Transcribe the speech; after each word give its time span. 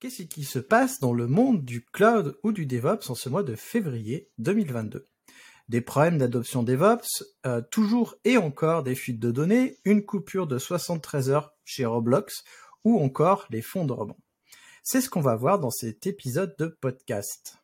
Qu'est-ce 0.00 0.22
qui 0.22 0.44
se 0.44 0.60
passe 0.60 1.00
dans 1.00 1.12
le 1.12 1.26
monde 1.26 1.64
du 1.64 1.84
cloud 1.84 2.38
ou 2.44 2.52
du 2.52 2.66
DevOps 2.66 3.10
en 3.10 3.16
ce 3.16 3.28
mois 3.28 3.42
de 3.42 3.56
février 3.56 4.30
2022 4.38 5.08
Des 5.68 5.80
problèmes 5.80 6.18
d'adoption 6.18 6.62
DevOps, 6.62 7.24
euh, 7.46 7.62
toujours 7.68 8.14
et 8.24 8.36
encore 8.36 8.84
des 8.84 8.94
fuites 8.94 9.18
de 9.18 9.32
données, 9.32 9.76
une 9.84 10.04
coupure 10.04 10.46
de 10.46 10.56
73 10.56 11.30
heures 11.30 11.52
chez 11.64 11.84
Roblox 11.84 12.44
ou 12.84 13.00
encore 13.00 13.48
les 13.50 13.60
fonds 13.60 13.86
de 13.86 13.92
rebond. 13.92 14.14
C'est 14.84 15.00
ce 15.00 15.10
qu'on 15.10 15.20
va 15.20 15.34
voir 15.34 15.58
dans 15.58 15.72
cet 15.72 16.06
épisode 16.06 16.54
de 16.60 16.68
podcast. 16.80 17.56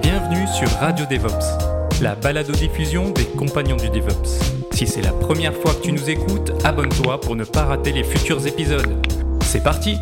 Bienvenue 0.00 0.46
sur 0.46 0.70
Radio 0.78 1.06
DevOps, 1.06 2.00
la 2.02 2.14
balado-diffusion 2.14 3.10
des 3.10 3.26
compagnons 3.36 3.76
du 3.76 3.90
DevOps. 3.90 4.44
Si 4.70 4.86
c'est 4.86 5.02
la 5.02 5.12
première 5.12 5.56
fois 5.56 5.74
que 5.74 5.82
tu 5.82 5.90
nous 5.90 6.08
écoutes, 6.08 6.52
abonne-toi 6.64 7.20
pour 7.20 7.34
ne 7.34 7.44
pas 7.44 7.64
rater 7.64 7.90
les 7.90 8.04
futurs 8.04 8.46
épisodes. 8.46 9.04
C'est 9.42 9.64
parti 9.64 9.96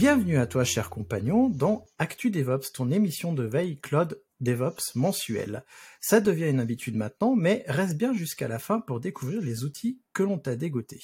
Bienvenue 0.00 0.38
à 0.38 0.46
toi, 0.46 0.64
cher 0.64 0.88
compagnon, 0.88 1.50
dans 1.50 1.84
Actu 1.98 2.30
DevOps, 2.30 2.72
ton 2.72 2.90
émission 2.90 3.34
de 3.34 3.42
veille 3.42 3.78
Cloud 3.80 4.18
DevOps 4.40 4.94
mensuelle. 4.94 5.62
Ça 6.00 6.22
devient 6.22 6.48
une 6.48 6.58
habitude 6.58 6.96
maintenant, 6.96 7.36
mais 7.36 7.66
reste 7.68 7.98
bien 7.98 8.14
jusqu'à 8.14 8.48
la 8.48 8.58
fin 8.58 8.80
pour 8.80 8.98
découvrir 8.98 9.42
les 9.42 9.62
outils 9.62 10.00
que 10.14 10.22
l'on 10.22 10.38
t'a 10.38 10.56
dégotés. 10.56 11.02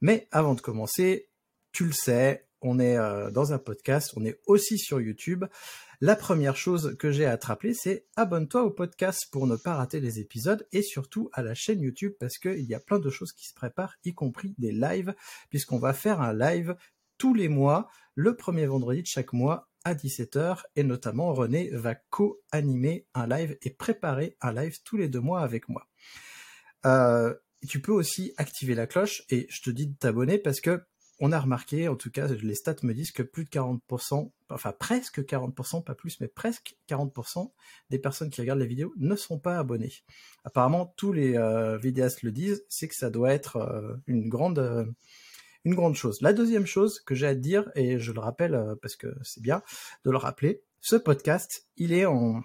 Mais 0.00 0.26
avant 0.32 0.54
de 0.54 0.60
commencer, 0.60 1.28
tu 1.70 1.84
le 1.84 1.92
sais, 1.92 2.48
on 2.60 2.80
est 2.80 2.96
euh, 2.96 3.30
dans 3.30 3.52
un 3.52 3.58
podcast, 3.58 4.12
on 4.16 4.24
est 4.24 4.40
aussi 4.48 4.78
sur 4.78 5.00
YouTube. 5.00 5.44
La 6.00 6.16
première 6.16 6.56
chose 6.56 6.96
que 6.98 7.12
j'ai 7.12 7.26
à 7.26 7.38
te 7.38 7.46
rappeler, 7.46 7.72
c'est 7.72 8.06
abonne-toi 8.16 8.64
au 8.64 8.70
podcast 8.70 9.28
pour 9.30 9.46
ne 9.46 9.54
pas 9.54 9.74
rater 9.74 10.00
les 10.00 10.18
épisodes 10.18 10.66
et 10.72 10.82
surtout 10.82 11.30
à 11.32 11.42
la 11.42 11.54
chaîne 11.54 11.80
YouTube 11.80 12.14
parce 12.18 12.38
qu'il 12.38 12.64
y 12.64 12.74
a 12.74 12.80
plein 12.80 12.98
de 12.98 13.10
choses 13.10 13.32
qui 13.32 13.46
se 13.46 13.54
préparent, 13.54 13.94
y 14.04 14.12
compris 14.12 14.56
des 14.58 14.72
lives, 14.72 15.14
puisqu'on 15.50 15.78
va 15.78 15.92
faire 15.92 16.20
un 16.20 16.34
live 16.34 16.74
tous 17.24 17.32
les 17.32 17.48
mois, 17.48 17.88
le 18.16 18.36
premier 18.36 18.66
vendredi 18.66 19.00
de 19.00 19.06
chaque 19.06 19.32
mois 19.32 19.70
à 19.82 19.94
17h 19.94 20.60
et 20.76 20.82
notamment 20.82 21.32
René 21.32 21.70
va 21.72 21.94
co-animer 21.94 23.06
un 23.14 23.26
live 23.26 23.56
et 23.62 23.70
préparer 23.70 24.36
un 24.42 24.52
live 24.52 24.82
tous 24.84 24.98
les 24.98 25.08
deux 25.08 25.22
mois 25.22 25.40
avec 25.40 25.70
moi. 25.70 25.88
Euh, 26.84 27.34
tu 27.66 27.80
peux 27.80 27.92
aussi 27.92 28.34
activer 28.36 28.74
la 28.74 28.86
cloche 28.86 29.22
et 29.30 29.46
je 29.48 29.62
te 29.62 29.70
dis 29.70 29.86
de 29.86 29.94
t'abonner 29.94 30.36
parce 30.36 30.60
que 30.60 30.82
on 31.18 31.32
a 31.32 31.40
remarqué, 31.40 31.88
en 31.88 31.96
tout 31.96 32.10
cas, 32.10 32.26
les 32.26 32.54
stats 32.54 32.76
me 32.82 32.92
disent 32.92 33.12
que 33.12 33.22
plus 33.22 33.44
de 33.44 33.48
40%, 33.48 34.30
enfin 34.50 34.74
presque 34.78 35.20
40%, 35.20 35.82
pas 35.82 35.94
plus, 35.94 36.20
mais 36.20 36.28
presque 36.28 36.76
40% 36.90 37.52
des 37.88 37.98
personnes 37.98 38.28
qui 38.28 38.42
regardent 38.42 38.60
les 38.60 38.66
vidéos 38.66 38.92
ne 38.98 39.16
sont 39.16 39.38
pas 39.38 39.58
abonnées. 39.58 39.94
Apparemment, 40.44 40.92
tous 40.98 41.14
les 41.14 41.38
euh, 41.38 41.78
vidéastes 41.78 42.22
le 42.22 42.32
disent, 42.32 42.66
c'est 42.68 42.86
que 42.86 42.94
ça 42.94 43.08
doit 43.08 43.32
être 43.32 43.56
euh, 43.56 43.94
une 44.06 44.28
grande, 44.28 44.94
une 45.64 45.74
grande 45.74 45.94
chose. 45.94 46.20
La 46.20 46.32
deuxième 46.32 46.66
chose 46.66 47.00
que 47.00 47.14
j'ai 47.14 47.26
à 47.26 47.34
te 47.34 47.40
dire, 47.40 47.70
et 47.74 47.98
je 47.98 48.12
le 48.12 48.20
rappelle 48.20 48.54
euh, 48.54 48.74
parce 48.80 48.96
que 48.96 49.08
c'est 49.22 49.42
bien 49.42 49.62
de 50.04 50.10
le 50.10 50.16
rappeler, 50.16 50.62
ce 50.80 50.96
podcast, 50.96 51.66
il 51.76 51.92
est 51.92 52.06
en 52.06 52.42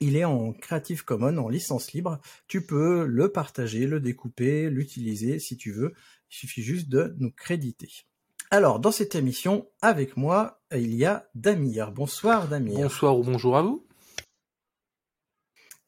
il 0.00 0.16
est 0.16 0.24
en 0.24 0.52
Creative 0.52 1.04
Commons, 1.04 1.38
en 1.38 1.48
licence 1.48 1.92
libre. 1.92 2.20
Tu 2.48 2.66
peux 2.66 3.06
le 3.06 3.32
partager, 3.32 3.86
le 3.86 3.98
découper, 3.98 4.68
l'utiliser 4.68 5.38
si 5.38 5.56
tu 5.56 5.72
veux. 5.72 5.94
Il 6.30 6.36
suffit 6.36 6.62
juste 6.62 6.88
de 6.90 7.14
nous 7.18 7.30
créditer. 7.30 7.90
Alors, 8.50 8.78
dans 8.78 8.92
cette 8.92 9.14
émission, 9.14 9.68
avec 9.80 10.16
moi, 10.16 10.60
il 10.70 10.94
y 10.94 11.04
a 11.04 11.28
Damir. 11.34 11.92
Bonsoir 11.92 12.46
Damir. 12.46 12.78
Bonsoir 12.78 13.18
ou 13.18 13.22
bonjour 13.22 13.56
à 13.56 13.62
vous. 13.62 13.86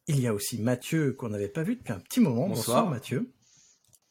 Il 0.07 0.21
y 0.21 0.27
a 0.27 0.33
aussi 0.33 0.61
Mathieu 0.61 1.13
qu'on 1.13 1.29
n'avait 1.29 1.49
pas 1.49 1.63
vu 1.63 1.77
depuis 1.77 1.93
un 1.93 2.01
petit 2.01 2.21
moment. 2.21 2.49
Bonsoir. 2.49 2.79
bonsoir 2.79 2.91
Mathieu. 2.91 3.31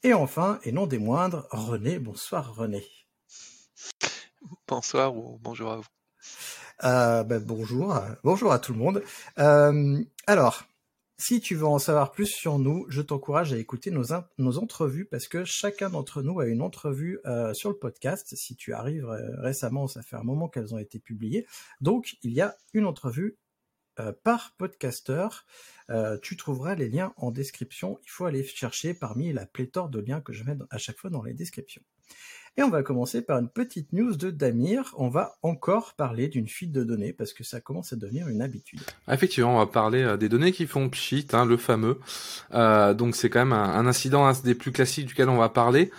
Et 0.04 0.14
enfin, 0.14 0.60
et 0.64 0.72
non 0.72 0.86
des 0.86 1.00
moindres, 1.00 1.48
René. 1.50 1.98
Bonsoir 2.00 2.56
René. 2.56 2.86
Bonsoir 4.68 5.18
ou 5.18 5.40
bonjour 5.42 5.72
à 5.72 5.78
vous. 5.78 5.88
Euh, 6.84 7.24
ben, 7.24 7.44
bonjour, 7.44 8.00
bonjour 8.24 8.52
à 8.52 8.60
tout 8.60 8.74
le 8.74 8.80
monde. 8.80 9.04
Euh, 9.40 10.04
alors, 10.28 10.64
si 11.20 11.42
tu 11.42 11.56
veux 11.56 11.66
en 11.66 11.80
savoir 11.80 12.12
plus 12.12 12.28
sur 12.28 12.60
nous, 12.60 12.86
je 12.90 13.02
t'encourage 13.02 13.52
à 13.52 13.58
écouter 13.58 13.90
nos, 13.90 14.04
nos 14.38 14.60
entrevues 14.60 15.06
parce 15.06 15.28
que 15.28 15.46
chacun 15.46 15.90
d'entre 15.90 16.22
nous 16.22 16.40
a 16.40 16.46
une 16.46 16.62
entrevue 16.62 17.20
euh, 17.26 17.56
sur 17.56 17.70
le 17.70 17.76
podcast. 17.76 18.36
Si 18.36 18.56
tu 18.56 18.72
arrives 18.74 19.08
euh, 19.08 19.42
récemment, 19.42 19.88
ça 19.88 20.04
fait 20.04 20.16
un 20.16 20.24
moment 20.24 20.48
qu'elles 20.48 20.76
ont 20.76 20.78
été 20.78 21.00
publiées. 21.00 21.48
Donc, 21.82 22.18
il 22.22 22.34
y 22.34 22.42
a 22.42 22.56
une 22.74 22.86
entrevue 22.86 23.36
par 24.24 24.54
podcaster. 24.58 25.28
Euh, 25.90 26.18
tu 26.22 26.36
trouveras 26.36 26.76
les 26.76 26.90
liens 26.90 27.14
en 27.18 27.32
description. 27.32 28.00
Il 28.04 28.10
faut 28.10 28.26
aller 28.26 28.44
chercher 28.44 28.94
parmi 28.94 29.32
la 29.32 29.46
pléthore 29.46 29.90
de 29.90 30.00
liens 30.00 30.22
que 30.22 30.34
je 30.34 30.44
mets 30.44 30.58
à 30.70 30.78
chaque 30.78 30.98
fois 30.98 31.10
dans 31.10 31.24
les 31.24 31.34
descriptions. 31.34 31.82
Et 32.60 32.64
on 32.64 32.70
va 32.70 32.82
commencer 32.82 33.22
par 33.22 33.38
une 33.38 33.50
petite 33.50 33.94
news 33.94 34.16
de 34.16 34.32
Damir. 34.32 34.96
On 34.98 35.10
va 35.10 35.38
encore 35.44 35.94
parler 35.94 36.28
d'une 36.28 36.48
fuite 36.48 36.72
de 36.72 36.84
données 36.84 37.14
parce 37.14 37.32
que 37.32 37.44
ça 37.44 37.62
commence 37.62 37.94
à 37.94 37.96
devenir 37.96 38.30
une 38.30 38.42
habitude. 38.42 38.82
Effectivement, 39.08 39.54
on 39.54 39.60
va 39.60 39.68
parler 39.68 40.02
euh, 40.02 40.18
des 40.18 40.28
données 40.28 40.52
qui 40.52 40.66
font 40.66 40.90
pchit, 40.90 41.28
hein, 41.34 41.46
le 41.46 41.58
fameux. 41.58 42.00
Euh, 42.56 42.96
donc 42.96 43.16
c'est 43.16 43.30
quand 43.30 43.46
même 43.46 43.54
un, 43.54 43.86
incident 43.86 44.32
des 44.44 44.56
plus 44.56 44.72
classiques 44.72 45.06
duquel 45.06 45.30
on 45.30 45.38
va 45.38 45.50
parler. 45.50 45.92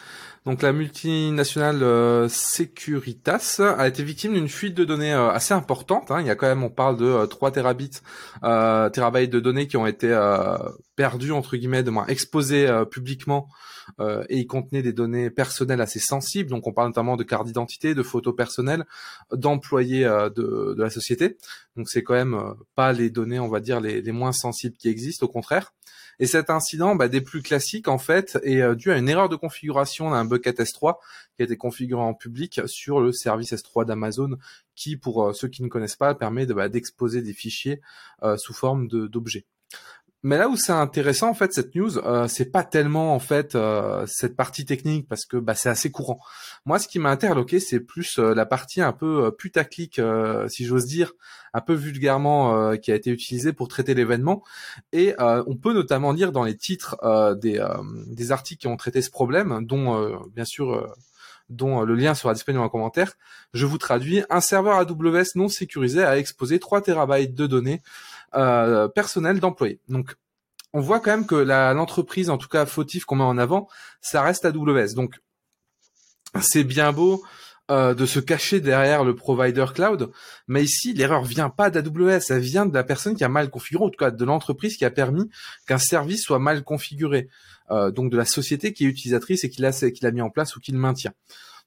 Donc 0.49 0.63
la 0.63 0.73
multinationale 0.73 1.83
euh, 1.83 2.27
Securitas 2.31 3.61
a 3.61 3.87
été 3.87 4.03
victime 4.03 4.33
d'une 4.33 4.49
fuite 4.49 4.75
de 4.75 4.87
données 4.87 5.13
euh, 5.13 5.29
assez 5.29 5.53
importante. 5.53 6.11
Hein. 6.11 6.23
Il 6.23 6.27
y 6.27 6.31
a 6.31 6.37
quand 6.37 6.47
même, 6.47 6.65
on 6.65 6.71
parle 6.71 6.97
de 6.97 7.05
euh, 7.05 7.27
3 7.27 7.51
terabits, 7.51 8.01
euh, 8.45 8.89
terabytes 8.89 9.31
de 9.31 9.41
données 9.41 9.69
qui 9.69 9.77
ont 9.77 9.87
été 9.87 10.09
perdus 10.97 11.33
entre 11.33 11.59
guillemets, 11.59 11.83
de 11.83 11.91
moins 11.91 12.07
exposés 12.07 12.67
publiquement, 12.91 13.49
et 14.01 14.39
ils 14.39 14.47
contenaient 14.47 14.81
des 14.81 14.95
données 14.95 15.29
personnelles 15.29 15.83
assez 15.83 16.01
sensibles. 16.01 16.49
Donc 16.49 16.67
on 16.67 16.73
parle 16.73 16.89
notamment 16.89 17.17
de 17.17 17.25
cartes 17.25 17.47
d'identité, 17.47 17.95
de 17.95 18.03
photos 18.03 18.35
personnelles, 18.35 18.87
d'employés 19.31 20.05
de, 20.35 20.75
la 20.79 20.89
société. 20.89 21.37
Donc 21.77 21.91
c'est 21.91 22.03
quand 22.03 22.15
même 22.15 22.55
pas 22.75 22.95
les 22.95 23.11
données, 23.11 23.39
on 23.39 23.49
va 23.49 23.61
dire 23.61 23.81
les 23.81 24.13
moins 24.13 24.33
sensibles 24.33 24.77
qui 24.77 24.89
existent, 24.89 25.27
au 25.27 25.29
contraire. 25.29 25.73
Et 26.21 26.27
cet 26.27 26.51
incident, 26.51 26.97
bah, 26.97 27.09
des 27.09 27.21
plus 27.21 27.43
classiques 27.43 27.89
en 27.89 27.99
fait, 27.99 28.39
est 28.43 28.61
euh, 28.61 28.75
dû 28.75 28.91
à 28.91 28.99
une 28.99 29.09
erreur 29.09 29.29
de 29.29 29.37
configuration 29.37 30.11
d'un 30.11 30.25
bucket 30.25 30.59
S3 30.59 30.97
qui 31.37 31.43
a 31.43 31.45
été 31.45 31.57
configuré 31.57 32.03
en 32.03 32.15
public 32.15 32.61
sur 32.67 33.01
le 33.01 33.13
service 33.13 33.53
S3 33.53 33.85
d'Amazon, 33.85 34.37
qui, 34.75 34.97
pour 34.97 35.29
euh, 35.29 35.33
ceux 35.33 35.49
qui 35.49 35.63
ne 35.63 35.69
connaissent 35.69 35.97
pas, 35.97 36.15
permet 36.15 36.47
bah, 36.47 36.69
d'exposer 36.69 37.23
des 37.23 37.33
fichiers 37.33 37.81
euh, 38.23 38.37
sous 38.37 38.55
forme 38.55 38.89
d'objets. 38.89 39.47
Mais 40.25 40.37
là 40.37 40.49
où 40.49 40.57
c'est 40.57 40.73
intéressant 40.73 41.31
en 41.31 41.35
fait 41.35 41.53
cette 41.53 41.75
news, 41.77 41.99
euh, 41.99 42.27
c'est 42.27 42.51
pas 42.51 42.65
tellement 42.65 43.15
en 43.15 43.21
fait 43.21 43.55
euh, 43.55 44.05
cette 44.07 44.35
partie 44.37 44.65
technique 44.65 45.09
parce 45.09 45.25
que 45.25 45.37
bah, 45.37 45.55
c'est 45.55 45.69
assez 45.69 45.93
courant. 45.93 46.19
Moi, 46.65 46.79
ce 46.79 46.89
qui 46.89 46.99
m'a 46.99 47.11
interloqué, 47.11 47.61
c'est 47.61 47.81
plus 47.81 48.19
euh, 48.19 48.35
la 48.35 48.45
partie 48.45 48.83
un 48.83 48.93
peu 48.93 49.27
euh, 49.27 49.31
putaclic, 49.31 49.99
euh, 49.99 50.49
si 50.49 50.65
j'ose 50.65 50.87
dire, 50.87 51.13
un 51.55 51.61
peu 51.61 51.73
vulgairement 51.73 52.77
qui 52.77 52.93
a 52.93 52.95
été 52.95 53.11
utilisée 53.11 53.53
pour 53.53 53.69
traiter 53.69 53.95
l'événement. 53.95 54.43
Et 54.93 55.15
on 55.19 55.57
peut 55.57 55.73
notamment 55.73 56.13
lire 56.13 56.31
dans 56.31 56.45
les 56.45 56.55
titres 56.55 56.97
des, 57.41 57.67
des 58.07 58.33
articles 58.33 58.61
qui 58.61 58.67
ont 58.67 58.77
traité 58.77 59.01
ce 59.01 59.11
problème, 59.11 59.65
dont 59.65 60.21
bien 60.35 60.45
sûr 60.45 60.95
dont 61.49 61.81
le 61.83 61.95
lien 61.95 62.15
sera 62.15 62.35
disponible 62.35 62.63
en 62.63 62.69
commentaire. 62.69 63.15
Je 63.55 63.65
vous 63.65 63.79
traduis. 63.79 64.23
Un 64.29 64.43
serveur 64.43 64.77
AWS 64.77 65.37
non 65.37 65.49
sécurisé 65.49 66.05
a 66.05 66.19
exposé 66.19 66.59
3 66.59 66.83
terabytes 66.83 67.35
de 67.35 67.47
données 67.47 67.81
euh, 68.35 68.89
personnelles 68.89 69.41
d'employés. 69.41 69.81
Donc, 69.89 70.15
on 70.73 70.81
voit 70.81 71.01
quand 71.01 71.11
même 71.11 71.27
que 71.27 71.35
l'entreprise, 71.35 72.31
en 72.31 72.39
tout 72.39 72.49
cas 72.49 72.67
fautif 72.67 73.05
qu'on 73.05 73.17
met 73.17 73.25
en 73.25 73.39
avant, 73.39 73.69
ça 74.01 74.23
reste 74.23 74.45
AWS. 74.45 74.95
Donc, 74.95 75.19
c'est 76.41 76.65
bien 76.65 76.93
beau 76.93 77.23
euh, 77.71 77.95
de 77.95 78.07
se 78.07 78.19
cacher 78.19 78.61
derrière 78.61 79.05
le 79.05 79.15
provider 79.15 79.67
cloud, 79.75 80.11
mais 80.47 80.65
ici 80.65 80.95
l'erreur 80.95 81.23
vient 81.23 81.51
pas 81.51 81.69
d'AWS, 81.69 82.21
elle 82.31 82.41
vient 82.41 82.65
de 82.65 82.73
la 82.73 82.83
personne 82.83 83.15
qui 83.15 83.25
a 83.25 83.29
mal 83.29 83.51
configuré, 83.51 83.85
en 83.85 83.91
tout 83.91 83.99
cas 83.99 84.11
de 84.11 84.25
l'entreprise 84.25 84.79
qui 84.79 84.87
a 84.87 84.91
permis 84.91 85.29
qu'un 85.67 85.77
service 85.77 86.23
soit 86.23 86.39
mal 86.39 86.65
configuré, 86.65 87.29
euh, 87.71 87.91
donc 87.91 88.11
de 88.11 88.17
la 88.17 88.25
société 88.25 88.73
qui 88.73 88.87
est 88.87 88.89
utilisatrice 88.89 89.45
et 89.45 89.51
qui 89.51 89.61
l'a 89.61 89.73
qui 89.73 90.07
mis 90.13 90.23
en 90.23 90.31
place 90.31 90.57
ou 90.57 90.61
qui 90.61 90.73
le 90.73 90.79
maintient. 90.79 91.13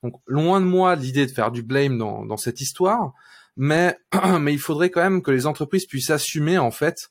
Donc 0.01 0.15
loin 0.25 0.59
de 0.59 0.65
moi 0.65 0.95
l'idée 0.95 1.27
de 1.27 1.31
faire 1.31 1.51
du 1.51 1.61
blame 1.61 1.99
dans, 1.99 2.25
dans 2.25 2.37
cette 2.37 2.61
histoire, 2.61 3.13
mais 3.55 3.95
mais 4.39 4.53
il 4.53 4.59
faudrait 4.59 4.89
quand 4.89 5.01
même 5.01 5.21
que 5.21 5.31
les 5.31 5.45
entreprises 5.45 5.85
puissent 5.85 6.09
assumer 6.09 6.57
en 6.57 6.71
fait 6.71 7.09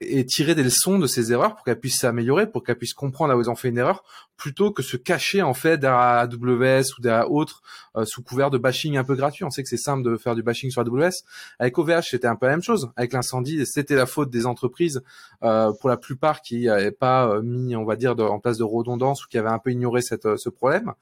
et 0.00 0.24
tirer 0.24 0.54
des 0.54 0.62
leçons 0.62 0.98
de 0.98 1.08
ces 1.08 1.32
erreurs 1.32 1.56
pour 1.56 1.64
qu'elles 1.64 1.80
puissent 1.80 1.98
s'améliorer, 1.98 2.48
pour 2.48 2.62
qu'elles 2.62 2.78
puissent 2.78 2.94
comprendre 2.94 3.30
là 3.30 3.36
où 3.36 3.40
elles 3.40 3.50
ont 3.50 3.56
fait 3.56 3.68
une 3.68 3.78
erreur, 3.78 4.04
plutôt 4.36 4.70
que 4.70 4.82
se 4.82 4.96
cacher 4.96 5.42
en 5.42 5.54
fait 5.54 5.76
derrière 5.78 5.98
AWS 5.98 6.84
ou 6.96 7.02
derrière 7.02 7.30
autres 7.32 7.62
euh, 7.96 8.04
sous 8.04 8.22
couvert 8.22 8.50
de 8.50 8.58
bashing 8.58 8.96
un 8.96 9.02
peu 9.02 9.16
gratuit. 9.16 9.44
On 9.44 9.50
sait 9.50 9.64
que 9.64 9.68
c'est 9.68 9.76
simple 9.76 10.08
de 10.08 10.16
faire 10.16 10.36
du 10.36 10.44
bashing 10.44 10.70
sur 10.70 10.82
AWS. 10.82 11.24
Avec 11.58 11.76
OVH, 11.76 12.10
c'était 12.10 12.28
un 12.28 12.36
peu 12.36 12.46
la 12.46 12.52
même 12.52 12.62
chose. 12.62 12.90
Avec 12.96 13.12
l'incendie, 13.12 13.66
c'était 13.66 13.96
la 13.96 14.06
faute 14.06 14.30
des 14.30 14.46
entreprises 14.46 15.02
euh, 15.42 15.72
pour 15.80 15.88
la 15.88 15.96
plupart 15.96 16.42
qui 16.42 16.66
n'avaient 16.66 16.92
pas 16.92 17.28
euh, 17.28 17.42
mis, 17.42 17.74
on 17.74 17.84
va 17.84 17.96
dire, 17.96 18.14
en 18.18 18.38
place 18.38 18.58
de 18.58 18.64
redondance 18.64 19.24
ou 19.24 19.28
qui 19.28 19.36
avaient 19.36 19.48
un 19.48 19.58
peu 19.58 19.72
ignoré 19.72 20.00
cette, 20.00 20.36
ce 20.36 20.48
problème. 20.48 20.92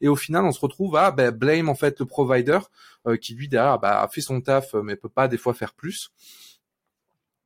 Et 0.00 0.08
au 0.08 0.16
final, 0.16 0.44
on 0.44 0.52
se 0.52 0.60
retrouve 0.60 0.96
à 0.96 1.10
ben, 1.10 1.30
blame 1.30 1.68
en 1.68 1.74
fait 1.74 2.00
le 2.00 2.06
provider 2.06 2.58
qui 3.20 3.34
lui 3.34 3.46
derrière 3.48 3.78
bah, 3.78 4.02
a 4.02 4.08
fait 4.08 4.20
son 4.20 4.40
taf 4.40 4.74
mais 4.74 4.96
peut 4.96 5.08
pas 5.08 5.28
des 5.28 5.36
fois 5.36 5.54
faire 5.54 5.74
plus. 5.74 6.10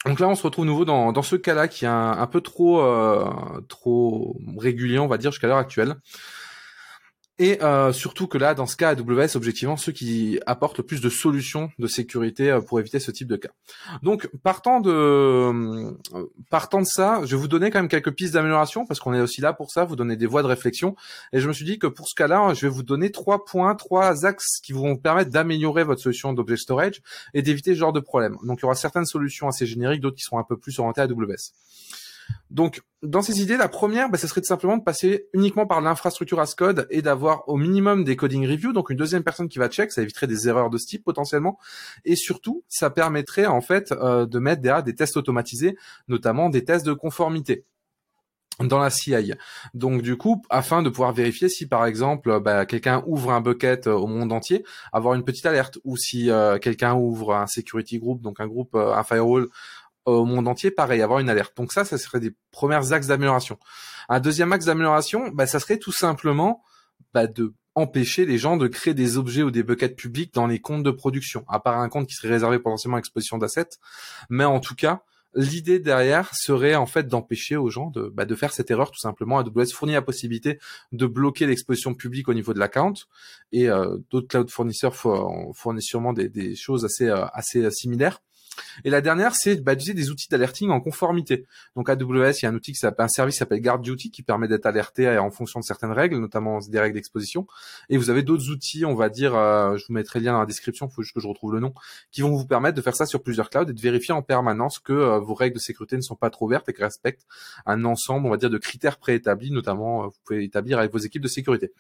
Donc 0.07 0.19
là, 0.19 0.29
on 0.29 0.35
se 0.35 0.43
retrouve 0.43 0.65
nouveau 0.65 0.85
dans, 0.85 1.13
dans 1.13 1.23
ce 1.23 1.37
cas-là 1.37 1.69
qui 1.69 1.85
est 1.85 1.89
un, 1.89 2.27
peu 2.27 2.41
trop 2.41 2.81
euh, 2.81 3.31
trop 3.69 4.37
régulier, 4.57 4.99
on 4.99 5.07
va 5.07 5.19
dire, 5.19 5.31
jusqu'à 5.31 5.47
l'heure 5.47 5.59
actuelle. 5.59 5.97
Et 7.43 7.63
euh, 7.63 7.91
surtout 7.95 8.27
que 8.27 8.37
là, 8.37 8.55
dans 8.55 8.67
ce 8.67 8.77
cas, 8.77 8.91
AWS, 8.91 9.35
objectivement, 9.35 9.79
ceux 9.79 9.93
qui 9.93 10.39
apportent 10.45 10.77
le 10.77 10.85
plus 10.85 11.01
de 11.01 11.09
solutions 11.09 11.71
de 11.79 11.87
sécurité 11.87 12.51
euh, 12.51 12.61
pour 12.61 12.79
éviter 12.79 13.01
ce 13.01 13.11
type 13.11 13.29
de 13.29 13.37
cas. 13.37 13.49
Donc, 14.03 14.29
partant 14.43 14.79
de 14.79 14.91
euh, 14.91 15.91
partant 16.51 16.83
de 16.83 16.87
ça, 16.87 17.23
je 17.25 17.35
vais 17.35 17.41
vous 17.41 17.49
donner 17.49 17.71
quand 17.71 17.79
même 17.79 17.89
quelques 17.89 18.11
pistes 18.11 18.35
d'amélioration 18.35 18.85
parce 18.85 19.01
qu'on 19.01 19.15
est 19.15 19.23
aussi 19.23 19.41
là 19.41 19.55
pour 19.55 19.71
ça, 19.71 19.87
vous 19.87 19.97
donner 19.97 20.17
des 20.17 20.27
voies 20.27 20.43
de 20.43 20.49
réflexion. 20.49 20.97
Et 21.33 21.41
je 21.41 21.49
me 21.49 21.55
suis 21.55 21.65
dit 21.65 21.79
que 21.79 21.87
pour 21.87 22.09
ce 22.09 22.15
cas-là, 22.15 22.53
je 22.53 22.67
vais 22.67 22.69
vous 22.69 22.83
donner 22.83 23.11
trois 23.11 23.47
points, 23.47 23.75
trois 23.75 24.27
axes 24.27 24.61
qui 24.63 24.75
vont 24.75 24.91
vous 24.91 24.99
permettre 24.99 25.31
d'améliorer 25.31 25.83
votre 25.83 26.03
solution 26.03 26.35
d'object 26.35 26.61
storage 26.61 27.01
et 27.33 27.41
d'éviter 27.41 27.73
ce 27.73 27.79
genre 27.79 27.95
de 27.95 28.01
problème. 28.01 28.37
Donc, 28.45 28.59
il 28.59 28.63
y 28.63 28.67
aura 28.67 28.75
certaines 28.75 29.07
solutions 29.07 29.49
assez 29.49 29.65
génériques, 29.65 30.03
d'autres 30.03 30.17
qui 30.17 30.25
seront 30.25 30.41
un 30.41 30.45
peu 30.45 30.59
plus 30.59 30.79
orientées 30.79 31.01
à 31.01 31.05
AWS. 31.05 31.55
Donc, 32.51 32.83
dans 33.03 33.23
ces 33.23 33.41
idées, 33.41 33.57
la 33.57 33.69
première, 33.69 34.11
bah, 34.11 34.19
ce 34.19 34.27
serait 34.27 34.43
simplement 34.43 34.77
de 34.77 34.83
passer 34.83 35.27
uniquement 35.33 35.67
par 35.67 35.81
l'infrastructure 35.81 36.41
as 36.41 36.55
code 36.55 36.87
et 36.91 37.01
d'avoir 37.01 37.49
au 37.49 37.57
minimum 37.57 38.05
des 38.05 38.17
coding 38.17 38.47
reviews, 38.47 38.73
donc 38.73 38.91
une 38.91 38.97
deuxième 38.97 39.23
personne 39.23 39.49
qui 39.49 39.59
va 39.59 39.69
check, 39.69 39.93
ça 39.93 40.03
éviterait 40.03 40.27
des 40.27 40.49
erreurs 40.49 40.69
de 40.69 40.77
ce 40.77 40.87
type 40.87 41.05
potentiellement, 41.05 41.59
et 42.05 42.17
surtout, 42.17 42.65
ça 42.69 42.91
permettrait 42.91 43.47
en 43.47 43.61
fait 43.61 43.93
euh, 43.93 44.27
de 44.27 44.39
mettre 44.39 44.63
derrière 44.63 44.83
des 44.83 44.95
tests 44.95 45.17
automatisés, 45.17 45.77
notamment 46.09 46.51
des 46.51 46.65
tests 46.65 46.85
de 46.85 46.93
conformité 46.93 47.65
dans 48.59 48.79
la 48.79 48.91
CI. 48.91 49.33
Donc 49.75 50.03
du 50.03 50.17
coup, 50.17 50.43
afin 50.51 50.83
de 50.83 50.91
pouvoir 50.91 51.13
vérifier 51.13 51.49
si 51.49 51.67
par 51.67 51.87
exemple 51.87 52.41
bah, 52.41 52.67
quelqu'un 52.67 53.03
ouvre 53.07 53.33
un 53.33 53.41
bucket 53.41 53.87
euh, 53.87 53.95
au 53.95 54.07
monde 54.07 54.33
entier, 54.33 54.65
avoir 54.93 55.15
une 55.15 55.25
petite 55.25 55.47
alerte, 55.47 55.79
ou 55.85 55.97
si 55.97 56.31
euh, 56.31 56.59
quelqu'un 56.59 56.95
ouvre 56.95 57.35
un 57.35 57.47
security 57.47 57.99
group, 57.99 58.21
donc 58.21 58.41
un 58.41 58.47
groupe, 58.47 58.75
un 58.75 59.03
firewall 59.03 59.49
au 60.05 60.25
monde 60.25 60.49
entier, 60.49 60.71
pareil, 60.71 61.03
avoir 61.03 61.21
une 61.21 61.29
alerte. 61.29 61.57
Donc 61.57 61.73
ça, 61.73 61.85
ça 61.85 61.99
serait 61.99 62.21
des 62.21 62.35
premiers 62.51 62.93
axes 62.93 63.07
d'amélioration. 63.07 63.59
Un 64.09 64.21
deuxième 64.21 64.53
axe 64.53 64.65
d'amélioration, 64.65 65.29
bah, 65.29 65.47
ça 65.47 65.61
serait 65.61 65.79
tout 65.79 65.93
simplement 65.93 66.63
bah, 67.15 67.27
de 67.27 67.55
empêcher 67.75 68.27
les 68.27 68.39
gens 68.39 68.57
de 68.57 68.67
créer 68.67 68.95
des 68.95 69.17
objets 69.17 69.43
ou 69.43 69.51
des 69.51 69.63
buckets 69.63 69.97
publics 69.97 70.35
dans 70.35 70.47
les 70.47 70.61
comptes 70.61 70.83
de 70.83 70.91
production, 70.91 71.45
à 71.49 71.61
part 71.61 71.79
un 71.79 71.89
compte 71.89 72.09
qui 72.09 72.15
serait 72.15 72.29
réservé 72.31 72.59
potentiellement 72.59 72.97
à 72.97 73.01
l'exposition 73.01 73.39
d'assets. 73.39 73.79
Mais 74.29 74.45
en 74.45 74.61
tout 74.61 74.75
cas, 74.75 75.05
l'idée 75.35 75.79
derrière 75.79 76.35
serait 76.35 76.75
en 76.75 76.87
fait 76.87 77.07
d'empêcher 77.07 77.57
aux 77.57 77.71
gens 77.71 77.91
de, 77.91 78.09
bah, 78.13 78.25
de 78.25 78.35
faire 78.35 78.53
cette 78.53 78.71
erreur 78.71 78.91
tout 78.91 78.99
simplement. 78.99 79.39
AWS 79.39 79.73
fournit 79.73 79.95
la 79.95 80.03
possibilité 80.03 80.59
de 80.93 81.07
bloquer 81.07 81.47
l'exposition 81.47 81.95
publique 81.95 82.29
au 82.29 82.35
niveau 82.35 82.53
de 82.53 82.59
l'account 82.59 82.95
et 83.53 83.69
euh, 83.69 83.97
d'autres 84.11 84.29
cloud 84.29 84.51
fournisseurs 84.51 84.97
fournissent 84.97 85.87
sûrement 85.87 86.13
des, 86.13 86.29
des 86.29 86.57
choses 86.57 86.85
assez, 86.85 87.09
euh, 87.09 87.27
assez 87.33 87.65
euh, 87.65 87.71
similaires. 87.71 88.21
Et 88.85 88.91
la 88.91 89.01
dernière, 89.01 89.35
c'est 89.35 89.57
d'utiliser 89.57 89.95
des 89.95 90.11
outils 90.11 90.29
d'alerting 90.29 90.71
en 90.71 90.81
conformité. 90.81 91.47
Donc 91.77 91.89
AWS, 91.89 92.33
il 92.39 92.43
y 92.43 92.47
a 92.47 92.49
un 92.49 92.55
outil 92.55 92.73
qui 92.73 92.79
s'appelle 92.79 93.05
un 93.05 93.09
service 93.09 93.35
qui 93.35 93.39
s'appelle 93.39 93.61
Guard 93.61 93.81
Duty 93.81 94.11
qui 94.11 94.23
permet 94.23 94.49
d'être 94.49 94.67
alerté 94.67 95.07
euh, 95.07 95.23
en 95.23 95.31
fonction 95.31 95.61
de 95.61 95.65
certaines 95.65 95.93
règles, 95.93 96.19
notamment 96.19 96.59
des 96.59 96.81
règles 96.81 96.95
d'exposition. 96.95 97.47
Et 97.89 97.97
vous 97.97 98.11
avez 98.11 98.23
d'autres 98.23 98.51
outils, 98.51 98.85
on 98.85 98.95
va 98.95 99.09
dire, 99.09 99.35
euh, 99.35 99.77
je 99.77 99.87
vous 99.87 99.95
mettrai 99.95 100.21
le 100.21 100.27
lien 100.27 100.33
dans 100.33 100.41
la 100.41 100.47
description, 100.47 100.87
il 100.87 100.95
faut 100.95 101.03
juste 101.03 101.15
que 101.15 101.21
je 101.21 101.29
retrouve 101.29 101.53
le 101.53 101.61
nom, 101.61 101.75
qui 102.11 102.23
vont 102.23 102.35
vous 102.35 102.47
permettre 102.47 102.77
de 102.77 102.83
faire 102.83 102.95
ça 102.95 103.07
sur 103.07 103.23
plusieurs 103.23 103.51
clouds 103.51 103.69
et 103.69 103.73
de 103.73 103.81
vérifier 103.81 104.15
en 104.15 104.23
permanence 104.23 104.79
que 104.79 104.93
euh, 104.93 105.19
vos 105.19 105.35
règles 105.35 105.55
de 105.55 105.61
sécurité 105.61 105.97
ne 105.97 106.03
sont 106.03 106.17
pas 106.17 106.31
trop 106.31 106.49
vertes 106.49 106.69
et 106.69 106.73
qu'elles 106.73 106.85
respectent 106.85 107.27
un 107.67 107.85
ensemble, 107.85 108.27
on 108.27 108.31
va 108.31 108.37
dire, 108.37 108.51
de 108.51 108.59
critères 108.59 108.99
préétablis, 108.99 109.51
notamment 109.51 110.09
vous 110.09 110.17
pouvez 110.25 110.45
établir 110.45 110.79
avec 110.79 110.93
vos 110.93 110.99
équipes 110.99 111.23
de 111.23 111.29
sécurité. 111.29 111.73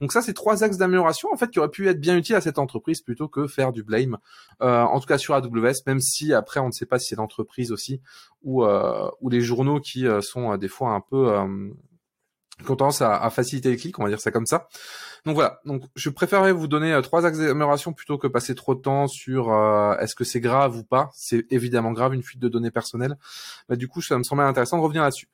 Donc 0.00 0.12
ça, 0.12 0.22
c'est 0.22 0.34
trois 0.34 0.64
axes 0.64 0.76
d'amélioration 0.76 1.28
en 1.32 1.36
fait 1.36 1.50
qui 1.50 1.58
auraient 1.58 1.70
pu 1.70 1.88
être 1.88 2.00
bien 2.00 2.16
utiles 2.16 2.36
à 2.36 2.40
cette 2.40 2.58
entreprise 2.58 3.00
plutôt 3.00 3.28
que 3.28 3.46
faire 3.46 3.72
du 3.72 3.82
blame. 3.82 4.18
en 4.60 5.00
tout 5.00 5.06
cas 5.06 5.18
sur 5.18 5.34
AWS, 5.34 5.82
même 5.86 6.00
si 6.00 6.17
après 6.32 6.60
on 6.60 6.66
ne 6.66 6.72
sait 6.72 6.86
pas 6.86 6.98
si 6.98 7.08
c'est 7.08 7.16
l'entreprise 7.16 7.72
aussi 7.72 8.00
ou 8.42 8.64
euh, 8.64 9.10
ou 9.20 9.28
les 9.28 9.40
journaux 9.40 9.80
qui 9.80 10.06
euh, 10.06 10.20
sont 10.20 10.52
euh, 10.52 10.56
des 10.56 10.68
fois 10.68 10.90
un 10.90 11.00
peu 11.00 11.34
qui 12.64 12.70
ont 12.72 12.76
tendance 12.76 13.02
à, 13.02 13.30
faciliter 13.30 13.70
les 13.70 13.76
clics, 13.76 13.96
on 14.00 14.02
va 14.02 14.08
dire 14.08 14.20
ça 14.20 14.32
comme 14.32 14.46
ça. 14.46 14.66
Donc 15.24 15.36
voilà, 15.36 15.60
donc 15.64 15.84
je 15.94 16.10
préférerais 16.10 16.50
vous 16.50 16.66
donner 16.66 16.98
trois 17.04 17.24
axes 17.24 17.38
plutôt 17.96 18.18
que 18.18 18.26
passer 18.26 18.56
trop 18.56 18.74
de 18.74 18.80
temps 18.80 19.06
sur 19.06 19.52
est-ce 20.00 20.16
que 20.16 20.24
c'est 20.24 20.40
grave 20.40 20.76
ou 20.76 20.82
pas. 20.82 21.08
C'est 21.14 21.46
évidemment 21.52 21.92
grave 21.92 22.14
une 22.14 22.22
fuite 22.24 22.40
de 22.40 22.48
données 22.48 22.72
personnelles. 22.72 23.16
Bah, 23.68 23.76
du 23.76 23.86
coup, 23.86 24.02
ça 24.02 24.18
me 24.18 24.24
semblait 24.24 24.44
intéressant 24.44 24.76
de 24.78 24.82
revenir 24.82 25.02
là-dessus. 25.04 25.28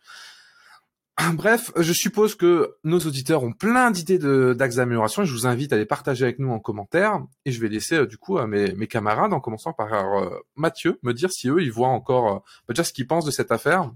Bref, 1.35 1.71
je 1.77 1.93
suppose 1.93 2.35
que 2.35 2.77
nos 2.83 2.99
auditeurs 2.99 3.43
ont 3.45 3.53
plein 3.53 3.91
d'idées 3.91 4.19
d'axes 4.55 4.77
d'amélioration 4.77 5.23
et 5.23 5.27
je 5.27 5.33
vous 5.33 5.47
invite 5.47 5.73
à 5.73 5.77
les 5.77 5.87
partager 5.87 6.25
avec 6.25 6.39
nous 6.39 6.51
en 6.51 6.59
commentaire. 6.59 7.23
Et 7.45 7.53
je 7.53 7.61
vais 7.61 7.69
laisser 7.69 7.97
euh, 7.97 8.07
du 8.07 8.19
coup 8.19 8.39
à 8.39 8.47
mes, 8.47 8.87
camarades, 8.89 9.33
en 9.33 9.41
commençant 9.41 9.73
par 9.73 9.93
euh, 9.93 10.31
Mathieu, 10.57 10.99
me 11.03 11.13
dire 11.13 11.31
si 11.31 11.49
eux, 11.49 11.63
ils 11.63 11.73
voient 11.73 11.89
encore 11.89 12.29
euh, 12.29 12.39
bah, 12.67 12.75
déjà 12.75 12.85
ce 12.85 12.93
qu'ils 12.93 13.07
pensent 13.07 13.25
de 13.25 13.31
cette 13.31 13.53
affaire 13.53 13.93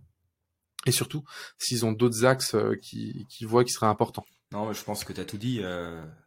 et 0.86 0.92
surtout 0.92 1.24
s'ils 1.58 1.84
ont 1.84 1.92
d'autres 1.92 2.24
axes 2.24 2.56
qui, 2.80 3.26
qui 3.28 3.44
voient 3.44 3.64
qui 3.64 3.72
seraient 3.72 3.86
importants. 3.86 4.24
Non, 4.52 4.72
je 4.72 4.82
pense 4.84 5.04
que 5.04 5.12
tu 5.12 5.20
as 5.20 5.24
tout 5.24 5.36
dit. 5.36 5.60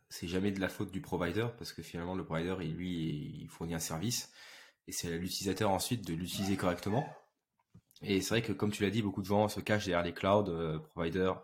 c'est 0.09 0.27
jamais 0.27 0.51
de 0.51 0.59
la 0.59 0.67
faute 0.67 0.91
du 0.91 0.99
provider 0.99 1.47
parce 1.57 1.71
que 1.71 1.81
finalement, 1.81 2.15
le 2.15 2.25
provider, 2.25 2.55
il, 2.59 2.75
lui, 2.75 3.39
il 3.41 3.47
fournit 3.49 3.73
un 3.73 3.79
service 3.79 4.29
et 4.87 4.91
c'est 4.91 5.07
à 5.07 5.17
l'utilisateur 5.17 5.71
ensuite 5.71 6.05
de 6.05 6.13
l'utiliser 6.13 6.57
correctement. 6.57 7.07
Et 8.01 8.21
c'est 8.21 8.29
vrai 8.29 8.41
que, 8.41 8.51
comme 8.53 8.71
tu 8.71 8.83
l'as 8.83 8.89
dit, 8.89 9.01
beaucoup 9.01 9.21
de 9.21 9.27
gens 9.27 9.47
se 9.47 9.59
cachent 9.59 9.85
derrière 9.85 10.03
les 10.03 10.13
cloud 10.13 10.49
euh, 10.49 10.79
providers 10.79 11.41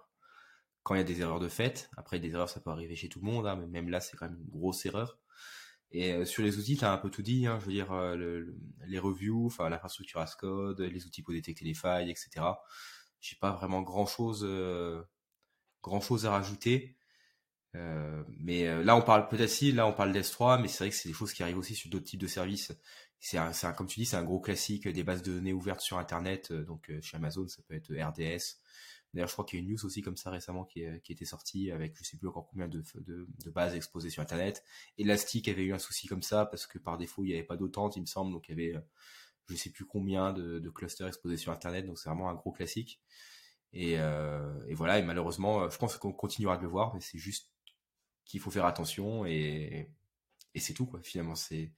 quand 0.84 0.96
il 0.96 1.00
y 1.00 1.02
a 1.02 1.04
des 1.04 1.22
erreurs 1.22 1.40
de 1.40 1.50
fait. 1.50 1.90
Après, 1.98 2.20
des 2.20 2.32
erreurs, 2.32 2.50
ça 2.50 2.60
peut 2.62 2.72
arriver 2.72 2.96
chez 2.96 3.10
tout 3.10 3.20
le 3.20 3.26
monde, 3.26 3.46
hein, 3.48 3.56
mais 3.56 3.68
même 3.68 3.90
là, 3.90 4.00
c'est 4.00 4.18
quand 4.18 4.28
même 4.28 4.40
une 4.40 4.50
grosse 4.50 4.86
erreur. 4.86 5.20
Et 5.92 6.14
euh, 6.14 6.26
sur 6.26 6.44
les 6.44 6.58
outils, 6.58 6.78
tu 6.78 6.86
as 6.86 6.92
un 6.92 6.98
peu 6.98 7.10
tout 7.10 7.22
dit. 7.22 7.46
Hein, 7.48 7.60
je 7.60 7.66
veux 7.66 7.72
dire, 7.74 7.92
euh, 7.94 8.44
les 8.88 9.00
reviews, 9.00 9.46
enfin 9.48 9.70
l'infrastructure 9.70 10.20
as 10.20 10.36
code, 10.36 10.82
les 10.82 11.06
outils 11.06 11.22
pour 11.24 11.34
détecter 11.34 11.66
les 11.66 11.74
failles, 11.74 12.10
etc. 12.10 12.46
J'ai 13.22 13.36
pas 13.38 13.52
vraiment 13.52 13.82
grand 13.82 14.06
chose, 14.06 14.48
grand 15.82 16.02
chose 16.02 16.26
à 16.26 16.32
rajouter. 16.32 16.97
Mais 18.40 18.84
là, 18.84 18.96
on 18.96 19.02
parle 19.02 19.28
peut-être 19.28 19.50
si, 19.50 19.72
là, 19.72 19.86
on 19.86 19.94
parle 19.94 20.12
d'S3, 20.12 20.62
mais 20.62 20.68
c'est 20.68 20.80
vrai 20.80 20.90
que 20.90 20.96
c'est 20.96 21.10
des 21.10 21.14
choses 21.14 21.34
qui 21.34 21.44
arrivent 21.44 21.60
aussi 21.60 21.76
sur 21.76 21.90
d'autres 21.90 22.06
types 22.06 22.20
de 22.20 22.28
services 22.28 22.72
c'est 23.20 23.38
un, 23.38 23.52
un, 23.64 23.74
comme 23.74 23.88
tu 23.88 24.00
dis, 24.00 24.06
c'est 24.06 24.16
un 24.16 24.24
gros 24.24 24.40
classique 24.40 24.88
des 24.88 25.04
bases 25.04 25.22
de 25.24 25.34
données 25.34 25.54
ouvertes 25.54 25.82
sur 25.82 25.98
Internet. 25.98 26.52
Euh, 26.52 26.64
donc 26.64 26.90
euh, 26.90 27.02
chez 27.02 27.18
Amazon, 27.18 27.48
ça 27.48 27.62
peut 27.68 27.76
être 27.76 27.94
RDS. 27.94 28.60
D'ailleurs, 29.14 29.30
je 29.30 29.34
crois 29.34 29.46
qu'il 29.46 29.60
y 29.60 29.62
a 29.62 29.66
une 29.66 29.72
news 29.72 29.86
aussi 29.86 30.02
comme 30.02 30.18
ça 30.18 30.30
récemment 30.30 30.66
qui, 30.66 30.84
qui 31.04 31.14
était 31.14 31.26
sortie 31.26 31.72
avec 31.72 31.98
je 31.98 32.04
sais 32.04 32.18
plus 32.18 32.28
encore 32.28 32.48
combien 32.50 32.68
de, 32.68 32.84
de, 32.96 33.28
de, 33.46 33.50
bases 33.50 33.74
exposées 33.74 34.10
sur 34.10 34.22
Internet. 34.22 34.64
Elastic 34.98 35.48
avait 35.48 35.64
eu 35.64 35.74
un 35.74 35.80
souci 35.80 36.08
comme 36.08 36.22
ça 36.22 36.46
parce 36.46 36.68
que 36.68 36.78
par 36.78 36.98
défaut, 36.98 37.24
il 37.24 37.28
n'y 37.28 37.34
avait 37.34 37.44
pas 37.44 37.56
d'autant, 37.56 37.90
il 37.92 38.02
me 38.02 38.06
semble. 38.06 38.34
Donc 38.34 38.50
il 38.50 38.52
y 38.52 38.54
avait 38.54 38.78
euh, 38.78 38.82
je 39.48 39.56
sais 39.56 39.72
plus 39.72 39.86
combien 39.86 40.34
de, 40.34 40.60
de 40.60 40.70
clusters 40.70 41.08
exposés 41.08 41.38
sur 41.38 41.52
Internet. 41.54 41.86
Donc 41.86 41.98
c'est 41.98 42.10
vraiment 42.10 42.30
un 42.30 42.36
gros 42.36 42.52
classique. 42.52 43.02
Et, 43.74 43.98
euh, 43.98 44.54
et 44.68 44.74
voilà, 44.74 45.00
et 45.00 45.04
malheureusement, 45.04 45.70
je 45.70 45.78
pense 45.78 45.98
qu'on 45.98 46.14
continuera 46.14 46.58
de 46.58 46.64
le 46.64 46.70
voir, 46.70 46.94
mais 46.94 47.02
c'est 47.02 47.18
juste 47.18 47.52
qu'il 48.28 48.40
faut 48.40 48.52
faire 48.52 48.66
attention 48.66 49.26
et, 49.26 49.90
et 50.54 50.60
c'est 50.60 50.74
tout 50.74 50.86
quoi. 50.86 51.00
Finalement, 51.02 51.36
c'est 51.36 51.72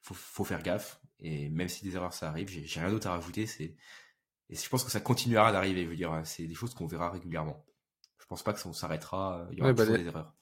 faut, 0.00 0.14
faut 0.14 0.44
faire 0.44 0.62
gaffe. 0.62 1.00
Et 1.20 1.48
même 1.50 1.68
si 1.68 1.84
des 1.84 1.96
erreurs 1.96 2.12
ça 2.12 2.28
arrive, 2.28 2.48
j'ai 2.48 2.80
rien 2.80 2.90
d'autre 2.90 3.08
à 3.08 3.12
rajouter. 3.12 3.46
C'est 3.46 3.76
et 4.48 4.54
je 4.54 4.68
pense 4.68 4.84
que 4.84 4.90
ça 4.90 5.00
continuera 5.00 5.52
d'arriver. 5.52 5.84
Je 5.84 5.88
veux 5.88 5.96
dire, 5.96 6.20
c'est 6.24 6.46
des 6.46 6.54
choses 6.54 6.74
qu'on 6.74 6.86
verra 6.86 7.10
régulièrement. 7.10 7.64
Je 8.18 8.26
pense 8.26 8.42
pas 8.42 8.52
que 8.52 8.60
ça 8.60 8.72
s'arrêtera. 8.72 9.46
Il 9.52 9.58
y 9.58 9.60
aura 9.60 9.72
bah, 9.72 9.86
des 9.86 10.06
erreurs. 10.06 10.32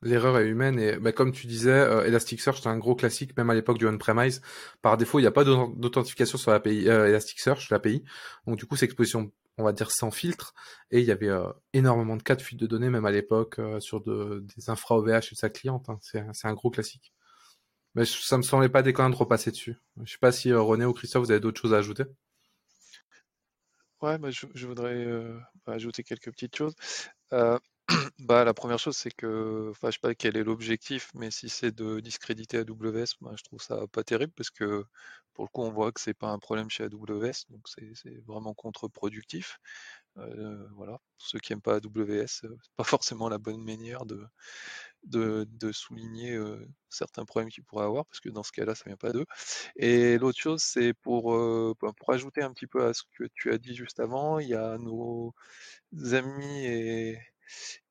L'erreur 0.00 0.38
est 0.38 0.46
humaine 0.46 0.78
et 0.78 0.96
bah, 0.96 1.10
comme 1.10 1.32
tu 1.32 1.48
disais, 1.48 1.70
euh, 1.70 2.04
Elasticsearch 2.04 2.60
c'est 2.62 2.68
un 2.68 2.78
gros 2.78 2.94
classique 2.94 3.36
même 3.36 3.50
à 3.50 3.54
l'époque 3.54 3.78
du 3.78 3.86
on-premise. 3.86 4.42
Par 4.80 4.96
défaut, 4.96 5.18
il 5.18 5.22
n'y 5.22 5.28
a 5.28 5.32
pas 5.32 5.44
d'authentification 5.44 6.38
sur 6.38 6.52
l'API 6.52 6.88
euh, 6.88 7.08
Elasticsearch, 7.08 7.68
l'API. 7.70 8.04
Donc 8.46 8.58
du 8.58 8.66
coup, 8.66 8.76
c'est 8.76 8.84
exposition, 8.84 9.32
on 9.58 9.64
va 9.64 9.72
dire 9.72 9.90
sans 9.90 10.10
filtre. 10.10 10.54
Et 10.90 11.00
il 11.00 11.04
y 11.04 11.10
avait 11.10 11.28
euh, 11.28 11.52
énormément 11.72 12.16
de 12.16 12.22
cas 12.22 12.36
de 12.36 12.42
fuite 12.42 12.58
de 12.58 12.66
données 12.66 12.90
même 12.90 13.04
à 13.04 13.10
l'époque 13.10 13.58
euh, 13.58 13.80
sur 13.80 14.00
de, 14.00 14.44
des 14.56 14.70
infra 14.70 14.96
OVH 14.96 15.10
et 15.10 15.34
de 15.34 15.36
sa 15.36 15.50
cliente. 15.50 15.88
Hein. 15.90 15.98
C'est 16.00 16.46
un 16.46 16.54
gros 16.54 16.70
classique. 16.70 17.12
Mais 17.94 18.04
ça 18.04 18.36
me 18.36 18.42
semblait 18.42 18.68
pas 18.68 18.82
déconnant 18.82 19.10
de 19.10 19.16
repasser 19.16 19.50
dessus. 19.50 19.76
Je 20.04 20.12
sais 20.12 20.18
pas 20.18 20.32
si 20.32 20.52
euh, 20.52 20.60
René 20.60 20.84
ou 20.84 20.92
Christophe, 20.92 21.24
vous 21.24 21.30
avez 21.30 21.40
d'autres 21.40 21.60
choses 21.60 21.74
à 21.74 21.78
ajouter? 21.78 22.04
Ouais, 24.00 24.16
je, 24.30 24.66
voudrais 24.66 25.08
ajouter 25.66 26.04
quelques 26.04 26.30
petites 26.30 26.54
choses. 26.54 26.76
Euh, 27.90 27.94
bah, 28.18 28.44
la 28.44 28.54
première 28.54 28.78
chose, 28.78 28.96
c'est 28.96 29.10
que, 29.10 29.68
enfin, 29.70 29.88
je 29.88 29.92
sais 29.94 29.98
pas 30.00 30.14
quel 30.14 30.36
est 30.36 30.44
l'objectif, 30.44 31.10
mais 31.14 31.30
si 31.30 31.48
c'est 31.48 31.72
de 31.72 32.00
discréditer 32.00 32.58
AWS, 32.58 33.14
bah, 33.20 33.32
je 33.36 33.42
trouve 33.44 33.60
ça 33.62 33.86
pas 33.88 34.04
terrible 34.04 34.32
parce 34.36 34.50
que 34.50 34.84
pour 35.34 35.44
le 35.44 35.48
coup, 35.50 35.62
on 35.62 35.70
voit 35.70 35.92
que 35.92 36.00
c'est 36.00 36.14
pas 36.14 36.28
un 36.30 36.38
problème 36.38 36.68
chez 36.68 36.84
AWS, 36.84 37.46
donc 37.50 37.68
c'est 37.68 38.24
vraiment 38.26 38.54
contre-productif. 38.54 39.58
voilà, 40.16 40.92
pour 41.16 41.26
ceux 41.26 41.38
qui 41.38 41.52
n'aiment 41.52 41.62
pas 41.62 41.76
AWS, 41.76 42.26
c'est 42.26 42.48
pas 42.76 42.84
forcément 42.84 43.28
la 43.28 43.38
bonne 43.38 43.62
manière 43.62 44.04
de, 44.04 44.26
de, 45.04 45.72
souligner 45.72 46.36
certains 46.88 47.24
problèmes 47.24 47.50
qu'ils 47.50 47.64
pourraient 47.64 47.84
avoir, 47.84 48.04
parce 48.06 48.20
que 48.20 48.30
dans 48.30 48.42
ce 48.42 48.52
cas-là, 48.52 48.74
ça 48.74 48.84
vient 48.86 48.96
pas 48.96 49.12
d'eux. 49.12 49.26
Et 49.76 50.18
l'autre 50.18 50.38
chose, 50.40 50.60
c'est 50.62 50.92
pour, 50.94 51.32
ben, 51.80 51.92
pour 51.96 52.12
ajouter 52.12 52.42
un 52.42 52.52
petit 52.52 52.66
peu 52.66 52.84
à 52.84 52.92
ce 52.94 53.02
que 53.16 53.24
tu 53.34 53.52
as 53.52 53.58
dit 53.58 53.74
juste 53.76 54.00
avant, 54.00 54.40
il 54.40 54.48
y 54.48 54.54
a 54.54 54.76
nos 54.78 55.34
amis 56.12 56.64
et, 56.66 57.18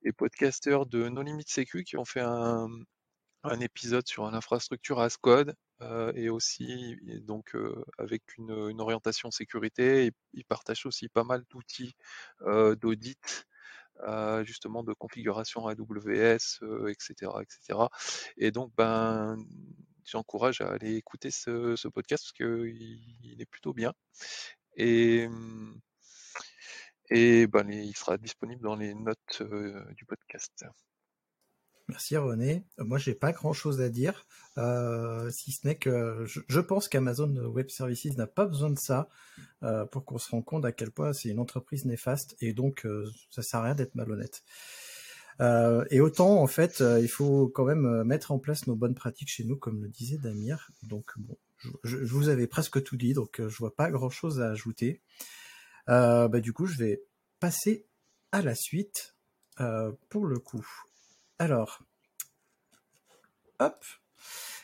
et 0.03 0.11
podcasteurs 0.11 0.85
de 0.85 1.09
No 1.09 1.21
Limit 1.21 1.45
Sécu 1.47 1.83
qui 1.83 1.97
ont 1.97 2.05
fait 2.05 2.21
un, 2.21 2.67
un 3.43 3.59
épisode 3.59 4.07
sur 4.07 4.29
l'infrastructure 4.29 4.99
as 4.99 5.17
code 5.17 5.55
et 6.15 6.29
aussi 6.29 6.97
donc 7.21 7.55
avec 7.97 8.23
une, 8.37 8.81
orientation 8.81 9.31
sécurité. 9.31 10.11
Ils 10.33 10.45
partagent 10.45 10.85
aussi 10.85 11.07
pas 11.09 11.23
mal 11.23 11.43
d'outils 11.49 11.95
d'audit, 12.41 13.47
justement 14.43 14.83
de 14.83 14.93
configuration 14.93 15.67
AWS, 15.67 16.59
etc., 16.89 17.31
etc. 17.41 17.79
Et 18.37 18.51
donc 18.51 18.71
ben 18.75 19.37
j'encourage 20.05 20.61
à 20.61 20.69
aller 20.69 20.95
écouter 20.95 21.31
ce, 21.31 21.87
podcast 21.89 22.23
parce 22.23 22.31
qu'il 22.33 22.99
il 23.23 23.41
est 23.41 23.45
plutôt 23.45 23.73
bien. 23.73 23.93
Et, 24.77 25.27
mmh, 25.27 25.79
et 27.09 27.47
ben, 27.47 27.69
il 27.69 27.95
sera 27.95 28.17
disponible 28.17 28.61
dans 28.61 28.75
les 28.75 28.93
notes 28.93 29.41
du 29.95 30.05
podcast. 30.05 30.65
Merci 31.89 32.17
René. 32.17 32.65
Euh, 32.79 32.83
moi, 32.83 32.97
j'ai 32.97 33.15
pas 33.15 33.31
grand-chose 33.31 33.79
à 33.79 33.87
dire, 33.87 34.25
euh, 34.57 35.29
si 35.31 35.53
ce 35.53 35.65
n'est 35.65 35.75
que 35.75 36.25
je, 36.25 36.59
pense 36.59 36.89
qu'Amazon 36.89 37.33
Web 37.45 37.69
Services 37.69 38.17
n'a 38.17 38.27
pas 38.27 38.45
besoin 38.45 38.69
de 38.69 38.77
ça 38.77 39.07
euh, 39.63 39.85
pour 39.85 40.03
qu'on 40.03 40.17
se 40.17 40.29
rende 40.29 40.43
compte 40.43 40.65
à 40.65 40.73
quel 40.73 40.91
point 40.91 41.13
c'est 41.13 41.29
une 41.29 41.39
entreprise 41.39 41.85
néfaste 41.85 42.35
et 42.41 42.51
donc 42.51 42.85
ça 43.29 43.41
sert 43.41 43.61
à 43.61 43.63
rien 43.63 43.75
d'être 43.75 43.95
malhonnête. 43.95 44.43
et 45.39 46.01
autant, 46.01 46.41
en 46.41 46.47
fait, 46.47 46.83
il 47.01 47.07
faut 47.07 47.47
quand 47.47 47.63
même 47.63 48.03
mettre 48.03 48.31
en 48.33 48.39
place 48.39 48.67
nos 48.67 48.75
bonnes 48.75 48.95
pratiques 48.95 49.29
chez 49.29 49.45
nous, 49.45 49.55
comme 49.55 49.81
le 49.81 49.87
disait 49.87 50.17
Damir. 50.17 50.71
Donc 50.83 51.13
bon, 51.17 51.37
je, 51.83 51.97
vous 51.97 52.27
avais 52.27 52.47
presque 52.47 52.83
tout 52.83 52.97
dit, 52.97 53.13
donc 53.13 53.39
je 53.39 53.57
vois 53.57 53.75
pas 53.75 53.91
grand-chose 53.91 54.41
à 54.41 54.49
ajouter. 54.49 55.01
Bah, 55.87 56.39
du 56.39 56.53
coup, 56.53 56.65
je 56.65 56.77
vais 56.77 57.03
passer 57.39 57.85
à 58.31 58.41
la 58.41 58.55
suite 58.55 59.15
pour 60.09 60.25
le 60.25 60.39
coup. 60.39 60.65
Alors, 61.39 61.83
hop. 63.59 63.83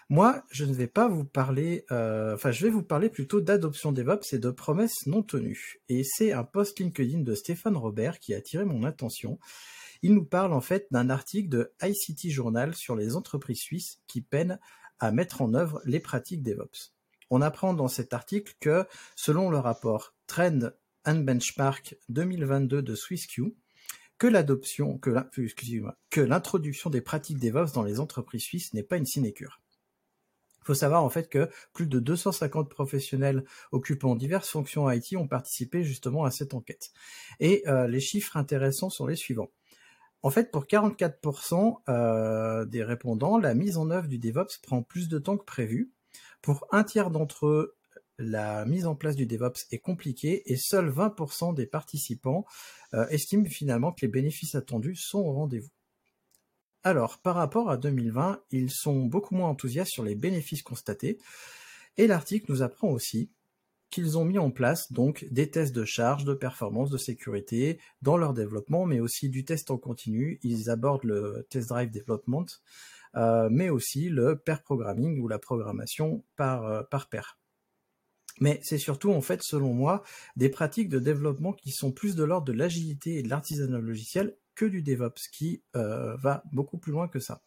Moi, 0.10 0.44
je 0.52 0.66
ne 0.66 0.74
vais 0.74 0.88
pas 0.88 1.08
vous 1.08 1.24
parler, 1.24 1.86
euh, 1.92 2.36
enfin, 2.36 2.52
je 2.52 2.66
vais 2.66 2.72
vous 2.72 2.84
parler 2.84 3.10
plutôt 3.10 3.42
d'adoption 3.42 3.92
DevOps 3.92 4.34
et 4.34 4.38
de 4.38 4.52
promesses 4.52 5.08
non 5.08 5.24
tenues. 5.24 5.82
Et 5.90 6.04
c'est 6.04 6.34
un 6.34 6.44
post 6.44 6.80
LinkedIn 6.80 7.22
de 7.22 7.34
Stéphane 7.34 7.78
Robert 7.78 8.20
qui 8.20 8.34
a 8.34 8.38
attiré 8.38 8.66
mon 8.66 8.84
attention. 8.84 9.40
Il 10.02 10.14
nous 10.14 10.26
parle 10.26 10.54
en 10.54 10.62
fait 10.62 10.88
d'un 10.92 11.10
article 11.10 11.50
de 11.50 11.74
ICT 11.82 12.30
Journal 12.30 12.76
sur 12.76 12.96
les 12.96 13.16
entreprises 13.16 13.62
suisses 13.62 14.02
qui 14.08 14.22
peinent 14.22 14.60
à 15.00 15.12
mettre 15.12 15.42
en 15.42 15.54
œuvre 15.54 15.82
les 15.86 16.00
pratiques 16.00 16.44
DevOps. 16.44 16.94
On 17.30 17.42
apprend 17.42 17.74
dans 17.74 17.88
cet 17.88 18.14
article 18.14 18.54
que, 18.60 18.86
selon 19.16 19.50
le 19.50 19.58
rapport 19.58 20.14
Trend 20.28 20.72
and 21.06 21.18
Benchmark 21.18 21.96
2022 22.10 22.82
de 22.82 22.96
SwissQ, 22.96 23.56
que 24.18 24.28
l'adoption, 24.28 24.98
que 24.98 26.22
l'introduction 26.22 26.90
des 26.90 27.02
pratiques 27.02 27.40
DevOps 27.40 27.74
dans 27.74 27.84
les 27.84 28.00
entreprises 28.00 28.44
suisses 28.44 28.74
n'est 28.74 28.84
pas 28.84 28.98
une 28.98 29.06
sinécure. 29.06 29.62
Il 30.64 30.68
faut 30.68 30.74
savoir 30.74 31.04
en 31.04 31.10
fait 31.10 31.28
que 31.28 31.50
plus 31.74 31.88
de 31.88 32.00
250 32.00 32.70
professionnels 32.70 33.44
occupant 33.74 34.16
diverses 34.16 34.50
fonctions 34.50 34.90
IT 34.90 35.18
ont 35.18 35.28
participé 35.28 35.84
justement 35.84 36.24
à 36.24 36.32
cette 36.32 36.54
enquête. 36.54 36.92
Et 37.42 37.64
euh, 37.68 37.86
les 37.88 38.00
chiffres 38.00 38.38
intéressants 38.38 38.90
sont 38.90 39.06
les 39.06 39.18
suivants. 39.18 39.52
En 40.22 40.30
fait, 40.30 40.52
pour 40.52 40.64
44% 40.64 41.82
euh, 41.90 42.64
des 42.64 42.82
répondants, 42.82 43.38
la 43.38 43.54
mise 43.56 43.76
en 43.76 43.90
œuvre 43.90 44.08
du 44.08 44.20
DevOps 44.20 44.58
prend 44.62 44.84
plus 44.84 45.10
de 45.10 45.20
temps 45.20 45.38
que 45.38 45.44
prévu. 45.44 45.92
Pour 46.42 46.66
un 46.72 46.86
tiers 46.86 47.12
d'entre 47.12 47.48
eux, 47.48 47.76
la 48.18 48.66
mise 48.66 48.86
en 48.86 48.96
place 48.96 49.16
du 49.16 49.26
DevOps 49.26 49.66
est 49.72 49.80
compliquée 49.80 50.44
et 50.46 50.58
seuls 50.58 50.90
20% 50.90 51.54
des 51.54 51.66
participants 51.66 52.46
euh, 52.94 53.08
estiment 53.08 53.46
finalement 53.46 53.92
que 53.92 54.06
les 54.06 54.12
bénéfices 54.12 54.56
attendus 54.56 54.96
sont 54.96 55.20
au 55.20 55.34
rendez-vous. 55.34 55.72
Alors, 56.84 57.20
par 57.20 57.36
rapport 57.36 57.70
à 57.70 57.78
2020, 57.78 58.44
ils 58.52 58.72
sont 58.72 59.06
beaucoup 59.06 59.36
moins 59.36 59.50
enthousiastes 59.50 59.92
sur 59.92 60.04
les 60.04 60.16
bénéfices 60.16 60.64
constatés, 60.64 61.18
et 61.96 62.08
l'article 62.08 62.52
nous 62.52 62.62
apprend 62.62 62.90
aussi 62.90 63.32
qu'ils 63.90 64.18
ont 64.18 64.26
mis 64.26 64.40
en 64.40 64.50
place 64.50 64.92
donc 64.92 65.26
des 65.30 65.52
tests 65.52 65.76
de 65.76 65.86
charge, 65.86 66.26
de 66.26 66.34
performance, 66.34 66.90
de 66.90 66.98
sécurité 66.98 67.80
dans 68.02 68.18
leur 68.18 68.34
développement, 68.34 68.86
mais 68.86 69.00
aussi 69.00 69.30
du 69.30 69.46
test 69.46 69.70
en 69.70 69.78
continu. 69.78 70.40
Ils 70.42 70.72
abordent 70.72 71.04
le 71.04 71.46
test 71.52 71.70
drive 71.70 71.92
development, 71.92 72.48
euh, 73.16 73.50
mais 73.52 73.70
aussi 73.70 74.10
le 74.10 74.36
pair 74.36 74.64
programming 74.64 75.22
ou 75.22 75.28
la 75.28 75.38
programmation 75.38 76.26
par, 76.36 76.66
euh, 76.66 76.82
par 76.90 77.08
pair. 77.08 77.38
Mais 78.44 78.60
c'est 78.62 78.78
surtout, 78.78 79.14
en 79.14 79.22
fait, 79.22 79.42
selon 79.42 79.74
moi, 79.74 80.04
des 80.36 80.50
pratiques 80.50 80.90
de 80.90 81.00
développement 81.00 81.54
qui 81.54 81.72
sont 81.72 81.94
plus 81.94 82.14
de 82.14 82.26
l'ordre 82.26 82.46
de 82.46 82.52
l'agilité 82.52 83.16
et 83.16 83.24
de 83.24 83.30
l'artisanat 83.30 83.80
logiciel 83.80 84.36
que 84.54 84.66
du 84.66 84.82
DevOps, 84.82 85.30
qui 85.32 85.64
euh, 85.78 86.18
va 86.18 86.44
beaucoup 86.52 86.78
plus 86.78 86.92
loin 86.92 87.08
que 87.08 87.22
ça. 87.22 87.42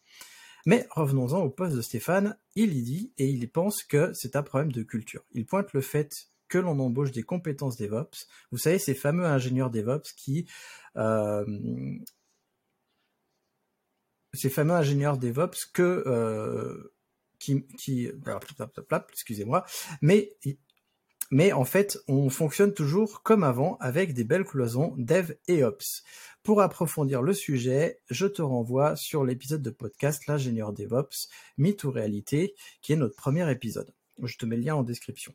Mais 0.64 0.86
revenons-en 0.90 1.42
au 1.42 1.50
poste 1.50 1.76
de 1.76 1.82
Stéphane, 1.82 2.38
il 2.54 2.74
y 2.74 2.82
dit 2.82 3.12
et 3.18 3.26
il 3.26 3.46
pense 3.50 3.84
que 3.84 4.10
c'est 4.14 4.36
un 4.36 4.42
problème 4.42 4.72
de 4.72 4.82
culture. 4.82 5.22
Il 5.32 5.44
pointe 5.44 5.74
le 5.74 5.82
fait 5.82 6.30
que 6.48 6.56
l'on 6.56 6.78
embauche 6.78 7.12
des 7.12 7.24
compétences 7.24 7.76
DevOps. 7.76 8.26
Vous 8.50 8.56
savez, 8.56 8.78
ces 8.78 8.94
fameux 8.94 9.26
ingénieurs 9.26 9.70
DevOps 9.70 10.14
qui... 10.16 10.48
Euh, 10.96 11.44
ces 14.32 14.48
fameux 14.48 14.72
ingénieurs 14.72 15.18
DevOps 15.18 15.66
que... 15.74 16.04
Euh, 16.06 16.94
qui, 17.38 17.66
qui 17.78 18.10
excusez-moi, 19.12 19.66
mais 20.00 20.38
mais 21.30 21.52
en 21.52 21.64
fait, 21.64 21.98
on 22.08 22.30
fonctionne 22.30 22.72
toujours 22.72 23.22
comme 23.22 23.44
avant 23.44 23.76
avec 23.80 24.14
des 24.14 24.24
belles 24.24 24.44
cloisons 24.44 24.94
dev 24.96 25.32
et 25.48 25.64
ops. 25.64 26.02
Pour 26.42 26.60
approfondir 26.60 27.22
le 27.22 27.34
sujet, 27.34 28.00
je 28.08 28.26
te 28.26 28.42
renvoie 28.42 28.94
sur 28.96 29.24
l'épisode 29.24 29.62
de 29.62 29.70
podcast 29.70 30.26
L'ingénieur 30.26 30.72
DevOps, 30.72 31.28
mythe 31.58 31.82
ou 31.84 31.90
réalité, 31.90 32.54
qui 32.82 32.92
est 32.92 32.96
notre 32.96 33.16
premier 33.16 33.50
épisode. 33.50 33.92
Je 34.22 34.36
te 34.36 34.46
mets 34.46 34.56
le 34.56 34.62
lien 34.62 34.76
en 34.76 34.82
description. 34.82 35.34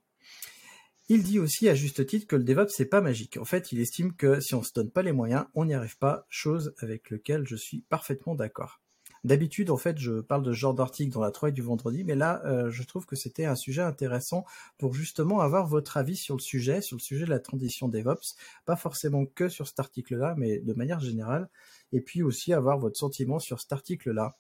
Il 1.10 1.24
dit 1.24 1.40
aussi 1.40 1.68
à 1.68 1.76
juste 1.76 2.06
titre 2.06 2.28
que 2.28 2.38
le 2.38 2.46
DevOps 2.46 2.70
c'est 2.70 2.86
pas 2.86 3.02
magique. 3.02 3.36
En 3.36 3.44
fait, 3.44 3.74
il 3.74 3.82
estime 3.82 4.14
que 4.16 4.40
si 4.40 4.56
on 4.56 4.64
se 4.64 4.72
donne 4.72 4.92
pas 4.92 5.02
les 5.02 5.12
moyens, 5.12 5.46
on 5.56 5.66
n'y 5.66 5.74
arrive 5.74 5.98
pas, 5.98 6.26
chose 6.30 6.74
avec 6.78 7.10
laquelle 7.10 7.46
je 7.46 7.58
suis 7.58 7.82
parfaitement 7.90 8.34
d'accord. 8.34 8.80
D'habitude, 9.24 9.70
en 9.70 9.78
fait, 9.78 10.00
je 10.00 10.20
parle 10.20 10.42
de 10.42 10.52
ce 10.52 10.58
genre 10.58 10.74
d'article 10.74 11.12
dans 11.12 11.22
la 11.22 11.30
Troie 11.30 11.52
du 11.52 11.62
vendredi, 11.62 12.04
mais 12.04 12.16
là, 12.16 12.42
euh, 12.46 12.72
je 12.72 12.82
trouve 12.82 13.06
que 13.06 13.16
c'était 13.16 13.46
un 13.46 13.56
sujet 13.56 13.84
intéressant 13.84 14.46
pour 14.80 14.96
justement 14.96 15.42
avoir 15.42 15.68
votre 15.68 15.98
avis 15.98 16.16
sur 16.16 16.36
le 16.36 16.42
sujet, 16.42 16.82
sur 16.82 16.98
le 16.98 17.02
sujet 17.02 17.26
de 17.26 17.30
la 17.30 17.40
transition 17.40 17.88
DevOps, 17.88 18.36
pas 18.66 18.76
forcément 18.76 19.28
que 19.28 19.48
sur 19.48 19.68
cet 19.68 19.80
article-là, 19.80 20.34
mais 20.38 20.58
de 20.60 20.74
manière 20.74 21.00
générale, 21.00 21.50
et 21.92 22.02
puis 22.02 22.24
aussi 22.24 22.52
avoir 22.52 22.80
votre 22.80 22.98
sentiment 22.98 23.38
sur 23.38 23.62
cet 23.62 23.72
article-là. 23.74 24.38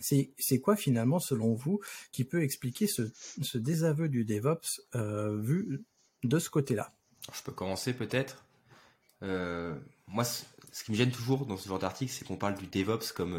C'est 0.00 0.60
quoi 0.60 0.76
finalement, 0.76 1.18
selon 1.18 1.52
vous, 1.54 1.80
qui 2.12 2.24
peut 2.24 2.42
expliquer 2.42 2.86
ce, 2.86 3.58
désaveu 3.58 4.08
du 4.08 4.24
DevOps 4.24 4.80
euh, 4.94 5.36
vu 5.38 5.84
de 6.22 6.38
ce 6.38 6.48
côté-là? 6.48 6.92
Je 7.34 7.42
peux 7.42 7.52
commencer 7.52 7.92
peut-être. 7.92 8.44
Euh, 9.22 9.74
moi, 10.06 10.24
ce 10.24 10.44
qui 10.84 10.92
me 10.92 10.96
gêne 10.96 11.10
toujours 11.10 11.46
dans 11.46 11.56
ce 11.56 11.68
genre 11.68 11.80
d'article, 11.80 12.12
c'est 12.12 12.24
qu'on 12.24 12.36
parle 12.36 12.56
du 12.56 12.68
DevOps 12.68 13.12
comme 13.12 13.34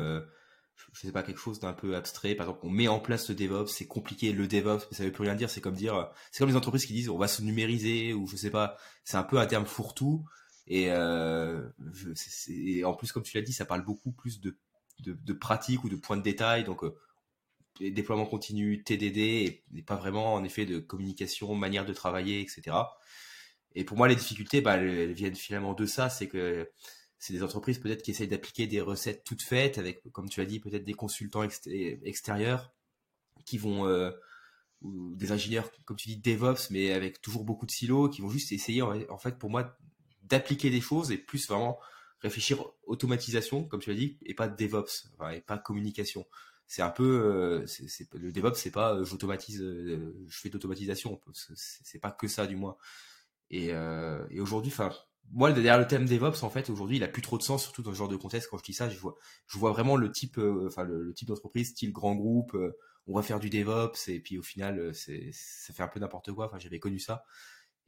je 0.94 1.02
sais 1.02 1.12
pas, 1.12 1.24
quelque 1.24 1.40
chose 1.40 1.60
d'un 1.60 1.74
peu 1.74 1.96
abstrait. 1.96 2.36
Par 2.36 2.48
exemple, 2.48 2.66
on 2.66 2.70
met 2.70 2.88
en 2.88 3.00
place 3.00 3.30
le 3.30 3.36
DevOps, 3.36 3.68
c'est 3.68 3.88
compliqué 3.88 4.32
le 4.32 4.48
DevOps, 4.48 4.88
mais 4.90 4.98
ça 4.98 5.04
veut 5.04 5.12
plus 5.12 5.24
rien 5.24 5.36
dire. 5.36 5.50
C'est 5.50 5.62
comme 5.62 5.76
dire, 5.76 6.12
c'est 6.32 6.40
comme 6.40 6.50
les 6.50 6.56
entreprises 6.56 6.86
qui 6.86 6.94
disent 6.94 7.10
on 7.10 7.18
va 7.18 7.28
se 7.28 7.42
numériser 7.42 8.14
ou 8.14 8.28
je 8.28 8.36
sais 8.36 8.52
pas. 8.52 8.78
C'est 9.04 9.18
un 9.18 9.24
peu 9.24 9.40
un 9.40 9.46
terme 9.46 9.66
fourre-tout. 9.66 10.26
Et, 10.68 10.92
euh, 10.92 11.68
en 12.86 12.94
plus, 12.94 13.12
comme 13.12 13.24
tu 13.24 13.36
l'as 13.36 13.44
dit, 13.44 13.54
ça 13.54 13.66
parle 13.66 13.84
beaucoup 13.84 14.12
plus 14.12 14.40
de, 14.40 14.56
de, 15.00 15.14
de 15.14 15.34
pratiques 15.34 15.84
ou 15.84 15.90
de 15.90 15.96
points 15.96 16.18
de 16.18 16.22
détail. 16.22 16.64
Donc, 16.64 16.84
euh, 16.84 16.96
déploiement 17.80 18.26
continu, 18.26 18.84
TDD, 18.84 19.64
et, 19.76 19.82
pas 19.84 19.96
vraiment 19.96 20.34
en 20.34 20.44
effet 20.44 20.66
de 20.66 20.80
communication, 20.80 21.54
manière 21.56 21.86
de 21.86 21.94
travailler, 21.94 22.42
etc. 22.42 22.76
Et 23.76 23.84
pour 23.84 23.98
moi, 23.98 24.08
les 24.08 24.16
difficultés, 24.16 24.62
bah, 24.62 24.78
elles 24.78 25.14
viennent 25.14 25.36
finalement 25.36 25.74
de 25.74 25.86
ça. 25.86 26.10
C'est 26.10 26.28
que 26.28 26.70
c'est 27.20 27.34
des 27.34 27.44
entreprises 27.44 27.80
peut-être 27.80 28.02
qui 28.02 28.12
essayent 28.12 28.30
d'appliquer 28.30 28.66
des 28.66 28.80
recettes 28.80 29.24
toutes 29.26 29.42
faites 29.42 29.78
avec, 29.78 30.10
comme 30.14 30.30
tu 30.30 30.40
as 30.40 30.46
dit, 30.46 30.62
peut-être 30.62 30.86
des 30.86 30.94
consultants 30.94 31.44
extérieurs 31.44 32.74
qui 33.46 33.58
vont, 33.58 33.86
euh, 33.86 34.12
ou 34.82 35.14
des 35.16 35.34
ingénieurs, 35.34 35.70
comme 35.84 35.98
tu 35.98 36.08
dis, 36.08 36.18
DevOps, 36.18 36.72
mais 36.72 36.94
avec 36.94 37.22
toujours 37.22 37.44
beaucoup 37.44 37.66
de 37.66 37.72
silos, 37.72 38.08
qui 38.08 38.22
vont 38.22 38.30
juste 38.30 38.54
essayer, 38.54 38.82
en 38.82 39.18
fait, 39.18 39.38
pour 39.38 39.50
moi, 39.50 39.78
d'appliquer 40.24 40.70
des 40.70 40.80
choses 40.80 41.12
et 41.12 41.18
plus 41.18 41.46
vraiment 41.48 41.78
réfléchir 42.22 42.66
automatisation, 42.84 43.66
comme 43.66 43.82
tu 43.82 43.92
as 43.92 43.96
dit, 43.96 44.18
et 44.26 44.34
pas 44.34 44.48
DevOps, 44.48 45.10
et 45.34 45.42
pas 45.42 45.58
communication. 45.58 46.26
c'est 46.68 46.82
un 46.82 46.90
peu, 46.90 47.66
c'est 47.68 48.14
le 48.14 48.32
DevOps, 48.32 48.56
c'est 48.56 48.72
pas 48.72 49.04
j'automatise, 49.04 49.60
je 49.60 50.40
fais 50.40 50.50
d'automatisation, 50.50 51.20
c'est 51.56 52.00
pas 52.00 52.12
que 52.12 52.30
ça 52.30 52.48
du 52.48 52.56
moins. 52.56 52.78
Et, 53.50 53.68
et 53.68 54.40
aujourd'hui, 54.40 54.72
enfin, 54.72 54.94
moi 55.32 55.52
derrière 55.52 55.80
le 55.80 55.88
thème 55.88 56.06
DevOps, 56.06 56.44
en 56.44 56.50
fait, 56.50 56.70
aujourd'hui, 56.70 56.98
il 56.98 57.04
a 57.04 57.08
plus 57.08 57.22
trop 57.22 57.38
de 57.38 57.44
sens, 57.44 57.64
surtout 57.64 57.82
dans 57.84 57.92
ce 57.92 57.98
genre 57.98 58.08
de 58.08 58.16
contexte. 58.16 58.50
Quand 58.50 58.58
je 58.58 58.64
dis 58.64 58.74
ça, 58.74 58.90
je 58.90 58.98
vois, 58.98 59.16
je 59.48 59.58
vois 59.58 59.72
vraiment 59.72 59.96
le 59.96 60.12
type, 60.12 60.40
enfin 60.66 60.84
le, 60.84 61.14
type 61.14 61.28
d'entreprise, 61.28 61.70
style 61.70 61.92
grand 61.92 62.16
groupe. 62.16 62.58
on 63.08 63.16
va 63.16 63.22
faire 63.22 63.40
du 63.40 63.50
DevOps 63.50 64.08
et 64.08 64.20
puis 64.20 64.38
au 64.38 64.44
final, 64.44 64.94
c'est, 64.94 65.30
ça 65.34 65.74
fait 65.74 65.84
un 65.84 65.88
peu 65.88 66.00
n'importe 66.00 66.32
quoi. 66.34 66.46
Enfin, 66.46 66.60
j'avais 66.60 66.80
connu 66.80 67.00
ça. 67.00 67.26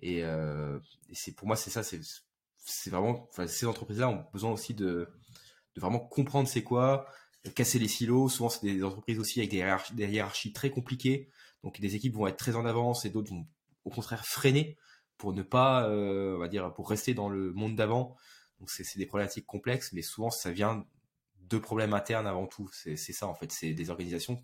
Et, 0.01 0.23
euh, 0.23 0.79
c'est 1.13 1.35
pour 1.35 1.47
moi, 1.47 1.55
c'est 1.55 1.69
ça, 1.69 1.83
c'est 1.83 2.01
c'est 2.63 2.91
vraiment, 2.91 3.27
ces 3.47 3.65
entreprises-là 3.65 4.09
ont 4.09 4.25
besoin 4.33 4.51
aussi 4.51 4.73
de, 4.75 5.09
de 5.75 5.81
vraiment 5.81 5.99
comprendre 5.99 6.47
c'est 6.47 6.63
quoi, 6.63 7.07
casser 7.55 7.79
les 7.79 7.87
silos. 7.87 8.29
Souvent, 8.29 8.49
c'est 8.49 8.61
des 8.61 8.83
entreprises 8.83 9.19
aussi 9.19 9.39
avec 9.39 9.49
des 9.49 9.57
hiérarchies, 9.57 9.95
des 9.95 10.07
hiérarchies, 10.07 10.53
très 10.53 10.69
compliquées. 10.69 11.29
Donc, 11.63 11.79
des 11.79 11.95
équipes 11.95 12.13
vont 12.13 12.27
être 12.27 12.37
très 12.37 12.55
en 12.55 12.65
avance 12.65 13.05
et 13.05 13.09
d'autres 13.09 13.31
vont 13.31 13.47
au 13.83 13.89
contraire 13.89 14.25
freiner 14.25 14.77
pour 15.21 15.33
ne 15.33 15.43
pas, 15.43 15.87
euh, 15.87 16.35
on 16.35 16.39
va 16.39 16.47
dire, 16.47 16.73
pour 16.73 16.89
rester 16.89 17.13
dans 17.13 17.29
le 17.29 17.53
monde 17.53 17.75
d'avant. 17.75 18.17
Donc, 18.59 18.71
c'est 18.71 18.97
des 18.97 19.05
problématiques 19.05 19.45
complexes, 19.45 19.93
mais 19.93 20.01
souvent, 20.01 20.31
ça 20.31 20.49
vient 20.49 20.83
de 21.41 21.57
problèmes 21.59 21.93
internes 21.93 22.25
avant 22.25 22.47
tout. 22.47 22.67
C'est 22.73 22.97
ça, 22.97 23.27
en 23.27 23.35
fait. 23.35 23.51
C'est 23.51 23.73
des 23.75 23.91
organisations 23.91 24.43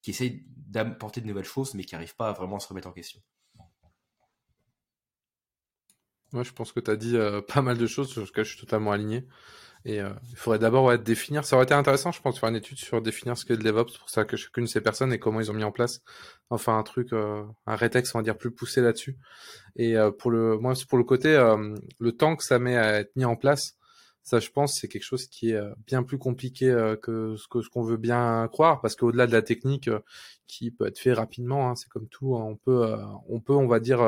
qui 0.00 0.10
essayent 0.10 0.44
d'apporter 0.46 1.20
de 1.20 1.26
nouvelles 1.26 1.44
choses, 1.44 1.74
mais 1.74 1.82
qui 1.82 1.96
n'arrivent 1.96 2.14
pas 2.14 2.28
à 2.28 2.32
vraiment 2.34 2.60
se 2.60 2.68
remettre 2.68 2.86
en 2.86 2.92
question. 2.92 3.20
Moi, 6.30 6.44
je 6.44 6.52
pense 6.52 6.70
que 6.70 6.78
tu 6.78 6.90
as 6.92 6.96
dit 6.96 7.16
euh, 7.16 7.42
pas 7.42 7.60
mal 7.60 7.76
de 7.76 7.86
choses 7.88 8.08
sur 8.08 8.20
lesquelles 8.20 8.44
je 8.44 8.50
suis 8.50 8.60
totalement 8.60 8.92
aligné. 8.92 9.26
Et 9.84 10.00
euh, 10.00 10.10
il 10.30 10.36
faudrait 10.36 10.58
d'abord 10.58 10.84
ouais, 10.84 10.98
définir. 10.98 11.44
Ça 11.44 11.56
aurait 11.56 11.64
été 11.64 11.74
intéressant, 11.74 12.12
je 12.12 12.20
pense, 12.20 12.34
de 12.34 12.38
faire 12.38 12.48
une 12.48 12.56
étude 12.56 12.78
sur 12.78 13.02
définir 13.02 13.36
ce 13.36 13.44
qu'est 13.44 13.56
le 13.56 13.62
DevOps 13.62 13.98
pour 13.98 14.10
ça 14.10 14.24
que 14.24 14.36
chacune 14.36 14.64
de 14.64 14.68
ces 14.68 14.80
personnes 14.80 15.12
et 15.12 15.18
comment 15.18 15.40
ils 15.40 15.50
ont 15.50 15.54
mis 15.54 15.64
en 15.64 15.72
place. 15.72 16.02
Enfin, 16.50 16.78
un 16.78 16.82
truc, 16.82 17.12
euh, 17.12 17.42
un 17.66 17.76
rétex, 17.76 18.14
on 18.14 18.18
va 18.18 18.22
dire, 18.22 18.38
plus 18.38 18.52
poussé 18.52 18.80
là-dessus. 18.80 19.16
Et 19.76 19.96
pour 20.18 20.30
le, 20.30 20.58
moi, 20.58 20.74
pour 20.88 20.98
le 20.98 21.04
côté, 21.04 21.34
le 21.98 22.12
temps 22.12 22.36
que 22.36 22.44
ça 22.44 22.58
met 22.58 22.76
à 22.76 23.00
être 23.00 23.16
mis 23.16 23.24
en 23.24 23.36
place, 23.36 23.78
ça, 24.22 24.38
je 24.38 24.50
pense, 24.50 24.78
c'est 24.78 24.86
quelque 24.86 25.02
chose 25.02 25.26
qui 25.26 25.50
est 25.52 25.60
bien 25.86 26.02
plus 26.02 26.18
compliqué 26.18 26.66
que 27.02 27.36
ce 27.36 27.62
ce 27.62 27.68
qu'on 27.70 27.82
veut 27.82 27.96
bien 27.96 28.48
croire, 28.52 28.82
parce 28.82 28.96
qu'au-delà 28.96 29.26
de 29.26 29.32
la 29.32 29.40
technique 29.40 29.88
qui 30.46 30.70
peut 30.70 30.86
être 30.86 30.98
fait 30.98 31.14
rapidement, 31.14 31.70
hein, 31.70 31.74
c'est 31.74 31.88
comme 31.88 32.06
tout, 32.06 32.36
hein, 32.36 32.44
on 32.44 32.56
peut, 32.56 32.94
on 33.28 33.40
peut, 33.40 33.54
on 33.54 33.66
va 33.66 33.80
dire, 33.80 34.00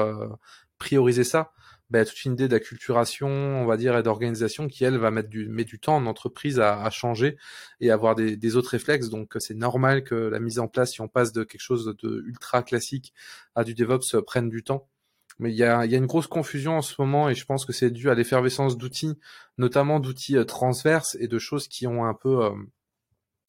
prioriser 0.79 1.25
ça 1.25 1.53
bah, 1.91 2.05
toute 2.05 2.25
une 2.25 2.33
idée 2.33 2.49
d'acculturation, 2.49 3.29
on 3.29 3.67
va 3.67 3.77
dire, 3.77 3.97
et 3.97 4.03
d'organisation 4.03 4.69
qui, 4.69 4.85
elle, 4.85 4.97
va 4.97 5.11
mettre 5.11 5.29
du, 5.29 5.49
met 5.49 5.65
du 5.65 5.79
temps 5.79 5.97
en 5.97 6.07
entreprise 6.07 6.59
à, 6.59 6.89
changer 6.91 7.37
et 7.81 7.91
avoir 7.91 8.15
des, 8.15 8.57
autres 8.57 8.71
réflexes. 8.71 9.11
Donc, 9.11 9.35
c'est 9.39 9.55
normal 9.55 10.03
que 10.03 10.15
la 10.15 10.41
mise 10.41 10.59
en 10.59 10.67
place, 10.67 10.93
si 10.93 11.01
on 11.03 11.09
passe 11.09 11.33
de 11.33 11.45
quelque 11.45 11.61
chose 11.61 11.95
de 12.03 12.25
ultra 12.27 12.63
classique 12.63 13.13
à 13.55 13.65
du 13.65 13.75
DevOps, 13.75 14.23
prenne 14.27 14.49
du 14.49 14.65
temps. 14.65 14.89
Mais 15.39 15.51
il 15.51 15.57
y 15.57 15.65
a, 15.65 15.85
y 15.85 15.95
a, 15.95 15.99
une 15.99 16.07
grosse 16.07 16.27
confusion 16.27 16.79
en 16.79 16.83
ce 16.83 16.95
moment 16.99 17.29
et 17.29 17.35
je 17.35 17.45
pense 17.45 17.65
que 17.65 17.73
c'est 17.73 17.91
dû 17.91 18.09
à 18.09 18.15
l'effervescence 18.15 18.79
d'outils, 18.79 19.19
notamment 19.59 20.01
d'outils 20.01 20.37
euh, 20.37 20.45
transverses 20.45 21.17
et 21.21 21.29
de 21.29 21.39
choses 21.39 21.69
qui 21.69 21.87
ont 21.87 22.05
un 22.05 22.15
peu... 22.15 22.45
Euh, 22.45 22.51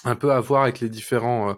un 0.05 0.15
peu 0.15 0.31
à 0.31 0.39
voir 0.39 0.63
avec 0.63 0.79
les 0.79 0.89
différents 0.89 1.49
euh, 1.49 1.53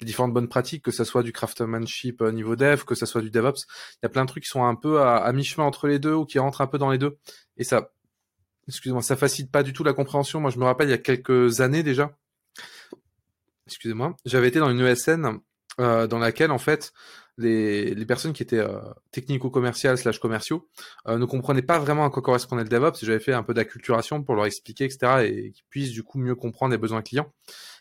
les 0.00 0.06
différentes 0.06 0.32
bonnes 0.32 0.48
pratiques 0.48 0.82
que 0.82 0.90
ça 0.90 1.04
soit 1.04 1.22
du 1.22 1.32
craftsmanship 1.32 2.22
euh, 2.22 2.32
niveau 2.32 2.56
dev 2.56 2.84
que 2.84 2.94
ça 2.94 3.06
soit 3.06 3.20
du 3.20 3.30
DevOps 3.30 3.66
il 3.94 3.98
y 4.02 4.06
a 4.06 4.08
plein 4.08 4.24
de 4.24 4.28
trucs 4.28 4.44
qui 4.44 4.48
sont 4.48 4.64
un 4.64 4.74
peu 4.74 5.02
à, 5.02 5.30
mi-chemin 5.32 5.66
entre 5.66 5.86
les 5.86 5.98
deux 5.98 6.14
ou 6.14 6.24
qui 6.24 6.38
rentrent 6.38 6.62
un 6.62 6.66
peu 6.66 6.78
dans 6.78 6.90
les 6.90 6.98
deux 6.98 7.18
et 7.56 7.64
ça 7.64 7.92
excusez-moi 8.66 9.02
ça 9.02 9.16
facilite 9.16 9.52
pas 9.52 9.62
du 9.62 9.72
tout 9.72 9.84
la 9.84 9.92
compréhension 9.92 10.40
moi 10.40 10.50
je 10.50 10.58
me 10.58 10.64
rappelle 10.64 10.88
il 10.88 10.92
y 10.92 10.94
a 10.94 10.98
quelques 10.98 11.60
années 11.60 11.82
déjà 11.82 12.16
excusez-moi 13.66 14.16
j'avais 14.24 14.48
été 14.48 14.58
dans 14.58 14.70
une 14.70 14.80
ESN 14.80 15.38
euh, 15.78 16.06
dans 16.06 16.18
laquelle 16.18 16.50
en 16.50 16.58
fait 16.58 16.92
les, 17.36 17.94
les 17.94 18.06
personnes 18.06 18.34
qui 18.34 18.42
étaient 18.42 18.62
technico-commerciales 19.12 19.96
slash 19.96 20.18
commerciaux 20.18 20.68
ne 21.08 21.24
comprenaient 21.24 21.62
pas 21.62 21.78
vraiment 21.78 22.04
à 22.04 22.10
quoi 22.10 22.20
correspondait 22.20 22.64
le 22.64 22.68
DevOps. 22.68 23.02
J'avais 23.02 23.18
fait 23.20 23.32
un 23.32 23.42
peu 23.42 23.54
d'acculturation 23.54 24.22
pour 24.22 24.34
leur 24.34 24.44
expliquer, 24.44 24.84
etc. 24.84 25.22
et 25.24 25.50
qu'ils 25.52 25.64
puissent 25.70 25.92
du 25.92 26.02
coup 26.02 26.18
mieux 26.18 26.34
comprendre 26.34 26.72
les 26.72 26.76
besoins 26.76 27.00
clients. 27.00 27.32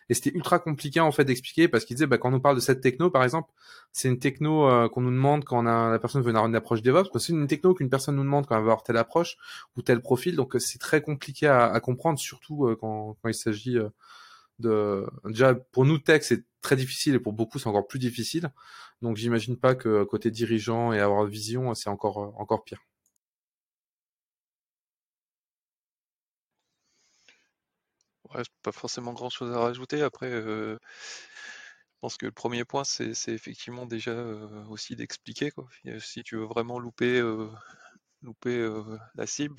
Et 0.09 0.15
c'était 0.15 0.31
ultra 0.31 0.59
compliqué 0.59 0.99
en 0.99 1.11
fait 1.11 1.23
d'expliquer 1.23 1.67
parce 1.67 1.85
qu'ils 1.85 1.95
disaient 1.95 2.07
bah, 2.07 2.17
quand 2.17 2.33
on 2.33 2.39
parle 2.39 2.55
de 2.55 2.61
cette 2.61 2.81
techno 2.81 3.11
par 3.11 3.23
exemple, 3.23 3.51
c'est 3.91 4.07
une 4.07 4.19
techno 4.19 4.67
euh, 4.67 4.89
qu'on 4.89 5.01
nous 5.01 5.11
demande 5.11 5.45
quand 5.45 5.61
la 5.61 5.99
personne 5.99 6.23
veut 6.23 6.29
avoir 6.29 6.47
une 6.47 6.55
approche 6.55 6.81
DevOps. 6.81 7.17
C'est 7.19 7.31
une 7.31 7.47
techno 7.47 7.73
qu'une 7.75 7.89
personne 7.89 8.15
nous 8.15 8.23
demande 8.23 8.47
quand 8.47 8.55
elle 8.55 8.61
veut 8.61 8.69
avoir 8.69 8.83
telle 8.83 8.97
approche 8.97 9.37
ou 9.77 9.81
tel 9.83 10.01
profil. 10.01 10.35
Donc 10.35 10.55
euh, 10.55 10.59
c'est 10.59 10.79
très 10.79 11.01
compliqué 11.01 11.47
à, 11.47 11.79
comprendre, 11.79 12.19
surtout 12.19 12.65
euh, 12.65 12.75
quand, 12.75 13.17
il 13.25 13.33
s'agit 13.33 13.77
de 14.59 15.05
déjà 15.25 15.55
pour 15.55 15.85
nous 15.85 15.99
tech 15.99 16.23
c'est 16.23 16.43
très 16.61 16.75
difficile 16.75 17.15
et 17.15 17.19
pour 17.19 17.33
beaucoup 17.33 17.59
c'est 17.59 17.67
encore 17.67 17.87
plus 17.87 17.99
difficile. 17.99 18.51
Donc 19.01 19.17
j'imagine 19.17 19.57
pas 19.57 19.75
que 19.75 20.03
côté 20.03 20.31
dirigeant 20.31 20.91
et 20.91 20.99
avoir 20.99 21.25
vision 21.25 21.73
c'est 21.75 21.89
encore 21.89 22.33
encore 22.39 22.63
pire. 22.63 22.88
Pas 28.63 28.71
forcément 28.71 29.13
grand 29.13 29.29
chose 29.29 29.51
à 29.53 29.59
rajouter. 29.59 30.01
Après, 30.01 30.29
je 30.31 30.77
pense 32.01 32.17
que 32.17 32.25
le 32.25 32.31
premier 32.31 32.63
point, 32.65 32.83
c'est 32.83 33.11
effectivement 33.27 33.85
déjà 33.85 34.15
aussi 34.69 34.95
d'expliquer. 34.95 35.51
Quoi. 35.51 35.67
Si 35.99 36.23
tu 36.23 36.37
veux 36.37 36.45
vraiment 36.45 36.79
louper, 36.79 37.21
la 39.15 39.27
cible, 39.27 39.55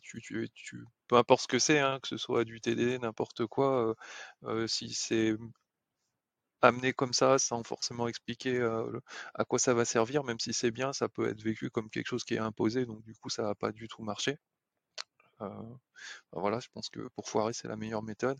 tu, 0.00 0.84
peu 1.08 1.16
importe 1.16 1.42
ce 1.42 1.48
que 1.48 1.58
c'est, 1.58 1.80
hein, 1.80 1.98
que 2.02 2.08
ce 2.08 2.16
soit 2.16 2.44
du 2.44 2.60
TD, 2.60 2.98
n'importe 2.98 3.46
quoi, 3.46 3.94
si 4.66 4.92
c'est 4.94 5.34
amené 6.62 6.92
comme 6.92 7.12
ça, 7.12 7.36
sans 7.38 7.64
forcément 7.64 8.06
expliquer 8.06 8.60
à 9.34 9.44
quoi 9.44 9.58
ça 9.58 9.74
va 9.74 9.84
servir, 9.84 10.22
même 10.24 10.38
si 10.38 10.52
c'est 10.52 10.70
bien, 10.70 10.92
ça 10.92 11.08
peut 11.08 11.28
être 11.28 11.42
vécu 11.42 11.68
comme 11.70 11.90
quelque 11.90 12.06
chose 12.06 12.24
qui 12.24 12.34
est 12.34 12.38
imposé, 12.38 12.86
donc 12.86 13.02
du 13.02 13.14
coup, 13.16 13.28
ça 13.30 13.42
va 13.42 13.54
pas 13.56 13.72
du 13.72 13.88
tout 13.88 14.02
marcher. 14.02 14.36
Euh, 15.40 15.48
bah, 16.32 16.40
voilà, 16.40 16.60
je 16.60 16.68
pense 16.72 16.88
que 16.90 17.08
pour 17.14 17.28
foirer, 17.28 17.52
c'est 17.52 17.68
la 17.68 17.76
meilleure 17.76 18.02
méthode. 18.02 18.38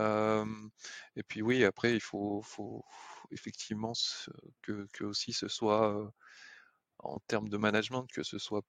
et 0.00 1.22
puis 1.28 1.42
oui, 1.42 1.64
après, 1.64 1.94
il 1.94 2.00
faut, 2.00 2.42
faut 2.42 2.84
effectivement 3.30 3.92
que, 4.62 4.86
que, 4.92 5.04
aussi 5.04 5.32
ce 5.32 5.48
soit 5.48 6.12
en 6.98 7.18
termes 7.26 7.48
de 7.48 7.56
management, 7.56 8.06
que 8.12 8.22
ce 8.22 8.38
soit 8.38 8.62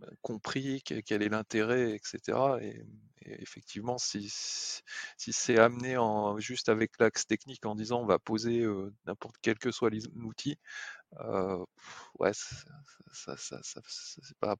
bah, 0.00 0.08
compris, 0.22 0.82
quel 0.82 1.22
est 1.22 1.28
l'intérêt, 1.28 1.92
etc. 1.94 2.58
Et, 2.62 2.84
effectivement, 3.28 3.98
si, 3.98 4.28
si 4.30 5.32
c'est 5.32 5.58
amené 5.58 5.96
en, 5.96 6.38
juste 6.38 6.68
avec 6.68 6.92
l'axe 7.00 7.26
technique 7.26 7.66
en 7.66 7.74
disant 7.74 8.00
on 8.02 8.06
va 8.06 8.18
poser 8.18 8.64
n'importe 9.06 9.36
quel 9.42 9.58
que 9.58 9.72
soit 9.72 9.90
l'outil, 10.14 10.58
euh, 11.20 11.64
ouais, 12.18 12.32
ça, 12.34 13.36
ça, 13.36 13.60
ça 13.62 13.80
c'est 13.88 14.38
pas 14.38 14.56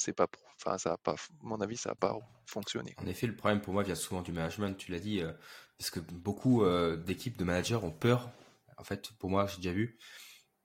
c'est 0.00 0.12
pas, 0.12 0.28
enfin, 0.56 0.78
ça 0.78 0.94
a 0.94 0.96
pas, 0.96 1.14
mon 1.42 1.60
avis, 1.60 1.76
ça 1.76 1.90
n'a 1.90 1.94
pas 1.94 2.18
fonctionné. 2.46 2.94
En 2.98 3.06
effet, 3.06 3.26
le 3.26 3.36
problème 3.36 3.60
pour 3.60 3.74
moi 3.74 3.82
vient 3.82 3.94
souvent 3.94 4.22
du 4.22 4.32
management, 4.32 4.76
tu 4.76 4.90
l'as 4.90 4.98
dit, 4.98 5.20
euh, 5.20 5.32
parce 5.78 5.90
que 5.90 6.00
beaucoup 6.00 6.64
euh, 6.64 6.96
d'équipes 6.96 7.36
de 7.36 7.44
managers 7.44 7.76
ont 7.76 7.90
peur. 7.90 8.30
En 8.78 8.84
fait, 8.84 9.12
pour 9.18 9.28
moi, 9.28 9.46
j'ai 9.46 9.58
déjà 9.58 9.72
vu, 9.72 9.98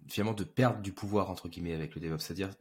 finalement, 0.08 0.34
de 0.34 0.46
perdre 0.46 0.82
du 0.82 0.94
pouvoir, 0.94 1.30
entre 1.30 1.50
guillemets, 1.50 1.74
avec 1.74 1.96
le 1.96 2.02
DevOps. 2.02 2.20
C'est-à-dire, 2.20 2.52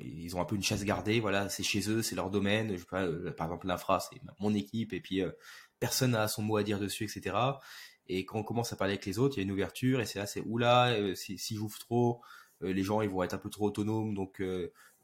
ils 0.00 0.36
ont 0.36 0.40
un 0.40 0.44
peu 0.44 0.56
une 0.56 0.64
chasse 0.64 0.84
gardée, 0.84 1.20
voilà, 1.20 1.48
c'est 1.48 1.62
chez 1.62 1.88
eux, 1.88 2.02
c'est 2.02 2.16
leur 2.16 2.30
domaine. 2.30 2.76
Euh, 2.92 3.30
par 3.32 3.46
exemple, 3.46 3.68
l'infra, 3.68 4.00
c'est 4.00 4.20
mon 4.40 4.52
équipe, 4.52 4.92
et 4.92 5.00
puis 5.00 5.22
personne 5.78 6.12
n'a 6.12 6.26
son 6.26 6.42
mot 6.42 6.56
à 6.56 6.64
dire 6.64 6.80
dessus, 6.80 7.04
etc. 7.04 7.36
Et 8.08 8.24
quand 8.24 8.38
on 8.38 8.44
commence 8.44 8.72
à 8.72 8.76
parler 8.76 8.94
avec 8.94 9.06
les 9.06 9.18
autres, 9.18 9.36
il 9.36 9.38
y 9.38 9.42
a 9.42 9.44
une 9.44 9.52
ouverture, 9.52 10.00
et 10.00 10.06
c'est 10.06 10.18
là, 10.18 10.26
c'est 10.26 10.42
oula, 10.44 10.96
si 11.14 11.54
j'ouvre 11.54 11.78
trop, 11.78 12.20
les 12.60 12.82
gens, 12.82 13.00
ils 13.00 13.08
vont 13.08 13.22
être 13.22 13.34
un 13.34 13.38
peu 13.38 13.50
trop 13.50 13.66
autonomes, 13.66 14.14
donc 14.14 14.40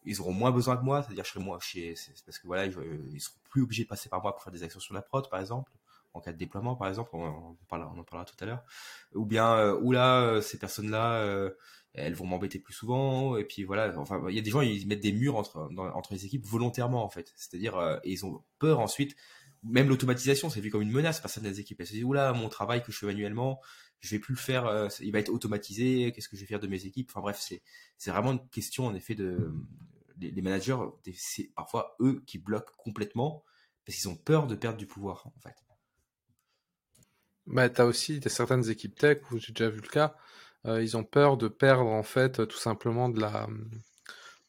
ils 0.04 0.20
auront 0.20 0.32
moins 0.32 0.50
besoin 0.50 0.76
que 0.76 0.84
moi, 0.84 1.02
c'est-à-dire 1.02 1.24
je 1.24 1.30
serai 1.30 1.44
moins 1.44 1.58
chez, 1.60 1.94
parce 2.26 2.38
que 2.38 2.46
voilà, 2.46 2.66
ils, 2.66 3.20
seront 3.20 3.36
plus 3.50 3.62
obligés 3.62 3.84
de 3.84 3.88
passer 3.88 4.08
par 4.08 4.22
moi 4.22 4.32
pour 4.32 4.42
faire 4.42 4.52
des 4.52 4.62
actions 4.62 4.80
sur 4.80 4.94
la 4.94 5.02
prod, 5.02 5.28
par 5.28 5.40
exemple, 5.40 5.72
en 6.14 6.20
cas 6.20 6.32
de 6.32 6.38
déploiement, 6.38 6.76
par 6.76 6.88
exemple, 6.88 7.10
on, 7.14 7.24
en, 7.24 7.56
parlera, 7.68 7.92
on 7.94 7.98
en 7.98 8.04
parlera 8.04 8.24
tout 8.24 8.36
à 8.40 8.46
l'heure, 8.46 8.64
ou 9.14 9.24
bien, 9.24 9.54
euh, 9.56 9.78
ou 9.80 9.92
là, 9.92 10.20
euh, 10.20 10.40
ces 10.40 10.58
personnes-là, 10.58 11.22
euh, 11.22 11.50
elles 11.94 12.14
vont 12.14 12.26
m'embêter 12.26 12.58
plus 12.58 12.74
souvent, 12.74 13.36
et 13.36 13.44
puis 13.44 13.64
voilà, 13.64 13.92
enfin, 13.98 14.22
il 14.28 14.34
y 14.34 14.38
a 14.38 14.42
des 14.42 14.50
gens, 14.50 14.60
ils 14.60 14.86
mettent 14.86 15.02
des 15.02 15.12
murs 15.12 15.36
entre, 15.36 15.68
entre 15.94 16.12
les 16.12 16.24
équipes 16.26 16.44
volontairement, 16.44 17.04
en 17.04 17.10
fait, 17.10 17.32
c'est-à-dire, 17.36 18.00
ils 18.04 18.24
ont 18.24 18.42
peur 18.58 18.80
ensuite, 18.80 19.16
même 19.62 19.88
l'automatisation, 19.88 20.50
c'est 20.50 20.60
vu 20.60 20.70
comme 20.70 20.82
une 20.82 20.90
menace 20.90 21.20
par 21.20 21.30
certaines 21.30 21.58
équipes. 21.58 21.80
Elles 21.80 21.86
se 21.86 21.92
disent, 21.92 22.04
oula, 22.04 22.32
mon 22.32 22.48
travail 22.48 22.82
que 22.82 22.90
je 22.90 22.98
fais 22.98 23.06
manuellement, 23.06 23.60
je 24.02 24.10
vais 24.10 24.18
plus 24.18 24.34
le 24.34 24.40
faire, 24.40 24.88
il 25.00 25.12
va 25.12 25.20
être 25.20 25.30
automatisé, 25.30 26.12
qu'est-ce 26.12 26.28
que 26.28 26.36
je 26.36 26.42
vais 26.42 26.46
faire 26.46 26.60
de 26.60 26.66
mes 26.66 26.84
équipes? 26.86 27.08
Enfin 27.10 27.20
bref, 27.20 27.38
c'est 27.40 27.62
c'est 27.96 28.10
vraiment 28.10 28.32
une 28.32 28.48
question 28.48 28.86
en 28.86 28.94
effet 28.94 29.14
de 29.14 29.52
les, 30.30 30.42
managers, 30.42 30.76
c'est 31.14 31.50
parfois 31.54 31.96
eux 32.00 32.22
qui 32.26 32.38
bloquent 32.38 32.72
complètement 32.76 33.44
parce 33.84 33.98
qu'ils 33.98 34.08
ont 34.08 34.16
peur 34.16 34.46
de 34.46 34.54
perdre 34.54 34.78
du 34.78 34.86
pouvoir, 34.86 35.26
en 35.26 35.40
fait. 35.40 35.56
Bah, 37.46 37.68
tu 37.68 37.80
as 37.80 37.86
aussi 37.86 38.20
certaines 38.26 38.70
équipes 38.70 38.96
tech 38.96 39.18
où 39.32 39.38
j'ai 39.38 39.52
déjà 39.52 39.68
vu 39.68 39.80
le 39.80 39.88
cas, 39.88 40.14
euh, 40.66 40.82
ils 40.82 40.96
ont 40.96 41.02
peur 41.02 41.36
de 41.36 41.48
perdre 41.48 41.90
en 41.90 42.04
fait 42.04 42.46
tout 42.46 42.58
simplement 42.58 43.08
de 43.08 43.20
la 43.20 43.48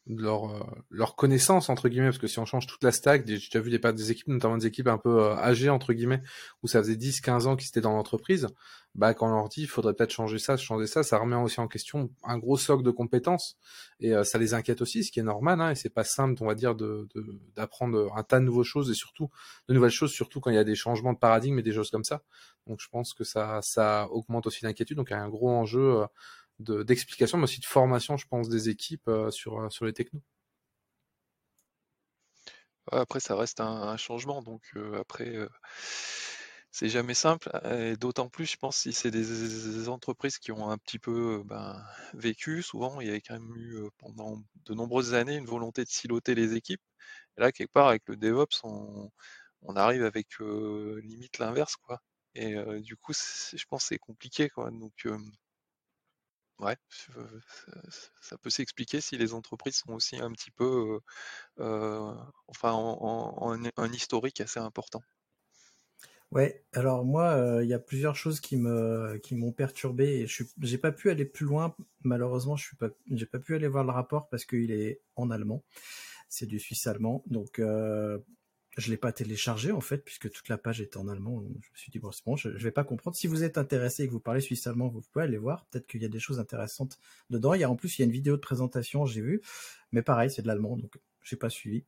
leur 0.06 0.50
euh, 0.50 0.64
leur 0.90 1.16
connaissance 1.16 1.70
entre 1.70 1.88
guillemets 1.88 2.08
parce 2.08 2.18
que 2.18 2.26
si 2.26 2.38
on 2.38 2.44
change 2.44 2.66
toute 2.66 2.84
la 2.84 2.92
stack 2.92 3.26
j'ai 3.26 3.36
déjà 3.36 3.60
vu 3.60 3.70
des 3.70 3.78
des 3.78 4.10
équipes 4.10 4.28
notamment 4.28 4.58
des 4.58 4.66
équipes 4.66 4.88
un 4.88 4.98
peu 4.98 5.22
euh, 5.22 5.36
âgées 5.36 5.70
entre 5.70 5.92
guillemets 5.92 6.22
où 6.62 6.68
ça 6.68 6.80
faisait 6.80 6.96
10 6.96 7.20
15 7.22 7.46
ans 7.46 7.56
qu'ils 7.56 7.68
étaient 7.68 7.80
dans 7.80 7.94
l'entreprise 7.94 8.48
bah 8.94 9.12
quand 9.12 9.26
on 9.28 9.34
leur 9.34 9.48
dit 9.48 9.62
il 9.62 9.66
faudrait 9.66 9.94
peut-être 9.94 10.12
changer 10.12 10.38
ça 10.38 10.56
changer 10.56 10.86
ça 10.86 11.02
ça 11.02 11.18
remet 11.18 11.36
aussi 11.36 11.58
en 11.60 11.68
question 11.68 12.10
un 12.22 12.38
gros 12.38 12.56
socle 12.56 12.82
de 12.84 12.90
compétences. 12.90 13.56
Et 14.00 14.14
euh, 14.14 14.24
ça 14.24 14.38
les 14.38 14.54
inquiète 14.54 14.82
aussi 14.82 15.04
ce 15.04 15.10
qui 15.10 15.20
est 15.20 15.24
normal 15.24 15.60
hein, 15.60 15.70
et 15.70 15.74
c'est 15.74 15.88
pas 15.88 16.04
simple 16.04 16.42
on 16.42 16.46
va 16.46 16.54
dire 16.54 16.74
de 16.74 17.08
d'apprendre 17.56 18.12
un 18.14 18.22
tas 18.22 18.40
de 18.40 18.44
nouvelles 18.44 18.64
choses 18.64 18.90
et 18.90 18.94
surtout 18.94 19.30
de 19.68 19.74
nouvelles 19.74 19.90
choses 19.90 20.12
surtout 20.12 20.40
quand 20.40 20.50
il 20.50 20.56
y 20.56 20.58
a 20.58 20.64
des 20.64 20.74
changements 20.74 21.12
de 21.12 21.18
paradigme 21.18 21.58
et 21.58 21.62
des 21.62 21.72
choses 21.72 21.90
comme 21.90 22.04
ça. 22.04 22.22
Donc 22.66 22.80
je 22.80 22.88
pense 22.88 23.14
que 23.14 23.24
ça 23.24 23.60
ça 23.62 24.08
augmente 24.10 24.46
aussi 24.46 24.64
l'inquiétude 24.64 24.96
donc 24.96 25.08
il 25.10 25.14
y 25.14 25.16
a 25.16 25.22
un 25.22 25.28
gros 25.28 25.50
enjeu 25.50 26.04
d'explication, 26.58 27.38
mais 27.38 27.44
aussi 27.44 27.60
de 27.60 27.66
formation, 27.66 28.16
je 28.16 28.26
pense, 28.26 28.48
des 28.48 28.68
équipes 28.68 29.08
euh, 29.08 29.30
sur, 29.30 29.60
euh, 29.60 29.70
sur 29.70 29.84
les 29.84 29.92
technos. 29.92 30.22
Après, 32.92 33.20
ça 33.20 33.34
reste 33.36 33.60
un, 33.60 33.96
changement, 33.96 34.42
donc 34.42 34.62
euh, 34.76 35.00
après, 35.00 35.34
c'est 36.70 36.88
jamais 36.88 37.14
simple, 37.14 37.50
et 37.64 37.96
d'autant 37.96 38.28
plus, 38.28 38.46
je 38.46 38.56
pense, 38.58 38.76
si 38.78 38.92
c'est 38.92 39.10
des, 39.10 39.88
entreprises 39.88 40.38
qui 40.38 40.52
ont 40.52 40.68
un 40.70 40.76
petit 40.78 40.98
peu 40.98 41.42
ben, 41.46 41.82
vécu, 42.12 42.62
souvent, 42.62 43.00
il 43.00 43.08
y 43.08 43.10
a 43.10 43.16
quand 43.20 43.34
même 43.34 43.56
eu 43.56 43.88
pendant 43.98 44.42
de 44.66 44.74
nombreuses 44.74 45.14
années 45.14 45.36
une 45.36 45.46
volonté 45.46 45.82
de 45.84 45.88
siloter 45.88 46.34
les 46.34 46.54
équipes. 46.54 46.82
Là, 47.38 47.52
quelque 47.52 47.72
part, 47.72 47.88
avec 47.88 48.02
le 48.06 48.16
DevOps, 48.16 48.60
on, 48.64 49.10
on 49.62 49.76
arrive 49.76 50.04
avec 50.04 50.28
limite 50.38 51.38
l'inverse, 51.38 51.76
quoi. 51.76 52.00
Et 52.34 52.54
du 52.82 52.96
coup, 52.96 53.12
je 53.14 53.64
pense 53.68 53.84
c'est 53.86 53.98
compliqué, 53.98 54.50
quoi. 54.50 54.70
Donc, 54.70 55.06
Ouais, 56.60 56.76
ça 58.20 58.38
peut 58.38 58.50
s'expliquer 58.50 59.00
si 59.00 59.16
les 59.16 59.34
entreprises 59.34 59.76
sont 59.76 59.92
aussi 59.92 60.16
un 60.16 60.32
petit 60.32 60.50
peu, 60.50 61.00
enfin, 61.58 62.72
en, 62.72 63.56
un 63.76 63.92
historique 63.92 64.40
assez 64.40 64.60
important. 64.60 65.02
Ouais, 66.30 66.64
alors 66.72 67.04
moi, 67.04 67.60
il 67.62 67.68
y 67.68 67.74
a 67.74 67.78
plusieurs 67.78 68.16
choses 68.16 68.40
qui 68.40 68.56
me 68.56 69.18
qui 69.22 69.36
m'ont 69.36 69.52
perturbé 69.52 70.20
et 70.20 70.26
je 70.26 70.42
j'ai 70.62 70.78
pas 70.78 70.90
pu 70.90 71.10
aller 71.10 71.24
plus 71.24 71.46
loin. 71.46 71.76
Malheureusement, 72.02 72.56
je 72.56 72.66
suis 72.66 72.76
pas 72.76 72.88
j'ai 73.10 73.26
pas 73.26 73.38
pu 73.38 73.54
aller 73.54 73.68
voir 73.68 73.84
le 73.84 73.92
rapport 73.92 74.28
parce 74.28 74.44
qu'il 74.44 74.72
est 74.72 75.00
en 75.16 75.30
allemand. 75.30 75.62
C'est 76.28 76.46
du 76.46 76.58
suisse 76.58 76.86
allemand, 76.86 77.22
donc 77.26 77.60
je 78.76 78.90
l'ai 78.90 78.96
pas 78.96 79.12
téléchargé 79.12 79.72
en 79.72 79.80
fait 79.80 79.98
puisque 79.98 80.30
toute 80.30 80.48
la 80.48 80.58
page 80.58 80.80
était 80.80 80.96
en 80.96 81.08
allemand. 81.08 81.42
Je 81.42 81.70
me 81.70 81.76
suis 81.76 81.90
dit 81.90 81.98
bon 81.98 82.10
c'est 82.12 82.24
bon, 82.24 82.36
je, 82.36 82.56
je 82.56 82.64
vais 82.64 82.70
pas 82.70 82.84
comprendre. 82.84 83.16
Si 83.16 83.26
vous 83.26 83.44
êtes 83.44 83.58
intéressé 83.58 84.04
et 84.04 84.06
que 84.06 84.12
vous 84.12 84.20
parlez 84.20 84.40
suisse 84.40 84.66
allemand, 84.66 84.88
vous 84.88 85.02
pouvez 85.12 85.24
aller 85.24 85.38
voir. 85.38 85.66
Peut-être 85.66 85.86
qu'il 85.86 86.02
y 86.02 86.04
a 86.04 86.08
des 86.08 86.18
choses 86.18 86.40
intéressantes 86.40 86.98
dedans. 87.30 87.54
Il 87.54 87.60
y 87.60 87.64
a 87.64 87.70
en 87.70 87.76
plus 87.76 87.98
il 87.98 88.02
y 88.02 88.04
a 88.04 88.06
une 88.06 88.12
vidéo 88.12 88.36
de 88.36 88.40
présentation, 88.40 89.06
j'ai 89.06 89.20
vu, 89.20 89.42
mais 89.92 90.02
pareil 90.02 90.30
c'est 90.30 90.42
de 90.42 90.48
l'allemand 90.48 90.76
donc 90.76 90.98
j'ai 91.22 91.36
pas 91.36 91.50
suivi. 91.50 91.84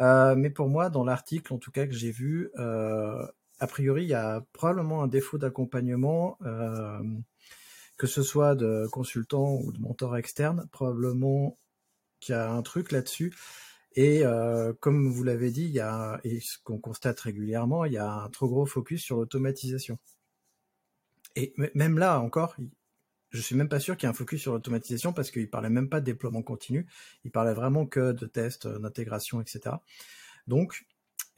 Euh, 0.00 0.34
mais 0.34 0.50
pour 0.50 0.68
moi 0.68 0.90
dans 0.90 1.04
l'article 1.04 1.52
en 1.52 1.58
tout 1.58 1.70
cas 1.70 1.86
que 1.86 1.94
j'ai 1.94 2.10
vu, 2.10 2.50
euh, 2.58 3.26
a 3.60 3.66
priori 3.66 4.04
il 4.04 4.08
y 4.08 4.14
a 4.14 4.44
probablement 4.52 5.02
un 5.02 5.08
défaut 5.08 5.38
d'accompagnement. 5.38 6.38
Euh, 6.42 6.98
que 7.96 8.06
ce 8.06 8.22
soit 8.22 8.54
de 8.54 8.86
consultant 8.90 9.54
ou 9.54 9.72
de 9.72 9.80
mentor 9.80 10.16
externe, 10.16 10.66
probablement 10.72 11.58
qu'il 12.20 12.34
y 12.34 12.38
a 12.38 12.50
un 12.50 12.62
truc 12.62 12.92
là-dessus. 12.92 13.32
Et 13.96 14.24
euh, 14.24 14.72
comme 14.80 15.08
vous 15.08 15.22
l'avez 15.22 15.50
dit, 15.50 15.64
il 15.64 15.70
y 15.70 15.80
a, 15.80 16.20
et 16.24 16.40
ce 16.40 16.58
qu'on 16.64 16.78
constate 16.78 17.20
régulièrement, 17.20 17.84
il 17.84 17.92
y 17.92 17.98
a 17.98 18.10
un 18.10 18.28
trop 18.28 18.48
gros 18.48 18.66
focus 18.66 19.02
sur 19.02 19.16
l'automatisation. 19.16 19.98
Et 21.36 21.54
même 21.74 21.98
là 21.98 22.20
encore, 22.20 22.56
je 23.34 23.40
suis 23.40 23.56
même 23.56 23.68
pas 23.68 23.80
sûr 23.80 23.96
qu'il 23.96 24.06
y 24.06 24.08
ait 24.08 24.10
un 24.10 24.14
focus 24.14 24.42
sur 24.42 24.52
l'automatisation 24.52 25.12
parce 25.12 25.30
qu'il 25.30 25.50
parlait 25.50 25.68
même 25.68 25.88
pas 25.88 26.00
de 26.00 26.06
déploiement 26.06 26.42
continu, 26.42 26.86
il 27.24 27.32
parlait 27.32 27.52
vraiment 27.52 27.84
que 27.84 28.12
de 28.12 28.26
tests, 28.26 28.66
euh, 28.66 28.78
d'intégration, 28.78 29.40
etc. 29.40 29.76
Donc, 30.46 30.86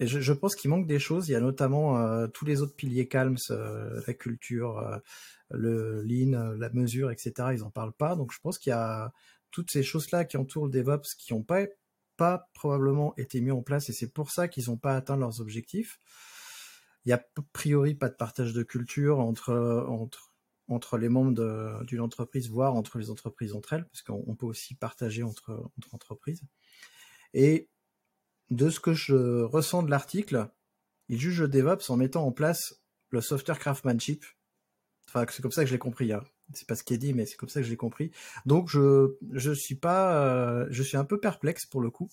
je, 0.00 0.32
pense 0.32 0.56
qu'il 0.56 0.68
manque 0.68 0.86
des 0.86 0.98
choses. 0.98 1.28
Il 1.28 1.32
y 1.32 1.36
a 1.36 1.40
notamment 1.40 1.98
euh, 1.98 2.26
tous 2.26 2.44
les 2.44 2.60
autres 2.60 2.76
piliers 2.76 3.08
calmes, 3.08 3.38
euh, 3.50 4.02
la 4.06 4.12
culture, 4.12 5.00
le 5.50 6.02
lean, 6.02 6.54
la 6.58 6.68
mesure, 6.70 7.10
etc. 7.10 7.32
Ils 7.54 7.62
en 7.62 7.70
parlent 7.70 7.94
pas. 7.94 8.14
Donc, 8.14 8.32
je 8.32 8.40
pense 8.40 8.58
qu'il 8.58 8.70
y 8.70 8.74
a 8.74 9.12
toutes 9.50 9.70
ces 9.70 9.82
choses-là 9.82 10.26
qui 10.26 10.36
entourent 10.36 10.66
le 10.66 10.72
DevOps 10.72 11.14
qui 11.16 11.32
n'ont 11.32 11.42
pas 11.42 11.62
pas 12.16 12.50
probablement 12.54 13.14
été 13.16 13.40
mis 13.40 13.50
en 13.50 13.62
place 13.62 13.88
et 13.88 13.92
c'est 13.92 14.12
pour 14.12 14.30
ça 14.30 14.48
qu'ils 14.48 14.66
n'ont 14.68 14.76
pas 14.76 14.96
atteint 14.96 15.16
leurs 15.16 15.40
objectifs. 15.40 16.00
Il 17.04 17.10
y 17.10 17.12
a 17.12 17.16
a 17.16 17.42
priori 17.52 17.94
pas 17.94 18.08
de 18.08 18.14
partage 18.14 18.52
de 18.52 18.62
culture 18.62 19.20
entre, 19.20 19.54
entre, 19.88 20.32
entre 20.68 20.98
les 20.98 21.08
membres 21.08 21.84
d'une 21.84 22.00
entreprise, 22.00 22.50
voire 22.50 22.74
entre 22.74 22.98
les 22.98 23.10
entreprises 23.10 23.54
entre 23.54 23.74
elles, 23.74 23.86
parce 23.86 24.02
qu'on 24.02 24.34
peut 24.34 24.46
aussi 24.46 24.74
partager 24.74 25.22
entre, 25.22 25.70
entre 25.78 25.94
entreprises. 25.94 26.42
Et 27.32 27.70
de 28.50 28.70
ce 28.70 28.80
que 28.80 28.92
je 28.92 29.42
ressens 29.42 29.82
de 29.82 29.90
l'article, 29.90 30.50
il 31.08 31.20
juge 31.20 31.42
le 31.42 31.48
DevOps 31.48 31.90
en 31.90 31.96
mettant 31.96 32.26
en 32.26 32.32
place 32.32 32.80
le 33.10 33.20
software 33.20 33.58
craftsmanship. 33.58 34.24
Enfin, 35.08 35.24
c'est 35.30 35.42
comme 35.42 35.52
ça 35.52 35.62
que 35.62 35.68
je 35.68 35.72
l'ai 35.72 35.78
compris. 35.78 36.12
Hein 36.12 36.24
c'est 36.52 36.66
pas 36.66 36.76
ce 36.76 36.84
qui 36.84 36.94
est 36.94 36.98
dit, 36.98 37.14
mais 37.14 37.26
c'est 37.26 37.36
comme 37.36 37.48
ça 37.48 37.60
que 37.60 37.66
je 37.66 37.70
l'ai 37.70 37.76
compris. 37.76 38.10
Donc 38.46 38.68
je 38.68 39.16
je 39.32 39.52
suis 39.52 39.74
pas, 39.74 40.24
euh, 40.24 40.66
je 40.70 40.82
suis 40.82 40.96
un 40.96 41.04
peu 41.04 41.18
perplexe 41.18 41.66
pour 41.66 41.80
le 41.80 41.90
coup, 41.90 42.08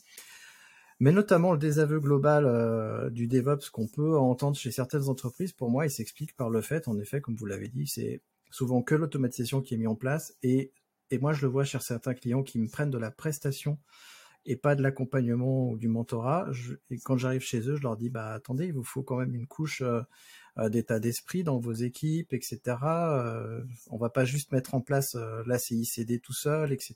mais 0.99 1.11
notamment 1.11 1.51
le 1.51 1.57
désaveu 1.57 1.99
global 1.99 2.45
euh, 2.45 3.09
du 3.09 3.27
DevOps 3.27 3.69
qu'on 3.71 3.87
peut 3.87 4.17
entendre 4.17 4.57
chez 4.57 4.71
certaines 4.71 5.09
entreprises. 5.09 5.53
Pour 5.53 5.69
moi, 5.69 5.85
il 5.85 5.91
s'explique 5.91 6.35
par 6.35 6.49
le 6.49 6.61
fait, 6.61 6.87
en 6.87 6.97
effet, 6.99 7.21
comme 7.21 7.35
vous 7.35 7.45
l'avez 7.45 7.67
dit, 7.67 7.87
c'est 7.87 8.21
souvent 8.51 8.81
que 8.83 8.95
l'automatisation 8.95 9.61
qui 9.61 9.73
est 9.73 9.77
mise 9.77 9.87
en 9.87 9.95
place 9.95 10.35
et 10.43 10.71
et 11.11 11.19
moi 11.19 11.33
je 11.33 11.41
le 11.45 11.51
vois 11.51 11.63
chez 11.63 11.79
certains 11.79 12.13
clients 12.13 12.43
qui 12.43 12.59
me 12.59 12.67
prennent 12.67 12.89
de 12.89 12.97
la 12.97 13.11
prestation 13.11 13.77
et 14.45 14.55
pas 14.55 14.75
de 14.75 14.81
l'accompagnement 14.81 15.69
ou 15.69 15.77
du 15.77 15.87
mentorat. 15.87 16.47
et 16.89 16.97
quand 16.99 17.17
j'arrive 17.17 17.41
chez 17.41 17.59
eux, 17.69 17.75
je 17.75 17.81
leur 17.81 17.97
dis 17.97 18.09
bah 18.09 18.33
attendez, 18.33 18.65
il 18.65 18.73
vous 18.73 18.83
faut 18.83 19.03
quand 19.03 19.17
même 19.17 19.35
une 19.35 19.47
couche 19.47 19.81
euh, 19.81 20.01
d'état 20.57 20.99
d'esprit 20.99 21.43
dans 21.43 21.57
vos 21.57 21.73
équipes, 21.73 22.33
etc. 22.33 22.59
Euh, 22.83 23.61
on 23.89 23.97
va 23.97 24.09
pas 24.09 24.25
juste 24.25 24.51
mettre 24.51 24.75
en 24.75 24.81
place 24.81 25.15
euh, 25.15 25.43
la 25.47 25.57
CICD 25.57 26.19
tout 26.19 26.33
seul, 26.33 26.71
etc. 26.71 26.95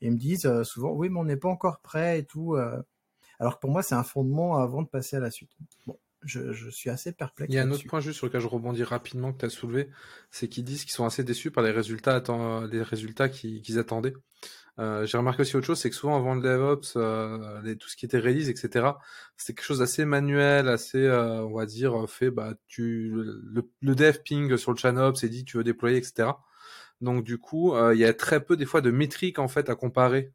Et 0.00 0.06
ils 0.06 0.12
me 0.12 0.18
disent 0.18 0.62
souvent, 0.62 0.92
oui, 0.92 1.08
mais 1.08 1.18
on 1.18 1.24
n'est 1.24 1.36
pas 1.36 1.48
encore 1.48 1.80
prêt 1.80 2.20
et 2.20 2.24
tout. 2.24 2.56
alors 3.38 3.56
que 3.56 3.60
pour 3.60 3.70
moi, 3.70 3.82
c'est 3.82 3.94
un 3.94 4.04
fondement 4.04 4.58
avant 4.58 4.82
de 4.82 4.88
passer 4.88 5.16
à 5.16 5.20
la 5.20 5.30
suite. 5.30 5.50
Bon, 5.86 5.98
je, 6.22 6.52
je, 6.52 6.68
suis 6.68 6.90
assez 6.90 7.12
perplexe. 7.12 7.50
Il 7.52 7.56
y 7.56 7.58
a 7.58 7.62
un 7.62 7.70
autre 7.70 7.86
point 7.86 8.00
juste 8.00 8.18
sur 8.18 8.26
lequel 8.26 8.40
je 8.40 8.46
rebondis 8.46 8.84
rapidement 8.84 9.32
que 9.32 9.38
tu 9.38 9.46
as 9.46 9.50
soulevé, 9.50 9.88
c'est 10.30 10.48
qu'ils 10.48 10.64
disent 10.64 10.84
qu'ils 10.84 10.92
sont 10.92 11.06
assez 11.06 11.24
déçus 11.24 11.50
par 11.50 11.64
les 11.64 11.70
résultats, 11.70 12.22
les 12.70 12.82
résultats 12.82 13.28
qu'ils 13.28 13.78
attendaient. 13.78 14.14
Euh, 14.78 15.06
j'ai 15.06 15.16
remarqué 15.16 15.42
aussi 15.42 15.56
autre 15.56 15.66
chose, 15.66 15.78
c'est 15.78 15.88
que 15.88 15.96
souvent 15.96 16.16
avant 16.16 16.34
le 16.34 16.42
DevOps, 16.42 16.96
euh, 16.96 17.62
les, 17.62 17.76
tout 17.76 17.88
ce 17.88 17.96
qui 17.96 18.04
était 18.04 18.18
release, 18.18 18.50
etc., 18.50 18.88
c'était 19.36 19.54
quelque 19.54 19.64
chose 19.64 19.78
d'assez 19.78 20.04
manuel, 20.04 20.68
assez, 20.68 20.98
euh, 20.98 21.42
on 21.42 21.54
va 21.56 21.66
dire, 21.66 22.08
fait, 22.08 22.30
bah, 22.30 22.54
tu, 22.68 23.10
le, 23.10 23.70
le 23.80 23.94
dev 23.94 24.18
ping 24.22 24.56
sur 24.56 24.72
le 24.72 24.76
chanops 24.76 25.22
et 25.24 25.28
dit 25.28 25.44
tu 25.44 25.56
veux 25.56 25.64
déployer, 25.64 25.96
etc. 25.96 26.32
Donc 27.00 27.24
du 27.24 27.38
coup, 27.38 27.74
euh, 27.74 27.94
il 27.94 28.00
y 28.00 28.04
a 28.04 28.12
très 28.14 28.42
peu 28.44 28.56
des 28.56 28.64
fois 28.64 28.80
de 28.80 28.90
métriques 28.90 29.38
en 29.38 29.48
fait 29.48 29.68
à 29.68 29.74
comparer 29.74 30.32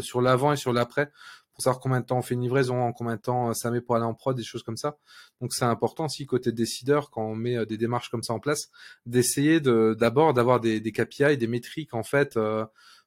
sur 0.00 0.20
l'avant 0.20 0.52
et 0.52 0.56
sur 0.56 0.72
l'après 0.72 1.10
pour 1.52 1.62
savoir 1.62 1.80
combien 1.80 2.00
de 2.00 2.04
temps 2.04 2.18
on 2.18 2.22
fait 2.22 2.34
une 2.34 2.42
livraison, 2.42 2.82
en 2.82 2.92
combien 2.92 3.16
de 3.16 3.20
temps 3.20 3.54
ça 3.54 3.70
met 3.70 3.80
pour 3.80 3.96
aller 3.96 4.04
en 4.04 4.12
prod, 4.12 4.36
des 4.36 4.44
choses 4.44 4.62
comme 4.62 4.76
ça. 4.76 4.98
Donc 5.40 5.54
c'est 5.54 5.64
important 5.64 6.04
aussi 6.04 6.26
côté 6.26 6.52
décideur 6.52 7.10
quand 7.10 7.24
on 7.24 7.34
met 7.34 7.64
des 7.64 7.78
démarches 7.78 8.10
comme 8.10 8.22
ça 8.22 8.34
en 8.34 8.40
place, 8.40 8.68
d'essayer 9.06 9.58
de 9.60 9.96
d'abord 9.98 10.34
d'avoir 10.34 10.60
des, 10.60 10.80
des 10.80 10.92
KPI, 10.92 11.38
des 11.38 11.46
métriques 11.46 11.94
en 11.94 12.02
fait 12.02 12.38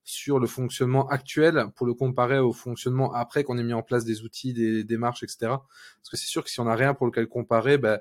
sur 0.03 0.39
le 0.39 0.47
fonctionnement 0.47 1.07
actuel 1.07 1.67
pour 1.75 1.85
le 1.85 1.93
comparer 1.93 2.39
au 2.39 2.53
fonctionnement 2.53 3.13
après 3.13 3.43
qu'on 3.43 3.57
ait 3.57 3.63
mis 3.63 3.73
en 3.73 3.83
place 3.83 4.05
des 4.05 4.23
outils, 4.23 4.53
des 4.53 4.83
démarches, 4.83 5.23
etc. 5.23 5.37
Parce 5.41 6.09
que 6.09 6.17
c'est 6.17 6.27
sûr 6.27 6.43
que 6.43 6.49
si 6.49 6.59
on 6.59 6.65
n'a 6.65 6.75
rien 6.75 6.93
pour 6.93 7.05
lequel 7.05 7.27
comparer, 7.27 7.77
ben, 7.77 7.99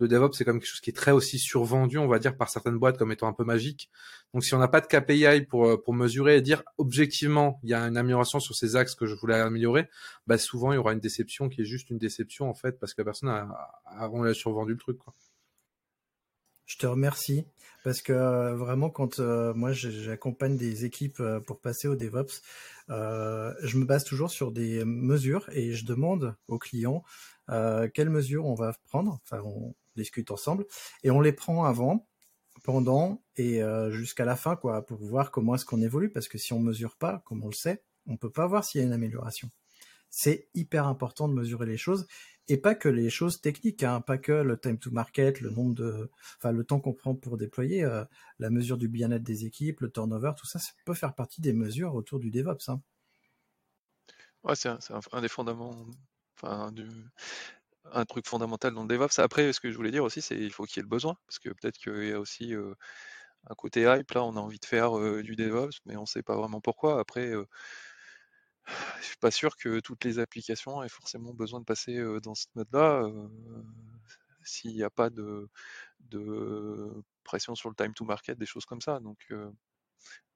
le 0.00 0.06
DevOps 0.06 0.36
c'est 0.36 0.44
comme 0.44 0.60
quelque 0.60 0.68
chose 0.68 0.80
qui 0.80 0.90
est 0.90 0.94
très 0.94 1.10
aussi 1.10 1.38
survendu, 1.38 1.98
on 1.98 2.06
va 2.06 2.18
dire, 2.18 2.36
par 2.36 2.48
certaines 2.48 2.78
boîtes 2.78 2.98
comme 2.98 3.10
étant 3.10 3.26
un 3.26 3.32
peu 3.32 3.44
magique. 3.44 3.90
Donc 4.32 4.44
si 4.44 4.54
on 4.54 4.58
n'a 4.58 4.68
pas 4.68 4.80
de 4.80 4.86
KPI 4.86 5.42
pour 5.42 5.66
euh, 5.66 5.76
pour 5.76 5.94
mesurer 5.94 6.36
et 6.36 6.40
dire 6.40 6.62
objectivement 6.78 7.58
il 7.64 7.70
y 7.70 7.74
a 7.74 7.80
une 7.80 7.96
amélioration 7.96 8.38
sur 8.38 8.54
ces 8.54 8.76
axes 8.76 8.94
que 8.94 9.06
je 9.06 9.14
voulais 9.14 9.34
améliorer, 9.34 9.88
bah 10.26 10.38
souvent 10.38 10.72
il 10.72 10.76
y 10.76 10.78
aura 10.78 10.92
une 10.92 11.00
déception 11.00 11.48
qui 11.48 11.62
est 11.62 11.64
juste 11.64 11.90
une 11.90 11.98
déception 11.98 12.48
en 12.48 12.54
fait 12.54 12.78
parce 12.78 12.94
que 12.94 13.00
la 13.00 13.06
personne 13.06 13.28
a, 13.30 13.48
a 13.86 14.08
on 14.10 14.22
a 14.22 14.34
survendu 14.34 14.72
le 14.72 14.78
truc. 14.78 14.98
Quoi. 14.98 15.14
Je 16.66 16.76
te 16.76 16.86
remercie 16.86 17.46
parce 17.88 18.02
que 18.02 18.12
euh, 18.12 18.54
vraiment 18.54 18.90
quand 18.90 19.18
euh, 19.18 19.54
moi 19.54 19.72
j'accompagne 19.72 20.58
des 20.58 20.84
équipes 20.84 21.20
euh, 21.20 21.40
pour 21.40 21.58
passer 21.58 21.88
au 21.88 21.96
DevOps, 21.96 22.42
je 22.90 23.78
me 23.78 23.86
base 23.86 24.04
toujours 24.04 24.30
sur 24.30 24.52
des 24.52 24.84
mesures 24.84 25.48
et 25.54 25.72
je 25.72 25.86
demande 25.86 26.36
aux 26.48 26.58
clients 26.58 27.02
quelles 27.48 28.10
mesures 28.10 28.44
on 28.44 28.54
va 28.54 28.74
prendre. 28.90 29.18
Enfin, 29.24 29.40
on 29.42 29.74
discute 29.96 30.30
ensemble 30.30 30.66
et 31.02 31.10
on 31.10 31.22
les 31.22 31.32
prend 31.32 31.64
avant, 31.64 32.06
pendant 32.62 33.22
et 33.36 33.62
jusqu'à 33.88 34.26
la 34.26 34.36
fin 34.36 34.54
quoi 34.54 34.84
pour 34.84 34.98
voir 34.98 35.30
comment 35.30 35.54
est-ce 35.54 35.64
qu'on 35.64 35.80
évolue 35.80 36.10
parce 36.10 36.28
que 36.28 36.36
si 36.36 36.52
on 36.52 36.60
mesure 36.60 36.94
pas, 36.94 37.22
comme 37.24 37.42
on 37.42 37.48
le 37.48 37.54
sait, 37.54 37.82
on 38.06 38.18
peut 38.18 38.30
pas 38.30 38.46
voir 38.46 38.64
s'il 38.64 38.82
y 38.82 38.84
a 38.84 38.86
une 38.86 38.92
amélioration. 38.92 39.48
C'est 40.10 40.48
hyper 40.54 40.86
important 40.86 41.28
de 41.28 41.34
mesurer 41.34 41.66
les 41.66 41.76
choses 41.76 42.06
et 42.48 42.56
pas 42.56 42.74
que 42.74 42.88
les 42.88 43.10
choses 43.10 43.40
techniques, 43.40 43.82
hein, 43.82 44.00
pas 44.00 44.18
que 44.18 44.32
le 44.32 44.58
time 44.58 44.78
to 44.78 44.90
market, 44.90 45.40
le 45.40 45.50
nombre 45.50 45.74
de, 45.74 46.10
enfin 46.38 46.50
le 46.52 46.64
temps 46.64 46.80
qu'on 46.80 46.94
prend 46.94 47.14
pour 47.14 47.36
déployer, 47.36 47.84
euh, 47.84 48.04
la 48.38 48.50
mesure 48.50 48.78
du 48.78 48.88
bien-être 48.88 49.22
des 49.22 49.44
équipes, 49.44 49.80
le 49.80 49.90
turnover, 49.90 50.32
tout 50.36 50.46
ça, 50.46 50.58
ça 50.58 50.72
peut 50.86 50.94
faire 50.94 51.14
partie 51.14 51.40
des 51.42 51.52
mesures 51.52 51.94
autour 51.94 52.18
du 52.18 52.30
DevOps. 52.30 52.68
Hein. 52.70 52.82
Ouais, 54.42 54.54
c'est 54.56 54.68
un, 54.68 55.20
des 55.20 55.28
fondaments, 55.28 55.86
enfin, 56.36 56.72
un 57.92 58.04
truc 58.04 58.26
fondamental 58.26 58.74
dans 58.74 58.82
le 58.82 58.88
DevOps. 58.88 59.18
Après, 59.18 59.52
ce 59.52 59.60
que 59.60 59.70
je 59.70 59.76
voulais 59.76 59.90
dire 59.90 60.04
aussi, 60.04 60.20
c'est 60.22 60.36
qu'il 60.36 60.52
faut 60.52 60.64
qu'il 60.64 60.78
y 60.78 60.80
ait 60.80 60.82
le 60.82 60.88
besoin, 60.88 61.16
parce 61.26 61.38
que 61.38 61.50
peut-être 61.50 61.78
qu'il 61.78 62.08
y 62.08 62.12
a 62.12 62.20
aussi 62.20 62.54
euh, 62.54 62.74
un 63.48 63.54
côté 63.54 63.82
hype. 63.82 64.10
Là, 64.12 64.24
on 64.24 64.36
a 64.36 64.40
envie 64.40 64.60
de 64.60 64.66
faire 64.66 64.98
euh, 64.98 65.22
du 65.22 65.36
DevOps, 65.36 65.80
mais 65.86 65.96
on 65.96 66.02
ne 66.02 66.06
sait 66.06 66.22
pas 66.22 66.36
vraiment 66.36 66.60
pourquoi. 66.60 67.00
Après, 67.00 67.32
je 69.00 69.06
suis 69.06 69.16
pas 69.16 69.30
sûr 69.30 69.56
que 69.56 69.80
toutes 69.80 70.04
les 70.04 70.18
applications 70.18 70.82
aient 70.82 70.88
forcément 70.88 71.32
besoin 71.32 71.60
de 71.60 71.64
passer 71.64 72.02
dans 72.22 72.34
ce 72.34 72.46
mode-là 72.54 73.08
s'il 74.44 74.74
n'y 74.74 74.82
a 74.82 74.90
pas 74.90 75.10
de, 75.10 75.48
pression 77.24 77.54
sur 77.54 77.68
le 77.68 77.74
time 77.74 77.94
to 77.94 78.04
market, 78.04 78.38
des 78.38 78.46
choses 78.46 78.64
comme 78.64 78.80
ça. 78.80 79.00
Donc 79.00 79.32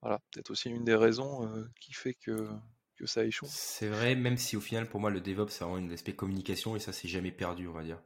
voilà, 0.01 0.21
peut-être 0.31 0.51
aussi 0.51 0.69
une 0.69 0.85
des 0.85 0.95
raisons 0.95 1.51
qui 1.81 1.93
fait 1.93 2.15
que 2.15 2.49
ça 3.07 3.25
échoue. 3.25 3.47
C'est 3.49 3.89
vrai, 3.89 4.15
même 4.15 4.37
si 4.37 4.57
au 4.57 4.61
final, 4.61 4.89
pour 4.89 5.01
moi, 5.01 5.11
le 5.11 5.21
DevOps, 5.21 5.51
c'est 5.51 5.65
vraiment 5.65 5.91
aspect 5.93 6.15
communication 6.15 6.77
et 6.77 6.79
ça, 6.79 6.93
c'est 6.93 7.09
jamais 7.09 7.33
perdu, 7.33 7.69
on 7.69 7.73
va 7.73 7.83
dire. 7.83 7.97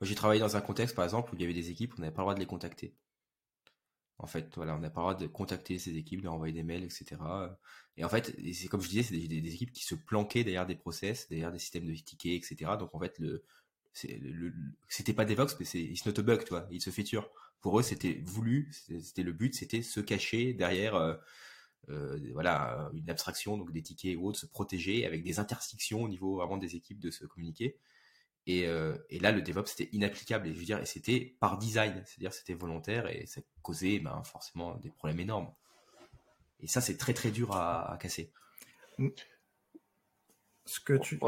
Moi, 0.00 0.08
j'ai 0.08 0.14
travaillé 0.14 0.40
dans 0.40 0.56
un 0.56 0.60
contexte, 0.60 0.94
par 0.94 1.04
exemple, 1.04 1.32
où 1.32 1.36
il 1.36 1.40
y 1.40 1.44
avait 1.44 1.54
des 1.54 1.70
équipes, 1.70 1.94
on 1.96 2.00
n'avait 2.00 2.12
pas 2.12 2.22
le 2.22 2.24
droit 2.24 2.34
de 2.34 2.40
les 2.40 2.46
contacter. 2.46 2.94
En 4.22 4.28
fait, 4.28 4.54
voilà, 4.54 4.76
on 4.76 4.78
n'a 4.78 4.88
pas 4.88 5.00
le 5.00 5.04
droit 5.04 5.14
de 5.14 5.26
contacter 5.26 5.78
ces 5.78 5.96
équipes, 5.96 6.20
de 6.20 6.24
leur 6.24 6.34
envoyer 6.34 6.54
des 6.54 6.62
mails, 6.62 6.84
etc. 6.84 7.16
Et 7.96 8.04
en 8.04 8.08
fait, 8.08 8.34
c'est 8.54 8.68
comme 8.68 8.80
je 8.80 8.88
disais, 8.88 9.02
c'est 9.02 9.16
des, 9.16 9.54
équipes 9.54 9.72
qui 9.72 9.84
se 9.84 9.96
planquaient 9.96 10.44
derrière 10.44 10.64
des 10.64 10.76
process, 10.76 11.28
derrière 11.28 11.50
des 11.50 11.58
systèmes 11.58 11.86
de 11.86 11.94
tickets, 11.94 12.32
etc. 12.32 12.72
Donc 12.78 12.94
en 12.94 13.00
fait, 13.00 13.18
le, 13.18 13.44
c'était 14.88 15.12
pas 15.12 15.24
DevOps, 15.24 15.56
mais 15.58 15.64
c'est 15.64 15.80
it's 15.80 16.06
not 16.06 16.18
a 16.18 16.22
bug, 16.22 16.44
tu 16.44 16.50
vois, 16.50 16.68
il 16.70 16.80
se 16.80 16.90
feature. 16.90 17.28
Pour 17.60 17.78
eux, 17.78 17.82
c'était 17.82 18.22
voulu, 18.24 18.70
c'était 18.72 19.24
le 19.24 19.32
but, 19.32 19.54
c'était 19.54 19.82
se 19.82 20.00
cacher 20.00 20.52
derrière 20.54 20.94
euh, 20.94 21.14
euh, 21.90 22.18
voilà, 22.32 22.90
une 22.94 23.10
abstraction, 23.10 23.58
donc 23.58 23.72
des 23.72 23.82
tickets 23.82 24.16
ou 24.16 24.28
autres, 24.28 24.38
se 24.38 24.46
protéger 24.46 25.04
avec 25.04 25.24
des 25.24 25.40
intersections 25.40 26.02
au 26.02 26.08
niveau 26.08 26.36
vraiment 26.36 26.58
des 26.58 26.76
équipes 26.76 27.00
de 27.00 27.10
se 27.10 27.26
communiquer. 27.26 27.76
Et, 28.46 28.66
euh, 28.66 28.96
et 29.08 29.18
là, 29.18 29.32
le 29.32 29.42
DevOps, 29.42 29.66
c'était 29.66 29.88
inapplicable. 29.92 30.48
Et 30.48 30.52
je 30.52 30.58
veux 30.58 30.64
dire, 30.64 30.80
et 30.80 30.86
c'était 30.86 31.36
par 31.40 31.58
design, 31.58 32.02
c'est-à-dire 32.06 32.32
c'était 32.32 32.54
volontaire 32.54 33.08
et 33.08 33.26
ça 33.26 33.40
causait 33.62 33.98
ben, 33.98 34.22
forcément 34.24 34.76
des 34.76 34.90
problèmes 34.90 35.20
énormes. 35.20 35.52
Et 36.60 36.66
ça, 36.66 36.80
c'est 36.80 36.96
très 36.96 37.14
très 37.14 37.30
dur 37.30 37.52
à, 37.52 37.92
à 37.92 37.96
casser. 37.96 38.32
Mm. 38.98 39.08
Ce 40.64 40.78
que 40.78 40.92
tu... 40.94 41.18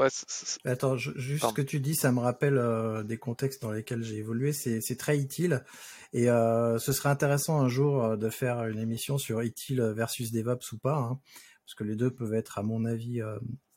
Attends, 0.64 0.96
juste 0.96 1.44
ce 1.44 1.52
que 1.52 1.62
tu 1.62 1.80
dis, 1.80 1.96
ça 1.96 2.12
me 2.12 2.20
rappelle 2.20 2.56
euh, 2.56 3.02
des 3.02 3.18
contextes 3.18 3.62
dans 3.62 3.72
lesquels 3.72 4.04
j'ai 4.04 4.16
évolué. 4.16 4.52
C'est 4.52 4.96
très 4.96 5.18
utile. 5.18 5.64
Et 6.12 6.30
euh, 6.30 6.78
ce 6.78 6.92
serait 6.92 7.08
intéressant 7.08 7.60
un 7.60 7.68
jour 7.68 8.04
euh, 8.04 8.16
de 8.16 8.30
faire 8.30 8.64
une 8.66 8.78
émission 8.78 9.18
sur 9.18 9.40
utile 9.40 9.82
versus 9.96 10.30
DevOps 10.30 10.72
ou 10.72 10.78
pas. 10.78 10.96
Hein, 10.96 11.20
parce 11.64 11.74
que 11.74 11.82
les 11.82 11.96
deux 11.96 12.12
peuvent 12.12 12.34
être, 12.34 12.58
à 12.58 12.62
mon 12.62 12.84
avis, 12.84 13.20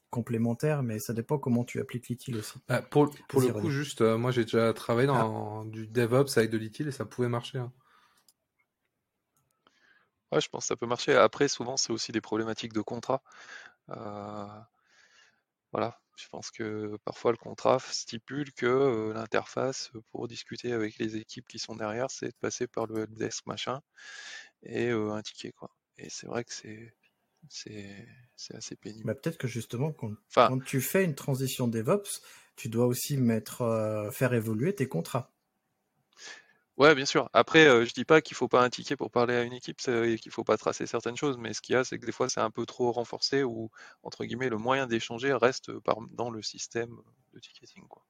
complémentaires, 0.10 0.84
mais 0.84 1.00
ça 1.00 1.14
dépend 1.14 1.38
comment 1.38 1.64
tu 1.64 1.80
appliques 1.80 2.10
l'utile 2.10 2.38
aussi. 2.38 2.60
Bah, 2.68 2.82
pour 2.82 3.10
pour 3.28 3.42
le 3.42 3.52
coup, 3.54 3.70
juste, 3.70 4.02
moi 4.02 4.32
j'ai 4.32 4.44
déjà 4.44 4.74
travaillé 4.74 5.08
dans 5.08 5.62
ah. 5.62 5.66
du 5.66 5.88
DevOps 5.88 6.38
avec 6.38 6.50
de 6.50 6.58
l'utile 6.58 6.88
et 6.88 6.92
ça 6.92 7.06
pouvait 7.06 7.28
marcher. 7.28 7.60
Hein. 7.60 7.72
Ouais, 10.32 10.42
je 10.42 10.50
pense 10.50 10.66
que 10.66 10.68
ça 10.68 10.76
peut 10.76 10.88
marcher. 10.88 11.16
Après, 11.16 11.48
souvent, 11.48 11.78
c'est 11.78 11.94
aussi 11.94 12.12
des 12.12 12.22
problématiques 12.22 12.74
de 12.74 12.82
contrat. 12.82 13.22
Voilà, 15.74 16.00
je 16.18 16.28
pense 16.30 16.50
que 16.52 16.98
parfois 17.04 17.32
le 17.32 17.38
contrat 17.38 17.80
stipule 17.80 18.52
que 18.54 19.12
l'interface 19.14 19.92
pour 20.12 20.28
discuter 20.28 20.72
avec 20.72 20.98
les 20.98 21.18
équipes 21.18 21.48
qui 21.48 21.60
sont 21.60 21.76
derrière, 21.76 22.10
c'est 22.10 22.30
de 22.30 22.36
passer 22.40 22.68
par 22.68 22.88
le 22.88 23.04
helpdesk 23.04 23.46
machin 23.46 23.82
et 24.64 24.90
un 24.92 25.22
ticket 25.22 25.52
quoi. 25.52 25.70
Et 25.98 26.10
c'est 26.10 26.28
vrai 26.28 26.44
que 26.44 26.54
c'est 26.54 26.94
c'est 27.50 28.08
assez 28.54 28.76
pénible. 28.76 29.06
Bah, 29.06 29.16
peut-être 29.16 29.38
que 29.38 29.48
justement 29.48 29.92
quand, 29.92 30.14
quand, 30.34 30.64
tu 30.64 30.82
fais 30.82 31.04
une 31.04 31.16
transition 31.16 31.68
DevOps, 31.68 32.22
tu 32.56 32.70
dois 32.70 32.86
aussi 32.86 33.18
mettre 33.18 34.10
faire 34.12 34.34
évoluer 34.34 34.74
tes 34.76 34.88
contrats. 34.88 35.32
Ouais, 36.78 36.94
bien 36.94 37.06
sûr. 37.06 37.28
Après, 37.34 37.66
euh, 37.68 37.86
je 37.86 37.94
dis 37.94 38.06
pas 38.06 38.22
qu'il 38.22 38.38
faut 38.38 38.48
pas 38.48 38.64
un 38.64 38.70
ticket 38.70 38.96
pour 38.96 39.10
parler 39.10 39.34
à 39.36 39.42
une 39.42 39.54
équipe 39.54 39.80
et 39.88 40.18
qu'il 40.20 40.32
faut 40.32 40.44
pas 40.44 40.58
tracer 40.58 40.86
certaines 40.86 41.18
choses, 41.18 41.36
mais 41.38 41.54
ce 41.54 41.62
qu'il 41.62 41.74
y 41.74 41.76
a, 41.76 41.84
c'est 41.84 41.98
que 41.98 42.06
des 42.06 42.12
fois, 42.12 42.30
c'est 42.30 42.40
un 42.40 42.52
peu 42.52 42.68
trop 42.68 42.92
renforcé 42.92 43.42
ou, 43.44 43.72
entre 44.04 44.26
guillemets, 44.26 44.50
le 44.50 44.58
moyen 44.58 44.86
d'échanger 44.86 45.34
reste 45.34 45.72
par, 45.80 45.98
dans 46.12 46.30
le 46.30 46.44
système 46.44 46.96
de 47.34 47.40
ticketing. 47.40 47.88
Quoi. 47.88 48.06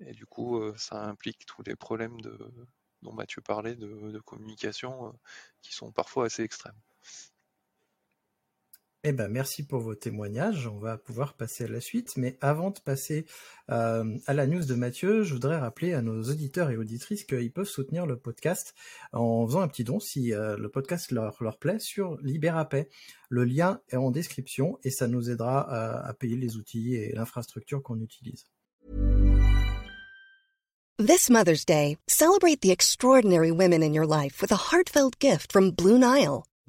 Et 0.00 0.12
du 0.12 0.26
coup, 0.26 0.58
euh, 0.58 0.74
ça 0.76 1.04
implique 1.04 1.46
tous 1.46 1.62
les 1.62 1.76
problèmes 1.76 2.20
de, 2.20 2.36
dont 3.02 3.12
Mathieu 3.12 3.42
parlait 3.42 3.76
de, 3.76 4.10
de 4.10 4.18
communication 4.18 5.06
euh, 5.06 5.12
qui 5.62 5.72
sont 5.72 5.92
parfois 5.92 6.26
assez 6.26 6.42
extrêmes. 6.42 6.80
Eh 9.04 9.10
ben, 9.10 9.26
merci 9.26 9.64
pour 9.64 9.80
vos 9.80 9.96
témoignages. 9.96 10.68
On 10.68 10.78
va 10.78 10.96
pouvoir 10.96 11.34
passer 11.34 11.64
à 11.64 11.68
la 11.68 11.80
suite. 11.80 12.16
Mais 12.16 12.38
avant 12.40 12.70
de 12.70 12.78
passer 12.78 13.26
euh, 13.70 14.16
à 14.28 14.32
la 14.32 14.46
news 14.46 14.64
de 14.64 14.74
Mathieu, 14.74 15.24
je 15.24 15.32
voudrais 15.32 15.58
rappeler 15.58 15.92
à 15.92 16.02
nos 16.02 16.22
auditeurs 16.22 16.70
et 16.70 16.76
auditrices 16.76 17.24
qu'ils 17.24 17.52
peuvent 17.52 17.66
soutenir 17.66 18.06
le 18.06 18.16
podcast 18.16 18.76
en 19.12 19.44
faisant 19.44 19.60
un 19.60 19.66
petit 19.66 19.82
don 19.82 19.98
si 19.98 20.32
euh, 20.32 20.56
le 20.56 20.68
podcast 20.68 21.10
leur, 21.10 21.58
plaît 21.58 21.80
sur 21.80 22.16
Libérapay. 22.22 22.88
Le 23.28 23.42
lien 23.42 23.80
est 23.88 23.96
en 23.96 24.12
description 24.12 24.78
et 24.84 24.90
ça 24.90 25.08
nous 25.08 25.30
aidera 25.30 25.60
à, 25.62 26.06
à 26.06 26.14
payer 26.14 26.36
les 26.36 26.56
outils 26.56 26.94
et 26.94 27.12
l'infrastructure 27.12 27.82
qu'on 27.82 28.00
utilise. 28.00 28.44
This 30.98 31.28
Mother's 31.28 31.64
Day, 31.64 31.98
celebrate 32.06 32.60
the 32.60 32.70
extraordinary 32.70 33.50
women 33.50 33.82
in 33.82 33.94
your 33.94 34.06
life 34.06 34.40
with 34.40 34.52
a 34.52 34.70
heartfelt 34.70 35.18
gift 35.18 35.50
from 35.50 35.72
Blue 35.72 35.98
Nile. 35.98 36.44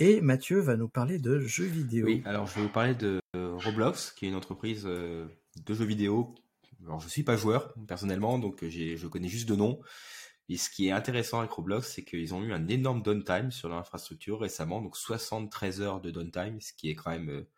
Et 0.00 0.20
Mathieu 0.20 0.60
va 0.60 0.76
nous 0.76 0.88
parler 0.88 1.18
de 1.18 1.40
jeux 1.40 1.64
vidéo. 1.66 2.06
Oui, 2.06 2.22
alors 2.24 2.46
je 2.46 2.54
vais 2.54 2.62
vous 2.62 2.68
parler 2.68 2.94
de 2.94 3.20
Roblox, 3.34 4.12
qui 4.12 4.26
est 4.26 4.28
une 4.28 4.36
entreprise 4.36 4.84
euh, 4.86 5.26
de 5.66 5.74
jeux 5.74 5.84
vidéo. 5.84 6.34
Alors 6.84 7.00
je 7.00 7.08
suis 7.08 7.24
pas 7.24 7.36
joueur 7.36 7.74
personnellement, 7.88 8.38
donc 8.38 8.64
je 8.64 9.06
connais 9.08 9.28
juste 9.28 9.48
de 9.48 9.56
nom. 9.56 9.80
Et 10.48 10.56
ce 10.56 10.70
qui 10.70 10.86
est 10.86 10.92
intéressant 10.92 11.40
avec 11.40 11.50
Roblox, 11.50 11.92
c'est 11.92 12.04
qu'ils 12.04 12.32
ont 12.32 12.42
eu 12.42 12.52
un 12.52 12.68
énorme 12.68 13.02
downtime 13.02 13.50
sur 13.50 13.68
leur 13.68 13.78
infrastructure 13.78 14.40
récemment, 14.40 14.80
donc 14.80 14.96
73 14.96 15.80
heures 15.82 16.00
de 16.00 16.10
downtime, 16.10 16.60
ce 16.60 16.72
qui 16.72 16.88
est 16.90 16.94
quand 16.94 17.10
même 17.10 17.28
euh, 17.28 17.48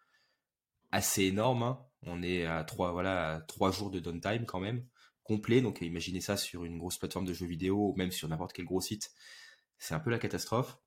assez 0.91 1.25
énorme. 1.25 1.63
Hein. 1.63 1.79
On 2.03 2.23
est 2.23 2.47
à 2.47 2.65
trois, 2.65 2.93
voilà, 2.93 3.45
trois 3.47 3.71
jours 3.71 3.91
de 3.91 4.01
downtime 4.01 4.47
quand 4.47 4.61
même, 4.61 4.85
complet. 5.23 5.61
Donc 5.61 5.83
imaginez 5.83 6.23
ça 6.23 6.39
sur 6.39 6.65
une 6.65 6.79
grosse 6.79 6.97
plateforme 6.97 7.27
de 7.27 7.35
jeux 7.35 7.47
vidéo 7.47 7.91
ou 7.91 7.95
même 7.97 8.11
sur 8.11 8.29
n'importe 8.29 8.55
quel 8.55 8.65
gros 8.65 8.81
site. 8.81 9.13
C'est 9.79 9.95
un 9.95 10.01
peu 10.01 10.11
la 10.11 10.19
catastrophe. 10.19 10.79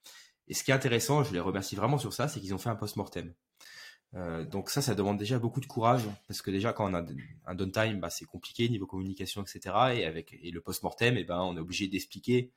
Et 0.48 0.54
ce 0.54 0.64
qui 0.64 0.72
est 0.72 0.74
intéressant, 0.74 1.24
je 1.24 1.34
les 1.34 1.40
remercie 1.40 1.76
vraiment 1.76 1.98
sur 1.98 2.14
ça, 2.14 2.28
c'est 2.28 2.40
qu'ils 2.40 2.54
ont 2.54 2.58
fait 2.58 2.70
un 2.70 2.76
post-mortem. 2.76 3.34
Euh, 4.16 4.46
donc 4.46 4.70
ça, 4.70 4.82
ça 4.82 4.94
demande 4.96 5.18
déjà 5.18 5.40
beaucoup 5.40 5.60
de 5.60 5.66
courage 5.66 6.04
parce 6.28 6.42
que 6.42 6.52
déjà 6.52 6.72
quand 6.72 6.90
on 6.90 6.94
a 6.94 7.04
un 7.46 7.56
downtime, 7.56 8.00
bah, 8.00 8.10
c'est 8.10 8.26
compliqué 8.26 8.70
niveau 8.70 8.86
communication, 8.86 9.42
etc. 9.42 9.76
Et 9.96 10.06
avec 10.06 10.34
et 10.34 10.52
le 10.52 10.62
post-mortem, 10.62 11.18
eh 11.18 11.24
ben 11.24 11.40
on 11.40 11.58
est 11.58 11.60
obligé 11.60 11.88
d'expliquer 11.88 12.52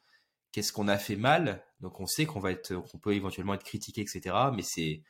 qu'est-ce 0.53 0.73
qu'on 0.73 0.89
a 0.89 0.99
fait 0.99 1.17
mal. 1.17 1.65
Donc 1.81 2.01
on 2.01 2.07
sait 2.07 2.27
qu'on 2.27 2.41
va 2.41 2.53
être, 2.53 2.75
qu'on 2.75 2.99
peut 2.99 3.15
éventuellement 3.15 3.55
être 3.55 3.65
critiqué, 3.65 4.03
etc. 4.03 4.37
Mais 4.55 4.63
c'est 4.63 5.03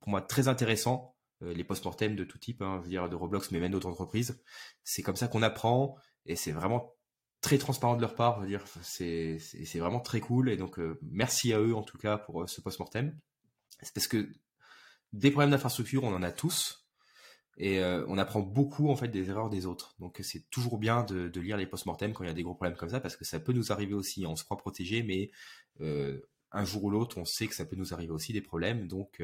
pour 0.00 0.10
moi 0.10 0.22
très 0.22 0.48
intéressant 0.48 1.16
euh, 1.42 1.52
les 1.52 1.64
post-mortem 1.64 2.16
de 2.16 2.24
tout 2.24 2.38
type, 2.38 2.62
hein, 2.62 2.76
je 2.78 2.84
veux 2.84 2.90
dire 2.90 3.08
de 3.08 3.16
Roblox, 3.16 3.50
mais 3.50 3.60
même 3.60 3.72
d'autres 3.72 3.88
entreprises. 3.88 4.40
C'est 4.84 5.02
comme 5.02 5.16
ça 5.16 5.28
qu'on 5.28 5.42
apprend 5.42 5.96
et 6.26 6.36
c'est 6.36 6.52
vraiment 6.52 6.95
très 7.40 7.58
transparent 7.58 7.96
de 7.96 8.00
leur 8.00 8.14
part. 8.14 8.44
Dire, 8.46 8.64
c'est 8.82 9.38
vraiment 9.76 10.00
très 10.00 10.20
cool 10.20 10.50
et 10.50 10.56
donc 10.56 10.78
euh, 10.78 10.98
merci 11.02 11.52
à 11.52 11.60
eux 11.60 11.74
en 11.74 11.82
tout 11.82 11.98
cas 11.98 12.18
pour 12.18 12.42
euh, 12.42 12.46
ce 12.46 12.60
post-mortem. 12.60 13.16
C'est 13.82 13.94
parce 13.94 14.08
que 14.08 14.28
des 15.12 15.30
problèmes 15.30 15.50
d'infrastructure, 15.50 16.04
on 16.04 16.14
en 16.14 16.22
a 16.22 16.32
tous. 16.32 16.82
Et 17.58 17.80
euh, 17.80 18.04
on 18.08 18.18
apprend 18.18 18.40
beaucoup 18.40 18.90
en 18.90 18.96
fait 18.96 19.08
des 19.08 19.30
erreurs 19.30 19.48
des 19.48 19.64
autres. 19.64 19.94
Donc 19.98 20.18
c'est 20.22 20.50
toujours 20.50 20.76
bien 20.76 21.04
de, 21.04 21.40
lire 21.40 21.56
les 21.56 21.66
post-mortem 21.66 22.12
quand 22.12 22.22
il 22.22 22.26
y 22.26 22.30
a 22.30 22.34
des 22.34 22.42
gros 22.42 22.54
problèmes 22.54 22.76
comme 22.76 22.90
ça 22.90 23.00
parce 23.00 23.16
que 23.16 23.24
ça 23.24 23.40
peut 23.40 23.54
nous 23.54 23.72
arriver 23.72 23.94
aussi. 23.94 24.26
On 24.26 24.36
se 24.36 24.44
croit 24.44 24.58
protégé, 24.58 25.02
mais 25.02 25.30
un 26.52 26.64
jour 26.66 26.84
ou 26.84 26.90
l'autre, 26.90 27.16
on 27.16 27.24
sait 27.24 27.46
que 27.46 27.54
ça 27.54 27.64
peut 27.64 27.76
nous 27.76 27.94
arriver 27.94 28.12
aussi 28.12 28.34
des 28.34 28.42
problèmes. 28.42 28.88
Donc 28.88 29.22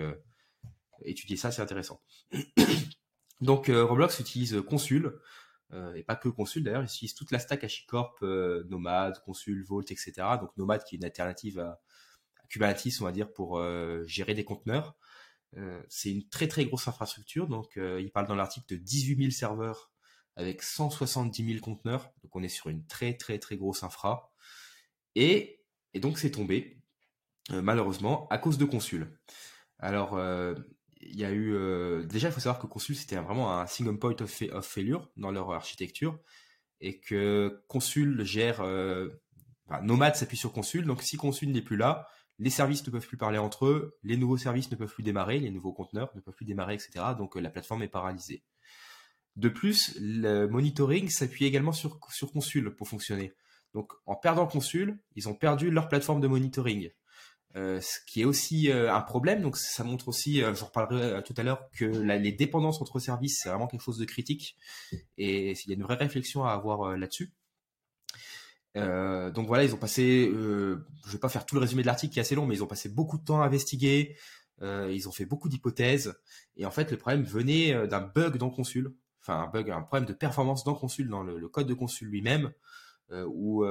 étudier 1.05 1.37
ça, 1.37 1.51
c'est 1.51 1.61
intéressant. 1.61 2.01
donc 3.43 3.67
Roblox 3.67 4.19
utilise 4.19 4.63
Consul. 4.67 5.21
Et 5.95 6.03
pas 6.03 6.17
que 6.17 6.29
Consul 6.29 6.65
d'ailleurs, 6.65 6.83
il 6.83 6.87
utilise 6.87 7.15
toute 7.15 7.31
la 7.31 7.39
stack 7.39 7.65
HashiCorp, 7.65 8.23
Nomad, 8.69 9.19
Consul, 9.25 9.65
Vault, 9.65 9.83
etc. 9.83 10.13
Donc 10.41 10.57
Nomad 10.57 10.85
qui 10.85 10.97
est 10.97 10.99
une 10.99 11.05
alternative 11.05 11.59
à, 11.59 11.81
Kubernetes, 12.49 13.01
on 13.01 13.05
va 13.05 13.13
dire, 13.13 13.33
pour 13.33 13.63
gérer 14.07 14.35
des 14.35 14.45
conteneurs. 14.45 14.97
Euh, 15.59 15.83
c'est 15.89 16.11
une 16.11 16.29
très 16.29 16.49
très 16.49 16.65
grosse 16.65 16.89
infrastructure. 16.89 17.47
Donc, 17.49 17.77
euh, 17.77 18.01
il 18.01 18.11
parle 18.11 18.27
dans 18.27 18.35
l'article 18.35 18.67
de 18.69 18.77
18 18.77 19.17
000 19.19 19.31
serveurs 19.31 19.93
avec 20.37 20.63
170 20.63 21.45
000 21.47 21.61
conteneurs. 21.61 22.13
Donc, 22.23 22.35
on 22.37 22.43
est 22.43 22.49
sur 22.49 22.69
une 22.71 22.87
très 22.87 23.17
très 23.17 23.39
très 23.39 23.57
grosse 23.57 23.83
infra. 23.83 24.33
Et, 25.15 25.61
donc, 25.95 26.19
c'est 26.19 26.31
tombé, 26.31 26.81
euh, 27.51 27.63
malheureusement, 27.63 28.29
à 28.31 28.39
cause 28.39 28.59
de 28.59 28.65
Consul. 28.65 29.19
Alors, 29.79 30.13
il 31.03 31.19
y 31.19 31.25
a 31.25 31.33
eu... 31.33 32.07
déjà, 32.07 32.29
il 32.29 32.33
faut 32.33 32.41
savoir 32.41 32.61
que 32.61 32.67
Consul, 32.67 32.97
c'était 32.97 33.17
vraiment 33.17 33.59
un 33.59 33.67
single 33.67 33.99
point 33.99 34.17
of, 34.21 34.67
failure 34.67 35.11
dans 35.17 35.31
leur 35.31 35.53
architecture. 35.53 36.19
Et 36.81 37.01
que 37.01 37.63
Consul 37.69 38.25
gère... 38.25 38.61
Enfin, 38.61 39.83
Nomad 39.83 40.15
s'appuie 40.15 40.37
sur 40.37 40.53
Consul. 40.53 40.87
Donc, 40.87 41.03
si 41.03 41.17
Consul 41.17 41.51
n'est 41.51 41.63
plus 41.63 41.77
là, 41.77 42.09
les 42.39 42.51
services 42.51 42.85
ne 42.87 42.91
peuvent 42.91 43.07
plus 43.07 43.17
parler 43.17 43.39
entre 43.39 43.67
eux, 43.67 43.99
les 44.03 44.17
nouveaux 44.17 44.37
services 44.37 44.71
ne 44.71 44.77
peuvent 44.77 44.93
plus 44.93 45.05
démarrer, 45.05 45.39
les 45.39 45.51
nouveaux 45.51 45.73
conteneurs 45.73 46.11
ne 46.15 46.21
peuvent 46.21 46.35
plus 46.35 46.45
démarrer, 46.45 46.75
etc. 46.75 47.05
Donc 47.17 47.37
euh, 47.37 47.41
la 47.41 47.51
plateforme 47.51 47.83
est 47.83 47.89
paralysée. 47.89 48.43
De 49.37 49.49
plus, 49.49 49.97
le 50.01 50.47
monitoring 50.47 51.09
s'appuie 51.09 51.47
également 51.47 51.73
sur 51.73 52.01
Consul 52.01 52.75
pour 52.75 52.89
fonctionner. 52.89 53.33
Donc 53.75 53.93
en 54.07 54.17
perdant 54.17 54.47
Consul, 54.47 54.99
ils 55.15 55.29
ont 55.29 55.35
perdu 55.35 55.71
leur 55.71 55.89
plateforme 55.89 56.21
de 56.21 56.27
monitoring. 56.27 56.91
Euh, 57.55 57.81
ce 57.81 57.99
qui 58.07 58.23
est 58.23 58.25
aussi 58.25 58.71
euh, 58.71 58.93
un 58.93 59.03
problème, 59.03 59.43
donc 59.43 59.59
ça 59.59 59.85
montre 59.85 60.09
aussi, 60.09 60.41
je 60.41 60.65
reparlerai 60.65 61.23
tout 61.23 61.35
à 61.37 61.43
l'heure, 61.43 61.69
que 61.73 61.85
les 61.85 62.33
dépendances 62.33 62.81
entre 62.81 62.99
services, 62.99 63.41
c'est 63.43 63.51
vraiment 63.51 63.67
quelque 63.67 63.83
chose 63.83 63.99
de 63.99 64.07
critique, 64.07 64.57
et 65.19 65.53
il 65.53 65.69
y 65.69 65.73
a 65.73 65.75
une 65.75 65.83
vraie 65.83 65.97
réflexion 65.97 66.45
à 66.45 66.53
avoir 66.53 66.97
là-dessus. 66.97 67.33
Euh, 68.77 69.31
donc 69.31 69.47
voilà, 69.47 69.65
ils 69.65 69.75
ont 69.75 69.79
passé, 69.79 70.29
euh, 70.33 70.87
je 71.07 71.13
vais 71.13 71.19
pas 71.19 71.29
faire 71.29 71.45
tout 71.45 71.55
le 71.55 71.61
résumé 71.61 71.83
de 71.83 71.87
l'article 71.87 72.13
qui 72.13 72.19
est 72.19 72.23
assez 72.23 72.35
long, 72.35 72.47
mais 72.47 72.55
ils 72.55 72.63
ont 72.63 72.69
passé 72.69 72.89
beaucoup 72.89 73.19
de 73.19 73.25
temps 73.25 73.43
à 73.43 73.47
investiguer, 73.47 74.17
euh, 74.63 74.91
ils 74.93 75.09
ont 75.09 75.13
fait 75.13 75.27
beaucoup 75.27 75.49
d'hypothèses, 75.49 76.15
et 76.57 76.65
en 76.65 76.71
fait 76.71 76.91
le 76.91 76.97
problème 76.97 77.23
venait 77.23 77.75
euh, 77.75 77.87
d'un 77.87 78.01
bug 78.01 78.39
dans 78.39 78.51
Consul, 78.51 78.95
enfin 79.21 79.41
un 79.43 79.49
bug, 79.49 79.71
un 79.71 79.83
problème 79.83 80.07
de 80.07 80.15
performance 80.15 80.65
dans 80.65 80.75
Consul, 80.75 81.09
dans 81.09 81.23
le, 81.23 81.49
code 81.49 81.67
de 81.67 81.75
Consul 81.75 82.09
lui-même, 82.09 82.53
euh, 83.13 83.25
où 83.29 83.65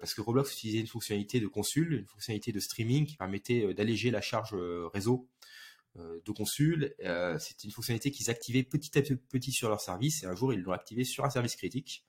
parce 0.00 0.14
que 0.14 0.20
Roblox 0.20 0.52
utilisait 0.52 0.80
une 0.80 0.86
fonctionnalité 0.86 1.40
de 1.40 1.46
Consul, 1.46 1.92
une 1.92 2.06
fonctionnalité 2.06 2.52
de 2.52 2.60
streaming 2.60 3.06
qui 3.06 3.16
permettait 3.16 3.74
d'alléger 3.74 4.10
la 4.10 4.20
charge 4.20 4.54
réseau 4.92 5.28
de 5.96 6.32
Consul. 6.32 6.94
C'était 7.38 7.64
une 7.64 7.72
fonctionnalité 7.72 8.10
qu'ils 8.10 8.30
activaient 8.30 8.62
petit 8.62 8.98
à 8.98 9.02
petit 9.02 9.52
sur 9.52 9.68
leur 9.68 9.80
service, 9.80 10.22
et 10.22 10.26
un 10.26 10.34
jour 10.34 10.52
ils 10.52 10.60
l'ont 10.60 10.72
activé 10.72 11.04
sur 11.04 11.24
un 11.24 11.30
service 11.30 11.56
critique. 11.56 12.04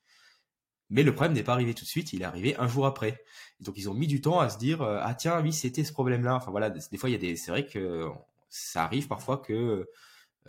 Mais 0.90 1.04
le 1.04 1.14
problème 1.14 1.34
n'est 1.34 1.44
pas 1.44 1.52
arrivé 1.52 1.72
tout 1.72 1.84
de 1.84 1.88
suite, 1.88 2.12
il 2.12 2.22
est 2.22 2.24
arrivé 2.24 2.56
un 2.56 2.66
jour 2.66 2.84
après. 2.84 3.22
donc 3.60 3.78
ils 3.78 3.88
ont 3.88 3.94
mis 3.94 4.08
du 4.08 4.20
temps 4.20 4.40
à 4.40 4.48
se 4.48 4.58
dire 4.58 4.82
euh, 4.82 4.98
ah 5.00 5.14
tiens 5.14 5.40
oui 5.40 5.52
c'était 5.52 5.84
ce 5.84 5.92
problème-là. 5.92 6.34
Enfin 6.34 6.50
voilà, 6.50 6.68
des 6.68 6.98
fois 6.98 7.08
il 7.08 7.12
y 7.12 7.16
a 7.16 7.18
des, 7.18 7.36
c'est 7.36 7.52
vrai 7.52 7.64
que 7.64 8.08
ça 8.48 8.84
arrive 8.84 9.06
parfois 9.06 9.38
que 9.38 9.52
euh, 9.52 9.84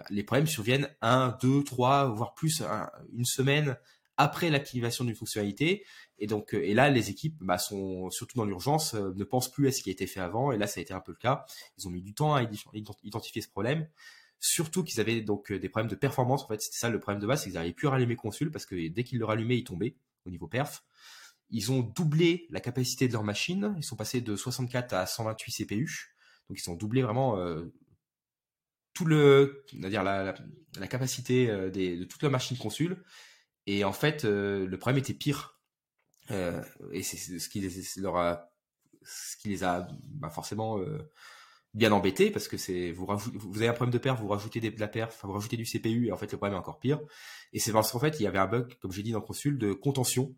les 0.09 0.23
problèmes 0.23 0.47
surviennent 0.47 0.89
un, 1.01 1.37
deux, 1.41 1.63
trois, 1.63 2.07
voire 2.07 2.33
plus 2.33 2.63
une 3.13 3.25
semaine 3.25 3.77
après 4.21 4.49
l'activation 4.49 5.03
d'une 5.03 5.15
fonctionnalité. 5.15 5.85
Et 6.19 6.27
donc 6.27 6.53
euh, 6.53 6.63
et 6.63 6.73
là 6.73 6.89
les 6.89 7.09
équipes 7.09 7.37
bah, 7.41 7.57
sont 7.57 8.09
surtout 8.09 8.37
dans 8.37 8.45
l'urgence 8.45 8.93
ne 8.93 9.23
pensent 9.23 9.51
plus 9.51 9.67
à 9.67 9.71
ce 9.71 9.81
qui 9.81 9.89
a 9.89 9.93
été 9.93 10.07
fait 10.07 10.19
avant. 10.19 10.51
Et 10.51 10.57
là 10.57 10.67
ça 10.67 10.79
a 10.79 10.81
été 10.83 10.93
un 10.93 11.01
peu 11.01 11.11
le 11.11 11.17
cas. 11.17 11.45
Ils 11.77 11.87
ont 11.87 11.91
mis 11.91 12.01
du 12.01 12.13
temps 12.13 12.35
à 12.35 12.43
identifier 13.03 13.41
ce 13.41 13.49
problème. 13.49 13.87
Surtout 14.39 14.83
qu'ils 14.83 14.99
avaient 14.99 15.21
donc 15.21 15.51
des 15.51 15.69
problèmes 15.69 15.89
de 15.89 15.95
performance. 15.95 16.43
En 16.43 16.47
fait, 16.47 16.61
c'était 16.61 16.77
ça 16.77 16.89
le 16.89 16.99
problème 16.99 17.21
de 17.21 17.27
base, 17.27 17.41
c'est 17.41 17.45
qu'ils 17.45 17.53
n'arrivaient 17.53 17.75
plus 17.75 17.87
à 17.87 17.91
rallumer 17.91 18.15
Consul 18.15 18.49
parce 18.51 18.65
que 18.65 18.87
dès 18.87 19.03
qu'ils 19.03 19.19
le 19.19 19.25
rallumaient, 19.25 19.57
il 19.57 19.63
tombait 19.63 19.95
au 20.25 20.31
niveau 20.31 20.47
perf. 20.47 20.83
Ils 21.51 21.71
ont 21.71 21.81
doublé 21.81 22.47
la 22.49 22.59
capacité 22.59 23.07
de 23.07 23.13
leur 23.13 23.23
machine. 23.23 23.75
Ils 23.77 23.83
sont 23.83 23.95
passés 23.95 24.21
de 24.21 24.35
64 24.35 24.93
à 24.93 25.05
128 25.05 25.51
CPU. 25.51 26.15
Donc 26.49 26.59
ils 26.59 26.69
ont 26.71 26.75
doublé 26.75 27.01
vraiment 27.03 27.37
euh, 27.37 27.71
tout 28.93 29.05
le, 29.05 29.63
dire 29.73 30.03
la, 30.03 30.33
capacité 30.89 31.49
euh, 31.49 31.69
de 31.69 32.03
toute 32.05 32.23
la 32.23 32.29
machine 32.29 32.57
consul. 32.57 33.03
Et 33.67 33.83
en 33.83 33.93
fait, 33.93 34.25
euh, 34.25 34.65
le 34.65 34.77
problème 34.77 34.99
était 34.99 35.13
pire. 35.13 35.59
et 36.29 37.03
c'est 37.03 37.39
ce 37.39 37.49
qui 37.49 37.59
les, 37.59 37.71
leur 37.97 38.17
a, 38.17 38.51
ce 39.03 39.35
qui 39.37 39.49
les 39.49 39.63
a 39.63 39.87
bah, 40.05 40.29
forcément 40.29 40.79
bien 41.73 41.91
embêtés 41.91 42.31
parce 42.31 42.47
que 42.47 42.57
c'est 42.57 42.91
vous, 42.91 43.07
vous 43.15 43.57
avez 43.57 43.67
un 43.67 43.73
problème 43.73 43.93
de 43.93 43.97
perf, 43.97 44.19
vous 44.19 44.27
rajoutez 44.27 44.59
de 44.59 44.79
la 44.79 44.87
perf, 44.87 45.19
vous 45.23 45.31
rajoutez 45.31 45.57
du 45.57 45.65
CPU 45.65 46.07
et 46.07 46.11
en 46.11 46.17
fait 46.17 46.31
le 46.31 46.37
problème 46.37 46.55
est 46.55 46.59
encore 46.59 46.79
pire. 46.79 46.99
Et 47.53 47.59
c'est 47.59 47.71
parce 47.71 47.91
qu'en 47.91 47.99
fait 47.99 48.19
il 48.19 48.23
y 48.23 48.27
avait 48.27 48.39
un 48.39 48.47
bug, 48.47 48.77
comme 48.79 48.91
j'ai 48.91 49.03
dit 49.03 49.11
dans 49.11 49.21
Consul, 49.21 49.57
de 49.57 49.73
contention. 49.73 50.35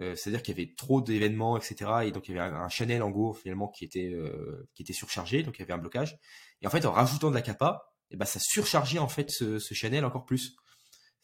Euh, 0.00 0.16
c'est-à-dire 0.16 0.42
qu'il 0.42 0.58
y 0.58 0.60
avait 0.60 0.74
trop 0.74 1.00
d'événements, 1.00 1.56
etc. 1.56 1.90
Et 2.04 2.10
donc 2.10 2.28
il 2.28 2.34
y 2.34 2.38
avait 2.38 2.54
un, 2.56 2.68
channel 2.68 3.02
en 3.02 3.10
Go 3.10 3.32
finalement 3.32 3.68
qui 3.68 3.84
était 3.84 4.12
euh, 4.12 4.68
qui 4.74 4.82
était 4.82 4.92
surchargé, 4.92 5.42
donc 5.42 5.56
il 5.58 5.60
y 5.60 5.62
avait 5.62 5.72
un 5.72 5.78
blocage. 5.78 6.18
Et 6.62 6.66
en 6.66 6.70
fait 6.70 6.84
en 6.84 6.92
rajoutant 6.92 7.30
de 7.30 7.34
la 7.34 7.42
capa, 7.42 7.92
et 8.10 8.14
eh 8.14 8.16
ben 8.16 8.24
ça 8.24 8.40
surchargeait 8.40 8.98
en 8.98 9.08
fait 9.08 9.30
ce, 9.30 9.58
ce 9.58 9.74
channel 9.74 10.04
encore 10.04 10.24
plus. 10.24 10.56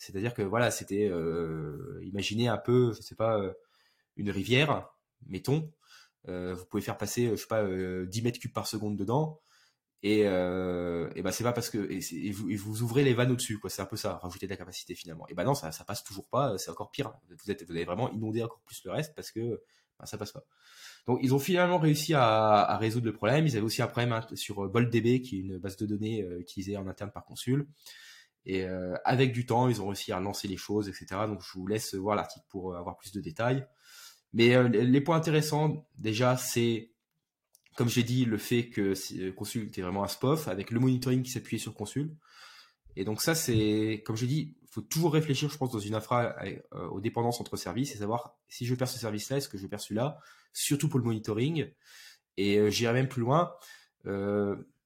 C'est-à-dire 0.01 0.33
que 0.33 0.41
voilà 0.41 0.71
c'était 0.71 1.09
euh, 1.11 2.01
imaginez 2.03 2.49
un 2.49 2.57
peu, 2.57 2.93
je 2.95 3.03
sais 3.03 3.15
pas, 3.15 3.39
euh, 3.39 3.53
une 4.17 4.31
rivière, 4.31 4.89
mettons, 5.27 5.71
euh, 6.27 6.55
vous 6.55 6.65
pouvez 6.65 6.83
faire 6.83 6.97
passer, 6.97 7.29
je 7.29 7.37
sais 7.37 7.47
pas, 7.47 7.65
10 7.65 7.71
euh, 7.71 8.07
mètres 8.25 8.41
cubes 8.41 8.53
par 8.53 8.67
seconde 8.67 8.97
dedans. 8.97 9.41
Et, 10.03 10.25
ben 10.25 11.31
c'est 11.33 11.45
pas 11.45 11.53
parce 11.53 11.69
que 11.69 11.91
et, 11.91 12.31
vous, 12.33 12.49
vous, 12.57 12.83
ouvrez 12.83 13.05
les 13.05 13.13
vannes 13.13 13.31
au-dessus 13.31 13.59
quoi. 13.59 13.69
C'est 13.69 13.83
un 13.83 13.87
peu 13.87 13.97
ça 13.97 14.17
rajouter 14.17 14.47
de 14.47 14.51
la 14.51 14.57
capacité 14.57 14.95
finalement. 14.95 15.27
Et 15.29 15.35
ben 15.35 15.45
non 15.45 15.55
ça 15.55 15.71
ça 15.71 15.85
passe 15.85 16.03
toujours 16.03 16.27
pas 16.27 16.57
c'est 16.57 16.71
encore 16.71 16.91
pire. 16.91 17.13
Vous 17.45 17.51
êtes 17.51 17.63
vous 17.65 17.73
avez 17.73 17.85
vraiment 17.85 18.11
inondé 18.11 18.43
encore 18.43 18.63
plus 18.65 18.83
le 18.87 18.93
reste 18.93 19.15
parce 19.15 19.31
que 19.31 19.63
ben, 19.99 20.07
ça 20.07 20.17
passe 20.17 20.33
pas. 20.33 20.45
Donc 21.07 21.19
ils 21.23 21.35
ont 21.35 21.39
finalement 21.39 21.79
réussi 21.79 22.15
à, 22.15 22.25
à, 22.25 22.79
résoudre 22.79 23.05
le 23.05 23.13
problème. 23.13 23.47
Ils 23.47 23.55
avaient 23.59 23.67
aussi 23.67 23.83
un 23.83 23.87
problème 23.87 24.13
hein, 24.13 24.27
sur 24.33 24.67
BoltDB 24.71 25.21
qui 25.21 25.37
est 25.37 25.41
une 25.41 25.59
base 25.59 25.77
de 25.77 25.85
données 25.85 26.27
utilisée 26.39 26.79
en 26.79 26.87
interne 26.87 27.11
par 27.13 27.27
Consul 27.27 27.69
et 28.47 28.65
euh, 28.65 28.95
avec 29.05 29.33
du 29.33 29.47
temps 29.47 29.69
ils 29.69 29.83
ont 29.83 29.89
réussi 29.89 30.13
à 30.13 30.21
lancer 30.21 30.49
les 30.49 30.57
choses 30.57 30.89
etc 30.89 31.23
donc 31.27 31.43
je 31.43 31.53
vous 31.53 31.67
laisse 31.67 31.95
voir 31.95 32.17
l'article 32.17 32.47
pour 32.49 32.77
avoir 32.77 32.97
plus 32.97 33.13
de 33.13 33.21
détails 33.21 33.67
mais 34.33 34.55
euh, 34.55 34.69
les 34.69 35.01
points 35.01 35.17
intéressants, 35.17 35.87
déjà, 35.99 36.37
c'est, 36.37 36.93
comme 37.77 37.89
j'ai 37.89 38.03
dit, 38.03 38.25
le 38.25 38.39
fait 38.39 38.69
que 38.69 38.95
euh, 39.19 39.33
Consul 39.33 39.67
était 39.67 39.83
vraiment 39.83 40.05
un 40.05 40.09
SPOF, 40.09 40.49
avec 40.49 40.71
le 40.71 40.81
monitoring 40.81 41.23
qui 41.23 41.31
s'appuyait 41.31 41.61
sur 41.61 41.75
Consul. 41.75 42.15
Et 42.97 43.05
donc 43.05 43.23
ça, 43.23 43.35
c'est, 43.35 44.03
comme 44.05 44.17
j'ai 44.17 44.27
dit, 44.27 44.57
il 44.63 44.69
faut 44.69 44.83
toujours 44.83 45.13
réfléchir, 45.13 45.51
je 45.51 45.59
pense, 45.59 45.73
dans 45.73 45.79
une 45.79 45.95
infra 45.95 46.37
euh, 46.45 46.89
aux 46.89 47.01
dépendances 47.01 47.41
entre 47.41 47.57
services 47.57 47.95
et 47.95 47.99
savoir 47.99 48.37
si 48.49 48.67
je 48.67 48.75
perds 48.75 48.89
ce 48.89 48.99
service-là, 48.99 49.39
est-ce 49.39 49.49
que 49.49 49.59
je 49.59 49.67
perds 49.67 49.81
celui-là, 49.81 50.19
surtout 50.53 50.89
pour 50.89 50.99
le 50.99 51.05
monitoring. 51.05 51.71
Et 52.37 52.71
j'irai 52.71 52.95
même 52.95 53.09
plus 53.09 53.21
loin, 53.21 53.53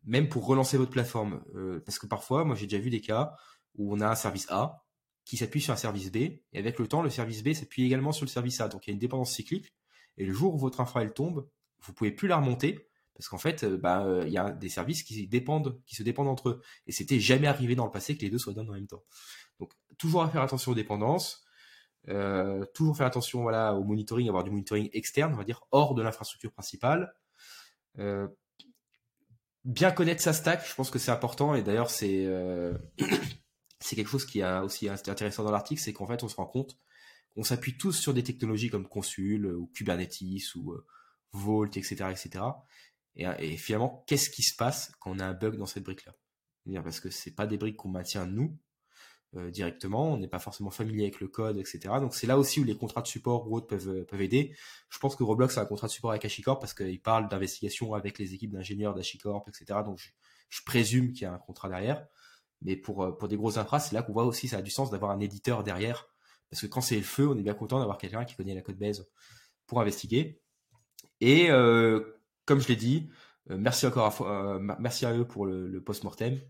même 0.05 0.29
pour 0.29 0.47
relancer 0.47 0.77
votre 0.77 0.91
plateforme. 0.91 1.43
parce 1.85 1.99
que 1.99 2.07
parfois, 2.07 2.45
moi 2.45 2.57
j'ai 2.57 2.67
déjà 2.67 2.83
vu 2.83 2.91
des 2.91 3.01
cas 3.01 3.35
où 3.77 3.95
on 3.95 4.01
a 4.01 4.09
un 4.09 4.15
service 4.15 4.51
A, 4.51 4.85
qui 5.25 5.37
s'appuie 5.37 5.61
sur 5.61 5.73
un 5.73 5.77
service 5.77 6.13
B, 6.13 6.17
et 6.17 6.43
avec 6.53 6.79
le 6.79 6.87
temps, 6.87 7.03
le 7.03 7.11
service 7.11 7.43
B 7.43 7.53
s'appuie 7.55 7.85
également 7.85 8.13
sur 8.13 8.25
le 8.25 8.31
service 8.31 8.61
A. 8.61 8.69
Donc 8.69 8.87
il 8.87 8.91
y 8.91 8.93
a 8.93 8.95
une 8.95 8.99
dépendance 8.99 9.33
cyclique, 9.33 9.75
et 10.17 10.25
le 10.25 10.33
jour 10.33 10.55
où 10.55 10.59
votre 10.59 10.81
infra 10.81 11.03
elle 11.03 11.13
tombe, 11.13 11.49
vous 11.81 11.93
pouvez 11.93 12.13
plus 12.13 12.29
la 12.29 12.37
remonter, 12.37 12.89
parce 13.15 13.29
qu'en 13.29 13.39
fait, 13.39 13.65
euh, 13.65 13.77
bah, 13.77 14.05
euh, 14.05 14.25
il 14.27 14.33
y 14.33 14.39
a 14.39 14.51
des 14.51 14.69
services 14.69 15.03
qui 15.03 15.27
dépendent, 15.27 15.81
qui 15.87 15.95
se 15.95 16.03
dépendent 16.03 16.29
entre 16.29 16.49
eux. 16.51 16.63
Et 16.87 16.93
c'était 16.93 17.21
jamais 17.21 17.47
arrivé 17.47 17.75
dans 17.75 17.85
le 17.85 17.91
passé 17.91 18.17
que 18.17 18.23
les 18.23 18.31
deux 18.31 18.39
soient 18.39 18.53
donnés 18.53 18.71
en 18.71 18.75
même 18.75 18.87
temps. 18.87 19.05
Donc 19.61 19.73
toujours 19.99 20.23
à 20.23 20.29
faire 20.29 20.43
attention 20.43 20.73
aux 20.73 20.75
dépendances, 20.75 21.45
euh, 22.09 22.65
toujours 22.75 22.97
faire 22.97 23.07
attention 23.07 23.43
voilà 23.43 23.75
au 23.75 23.85
monitoring, 23.85 24.29
avoir 24.29 24.45
du 24.45 24.51
monitoring 24.51 24.91
externe, 24.93 25.33
on 25.33 25.37
va 25.37 25.45
dire 25.45 25.63
hors 25.71 25.95
de 25.95 26.03
l'infrastructure 26.03 26.53
principale. 26.53 27.15
Euh, 27.99 28.27
bien 29.65 29.91
connaître 29.91 30.23
sa 30.23 30.33
stack, 30.33 30.67
je 30.69 30.75
pense 30.75 30.91
que 30.91 30.99
c'est 30.99 31.11
important. 31.11 31.55
Et 31.55 31.63
d'ailleurs, 31.63 31.91
c'est 31.91 32.27
euh, 32.27 32.77
quelque 33.81 34.09
chose 34.09 34.27
qui 34.27 34.41
est 34.41 34.59
aussi 34.59 34.89
intéressant 34.89 35.45
dans 35.45 35.51
l'article, 35.53 35.81
c'est 35.81 35.93
qu'en 35.93 36.07
fait, 36.07 36.23
on 36.23 36.29
se 36.29 36.37
rend 36.37 36.47
compte 36.47 36.79
qu'on 37.35 37.45
s'appuie 37.45 37.77
tous 37.77 37.93
sur 37.93 38.15
des 38.15 38.23
technologies 38.23 38.71
comme 38.71 38.89
Consul 38.89 39.47
ou 39.47 39.67
Kubernetes 39.75 40.55
ou 40.55 40.73
euh, 40.73 40.87
Vault, 41.33 41.67
etc., 41.67 42.07
etc. 42.11 42.45
Et, 43.17 43.27
et 43.39 43.57
finalement, 43.57 44.05
qu'est-ce 44.07 44.31
qui 44.31 44.43
se 44.43 44.55
passe 44.55 44.93
quand 45.01 45.11
on 45.11 45.19
a 45.19 45.25
un 45.25 45.35
bug 45.35 45.57
dans 45.57 45.67
cette 45.67 45.85
brique-là? 45.85 46.15
Parce 46.83 47.01
que 47.01 47.11
c'est 47.11 47.35
pas 47.35 47.47
des 47.47 47.59
briques 47.59 47.77
qu'on 47.77 47.91
maintient 47.91 48.27
nous 48.27 48.45
euh, 48.47 48.74
directement, 49.51 50.13
on 50.13 50.17
n'est 50.17 50.29
pas 50.29 50.39
forcément 50.39 50.71
familier 50.71 51.05
avec 51.05 51.21
le 51.21 51.29
code, 51.29 51.59
etc. 51.59 51.81
Donc 52.01 52.15
c'est 52.15 52.27
là 52.27 52.39
aussi 52.39 52.61
où 52.61 52.65
les 52.65 52.77
contrats 52.77 53.03
de 53.03 53.07
support 53.07 53.51
ou 53.51 53.57
autres 53.57 53.67
peuvent, 53.67 53.89
euh, 53.89 54.05
peuvent 54.05 54.23
aider. 54.23 54.55
Je 54.91 54.99
pense 54.99 55.17
que 55.17 55.25
Roblox 55.25 55.59
a 55.59 55.63
un 55.63 55.67
contrat 55.67 55.89
de 55.89 55.93
support 55.93 56.13
avec 56.13 56.25
HashiCorp 56.25 56.61
parce 56.61 56.75
qu'il 56.75 57.01
parle 57.01 57.29
d'investigation 57.29 57.95
avec 57.95 58.19
les 58.19 58.35
équipes 58.35 58.53
d'ingénieurs 58.53 58.95
d'HashiCorp, 58.95 59.49
etc. 59.49 59.81
Donc 59.85 59.99
je, 59.99 60.11
je 60.51 60.61
présume 60.65 61.13
qu'il 61.13 61.23
y 61.23 61.25
a 61.25 61.33
un 61.33 61.39
contrat 61.39 61.69
derrière. 61.69 62.07
Mais 62.63 62.77
pour, 62.77 63.17
pour 63.19 63.29
des 63.29 63.37
grosses 63.37 63.57
infras, 63.57 63.81
c'est 63.81 63.95
là 63.95 64.03
qu'on 64.03 64.13
voit 64.13 64.25
aussi 64.25 64.49
ça 64.49 64.59
a 64.59 64.63
du 64.63 64.71
sens 64.71 64.91
d'avoir 64.91 65.11
un 65.11 65.21
éditeur 65.21 65.65
derrière. 65.65 66.09
Parce 66.51 66.63
que 66.63 66.67
quand 66.67 66.81
c'est 66.81 66.97
le 66.97 67.03
feu, 67.03 67.29
on 67.29 67.37
est 67.37 67.43
bien 67.43 67.55
content 67.55 67.79
d'avoir 67.79 67.99
quelqu'un 67.99 68.25
qui 68.25 68.37
connaît 68.37 68.55
la 68.55 68.63
code 68.63 68.79
base 68.79 69.09
pour 69.67 69.81
investiguer. 69.81 70.41
Et 71.21 71.49
comme 71.49 72.61
je 72.61 72.69
l'ai 72.69 72.77
dit, 72.77 73.11
merci 73.49 73.87
encore 73.87 74.29
à, 74.29 74.59
merci 74.79 75.05
à 75.05 75.17
eux 75.17 75.27
pour 75.27 75.47
le, 75.47 75.67
le 75.67 75.83
post-mortem. 75.83 76.41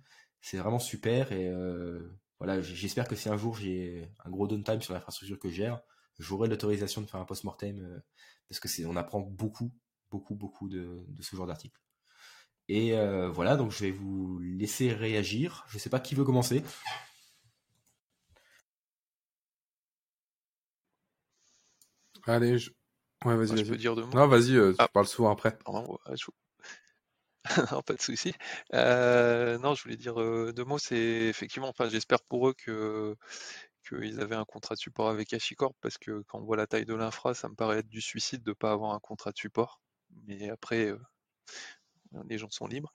C'est 0.41 0.59
vraiment 0.59 0.79
super 0.79 1.33
et 1.33 1.51
voilà, 2.45 2.61
j'espère 2.61 3.09
que 3.09 3.17
si 3.17 3.31
un 3.31 3.39
jour 3.39 3.57
j'ai 3.57 4.07
un 4.23 4.29
gros 4.29 4.47
downtime 4.47 4.83
sur 4.83 4.93
l'infrastructure 4.93 5.39
que 5.39 5.49
je 5.49 5.55
gère, 5.55 5.81
j'aurai 6.19 6.47
l'autorisation 6.47 7.01
de 7.01 7.07
faire 7.07 7.19
un 7.19 7.25
post-mortem 7.25 7.81
euh, 7.81 7.99
parce 8.51 8.61
que 8.61 8.69
c'est, 8.69 8.85
on 8.85 8.97
apprend 8.97 9.21
beaucoup, 9.21 9.73
beaucoup, 10.11 10.35
beaucoup 10.35 10.69
de, 10.69 11.07
ce 11.21 11.37
genre 11.37 11.47
d'articles. 11.47 11.81
Et 12.69 12.99
euh, 12.99 13.31
voilà, 13.31 13.57
donc 13.57 13.71
je 13.73 13.79
vais 13.85 13.91
vous 13.93 14.39
laisser 14.41 14.93
réagir. 14.93 15.65
Je 15.69 15.79
sais 15.79 15.89
pas 15.89 16.01
qui 16.01 16.15
veut 16.15 16.25
commencer. 16.25 16.63
Allez, 22.27 22.59
je... 22.59 22.73
ouais, 23.25 23.37
vas-y. 23.37 23.49
vas-y. 23.57 23.65
peux 23.65 23.77
dire 23.79 23.97
deux 23.97 24.05
mots? 24.05 24.13
Non, 24.13 24.27
vas-y, 24.29 24.55
euh, 24.57 24.73
tu 24.73 24.77
ah. 24.81 24.89
parles 24.89 25.07
souvent 25.07 25.31
après. 25.31 25.59
non, 27.73 27.83
pas 27.83 27.95
de 27.95 28.01
souci. 28.03 28.33
non, 28.73 29.75
je 29.75 29.83
voulais 29.83 29.97
dire 29.97 30.15
deux 30.17 30.65
mots. 30.65 30.79
C'est 30.79 30.97
effectivement, 30.97 31.69
enfin, 31.69 31.89
j'espère 31.89 32.23
pour 32.23 32.49
eux 32.49 32.55
que 32.55 33.17
qu'ils 33.87 34.21
avaient 34.21 34.37
un 34.37 34.45
contrat 34.45 34.75
de 34.75 34.81
support 34.81 35.11
avec 35.11 35.33
HashiCorp 35.33 35.75
parce 35.81 35.99
que 35.99 36.23
quand 36.29 36.39
on 36.39 36.45
voit 36.45 36.57
la 36.57 36.67
taille 36.67 36.87
de 36.87 36.95
l'infra, 36.95 37.35
ça 37.35 37.49
me 37.49 37.55
paraît 37.55 37.79
être 37.81 37.89
du 37.89 38.01
suicide 38.01 38.43
de 38.43 38.51
ne 38.51 38.55
pas 38.55 38.73
avoir 38.73 38.95
un 38.95 39.01
contrat 39.01 39.31
de 39.33 39.37
support. 39.39 39.81
Mais 40.27 40.49
après, 40.51 40.87
euh, 40.87 40.99
les 42.29 42.39
gens 42.39 42.51
sont 42.51 42.67
libres. 42.67 42.93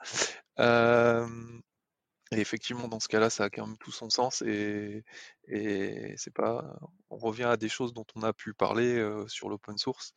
Et 2.32 2.40
effectivement, 2.40 2.88
dans 2.88 3.00
ce 3.00 3.08
cas-là, 3.08 3.32
ça 3.32 3.46
a 3.46 3.50
quand 3.50 3.66
même 3.66 3.78
tout 3.80 3.92
son 3.92 4.10
sens 4.12 4.44
et, 4.44 5.04
et 5.48 6.14
c'est 6.16 6.34
pas. 6.34 6.80
On 7.10 7.18
revient 7.18 7.46
à 7.46 7.58
des 7.58 7.70
choses 7.70 7.92
dont 7.92 8.06
on 8.16 8.22
a 8.22 8.34
pu 8.34 8.54
parler 8.54 9.04
sur 9.28 9.50
l'open 9.50 9.78
source. 9.80 10.14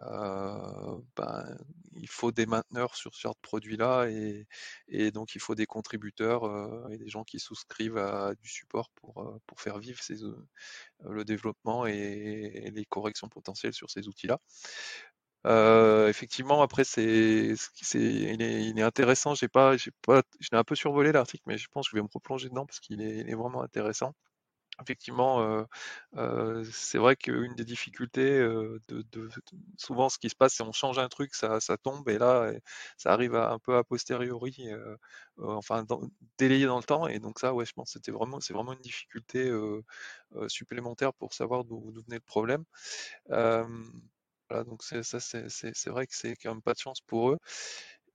ben, 0.00 1.58
il 1.96 2.08
faut 2.08 2.32
des 2.32 2.44
mainteneurs 2.44 2.94
sur 2.96 3.14
ce 3.14 3.20
genre 3.22 3.34
de 3.34 3.40
produits-là 3.40 4.08
et, 4.08 4.46
et, 4.88 5.10
donc 5.10 5.34
il 5.34 5.40
faut 5.40 5.54
des 5.54 5.64
contributeurs 5.64 6.44
et 6.90 6.98
des 6.98 7.08
gens 7.08 7.24
qui 7.24 7.38
souscrivent 7.40 7.96
à 7.96 8.34
du 8.34 8.48
support 8.48 8.90
pour, 8.90 9.40
pour 9.46 9.60
faire 9.60 9.78
vivre 9.78 10.02
ces, 10.02 10.16
le 11.08 11.24
développement 11.24 11.86
et, 11.86 12.70
les 12.74 12.84
corrections 12.84 13.28
potentielles 13.28 13.74
sur 13.74 13.90
ces 13.90 14.08
outils-là. 14.08 14.38
Euh, 15.46 16.08
effectivement, 16.08 16.62
après, 16.62 16.84
c'est, 16.84 17.54
c'est, 17.56 17.98
il, 18.00 18.40
est, 18.42 18.64
il 18.66 18.78
est 18.78 18.82
intéressant. 18.82 19.34
J'ai 19.34 19.48
pas, 19.48 19.76
j'ai 19.76 19.90
pas, 20.02 20.22
je 20.40 20.48
l'ai 20.52 20.58
un 20.58 20.64
peu 20.64 20.74
survolé 20.74 21.12
l'article, 21.12 21.44
mais 21.46 21.58
je 21.58 21.68
pense 21.68 21.86
que 21.86 21.90
je 21.92 21.96
vais 21.96 22.02
me 22.02 22.08
replonger 22.12 22.48
dedans 22.48 22.64
parce 22.66 22.80
qu'il 22.80 23.02
est, 23.02 23.18
il 23.18 23.30
est 23.30 23.34
vraiment 23.34 23.62
intéressant. 23.62 24.14
Effectivement, 24.82 25.42
euh, 25.42 25.64
euh, 26.16 26.64
c'est 26.72 26.98
vrai 26.98 27.16
qu'une 27.16 27.54
des 27.54 27.64
difficultés, 27.64 28.30
euh, 28.38 28.80
de, 28.88 29.02
de, 29.12 29.28
souvent 29.78 30.08
ce 30.08 30.18
qui 30.18 30.30
se 30.30 30.36
passe, 30.36 30.54
c'est 30.54 30.64
on 30.64 30.72
change 30.72 30.98
un 30.98 31.08
truc, 31.08 31.34
ça, 31.34 31.60
ça 31.60 31.76
tombe, 31.78 32.08
et 32.08 32.18
là, 32.18 32.52
ça 32.98 33.12
arrive 33.12 33.36
à, 33.36 33.52
un 33.52 33.58
peu 33.60 33.76
a 33.76 33.84
posteriori, 33.84 34.56
euh, 34.72 34.96
enfin 35.38 35.84
dans, 35.84 36.02
délayé 36.38 36.66
dans 36.66 36.78
le 36.78 36.84
temps, 36.84 37.06
et 37.08 37.20
donc 37.20 37.38
ça, 37.38 37.54
ouais, 37.54 37.66
je 37.66 37.72
pense, 37.72 37.92
c'était 37.92 38.12
vraiment, 38.12 38.40
c'est 38.40 38.54
vraiment 38.54 38.72
une 38.72 38.80
difficulté 38.80 39.50
supplémentaire 40.48 41.12
pour 41.14 41.32
savoir 41.34 41.64
d'où, 41.64 41.90
d'où 41.92 42.02
venait 42.02 42.16
le 42.16 42.20
problème 42.20 42.64
donc 44.66 44.82
c'est 44.82 45.02
ça, 45.02 45.20
c'est 45.20 45.90
vrai 45.90 46.06
que 46.06 46.14
c'est 46.14 46.36
quand 46.36 46.52
même 46.52 46.62
pas 46.62 46.74
de 46.74 46.78
chance 46.78 47.00
pour 47.06 47.30
eux. 47.30 47.38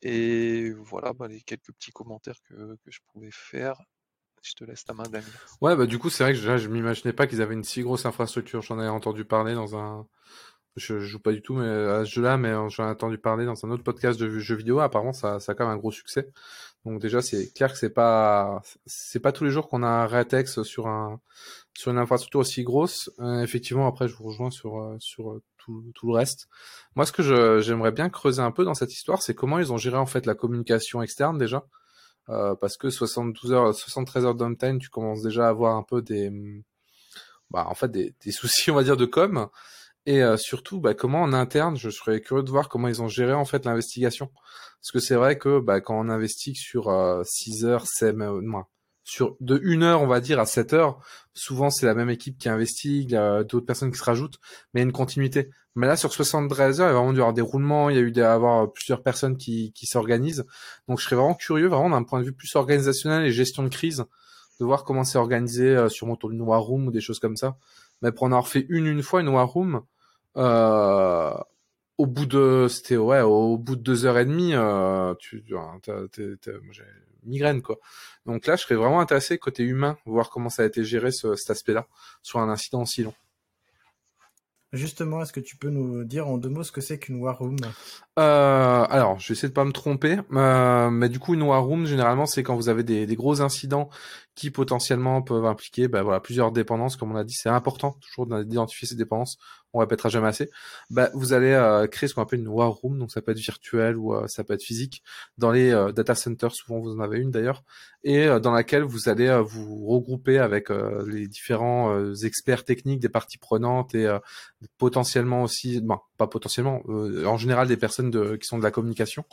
Et 0.01 0.71
voilà, 0.71 1.13
bah, 1.13 1.27
les 1.27 1.41
quelques 1.41 1.73
petits 1.73 1.91
commentaires 1.91 2.39
que, 2.47 2.53
que 2.53 2.91
je 2.91 2.99
pouvais 3.11 3.32
faire. 3.32 3.82
Je 4.41 4.53
te 4.53 4.63
laisse 4.63 4.86
ta 4.86 4.93
main, 4.93 5.03
Damien. 5.03 5.25
Ouais, 5.61 5.75
bah 5.75 5.86
du 5.86 5.99
coup, 5.99 6.09
c'est 6.09 6.23
vrai 6.23 6.34
que 6.34 6.39
je, 6.39 6.57
je 6.57 6.69
m'imaginais 6.69 7.13
pas 7.13 7.27
qu'ils 7.27 7.41
avaient 7.41 7.55
une 7.55 7.63
si 7.63 7.82
grosse 7.82 8.05
infrastructure. 8.05 8.61
J'en 8.61 8.80
avais 8.80 8.88
entendu 8.88 9.25
parler 9.25 9.53
dans 9.53 9.75
un. 9.75 10.07
Je, 10.75 10.99
joue 10.99 11.19
pas 11.19 11.34
du 11.34 11.41
tout 11.41 11.55
mais 11.55 11.67
à 11.67 12.05
ce 12.05 12.11
jeu-là, 12.11 12.38
mais 12.38 12.53
j'en 12.69 12.88
ai 12.88 12.91
entendu 12.91 13.17
parler 13.17 13.45
dans 13.45 13.65
un 13.65 13.69
autre 13.71 13.84
podcast 13.84 14.17
de 14.17 14.39
jeux 14.39 14.55
vidéo. 14.55 14.80
Apparemment, 14.80 15.11
ça, 15.11 15.41
ça 15.41 15.51
a 15.51 15.55
quand 15.55 15.65
même 15.65 15.75
un 15.75 15.77
gros 15.77 15.91
succès. 15.91 16.30
Donc 16.86 17.01
déjà, 17.01 17.21
c'est 17.21 17.51
clair 17.53 17.73
que 17.73 17.77
c'est 17.77 17.89
pas, 17.89 18.61
c'est 18.86 19.19
pas 19.19 19.34
tous 19.34 19.43
les 19.43 19.51
jours 19.51 19.67
qu'on 19.67 19.84
a 19.84 19.88
un 19.88 20.07
rétex 20.07 20.61
sur 20.63 20.88
un, 20.88 21.19
sur 21.80 21.91
une 21.91 21.97
infrastructure 21.97 22.41
aussi 22.41 22.63
grosse. 22.63 23.09
Euh, 23.19 23.41
effectivement, 23.41 23.88
après, 23.88 24.09
je 24.09 24.15
vous 24.15 24.25
rejoins 24.25 24.51
sur, 24.51 24.82
euh, 24.82 24.97
sur 24.99 25.32
euh, 25.32 25.41
tout, 25.57 25.82
tout, 25.95 26.07
le 26.07 26.13
reste. 26.13 26.49
Moi, 26.95 27.05
ce 27.05 27.13
que 27.13 27.61
j'aimerais 27.61 27.93
bien 27.93 28.09
creuser 28.09 28.41
un 28.41 28.51
peu 28.51 28.65
dans 28.65 28.73
cette 28.73 28.91
histoire, 28.91 29.21
c'est 29.21 29.34
comment 29.34 29.59
ils 29.59 29.71
ont 29.71 29.77
géré 29.77 29.95
en 29.95 30.05
fait 30.05 30.25
la 30.25 30.36
communication 30.36 31.01
externe 31.01 31.38
déjà. 31.38 31.65
Euh, 32.27 32.53
parce 32.53 32.75
que 32.75 32.89
72 32.89 33.53
heures, 33.53 33.73
73 33.73 34.25
heures 34.25 34.36
downtime, 34.36 34.80
tu 34.80 34.89
commences 34.89 35.21
déjà 35.21 35.45
à 35.45 35.49
avoir 35.49 35.77
un 35.77 35.84
peu 35.84 36.01
des, 36.01 36.30
bah, 37.49 37.65
en 37.69 37.75
fait, 37.75 37.89
des, 37.89 38.13
des 38.25 38.32
soucis, 38.34 38.71
on 38.71 38.75
va 38.75 38.84
dire, 38.84 38.97
de 38.97 39.05
com. 39.05 39.47
Et 40.05 40.21
surtout, 40.38 40.82
bah, 40.82 40.93
comment 40.95 41.21
en 41.21 41.34
interne, 41.34 41.77
je 41.77 41.89
serais 41.89 42.19
curieux 42.19 42.43
de 42.43 42.49
voir 42.49 42.67
comment 42.67 42.88
ils 42.88 43.01
ont 43.01 43.07
géré 43.07 43.34
en 43.34 43.45
fait 43.45 43.63
l'investigation. 43.65 44.32
Parce 44.82 44.91
que 44.91 44.99
c'est 44.99 45.15
vrai 45.15 45.38
que 45.38 45.59
bah, 45.59 45.80
quand 45.80 45.97
on 45.97 46.09
investigue 46.09 46.57
sur 46.57 46.89
euh, 46.89 47.21
6 47.23 47.65
heures, 47.65 47.86
c'est 47.86 48.11
moins. 48.13 48.67
Sur 49.03 49.35
de 49.39 49.59
1 49.63 49.81
heure, 49.81 50.01
on 50.01 50.07
va 50.07 50.19
dire, 50.21 50.39
à 50.39 50.45
7 50.45 50.73
heures, 50.73 50.99
souvent 51.33 51.69
c'est 51.69 51.85
la 51.85 51.95
même 51.95 52.09
équipe 52.09 52.37
qui 52.37 52.49
investigue, 52.49 53.11
il 53.11 53.13
y 53.13 53.17
a 53.17 53.43
d'autres 53.43 53.65
personnes 53.65 53.91
qui 53.91 53.97
se 53.97 54.03
rajoutent, 54.03 54.39
mais 54.73 54.81
il 54.81 54.83
y 54.83 54.85
a 54.85 54.87
une 54.87 54.93
continuité. 54.93 55.49
Mais 55.75 55.87
là, 55.87 55.95
sur 55.95 56.13
73 56.13 56.81
heures, 56.81 56.89
il 56.89 56.93
y 56.93 56.95
a 56.95 56.99
vraiment 56.99 57.13
y 57.13 57.17
avoir 57.17 57.33
des 57.33 57.41
roulements, 57.41 57.89
il 57.89 57.95
y 57.95 57.99
a 57.99 58.01
eu 58.01 58.11
d'avoir 58.11 58.71
plusieurs 58.71 59.01
personnes 59.01 59.37
qui, 59.37 59.71
qui 59.73 59.85
s'organisent. 59.87 60.45
Donc 60.87 60.99
je 60.99 61.05
serais 61.05 61.15
vraiment 61.15 61.35
curieux, 61.35 61.67
vraiment 61.67 61.89
d'un 61.89 62.03
point 62.03 62.19
de 62.19 62.25
vue 62.25 62.33
plus 62.33 62.55
organisationnel 62.55 63.25
et 63.25 63.31
gestion 63.31 63.63
de 63.63 63.69
crise, 63.69 64.05
de 64.59 64.65
voir 64.65 64.83
comment 64.83 65.03
c'est 65.03 65.17
organisé 65.17 65.75
euh, 65.75 65.89
sur 65.89 66.05
mon 66.07 66.15
tour 66.15 66.29
du 66.29 66.39
War 66.39 66.61
Room 66.61 66.87
ou 66.87 66.91
des 66.91 67.01
choses 67.01 67.19
comme 67.19 67.37
ça 67.37 67.57
mais 68.01 68.11
pour 68.11 68.23
en 68.23 68.31
avoir 68.31 68.47
fait 68.47 68.65
une 68.69 68.87
une 68.87 69.03
fois 69.03 69.21
une 69.21 69.29
War 69.29 69.47
Room, 69.47 69.81
euh, 70.37 71.33
au 71.97 72.05
bout 72.05 72.25
de 72.25 72.67
c'était 72.69 72.97
ouais 72.97 73.21
au 73.21 73.57
bout 73.57 73.75
de 73.75 73.81
deux 73.81 74.05
heures 74.05 74.17
et 74.17 74.25
demie, 74.25 74.53
euh, 74.53 75.13
tu 75.19 75.43
j'ai 75.47 76.83
migraine 77.24 77.61
quoi. 77.61 77.78
Donc 78.26 78.45
là, 78.45 78.55
je 78.55 78.61
serais 78.63 78.76
vraiment 78.76 78.99
intéressé 78.99 79.38
côté 79.38 79.63
humain, 79.63 79.97
voir 80.05 80.30
comment 80.30 80.49
ça 80.49 80.63
a 80.63 80.65
été 80.65 80.84
géré 80.84 81.11
ce, 81.11 81.36
cet 81.36 81.49
aspect-là 81.49 81.88
sur 82.22 82.39
un 82.39 82.49
incident 82.49 82.82
aussi 82.82 83.03
long. 83.03 83.13
Justement, 84.72 85.24
est-ce 85.24 85.34
que 85.34 85.39
tu 85.39 85.57
peux 85.57 85.72
nous 85.72 86.03
dire 86.03 86.28
en 86.28 86.38
deux 86.38 86.49
mots 86.49 86.61
ce 86.61 86.72
que 86.72 86.82
c'est 86.82 86.99
qu'une 86.99 87.20
war 87.20 87.39
room? 87.39 87.55
Euh, 88.20 88.86
Alors, 88.88 89.20
je 89.20 89.30
vais 89.30 89.34
essayer 89.34 89.47
de 89.47 89.53
pas 89.53 89.65
me 89.65 89.72
tromper, 89.72 90.20
euh, 90.32 90.91
mais 90.91 91.09
du 91.09 91.17
coup, 91.17 91.34
une 91.34 91.41
war 91.41 91.63
room, 91.63 91.88
généralement, 91.88 92.28
c'est 92.28 92.43
quand 92.43 92.55
vous 92.55 92.70
avez 92.70 92.84
des, 92.84 93.07
des, 93.07 93.15
gros 93.15 93.41
incidents 93.41 93.89
qui 94.36 94.51
potentiellement 94.51 95.24
peuvent 95.24 95.45
impliquer, 95.45 95.88
voilà, 95.88 96.20
plusieurs 96.20 96.51
dépendances. 96.51 96.97
Comme 96.97 97.11
on 97.11 97.15
a 97.15 97.24
dit, 97.24 97.34
c'est 97.34 97.49
important 97.49 97.93
toujours 97.93 98.28
d'identifier 98.45 98.88
ces 98.88 98.95
dépendances 98.95 99.39
on 99.74 99.80
répétera 99.80 100.09
jamais 100.09 100.28
assez, 100.28 100.49
bah, 100.89 101.09
vous 101.13 101.34
allez 101.34 101.51
euh, 101.51 101.88
créer 101.88 102.07
ce 102.07 102.15
qu'on 102.15 102.22
appelle 102.22 102.39
une 102.39 102.47
war 102.47 102.72
room, 102.72 102.97
donc 102.97 103.11
ça 103.11 103.22
peut 103.22 103.32
être 103.32 103.39
virtuel 103.39 103.97
ou 103.97 104.15
euh, 104.15 104.28
ça 104.28 104.43
peut 104.43 104.53
être 104.53 104.63
physique, 104.63 105.03
dans 105.38 105.51
les 105.51 105.72
euh, 105.72 105.91
data 105.91 106.15
centers, 106.15 106.53
souvent 106.53 106.80
vous 106.80 106.91
en 106.91 106.99
avez 106.99 107.20
une 107.20 107.32
d'ailleurs, 107.32 107.63
et 108.03 108.28
dans 108.39 108.51
laquelle 108.51 108.84
vous 108.84 109.09
allez 109.09 109.30
vous 109.45 109.86
regrouper 109.86 110.39
avec 110.39 110.70
les 111.05 111.28
différents 111.28 112.13
experts 112.24 112.63
techniques 112.63 113.01
des 113.01 113.09
parties 113.09 113.38
prenantes 113.38 113.93
et 113.93 114.07
potentiellement 114.78 115.43
aussi, 115.43 115.82
bon, 115.82 115.97
pas 116.17 116.28
potentiellement, 116.28 116.82
en 116.88 117.36
général 117.36 117.67
des 117.67 117.76
personnes 117.76 118.09
de, 118.09 118.38
qui 118.38 118.47
sont 118.47 118.57
de 118.57 118.63
la 118.63 118.72
communication, 118.72 119.26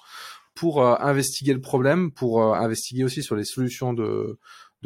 pour 0.56 0.84
investiguer 0.84 1.54
le 1.54 1.60
problème, 1.60 2.10
pour 2.10 2.56
investiguer 2.56 3.04
aussi 3.04 3.22
sur 3.22 3.36
les 3.36 3.44
solutions 3.44 3.92
de 3.92 4.36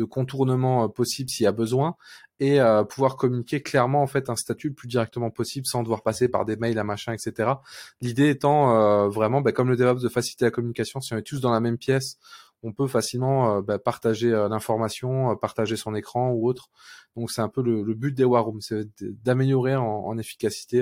de 0.00 0.04
contournement 0.04 0.88
possible 0.88 1.28
s'il 1.28 1.44
y 1.44 1.46
a 1.46 1.52
besoin 1.52 1.96
et 2.38 2.58
euh, 2.58 2.84
pouvoir 2.84 3.16
communiquer 3.16 3.62
clairement 3.62 4.02
en 4.02 4.06
fait 4.06 4.30
un 4.30 4.36
statut 4.36 4.68
le 4.68 4.74
plus 4.74 4.88
directement 4.88 5.30
possible 5.30 5.66
sans 5.66 5.82
devoir 5.82 6.02
passer 6.02 6.28
par 6.28 6.46
des 6.46 6.56
mails, 6.56 6.78
à 6.78 6.84
machin, 6.84 7.12
etc. 7.12 7.52
L'idée 8.00 8.30
étant 8.30 8.74
euh, 8.74 9.08
vraiment, 9.08 9.42
bah, 9.42 9.52
comme 9.52 9.68
le 9.68 9.76
DevOps, 9.76 10.02
de 10.02 10.08
faciliter 10.08 10.46
la 10.46 10.50
communication. 10.50 11.00
Si 11.00 11.12
on 11.12 11.18
est 11.18 11.22
tous 11.22 11.40
dans 11.40 11.52
la 11.52 11.60
même 11.60 11.76
pièce, 11.76 12.18
on 12.62 12.72
peut 12.72 12.86
facilement 12.86 13.58
euh, 13.58 13.62
bah, 13.62 13.78
partager 13.78 14.30
l'information, 14.30 15.36
partager 15.36 15.76
son 15.76 15.94
écran 15.94 16.30
ou 16.30 16.48
autre. 16.48 16.70
Donc 17.14 17.30
c'est 17.30 17.42
un 17.42 17.50
peu 17.50 17.62
le, 17.62 17.94
but 17.94 18.14
des 18.14 18.24
war 18.24 18.46
rooms, 18.46 18.62
c'est 18.62 18.88
d'améliorer 19.22 19.76
en, 19.76 19.84
en, 19.84 20.16
efficacité 20.16 20.80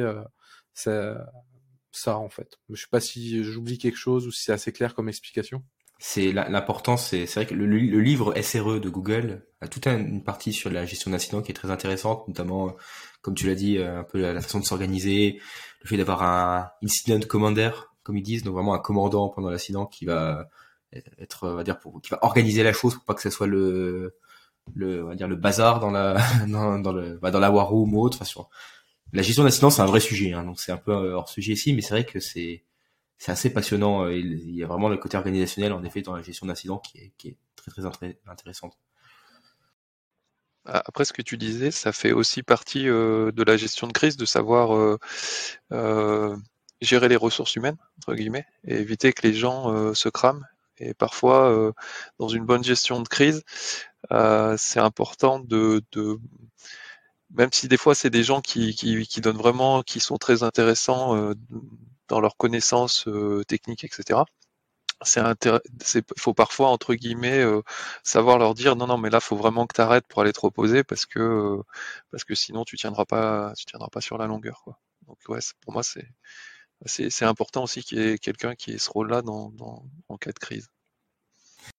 ça, 0.74 1.26
ça 1.90 2.18
en 2.18 2.28
fait. 2.28 2.58
Je 2.70 2.80
sais 2.80 2.88
pas 2.90 3.00
si 3.00 3.42
j'oublie 3.42 3.78
quelque 3.78 3.96
chose 3.96 4.26
ou 4.28 4.30
si 4.30 4.44
c'est 4.44 4.52
assez 4.52 4.70
clair 4.70 4.94
comme 4.94 5.08
explication 5.08 5.64
c'est 5.98 6.30
l'importance, 6.32 7.08
c'est 7.08 7.26
vrai 7.34 7.46
que 7.46 7.54
le, 7.54 7.66
livre 7.66 8.32
SRE 8.40 8.80
de 8.80 8.88
Google 8.88 9.44
a 9.60 9.66
toute 9.66 9.86
une 9.88 10.22
partie 10.22 10.52
sur 10.52 10.70
la 10.70 10.84
gestion 10.84 11.10
d'incidents 11.10 11.42
qui 11.42 11.50
est 11.50 11.54
très 11.54 11.72
intéressante, 11.72 12.26
notamment, 12.28 12.76
comme 13.20 13.34
tu 13.34 13.48
l'as 13.48 13.56
dit, 13.56 13.78
euh, 13.78 14.00
un 14.00 14.04
peu 14.04 14.20
la, 14.20 14.40
façon 14.40 14.60
de 14.60 14.64
s'organiser, 14.64 15.40
le 15.82 15.88
fait 15.88 15.96
d'avoir 15.96 16.22
un 16.22 16.70
incident 16.84 17.18
commander, 17.26 17.70
comme 18.04 18.16
ils 18.16 18.22
disent, 18.22 18.44
donc 18.44 18.54
vraiment 18.54 18.74
un 18.74 18.78
commandant 18.78 19.28
pendant 19.28 19.50
l'incident 19.50 19.86
qui 19.86 20.04
va 20.04 20.48
être, 21.18 21.48
on 21.48 21.54
va 21.56 21.64
dire, 21.64 21.80
pour, 21.80 22.00
qui 22.00 22.10
va 22.10 22.20
organiser 22.22 22.62
la 22.62 22.72
chose 22.72 22.94
pour 22.94 23.04
pas 23.04 23.14
que 23.14 23.22
ce 23.22 23.30
soit 23.30 23.48
le, 23.48 24.16
le, 24.74 25.04
on 25.04 25.08
va 25.08 25.16
dire 25.16 25.28
le 25.28 25.36
bazar 25.36 25.80
dans 25.80 25.90
la, 25.90 26.16
dans, 26.48 26.78
dans 26.78 26.92
le, 26.92 27.18
bah, 27.18 27.32
dans 27.32 27.40
la 27.40 27.50
war 27.50 27.68
room 27.68 27.92
ou 27.94 28.02
autre. 28.02 28.18
Enfin, 28.22 28.46
la 29.12 29.22
gestion 29.22 29.42
d'incidents, 29.42 29.70
c'est 29.70 29.82
un 29.82 29.86
vrai 29.86 30.00
sujet, 30.00 30.32
hein, 30.32 30.44
donc 30.44 30.60
c'est 30.60 30.70
un 30.70 30.76
peu 30.76 30.92
hors 30.92 31.28
sujet 31.28 31.54
ici, 31.54 31.72
mais 31.74 31.82
c'est 31.82 31.94
vrai 31.94 32.04
que 32.04 32.20
c'est 32.20 32.64
c'est 33.18 33.32
assez 33.32 33.50
passionnant. 33.50 34.04
Euh, 34.04 34.16
il, 34.16 34.54
y 34.54 34.62
a 34.62 34.66
vraiment 34.66 34.88
le 34.88 34.96
côté 34.96 35.16
organisationnel, 35.16 35.72
en 35.72 35.82
effet, 35.84 36.02
dans 36.02 36.16
la 36.16 36.22
gestion 36.22 36.46
d'incidents 36.46 36.78
qui 36.78 36.98
est, 36.98 37.12
qui 37.18 37.28
est 37.28 37.36
très 37.56 37.70
très 37.70 37.82
intéressante. 38.26 38.78
après 40.64 41.04
ce 41.04 41.12
que 41.12 41.22
tu 41.22 41.36
disais, 41.36 41.70
ça 41.70 41.92
fait 41.92 42.12
aussi 42.12 42.42
partie 42.42 42.84
de 42.84 43.42
la 43.42 43.56
gestion 43.56 43.86
de 43.86 43.92
crise, 43.92 44.16
de 44.16 44.24
savoir 44.24 44.98
gérer 46.80 47.08
les 47.08 47.16
ressources 47.16 47.56
humaines, 47.56 47.76
entre 47.98 48.14
guillemets, 48.14 48.46
et 48.64 48.76
éviter 48.76 49.12
que 49.12 49.26
les 49.26 49.34
gens 49.34 49.94
se 49.94 50.08
crament. 50.08 50.46
Et 50.78 50.94
parfois, 50.94 51.72
dans 52.18 52.28
une 52.28 52.44
bonne 52.44 52.62
gestion 52.62 53.00
de 53.02 53.08
crise, 53.08 53.42
c'est 54.10 54.80
important 54.80 55.40
de, 55.40 55.82
de 55.92 56.20
même 57.34 57.50
si 57.52 57.68
des 57.68 57.76
fois 57.76 57.94
c'est 57.94 58.10
des 58.10 58.22
gens 58.22 58.40
qui, 58.40 58.74
qui, 58.74 59.06
qui, 59.06 59.20
donnent 59.20 59.36
vraiment, 59.36 59.82
qui 59.82 60.00
sont 60.00 60.16
très 60.16 60.42
intéressants 60.42 61.16
euh, 61.16 61.34
dans 62.08 62.20
leurs 62.20 62.36
connaissances 62.36 63.06
euh, 63.08 63.44
techniques, 63.44 63.84
etc. 63.84 64.20
C'est 65.02 65.20
il 65.94 66.02
faut 66.18 66.34
parfois 66.34 66.70
entre 66.70 66.94
guillemets 66.94 67.38
euh, 67.38 67.62
savoir 68.02 68.38
leur 68.38 68.54
dire 68.54 68.74
non 68.74 68.88
non 68.88 68.98
mais 68.98 69.10
là 69.10 69.20
faut 69.20 69.36
vraiment 69.36 69.66
que 69.66 69.74
tu 69.74 69.80
arrêtes 69.80 70.06
pour 70.08 70.22
aller 70.22 70.32
te 70.32 70.40
reposer 70.40 70.82
parce 70.82 71.06
que 71.06 71.58
parce 72.10 72.24
que 72.24 72.34
sinon 72.34 72.64
tu 72.64 72.76
tiendras 72.76 73.04
pas 73.04 73.52
tu 73.56 73.64
tiendras 73.66 73.88
pas 73.90 74.00
sur 74.00 74.18
la 74.18 74.26
longueur 74.26 74.62
quoi. 74.64 74.80
Donc 75.06 75.18
ouais 75.28 75.38
pour 75.60 75.72
moi 75.72 75.84
c'est 75.84 76.08
c'est 76.86 77.24
important 77.24 77.64
aussi 77.64 77.82
qu'il 77.82 77.98
y 77.98 78.08
ait 78.08 78.18
quelqu'un 78.18 78.54
qui 78.54 78.72
ait 78.72 78.78
ce 78.78 78.90
rôle-là 78.90 79.22
dans, 79.22 79.50
dans, 79.50 79.84
en 80.08 80.16
cas 80.16 80.32
de 80.32 80.38
crise. 80.38 80.68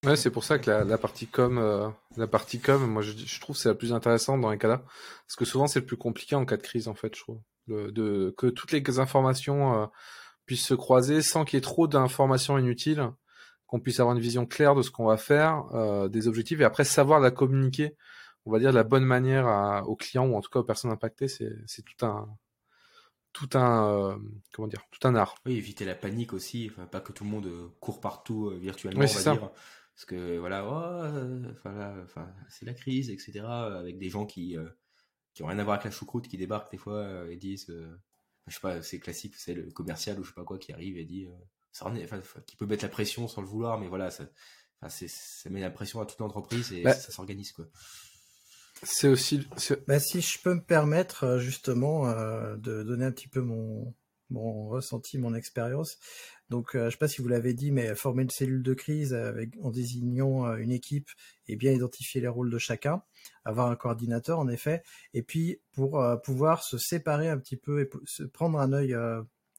Ouais, 0.06 0.16
c'est 0.16 0.32
pour 0.32 0.44
ça 0.44 0.60
que 0.60 0.70
la, 0.70 0.98
partie 0.98 1.28
com, 1.28 1.58
euh, 1.58 1.90
la 2.16 2.28
partie 2.28 2.60
com, 2.60 2.86
moi 2.86 3.02
je, 3.02 3.12
je 3.12 3.42
trouve 3.42 3.56
c'est 3.56 3.70
la 3.70 3.76
plus 3.76 3.94
intéressante 3.94 4.40
dans 4.42 4.52
les 4.52 4.58
cas-là, 4.58 4.84
parce 5.26 5.36
que 5.36 5.46
souvent 5.46 5.68
c'est 5.68 5.80
le 5.80 5.86
plus 5.86 5.98
compliqué 5.98 6.36
en 6.36 6.46
cas 6.46 6.58
de 6.58 6.62
crise 6.62 6.88
en 6.88 6.96
fait, 6.96 7.16
je 7.16 7.22
trouve, 7.22 7.40
que 7.68 8.48
toutes 8.50 8.72
les 8.72 9.00
informations 9.00 9.84
euh, 9.84 9.88
puissent 10.50 10.66
se 10.66 10.74
croiser 10.74 11.22
sans 11.22 11.46
qu'il 11.46 11.58
y 11.58 11.60
ait 11.60 11.62
trop 11.62 11.88
d'informations 11.88 12.58
inutiles, 12.58 13.08
qu'on 13.68 13.80
puisse 13.80 14.00
avoir 14.00 14.16
une 14.16 14.22
vision 14.22 14.48
claire 14.48 14.74
de 14.74 14.82
ce 14.82 14.90
qu'on 14.90 15.06
va 15.06 15.18
faire, 15.18 15.66
euh, 15.76 16.10
des 16.10 16.28
objectifs 16.28 16.60
et 16.60 16.64
après 16.64 16.86
savoir 16.86 17.20
la 17.20 17.30
communiquer, 17.30 17.96
on 18.48 18.52
va 18.52 18.58
dire 18.58 18.72
de 18.72 18.76
la 18.76 18.84
bonne 18.84 19.06
manière 19.06 19.46
à, 19.46 19.86
aux 19.86 19.96
clients 19.96 20.26
ou 20.26 20.36
en 20.36 20.42
tout 20.42 20.50
cas 20.50 20.58
aux 20.58 20.64
personnes 20.64 20.90
impactées, 20.90 21.28
c'est 21.28 21.54
c'est 21.68 21.84
tout 21.84 22.04
un 22.04 22.28
tout 23.32 23.50
un 23.54 24.20
comment 24.52 24.68
dire 24.68 24.82
tout 24.90 25.08
un 25.08 25.14
art. 25.14 25.36
Oui, 25.46 25.54
éviter 25.58 25.86
la 25.86 25.94
panique 25.94 26.34
aussi, 26.34 26.68
enfin, 26.72 26.88
pas 26.88 27.00
que 27.00 27.12
tout 27.12 27.26
le 27.26 27.30
monde 27.30 27.48
court 27.80 28.02
partout 28.02 28.50
virtuellement, 28.60 29.04
on 29.04 29.06
va 29.06 29.34
dire. 29.34 29.52
Parce 29.94 30.06
que 30.06 30.40
voilà, 30.40 30.66
oh, 30.66 31.60
c'est 32.48 32.66
la 32.66 32.74
crise, 32.74 33.12
etc. 33.12 33.42
Avec 33.46 34.00
des 34.00 34.10
gens 34.10 34.26
qui 34.26 34.58
euh, 34.58 34.68
qui 35.36 35.44
ont 35.44 35.48
rien 35.48 35.60
à 35.60 35.64
voir 35.64 35.76
avec 35.76 35.86
la 35.86 35.92
choucroute 35.92 36.28
qui 36.28 36.38
débarquent 36.38 36.72
des 36.72 36.78
fois 36.78 36.96
euh, 36.96 37.30
et 37.30 37.36
disent, 37.36 37.70
euh, 37.70 37.96
je 38.50 38.56
sais 38.56 38.62
pas, 38.62 38.82
c'est 38.82 39.00
classique, 39.00 39.36
c'est 39.36 39.54
le 39.54 39.72
commercial 39.72 40.20
ou 40.20 40.24
je 40.24 40.30
sais 40.30 40.36
pas 40.36 40.44
quoi 40.44 40.58
qui 40.58 40.74
arrive 40.74 40.98
et 40.98 41.06
dit, 41.06 41.28
ça, 41.72 41.92
qui 42.46 42.56
peut 42.56 42.66
mettre 42.66 42.84
la 42.84 42.90
pression 42.90 43.28
sans 43.28 43.42
le 43.42 43.48
vouloir, 43.48 43.80
mais 43.80 43.88
voilà, 43.88 44.12
ça, 44.12 44.26
ça 44.88 45.50
met 45.50 45.62
la 45.62 45.72
pression 45.72 46.02
à 46.02 46.06
toute 46.06 46.20
l'entreprise 46.20 46.74
et 46.74 46.84
bah 46.84 46.94
ça, 46.94 47.12
s'organise 47.12 47.52
quoi. 47.52 47.66
C'est 48.84 49.10
aussi. 49.10 49.46
Bah, 49.88 50.00
si 50.00 50.22
je 50.22 50.42
peux 50.42 50.54
me 50.54 50.64
permettre 50.64 51.38
justement 51.40 52.06
de 52.56 52.84
donner 52.84 53.06
un 53.06 53.12
petit 53.12 53.28
peu 53.28 53.42
mon, 53.42 53.94
mon 54.30 54.68
ressenti, 54.68 55.18
mon 55.18 55.34
expérience. 55.34 55.98
Donc, 56.50 56.76
euh, 56.76 56.82
je 56.82 56.86
ne 56.86 56.90
sais 56.92 56.98
pas 56.98 57.08
si 57.08 57.22
vous 57.22 57.28
l'avez 57.28 57.54
dit, 57.54 57.72
mais 57.72 57.94
former 57.96 58.24
une 58.24 58.30
cellule 58.30 58.64
de 58.64 58.74
crise 58.74 59.18
en 59.62 59.70
désignant 59.70 60.48
euh, 60.48 60.58
une 60.58 60.72
équipe 60.72 61.10
et 61.48 61.56
bien 61.56 61.72
identifier 61.72 62.22
les 62.22 62.28
rôles 62.28 62.50
de 62.50 62.58
chacun, 62.58 63.04
avoir 63.46 63.70
un 63.70 63.76
coordinateur 63.76 64.40
en 64.40 64.48
effet, 64.48 64.84
et 65.14 65.22
puis 65.22 65.62
pour 65.74 66.02
euh, 66.02 66.16
pouvoir 66.18 66.64
se 66.64 66.78
séparer 66.78 67.30
un 67.30 67.38
petit 67.38 67.58
peu 67.58 67.82
et 67.82 67.90
prendre 68.34 68.60
un 68.60 68.74
œil, 68.74 68.96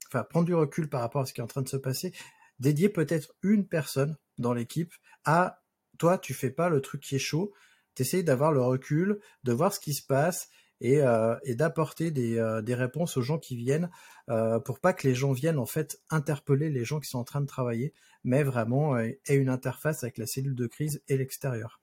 enfin 0.09 0.25
prendre 0.25 0.47
du 0.47 0.55
recul 0.55 0.89
par 0.89 1.01
rapport 1.01 1.23
à 1.23 1.27
ce 1.27 1.33
qui 1.33 1.41
est 1.41 1.45
en 1.45 1.49
train 1.49 1.63
de 1.63 1.69
se 1.69 1.77
passer, 1.77 2.13
dédier 2.59 2.89
peut-être 2.89 3.35
une 3.43 3.67
personne 3.67 4.17
dans 4.39 4.53
l'équipe 4.53 4.93
à 5.25 5.63
toi, 5.99 6.19
tu 6.19 6.35
fais 6.35 6.51
pas 6.51 6.71
le 6.71 6.81
truc 6.81 7.03
qui 7.03 7.17
est 7.17 7.21
chaud, 7.21 7.53
tu 7.95 8.23
d'avoir 8.23 8.53
le 8.53 8.63
recul, 8.63 9.21
de 9.45 9.53
voir 9.53 9.73
ce 9.73 9.81
qui 9.81 9.93
se 9.93 10.03
passe 10.03 10.49
et, 10.81 11.01
euh, 11.01 11.37
et 11.45 11.55
d'apporter 11.55 12.11
des, 12.11 12.39
euh, 12.39 12.63
des, 12.63 12.75
réponses 12.75 13.17
aux 13.17 13.23
gens 13.23 13.39
qui 13.39 13.57
viennent 13.57 13.91
euh, 14.29 14.59
pour 14.59 14.81
pas 14.81 14.93
que 14.93 15.07
les 15.07 15.15
gens 15.15 15.33
viennent 15.33 15.59
en 15.59 15.67
fait 15.67 16.01
interpeller 16.09 16.71
les 16.71 16.85
gens 16.85 17.01
qui 17.01 17.09
sont 17.09 17.19
en 17.19 17.25
train 17.25 17.41
de 17.41 17.47
travailler, 17.47 17.93
mais 18.25 18.43
vraiment 18.43 18.97
aient 18.99 19.19
une 19.29 19.49
interface 19.49 20.03
avec 20.03 20.19
la 20.19 20.27
cellule 20.27 20.55
de 20.55 20.67
crise 20.67 21.03
et 21.09 21.17
l'extérieur. 21.17 21.81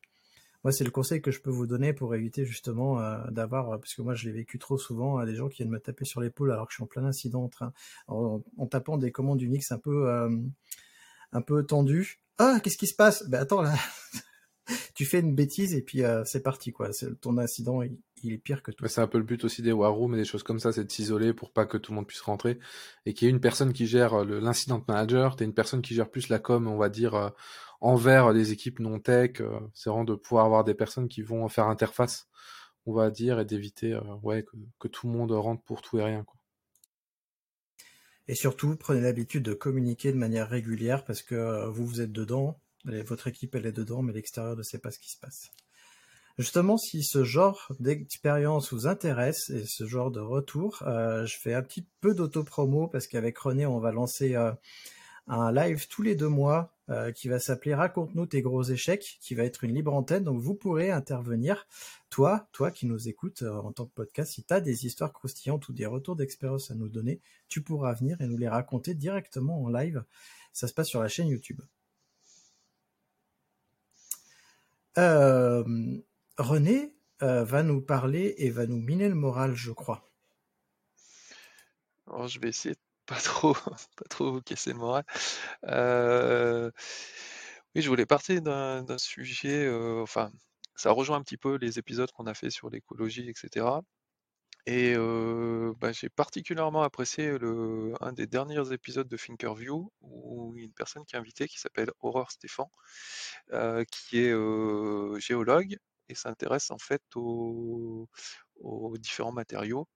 Moi, 0.63 0.71
c'est 0.71 0.83
le 0.83 0.91
conseil 0.91 1.21
que 1.21 1.31
je 1.31 1.39
peux 1.39 1.51
vous 1.51 1.67
donner 1.67 1.93
pour 1.93 2.13
éviter 2.15 2.43
justement 2.43 2.99
d'avoir, 3.29 3.79
parce 3.79 3.93
que 3.93 4.01
moi, 4.01 4.15
je 4.15 4.25
l'ai 4.25 4.33
vécu 4.33 4.57
trop 4.59 4.77
souvent, 4.77 5.23
des 5.23 5.35
gens 5.35 5.47
qui 5.47 5.57
viennent 5.57 5.69
me 5.69 5.79
taper 5.79 6.03
sur 6.03 6.19
l'épaule 6.19 6.51
alors 6.51 6.65
que 6.65 6.71
je 6.73 6.77
suis 6.77 6.83
en 6.83 6.87
plein 6.87 7.05
incident 7.05 7.43
en, 7.43 7.47
train, 7.47 7.73
en, 8.07 8.41
tapant 8.69 8.97
des 8.97 9.11
commandes 9.11 9.41
Unix 9.41 9.71
un 9.71 9.77
peu, 9.77 10.09
un 11.31 11.41
peu 11.41 11.63
tendues. 11.63 12.19
Ah, 12.37 12.59
qu'est-ce 12.61 12.77
qui 12.77 12.87
se 12.87 12.95
passe? 12.95 13.29
Ben 13.29 13.39
attends 13.39 13.61
là, 13.61 13.75
tu 14.95 15.05
fais 15.05 15.19
une 15.19 15.35
bêtise 15.35 15.73
et 15.73 15.81
puis 15.81 16.01
c'est 16.25 16.43
parti 16.43 16.73
quoi. 16.73 16.89
Ton 17.21 17.37
incident, 17.37 17.81
il 18.23 18.33
est 18.33 18.37
pire 18.37 18.63
que 18.63 18.71
tout. 18.71 18.87
C'est 18.87 19.01
un 19.01 19.07
peu 19.07 19.17
le 19.17 19.23
but 19.23 19.43
aussi 19.43 19.61
des 19.61 19.71
war 19.71 19.93
rooms 19.93 20.13
et 20.15 20.17
des 20.17 20.25
choses 20.25 20.43
comme 20.43 20.59
ça, 20.59 20.71
c'est 20.71 20.83
de 20.83 20.91
s'isoler 20.91 21.33
pour 21.33 21.51
pas 21.51 21.65
que 21.65 21.77
tout 21.77 21.91
le 21.91 21.97
monde 21.97 22.07
puisse 22.07 22.21
rentrer 22.21 22.59
et 23.05 23.13
qu'il 23.13 23.27
y 23.27 23.29
ait 23.29 23.33
une 23.33 23.41
personne 23.41 23.73
qui 23.73 23.87
gère 23.87 24.13
euh, 24.13 24.39
l'incident 24.39 24.83
manager, 24.87 25.35
t'es 25.35 25.45
une 25.45 25.53
personne 25.53 25.81
qui 25.81 25.93
gère 25.93 26.09
plus 26.09 26.29
la 26.29 26.39
com, 26.39 26.67
on 26.67 26.77
va 26.77 26.89
dire, 26.89 27.15
euh, 27.15 27.29
envers 27.81 28.31
les 28.31 28.51
équipes 28.51 28.79
non 28.79 28.99
tech. 28.99 29.41
Euh, 29.41 29.59
c'est 29.73 29.89
vraiment 29.89 30.05
de 30.05 30.15
pouvoir 30.15 30.45
avoir 30.45 30.63
des 30.63 30.73
personnes 30.73 31.07
qui 31.07 31.21
vont 31.21 31.47
faire 31.49 31.67
interface, 31.67 32.27
on 32.85 32.93
va 32.93 33.09
dire, 33.11 33.39
et 33.39 33.45
d'éviter 33.45 33.99
ouais, 34.23 34.45
que, 34.79 34.87
tout 34.87 35.07
le 35.07 35.13
monde 35.13 35.31
rentre 35.31 35.63
pour 35.63 35.81
tout 35.81 35.99
et 35.99 36.03
rien. 36.03 36.23
Quoi. 36.23 36.35
Et 38.27 38.35
surtout, 38.35 38.75
prenez 38.75 39.01
l'habitude 39.01 39.43
de 39.43 39.53
communiquer 39.53 40.11
de 40.11 40.17
manière 40.17 40.49
régulière 40.49 41.05
parce 41.05 41.21
que 41.21 41.67
vous, 41.69 41.85
vous 41.85 42.01
êtes 42.01 42.11
dedans, 42.11 42.59
votre 42.83 43.27
équipe, 43.27 43.55
elle 43.55 43.65
est 43.65 43.71
dedans, 43.71 44.01
mais 44.01 44.13
l'extérieur 44.13 44.55
ne 44.55 44.63
sait 44.63 44.79
pas 44.79 44.91
ce 44.91 44.99
qui 44.99 45.11
se 45.11 45.17
passe. 45.17 45.49
Justement, 46.37 46.77
si 46.77 47.03
ce 47.03 47.23
genre 47.23 47.71
d'expérience 47.79 48.71
vous 48.71 48.85
intéresse 48.85 49.49
et 49.49 49.65
ce 49.65 49.87
genre 49.87 50.11
de 50.11 50.19
retour, 50.19 50.83
euh, 50.85 51.25
je 51.25 51.35
fais 51.35 51.55
un 51.55 51.63
petit 51.63 51.87
peu 51.99 52.13
d'auto-promo 52.13 52.87
parce 52.87 53.07
qu'avec 53.07 53.35
René, 53.39 53.65
on 53.65 53.79
va 53.79 53.91
lancer 53.91 54.35
euh, 54.35 54.51
un 55.25 55.51
live 55.51 55.87
tous 55.87 56.03
les 56.03 56.15
deux 56.15 56.27
mois 56.29 56.75
euh, 56.89 57.11
qui 57.11 57.27
va 57.27 57.39
s'appeler 57.39 57.73
Raconte-nous 57.73 58.27
tes 58.27 58.43
gros 58.43 58.61
échecs, 58.61 59.17
qui 59.19 59.33
va 59.33 59.45
être 59.45 59.63
une 59.63 59.73
libre 59.73 59.95
antenne. 59.95 60.25
Donc 60.25 60.39
vous 60.39 60.53
pourrez 60.53 60.91
intervenir, 60.91 61.67
toi, 62.11 62.47
toi 62.51 62.69
qui 62.69 62.85
nous 62.85 63.09
écoutes 63.09 63.41
en 63.41 63.71
tant 63.71 63.87
que 63.87 63.93
podcast, 63.95 64.33
si 64.33 64.43
tu 64.43 64.53
as 64.53 64.61
des 64.61 64.85
histoires 64.85 65.13
croustillantes 65.13 65.67
ou 65.69 65.73
des 65.73 65.87
retours 65.87 66.15
d'expérience 66.15 66.69
à 66.69 66.75
nous 66.75 66.89
donner, 66.89 67.19
tu 67.47 67.63
pourras 67.63 67.93
venir 67.93 68.21
et 68.21 68.27
nous 68.27 68.37
les 68.37 68.47
raconter 68.47 68.93
directement 68.93 69.63
en 69.63 69.69
live. 69.69 70.03
Ça 70.53 70.67
se 70.67 70.73
passe 70.75 70.87
sur 70.87 71.01
la 71.01 71.09
chaîne 71.09 71.29
YouTube. 71.29 71.61
René 76.37 76.95
euh, 77.23 77.43
va 77.43 77.63
nous 77.63 77.81
parler 77.81 78.35
et 78.37 78.51
va 78.51 78.67
nous 78.67 78.77
miner 78.77 79.09
le 79.09 79.15
moral, 79.15 79.55
je 79.55 79.71
crois. 79.71 80.11
Alors, 82.05 82.27
je 82.27 82.39
vais 82.39 82.49
essayer 82.49 82.75
de 82.75 82.79
pas 83.07 83.19
trop, 83.19 83.53
pas 83.97 84.05
trop 84.09 84.31
vous 84.33 84.41
casser 84.41 84.71
le 84.71 84.77
moral. 84.77 85.03
Euh, 85.65 86.71
oui, 87.75 87.81
je 87.81 87.89
voulais 87.89 88.05
partir 88.05 88.41
d'un 88.41 88.97
sujet, 88.97 89.65
euh, 89.65 90.01
enfin, 90.01 90.31
ça 90.75 90.91
rejoint 90.91 91.17
un 91.17 91.23
petit 91.23 91.37
peu 91.37 91.55
les 91.57 91.79
épisodes 91.79 92.11
qu'on 92.11 92.27
a 92.27 92.33
fait 92.35 92.51
sur 92.51 92.69
l'écologie, 92.69 93.29
etc. 93.29 93.65
Et 94.67 94.95
bah, 95.79 95.91
j'ai 95.93 96.09
particulièrement 96.09 96.83
apprécié 96.83 97.37
le, 97.39 97.93
un 98.01 98.11
des 98.13 98.27
derniers 98.27 98.73
épisodes 98.73 99.07
de 99.07 99.17
Thinkerview 99.17 99.91
où 100.01 100.53
une 100.57 100.73
personne 100.73 101.05
qui 101.05 101.15
est 101.15 101.19
invitée 101.19 101.47
qui 101.47 101.59
s'appelle 101.59 101.89
Aurore 102.01 102.31
Stéphane, 102.31 102.67
qui 103.91 104.19
est 104.19 105.19
géologue 105.19 105.77
et 106.09 106.15
s'intéresse 106.15 106.71
en 106.71 106.77
fait 106.77 107.01
aux, 107.15 108.07
différents 108.99 109.31
matériaux. 109.33 109.87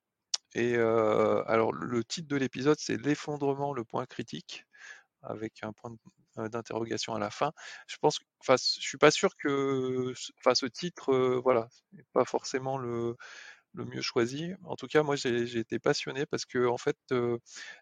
Et 0.53 0.75
alors 0.75 1.71
le 1.73 2.03
titre 2.03 2.27
de 2.27 2.35
l'épisode 2.35 2.77
c'est 2.79 2.97
l'effondrement, 2.97 3.73
le 3.73 3.83
point 3.85 4.05
critique, 4.05 4.65
avec 5.23 5.63
un 5.63 5.73
point 5.73 5.95
d'interrogation 6.37 7.13
à 7.13 7.19
la 7.19 7.29
fin. 7.29 7.51
Je 7.87 7.97
pense, 7.97 8.19
enfin, 8.39 8.55
je 8.57 8.81
suis 8.81 8.97
pas 8.97 9.11
sûr 9.11 9.35
que, 9.37 10.13
enfin, 10.39 10.55
ce 10.55 10.65
titre, 10.65 11.13
voilà, 11.43 11.67
n'est 11.93 12.05
pas 12.13 12.25
forcément 12.25 12.77
le, 12.77 13.15
le 13.73 13.85
mieux 13.85 14.01
choisi. 14.01 14.51
En 14.63 14.75
tout 14.75 14.87
cas, 14.87 15.03
moi, 15.03 15.15
j'ai 15.15 15.57
été 15.57 15.79
passionné 15.79 16.25
parce 16.25 16.45
que, 16.45 16.67
en 16.67 16.77
fait, 16.77 16.97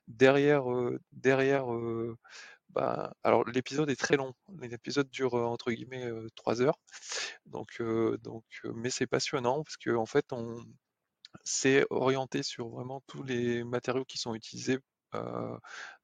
derrière, 0.07 0.63
derrière 1.11 1.65
bah, 2.69 3.13
alors 3.23 3.43
l'épisode 3.45 3.89
est 3.89 3.99
très 3.99 4.15
long. 4.17 4.33
L'épisode 4.61 5.09
dure 5.09 5.33
entre 5.33 5.71
guillemets 5.71 6.09
trois 6.35 6.61
heures. 6.61 6.79
Donc, 7.45 7.81
donc, 8.23 8.45
mais 8.75 8.89
c'est 8.89 9.07
passionnant 9.07 9.63
parce 9.63 9.77
que 9.77 9.95
en 9.95 10.05
fait, 10.05 10.31
on 10.31 10.63
s'est 11.43 11.85
orienté 11.89 12.43
sur 12.43 12.69
vraiment 12.69 13.01
tous 13.07 13.23
les 13.23 13.63
matériaux 13.63 14.05
qui 14.05 14.17
sont 14.17 14.35
utilisés 14.35 14.79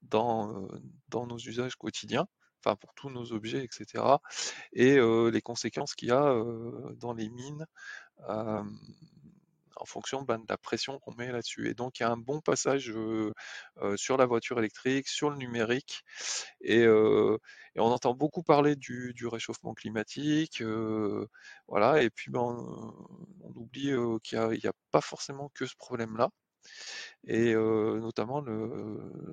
dans, 0.02 0.68
dans 1.08 1.26
nos 1.26 1.38
usages 1.38 1.76
quotidiens, 1.76 2.26
enfin 2.64 2.76
pour 2.76 2.92
tous 2.94 3.10
nos 3.10 3.32
objets, 3.32 3.62
etc. 3.64 4.04
Et 4.72 4.98
les 4.98 5.42
conséquences 5.42 5.94
qu'il 5.94 6.08
y 6.08 6.12
a 6.12 6.34
dans 6.96 7.12
les 7.12 7.28
mines 7.28 7.66
en 9.76 9.84
fonction 9.84 10.22
ben, 10.22 10.38
de 10.38 10.46
la 10.48 10.56
pression 10.56 10.98
qu'on 10.98 11.14
met 11.14 11.30
là-dessus. 11.30 11.68
Et 11.68 11.74
donc 11.74 11.98
il 11.98 12.02
y 12.02 12.06
a 12.06 12.10
un 12.10 12.16
bon 12.16 12.40
passage 12.40 12.92
sur 13.96 14.16
la 14.16 14.26
voiture 14.26 14.58
électrique, 14.58 15.08
sur 15.08 15.30
le 15.30 15.36
numérique, 15.36 16.02
et, 16.60 16.86
on 16.88 17.38
entend 17.76 18.14
beaucoup 18.14 18.42
parler 18.42 18.76
du, 18.76 19.14
réchauffement 19.26 19.74
climatique, 19.74 20.62
voilà. 21.68 22.02
Et 22.02 22.10
puis 22.10 22.30
ben, 22.30 22.40
on, 22.40 23.52
oublie 23.54 23.92
qu'il 24.22 24.38
n'y 24.38 24.66
a, 24.66 24.72
pas 24.90 25.00
forcément 25.00 25.50
que 25.54 25.66
ce 25.66 25.76
problème-là 25.76 26.30
et 27.26 27.54
notamment 27.54 28.42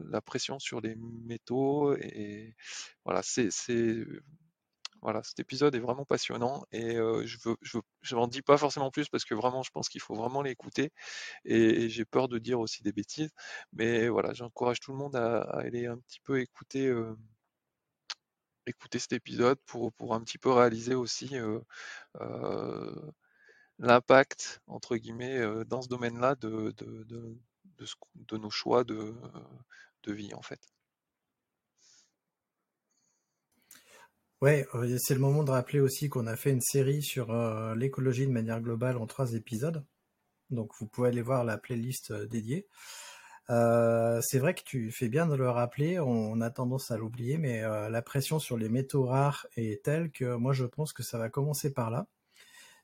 la 0.09 0.21
pression 0.21 0.59
sur 0.59 0.81
les 0.81 0.95
métaux 0.95 1.95
et 1.95 2.55
voilà 3.05 3.21
c'est 3.23 3.49
voilà, 5.03 5.21
cet 5.23 5.39
épisode 5.39 5.75
est 5.75 5.79
vraiment 5.79 6.05
passionnant 6.05 6.65
et 6.71 6.95
je 6.95 7.37
veux, 7.45 7.57
je 8.01 8.15
n'en 8.15 8.27
dis 8.27 8.41
pas 8.41 8.57
forcément 8.57 8.91
plus 8.91 9.09
parce 9.09 9.25
que 9.25 9.35
vraiment, 9.35 9.63
je 9.63 9.71
pense 9.71 9.89
qu'il 9.89 10.01
faut 10.01 10.15
vraiment 10.15 10.41
l'écouter 10.41 10.91
et, 11.45 11.89
j'ai 11.89 12.05
peur 12.05 12.27
de 12.29 12.39
dire 12.39 12.59
aussi 12.59 12.83
des 12.83 12.93
bêtises. 12.93 13.31
Mais 13.73 14.07
voilà, 14.09 14.33
j'encourage 14.33 14.79
tout 14.79 14.91
le 14.91 14.97
monde 14.97 15.15
à, 15.15 15.41
aller 15.59 15.87
un 15.87 15.97
petit 15.97 16.19
peu 16.21 16.39
écouter, 16.41 16.93
écouter 18.65 18.99
cet 18.99 19.13
épisode 19.13 19.59
pour, 19.65 19.93
un 20.13 20.21
petit 20.21 20.37
peu 20.37 20.51
réaliser 20.51 20.95
aussi 20.95 21.31
l'impact, 23.79 24.61
entre 24.67 24.95
guillemets, 24.97 25.65
dans 25.65 25.81
ce 25.81 25.89
domaine-là 25.89 26.35
de, 26.35 26.73
de, 26.77 28.37
nos 28.37 28.49
choix 28.49 28.83
de, 28.83 29.13
de 30.03 30.13
vie, 30.13 30.33
en 30.33 30.41
fait. 30.41 30.61
Ouais, 34.43 34.67
euh, 34.75 34.97
c'est 34.99 35.13
le 35.13 35.21
moment 35.21 35.45
de 35.45 35.51
rappeler 35.51 35.79
aussi 35.79 36.09
qu'on 36.09 36.27
a 36.27 36.35
fait 36.35 36.51
une 36.51 36.59
série 36.59 37.01
sur 37.01 37.31
euh, 37.31 37.75
l'écologie 37.75 38.27
de 38.27 38.31
manière 38.33 38.59
globale 38.59 38.97
en 38.97 39.07
trois 39.07 39.35
épisodes. 39.35 39.85
Donc 40.49 40.73
vous 40.77 40.85
pouvez 40.85 41.07
aller 41.07 41.21
voir 41.21 41.45
la 41.45 41.57
playlist 41.57 42.11
euh, 42.11 42.25
dédiée. 42.25 42.67
c'est 43.47 44.39
vrai 44.39 44.53
que 44.53 44.63
tu 44.65 44.91
fais 44.91 45.07
bien 45.07 45.27
de 45.27 45.35
le 45.35 45.49
rappeler, 45.49 45.97
on, 45.97 46.41
a 46.41 46.49
tendance 46.49 46.91
à 46.91 46.97
l'oublier, 46.97 47.37
mais 47.37 47.61
la 47.61 48.01
pression 48.01 48.37
sur 48.37 48.57
les 48.57 48.67
métaux 48.67 49.05
rares 49.05 49.47
est 49.55 49.81
telle 49.81 50.11
que 50.11 50.35
moi 50.35 50.51
je 50.51 50.65
pense 50.65 50.91
que 50.91 51.03
ça 51.03 51.17
va 51.17 51.29
commencer 51.29 51.71
par 51.73 51.89
là. 51.89 52.07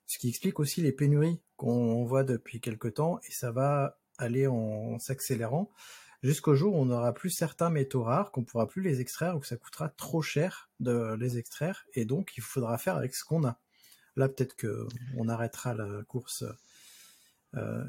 Ce 0.07 0.17
qui 0.17 0.29
explique 0.29 0.61
aussi 0.61 0.81
les 0.81 0.93
pénuries 0.93 1.41
qu'on 1.57 2.05
voit 2.05 2.23
depuis 2.23 2.61
quelque 2.61 2.87
temps 2.87 3.19
et 3.27 3.31
ça 3.33 3.51
va 3.51 3.99
aller 4.17 4.47
en 4.47 4.97
s'accélérant 4.99 5.69
jusqu'au 6.23 6.55
jour 6.55 6.75
où 6.75 6.79
on 6.79 6.85
n'aura 6.85 7.13
plus 7.13 7.29
certains 7.29 7.69
métaux 7.69 8.03
rares, 8.03 8.31
qu'on 8.31 8.43
pourra 8.43 8.67
plus 8.67 8.81
les 8.81 9.01
extraire 9.01 9.35
ou 9.35 9.39
que 9.39 9.47
ça 9.47 9.57
coûtera 9.57 9.89
trop 9.89 10.21
cher 10.21 10.69
de 10.79 11.15
les 11.19 11.37
extraire, 11.37 11.85
et 11.93 12.05
donc 12.05 12.33
il 12.37 12.43
faudra 12.43 12.77
faire 12.77 12.95
avec 12.95 13.15
ce 13.15 13.23
qu'on 13.23 13.45
a. 13.45 13.57
Là, 14.15 14.27
peut-être 14.27 14.55
que 14.55 14.87
on 15.17 15.29
arrêtera 15.29 15.73
la 15.73 16.03
course. 16.03 16.43
Euh... 17.55 17.85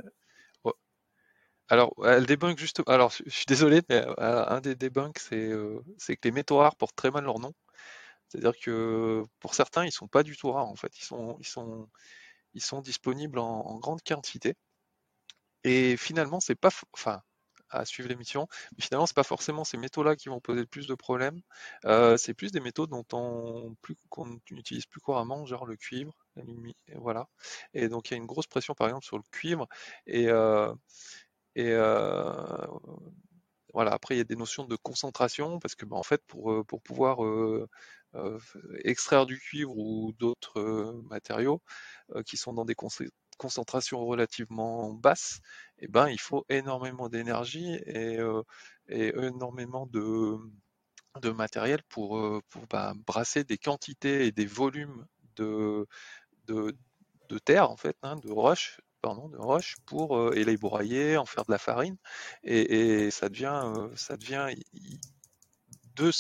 Alors, 1.69 1.95
elle 2.05 2.27
débunk 2.27 2.59
juste. 2.59 2.83
Alors, 2.89 3.13
je 3.13 3.31
suis 3.31 3.47
désolé, 3.47 3.81
mais 3.89 4.05
euh, 4.05 4.45
un 4.49 4.61
des 4.61 4.75
débunks, 4.75 5.21
euh, 5.33 5.81
c'est 5.99 6.17
que 6.17 6.27
les 6.27 6.33
métaux 6.33 6.59
rares 6.59 6.75
portent 6.77 6.97
très 6.97 7.13
mal 7.13 7.25
leur 7.25 7.39
nom. 7.39 7.53
C'est-à-dire 8.29 8.55
que 8.61 9.25
pour 9.41 9.55
certains, 9.55 9.85
ils 9.87 9.93
sont 9.93 10.09
pas 10.09 10.23
du 10.25 10.37
tout 10.37 10.51
rares 10.53 10.69
en 10.69 10.77
fait. 10.77 10.93
Ils 10.99 11.05
sont, 12.65 12.81
disponibles 12.83 13.39
en, 13.39 13.67
en 13.67 13.79
grande 13.79 14.03
quantité. 14.03 14.55
Et 15.65 15.97
finalement, 15.97 16.41
c'est 16.41 16.55
pas, 16.57 16.71
enfin, 16.93 17.23
à 17.71 17.85
suivre 17.85 18.09
l'émission. 18.09 18.47
Mais 18.77 18.83
finalement, 18.83 19.07
c'est 19.07 19.15
pas 19.15 19.23
forcément 19.23 19.65
ces 19.65 19.77
métaux-là 19.79 20.17
qui 20.17 20.29
vont 20.29 20.41
poser 20.41 20.61
le 20.61 20.67
plus 20.67 20.87
de 20.87 20.95
problèmes. 20.95 21.41
Euh, 21.85 22.17
c'est 22.17 22.35
plus 22.35 22.53
des 22.53 22.61
métaux 22.61 22.87
dont 22.87 23.05
on 23.13 23.75
plus 23.83 23.97
qu'on 24.09 24.39
utilise 24.51 24.87
plus 24.87 25.01
couramment, 25.01 25.47
genre 25.47 25.67
le 25.67 25.77
cuivre, 25.77 26.13
l'aluminium, 26.37 26.75
voilà. 26.97 27.29
Et 27.75 27.89
donc 27.89 28.11
il 28.11 28.15
y 28.15 28.15
a 28.15 28.19
une 28.19 28.27
grosse 28.27 28.47
pression 28.47 28.75
par 28.75 28.89
exemple 28.89 29.05
sur 29.07 29.17
le 29.19 29.25
cuivre 29.31 29.67
et 30.07 30.29
euh, 30.29 30.73
euh, 31.59 32.67
voilà. 33.73 33.93
Après 33.93 34.15
il 34.15 34.19
y 34.19 34.21
a 34.21 34.25
des 34.25 34.37
notions 34.37 34.65
de 34.65 34.77
concentration 34.77 35.59
parce 35.61 35.75
que 35.75 35.85
ben, 35.87 35.97
en 35.97 36.03
fait 36.03 36.23
pour 36.27 36.65
pour 36.67 36.83
pouvoir 36.83 37.19
extraire 38.85 39.27
du 39.27 39.39
cuivre 39.39 39.77
ou 39.77 40.13
d'autres 40.19 41.01
matériaux 41.09 41.63
qui 42.27 42.37
sont 42.37 42.53
dans 42.53 42.65
des 42.65 42.75
concentration 43.41 44.05
relativement 44.05 44.93
basse, 44.93 45.41
eh 45.79 45.89
ben, 45.89 46.09
il 46.09 46.21
faut 46.21 46.45
énormément 46.51 47.09
d'énergie 47.09 47.73
et, 47.87 48.19
euh, 48.19 48.43
énormément 48.89 49.87
de, 49.87 50.37
de 51.23 51.31
matériel 51.31 51.81
pour, 51.89 52.19
euh, 52.19 52.43
pour 52.51 52.67
bah, 52.67 52.93
brasser 53.07 53.43
des 53.45 53.57
quantités 53.57 54.27
et 54.27 54.33
des 54.33 54.45
volumes 54.45 55.07
de, 55.37 55.87
de, 56.47 56.75
terre, 57.45 57.71
en 57.71 57.77
fait, 57.77 57.97
hein, 58.03 58.17
de 58.17 58.31
roche, 58.31 58.81
pardon, 59.01 59.29
de 59.29 59.39
roche 59.39 59.77
pour 59.87 60.19
euh, 60.19 60.33
et 60.35 60.45
les 60.45 60.59
broyer, 60.59 61.17
en 61.17 61.25
faire 61.25 61.45
de 61.47 61.53
la 61.53 61.59
farine, 61.59 61.97
et, 62.43 63.11
ça 63.11 63.29
devient, 63.31 63.63
ça 63.97 64.17
devient 64.19 64.49
de, 65.97 66.11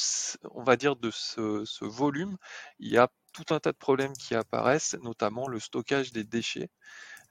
on 0.52 0.62
va 0.62 0.76
dire, 0.76 0.96
de 0.96 1.10
ce, 1.10 1.64
ce, 1.66 1.84
volume, 1.84 2.36
il 2.78 2.90
y 2.90 2.98
a 2.98 3.08
tout 3.32 3.54
un 3.54 3.60
tas 3.60 3.72
de 3.72 3.76
problèmes 3.76 4.14
qui 4.14 4.34
apparaissent, 4.34 4.96
notamment 5.02 5.48
le 5.48 5.60
stockage 5.60 6.12
des 6.12 6.24
déchets. 6.24 6.70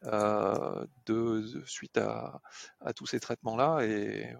Euh, 0.05 0.85
de, 1.07 1.43
suite 1.65 1.97
à, 1.97 2.39
tous 2.95 3.05
ces 3.05 3.19
traitements-là. 3.19 3.85
Et, 3.85 4.35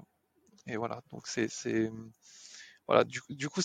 voilà, 0.78 1.02
donc 1.12 1.28
c'est 1.28 1.50
voilà, 2.88 3.04
du, 3.04 3.22
coup, 3.50 3.62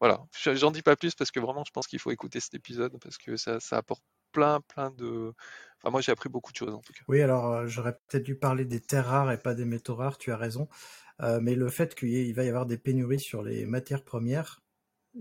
voilà, 0.00 0.24
j'en 0.54 0.70
dis 0.70 0.80
pas 0.80 0.96
plus 0.96 1.14
parce 1.14 1.30
que 1.30 1.40
vraiment, 1.40 1.64
je 1.64 1.72
pense 1.72 1.86
qu'il 1.86 1.98
faut 1.98 2.10
écouter 2.10 2.40
cet 2.40 2.54
épisode 2.54 2.98
parce 3.02 3.18
que 3.18 3.36
ça, 3.36 3.58
apporte 3.72 4.02
plein, 4.32 4.60
plein 4.62 4.90
de. 4.92 5.34
Enfin, 5.78 5.90
moi, 5.90 6.00
j'ai 6.00 6.12
appris 6.12 6.28
beaucoup 6.28 6.52
de 6.52 6.56
choses 6.56 6.72
en 6.72 6.80
tout 6.80 6.92
cas. 6.92 7.02
Oui, 7.08 7.20
alors 7.20 7.52
euh, 7.52 7.66
j'aurais 7.66 7.98
peut-être 8.08 8.22
dû 8.22 8.34
parler 8.34 8.64
des 8.64 8.80
terres 8.80 9.06
rares 9.06 9.32
et 9.32 9.38
pas 9.38 9.54
des 9.54 9.66
métaux 9.66 9.94
rares. 9.94 10.16
Tu 10.16 10.32
as 10.32 10.36
raison, 10.36 10.68
euh, 11.20 11.38
mais 11.42 11.54
le 11.54 11.68
fait 11.68 11.94
qu'il 11.94 12.34
va 12.34 12.44
y 12.44 12.48
avoir 12.48 12.66
des 12.66 12.78
pénuries 12.78 13.20
sur 13.20 13.42
les 13.42 13.66
matières 13.66 14.04
premières, 14.04 14.62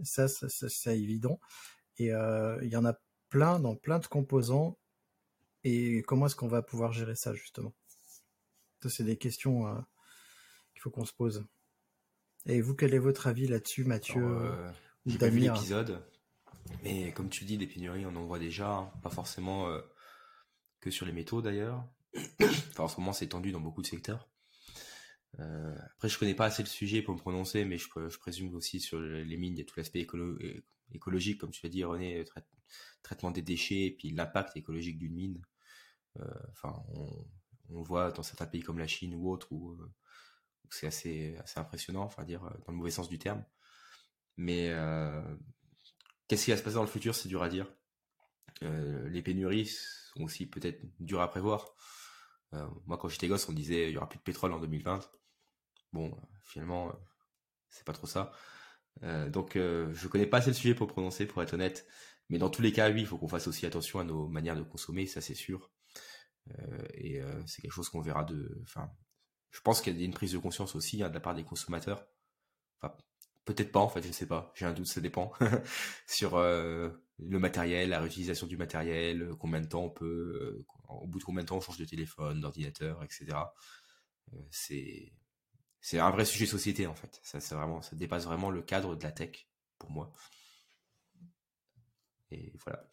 ça, 0.03 0.27
c'est 0.27 0.97
évident. 0.97 1.39
Et 1.97 2.07
il 2.07 2.69
y 2.69 2.77
en 2.77 2.85
a 2.85 2.93
plein 3.29 3.59
dans 3.59 3.75
plein 3.75 3.99
de 3.99 4.07
composants 4.07 4.77
et 5.67 6.03
comment 6.03 6.27
est-ce 6.27 6.35
qu'on 6.35 6.47
va 6.47 6.61
pouvoir 6.61 6.93
gérer 6.93 7.15
ça, 7.15 7.33
justement? 7.33 7.73
Ça, 8.83 8.89
c'est 8.91 9.03
des 9.03 9.17
questions 9.17 9.67
euh, 9.67 9.73
qu'il 10.73 10.81
faut 10.83 10.91
qu'on 10.91 11.05
se 11.05 11.13
pose. 11.13 11.43
Et 12.45 12.61
vous, 12.61 12.75
quel 12.75 12.93
est 12.93 12.99
votre 12.99 13.25
avis 13.25 13.47
là-dessus, 13.47 13.83
Mathieu 13.83 14.23
euh, 14.23 14.71
J'ai 15.07 15.17
pas 15.17 15.27
vu 15.27 15.39
l'épisode, 15.39 16.05
mais 16.83 17.11
comme 17.13 17.29
tu 17.29 17.45
dis, 17.45 17.57
des 17.57 17.65
pénuries, 17.65 18.05
on 18.05 18.15
en 18.15 18.25
voit 18.25 18.37
déjà, 18.37 18.69
hein. 18.69 18.93
pas 19.01 19.09
forcément 19.09 19.67
euh, 19.67 19.81
que 20.81 20.91
sur 20.91 21.07
les 21.07 21.11
métaux 21.11 21.41
d'ailleurs. 21.41 21.83
enfin, 22.43 22.83
en 22.83 22.87
ce 22.87 22.99
moment, 22.99 23.11
c'est 23.11 23.25
tendu 23.25 23.51
dans 23.51 23.59
beaucoup 23.59 23.81
de 23.81 23.87
secteurs. 23.87 24.29
après, 25.39 26.09
je 26.09 26.19
connais 26.19 26.35
pas 26.35 26.45
assez 26.45 26.61
le 26.61 26.69
sujet 26.69 27.01
pour 27.01 27.15
me 27.15 27.19
prononcer, 27.19 27.65
mais 27.65 27.79
je, 27.79 27.89
présume 28.19 28.53
aussi 28.53 28.79
sur 28.79 28.99
les 28.99 29.37
mines, 29.37 29.55
il 29.55 29.59
y 29.59 29.61
a 29.63 29.65
tout 29.65 29.79
l'aspect 29.79 30.05
écologique, 30.91 31.39
comme 31.39 31.49
tu 31.49 31.61
l'as 31.63 31.71
dit, 31.71 31.83
René, 31.83 32.23
traitement 33.01 33.31
des 33.31 33.41
déchets, 33.41 33.85
et 33.85 33.91
puis 33.91 34.11
l'impact 34.11 34.55
écologique 34.57 34.99
d'une 34.99 35.15
mine. 35.15 35.41
Euh, 36.19 36.33
enfin, 36.51 36.83
on, 36.93 37.09
on, 37.69 37.81
voit 37.81 38.11
dans 38.11 38.23
certains 38.23 38.45
pays 38.45 38.61
comme 38.61 38.79
la 38.79 38.87
Chine 38.87 39.15
ou 39.15 39.29
autres 39.29 39.51
où, 39.51 39.71
euh, 39.73 39.93
c'est 40.69 40.87
assez, 40.87 41.37
assez 41.37 41.59
impressionnant, 41.59 42.03
enfin 42.03 42.23
dire 42.23 42.41
dans 42.41 42.71
le 42.71 42.77
mauvais 42.77 42.91
sens 42.91 43.09
du 43.09 43.19
terme. 43.19 43.43
Mais 44.37 44.69
euh, 44.71 45.21
qu'est-ce 46.27 46.45
qui 46.45 46.51
va 46.51 46.57
se 46.57 46.63
passer 46.63 46.75
dans 46.75 46.81
le 46.81 46.87
futur, 46.87 47.15
c'est 47.15 47.29
dur 47.29 47.43
à 47.43 47.49
dire. 47.49 47.67
les 48.61 49.21
pénuries 49.21 49.67
sont 49.67 50.23
aussi 50.23 50.47
peut-être 50.47 50.81
dures 50.99 51.21
à 51.21 51.29
prévoir. 51.29 51.75
moi, 52.85 52.97
quand 52.97 53.09
j'étais 53.09 53.27
gosse, 53.27 53.47
on 53.49 53.53
disait 53.53 53.89
il 53.89 53.93
y 53.93 53.97
aura 53.97 54.09
plus 54.09 54.17
de 54.17 54.23
pétrole 54.23 54.53
en 54.53 54.59
2020. 54.59 54.99
Bon, 55.93 56.17
finalement, 56.43 56.91
c'est 57.69 57.85
pas 57.85 57.93
trop 57.93 58.07
ça. 58.07 58.31
donc, 59.29 59.53
je 59.55 60.07
connais 60.07 60.27
pas 60.27 60.37
assez 60.39 60.49
le 60.49 60.55
sujet 60.55 60.75
pour 60.75 60.87
prononcer, 60.87 61.25
pour 61.25 61.41
être 61.43 61.53
honnête. 61.53 61.87
Mais 62.29 62.37
dans 62.39 62.49
tous 62.49 62.61
les 62.61 62.71
cas, 62.71 62.89
oui, 62.91 63.01
il 63.01 63.07
faut 63.07 63.17
qu'on 63.17 63.27
fasse 63.27 63.47
aussi 63.47 63.65
attention 63.65 63.99
à 63.99 64.03
nos 64.03 64.27
manières 64.27 64.55
de 64.55 64.63
consommer, 64.63 65.05
ça 65.05 65.21
c'est 65.21 65.35
sûr. 65.35 65.69
Euh, 66.51 66.85
et 66.93 67.21
euh, 67.21 67.45
c'est 67.47 67.61
quelque 67.61 67.71
chose 67.71 67.89
qu'on 67.89 68.01
verra 68.01 68.23
de. 68.23 68.59
Enfin, 68.63 68.91
je 69.51 69.61
pense 69.61 69.81
qu'il 69.81 69.97
y 69.99 70.03
a 70.03 70.05
une 70.05 70.13
prise 70.13 70.33
de 70.33 70.37
conscience 70.37 70.75
aussi 70.75 71.01
hein, 71.03 71.09
de 71.09 71.13
la 71.13 71.19
part 71.19 71.35
des 71.35 71.43
consommateurs. 71.43 72.05
Enfin, 72.81 72.95
peut-être 73.45 73.71
pas 73.71 73.79
en 73.79 73.89
fait, 73.89 74.01
je 74.01 74.11
sais 74.11 74.27
pas. 74.27 74.51
J'ai 74.55 74.65
un 74.65 74.73
doute, 74.73 74.87
ça 74.87 75.01
dépend. 75.01 75.31
sur 76.07 76.35
euh, 76.35 76.89
le 77.17 77.39
matériel, 77.39 77.89
la 77.89 77.99
réutilisation 77.99 78.47
du 78.47 78.57
matériel, 78.57 79.29
combien 79.39 79.61
de 79.61 79.67
temps 79.67 79.83
on 79.85 79.89
peut, 79.89 80.65
au 80.89 81.07
bout 81.07 81.19
de 81.19 81.23
combien 81.23 81.43
de 81.43 81.47
temps 81.47 81.57
on 81.57 81.61
change 81.61 81.77
de 81.77 81.85
téléphone, 81.85 82.41
d'ordinateur, 82.41 83.03
etc. 83.03 83.37
c'est 84.51 85.13
c'est 85.85 85.99
un 85.99 86.09
vrai 86.09 86.25
sujet 86.25 86.47
société 86.47 86.87
en 86.87 86.95
fait. 86.95 87.19
Ça, 87.21 87.39
c'est 87.39 87.53
vraiment, 87.53 87.83
ça 87.83 87.95
dépasse 87.95 88.25
vraiment 88.25 88.49
le 88.49 88.63
cadre 88.63 88.95
de 88.95 89.03
la 89.03 89.11
tech 89.11 89.47
pour 89.77 89.91
moi. 89.91 90.11
Et 92.31 92.53
voilà. 92.63 92.89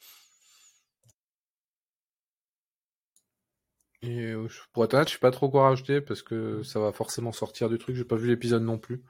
Et 4.03 4.27
euh, 4.33 4.49
pour 4.73 4.85
être 4.85 4.95
honnête, 4.95 5.09
je 5.09 5.15
sais 5.15 5.19
pas 5.21 5.31
trop 5.31 5.49
quoi 5.49 5.69
rajouter 5.69 6.01
parce 6.01 6.23
que 6.23 6.63
ça 6.65 6.81
va 6.81 6.93
forcément 6.93 7.33
sortir 7.33 7.69
du 7.69 7.79
truc. 7.79 7.95
J'ai 7.97 8.05
pas 8.05 8.17
vu 8.17 8.29
l'épisode 8.29 8.63
non 8.63 8.79
plus. 8.79 9.03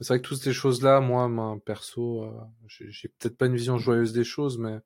C'est 0.00 0.08
vrai 0.08 0.20
que 0.22 0.28
toutes 0.28 0.42
ces 0.42 0.52
choses-là, 0.52 1.00
moi, 1.00 1.30
perso, 1.64 2.24
euh, 2.24 2.30
j'ai 2.68 3.08
peut-être 3.08 3.36
pas 3.38 3.46
une 3.46 3.56
vision 3.56 3.78
joyeuse 3.78 4.12
des 4.12 4.24
choses, 4.24 4.58
mais 4.58 4.80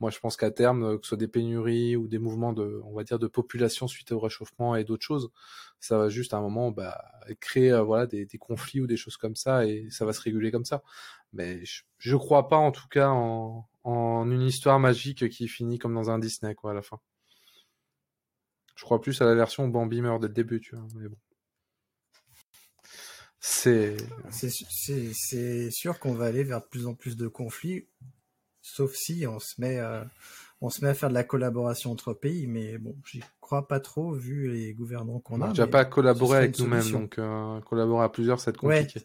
Moi, 0.00 0.10
je 0.12 0.20
pense 0.20 0.36
qu'à 0.38 0.52
terme, 0.52 0.84
euh, 0.84 0.98
que 0.98 1.04
ce 1.06 1.10
soit 1.10 1.18
des 1.18 1.28
pénuries 1.28 1.96
ou 1.96 2.08
des 2.08 2.18
mouvements 2.20 2.54
de, 2.54 2.82
on 2.86 2.94
va 2.94 3.04
dire, 3.04 3.18
de 3.20 3.28
population 3.28 3.88
suite 3.88 4.12
au 4.12 4.20
réchauffement 4.20 4.76
et 4.76 4.84
d'autres 4.84 5.04
choses, 5.06 5.30
ça 5.80 5.98
va 5.98 6.08
juste 6.10 6.34
à 6.34 6.38
un 6.38 6.42
moment 6.42 6.70
bah, 6.72 7.02
créer 7.40 7.72
euh, 7.72 7.82
voilà 7.82 8.06
des, 8.06 8.26
des, 8.26 8.38
conflits 8.38 8.80
ou 8.80 8.88
des 8.88 8.96
choses 8.98 9.18
comme 9.18 9.36
ça 9.36 9.66
et 9.66 9.88
ça 9.90 10.06
va 10.06 10.14
se 10.14 10.22
réguler 10.22 10.52
comme 10.52 10.66
ça. 10.66 10.82
Mais 11.34 11.64
je, 11.66 11.82
je 11.98 12.16
crois 12.16 12.48
pas 12.48 12.56
en 12.58 12.72
tout 12.72 12.88
cas 12.90 13.10
en, 13.10 13.68
en 13.84 14.30
une 14.30 14.42
histoire 14.42 14.80
magique 14.80 15.28
qui 15.30 15.48
finit 15.48 15.78
comme 15.78 15.94
dans 15.94 16.10
un 16.10 16.18
Disney 16.20 16.54
quoi 16.54 16.72
à 16.72 16.74
la 16.74 16.82
fin. 16.82 17.00
Je 18.76 18.84
crois 18.84 19.00
plus 19.00 19.20
à 19.22 19.24
la 19.24 19.34
version 19.34 19.66
Bambi 19.68 20.00
meurt 20.02 20.20
dès 20.20 20.28
le 20.28 20.34
début, 20.34 20.60
tu 20.60 20.76
vois. 20.76 20.86
Mais 20.94 21.08
bon. 21.08 21.16
C'est. 23.40 23.96
C'est 24.30 25.70
sûr 25.70 25.98
qu'on 25.98 26.14
va 26.14 26.26
aller 26.26 26.44
vers 26.44 26.60
de 26.60 26.66
plus 26.66 26.86
en 26.86 26.94
plus 26.94 27.16
de 27.16 27.26
conflits, 27.26 27.86
sauf 28.60 28.94
si 28.94 29.26
on 29.26 29.38
se 29.38 29.60
met 29.60 29.78
à, 29.78 30.06
on 30.60 30.68
se 30.68 30.84
met 30.84 30.90
à 30.90 30.94
faire 30.94 31.08
de 31.08 31.14
la 31.14 31.24
collaboration 31.24 31.92
entre 31.92 32.12
pays, 32.12 32.46
mais 32.46 32.76
bon, 32.78 32.96
j'y 33.06 33.22
crois 33.40 33.68
pas 33.68 33.80
trop 33.80 34.12
vu 34.12 34.50
les 34.52 34.74
gouvernants 34.74 35.20
qu'on 35.20 35.40
a. 35.40 35.48
Déjà 35.48 35.66
pas 35.66 35.84
collaborer 35.84 36.38
avec 36.38 36.58
nous-mêmes, 36.58 36.90
donc 36.90 37.18
euh, 37.18 37.60
collaborer 37.60 38.04
à 38.04 38.08
plusieurs, 38.08 38.46
être 38.46 38.58
compliqué. 38.58 39.00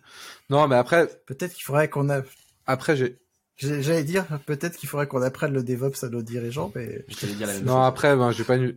Non, 0.49 0.67
mais 0.67 0.75
après. 0.75 1.07
Peut-être 1.27 1.53
qu'il 1.53 1.63
faudrait 1.63 1.89
qu'on 1.89 2.09
a. 2.09 2.21
Après, 2.65 2.97
j'ai. 2.97 3.19
J'allais 3.57 4.03
dire, 4.03 4.25
peut-être 4.47 4.75
qu'il 4.75 4.89
faudrait 4.89 5.07
qu'on 5.07 5.21
apprenne 5.21 5.53
le 5.53 5.61
DevOps 5.61 6.03
à 6.03 6.09
nos 6.09 6.23
dirigeants, 6.23 6.71
mais. 6.73 7.05
Dire 7.21 7.47
la 7.47 7.53
même 7.53 7.65
non, 7.65 7.83
après, 7.83 8.15
ben, 8.15 8.31
j'ai 8.31 8.43
pas 8.43 8.55
une, 8.55 8.75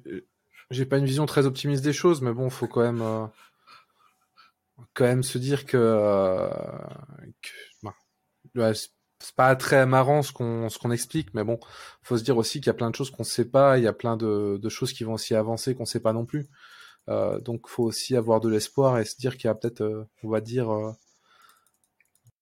j'ai 0.74 0.86
pas 0.86 0.98
une 0.98 1.06
vision 1.06 1.26
très 1.26 1.46
optimiste 1.46 1.84
des 1.84 1.92
choses, 1.92 2.20
mais 2.22 2.32
bon, 2.32 2.50
faut 2.50 2.68
quand 2.68 2.82
même. 2.82 3.02
Euh 3.02 3.26
quand 4.94 5.04
même 5.04 5.22
se 5.22 5.38
dire 5.38 5.66
que, 5.66 5.76
euh, 5.76 6.48
que 7.42 7.88
bah, 8.54 8.72
c'est 8.74 9.34
pas 9.36 9.56
très 9.56 9.86
marrant 9.86 10.22
ce 10.22 10.32
qu'on 10.32 10.68
ce 10.68 10.78
qu'on 10.78 10.90
explique, 10.90 11.34
mais 11.34 11.44
bon, 11.44 11.58
faut 12.02 12.18
se 12.18 12.24
dire 12.24 12.36
aussi 12.36 12.60
qu'il 12.60 12.68
y 12.68 12.70
a 12.70 12.74
plein 12.74 12.90
de 12.90 12.96
choses 12.96 13.10
qu'on 13.10 13.24
sait 13.24 13.46
pas, 13.46 13.78
il 13.78 13.84
y 13.84 13.86
a 13.86 13.92
plein 13.92 14.16
de, 14.16 14.68
choses 14.68 14.92
qui 14.92 15.04
vont 15.04 15.14
aussi 15.14 15.34
avancer 15.34 15.74
qu'on 15.74 15.84
sait 15.84 16.00
pas 16.00 16.12
non 16.12 16.24
plus. 16.26 16.48
Euh, 17.08 17.40
donc 17.40 17.68
faut 17.68 17.84
aussi 17.84 18.16
avoir 18.16 18.40
de 18.40 18.48
l'espoir 18.48 18.98
et 18.98 19.04
se 19.04 19.16
dire 19.16 19.36
qu'il 19.36 19.48
y 19.48 19.50
a 19.50 19.54
peut-être, 19.54 19.82
euh, 19.82 20.04
on 20.22 20.28
va 20.30 20.40
dire, 20.40 20.70
euh, 20.70 20.92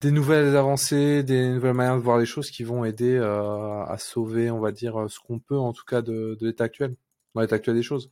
des 0.00 0.10
nouvelles 0.10 0.56
avancées, 0.56 1.22
des 1.22 1.48
nouvelles 1.50 1.74
manières 1.74 1.96
de 1.96 2.02
voir 2.02 2.18
les 2.18 2.26
choses 2.26 2.50
qui 2.50 2.64
vont 2.64 2.84
aider 2.84 3.18
à 3.18 3.96
sauver, 3.98 4.50
on 4.50 4.60
va 4.60 4.72
dire, 4.72 5.06
ce 5.08 5.18
qu'on 5.20 5.38
peut 5.38 5.58
en 5.58 5.72
tout 5.72 5.84
cas 5.84 6.02
de, 6.02 6.36
de 6.40 6.46
l'état 6.46 6.64
actuel, 6.64 6.96
dans 7.34 7.40
l'état 7.42 7.56
actuel 7.56 7.76
des 7.76 7.82
choses. 7.82 8.10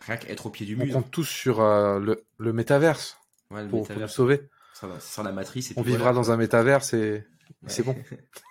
Rien 0.00 0.16
qu'être 0.16 0.46
au 0.46 0.50
pied 0.50 0.66
du 0.66 0.76
mur. 0.76 0.86
On 0.90 1.02
compte 1.02 1.10
tous 1.10 1.24
sur 1.24 1.60
le, 1.60 2.24
le 2.38 2.52
métaverse 2.52 3.18
ouais, 3.50 3.62
le 3.62 3.68
pour, 3.68 3.86
pour, 3.86 3.96
nous 3.96 4.08
sauver. 4.08 4.48
Ça 4.74 4.86
va, 4.86 5.00
ça 5.00 5.22
la 5.22 5.32
matrice. 5.32 5.70
Et 5.70 5.74
on 5.76 5.82
vivra 5.82 5.98
voilà. 5.98 6.14
dans 6.14 6.30
un 6.30 6.36
métaverse 6.36 6.94
et, 6.94 7.12
ouais. 7.12 7.24
c'est 7.66 7.82
bon. 7.82 7.96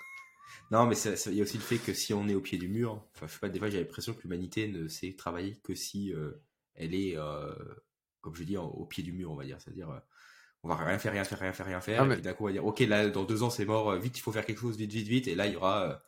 non, 0.72 0.86
mais 0.86 0.96
il 0.96 1.34
y 1.34 1.40
a 1.40 1.44
aussi 1.44 1.58
le 1.58 1.64
fait 1.64 1.78
que 1.78 1.94
si 1.94 2.14
on 2.14 2.28
est 2.28 2.36
au 2.36 2.42
pied 2.42 2.58
du 2.58 2.68
mur, 2.68 3.06
enfin, 3.14 3.28
je 3.28 3.34
sais 3.34 3.40
pas, 3.40 3.50
des 3.50 3.60
fois 3.60 3.70
j'ai 3.70 3.80
l'impression 3.80 4.14
que 4.14 4.22
l'humanité 4.24 4.68
ne 4.68 4.88
sait 4.88 5.14
travailler 5.18 5.58
que 5.64 5.76
si 5.76 6.14
euh, 6.14 6.32
elle 6.76 6.96
est, 6.96 7.18
euh, 7.18 7.54
comme 8.22 8.36
je 8.36 8.44
dis, 8.44 8.58
au 8.58 8.86
pied 8.86 9.04
du 9.04 9.12
mur, 9.12 9.32
on 9.32 9.36
va 9.36 9.44
dire. 9.44 9.60
C'est-à-dire, 9.60 9.90
euh, 9.90 10.00
on 10.64 10.70
va 10.70 10.76
rien 10.76 10.98
faire, 10.98 11.12
rien 11.12 11.26
faire, 11.26 11.40
rien 11.40 11.54
faire, 11.54 11.66
rien 11.66 11.82
faire. 11.82 12.02
Ah, 12.02 12.06
mais... 12.06 12.14
Et 12.14 12.18
puis 12.18 12.24
d'un 12.24 12.34
coup, 12.34 12.44
on 12.44 12.48
va 12.48 12.54
dire, 12.54 12.66
ok, 12.66 12.80
là, 12.82 13.10
dans 13.10 13.26
deux 13.26 13.44
ans, 13.44 13.50
c'est 13.50 13.66
mort, 13.66 13.94
vite, 13.98 14.18
il 14.18 14.22
faut 14.22 14.32
faire 14.32 14.46
quelque 14.46 14.62
chose, 14.62 14.78
vite, 14.78 14.92
vite, 14.92 15.08
vite. 15.08 15.28
Et 15.28 15.36
là, 15.36 15.48
il 15.48 15.54
y 15.54 15.56
aura. 15.56 16.02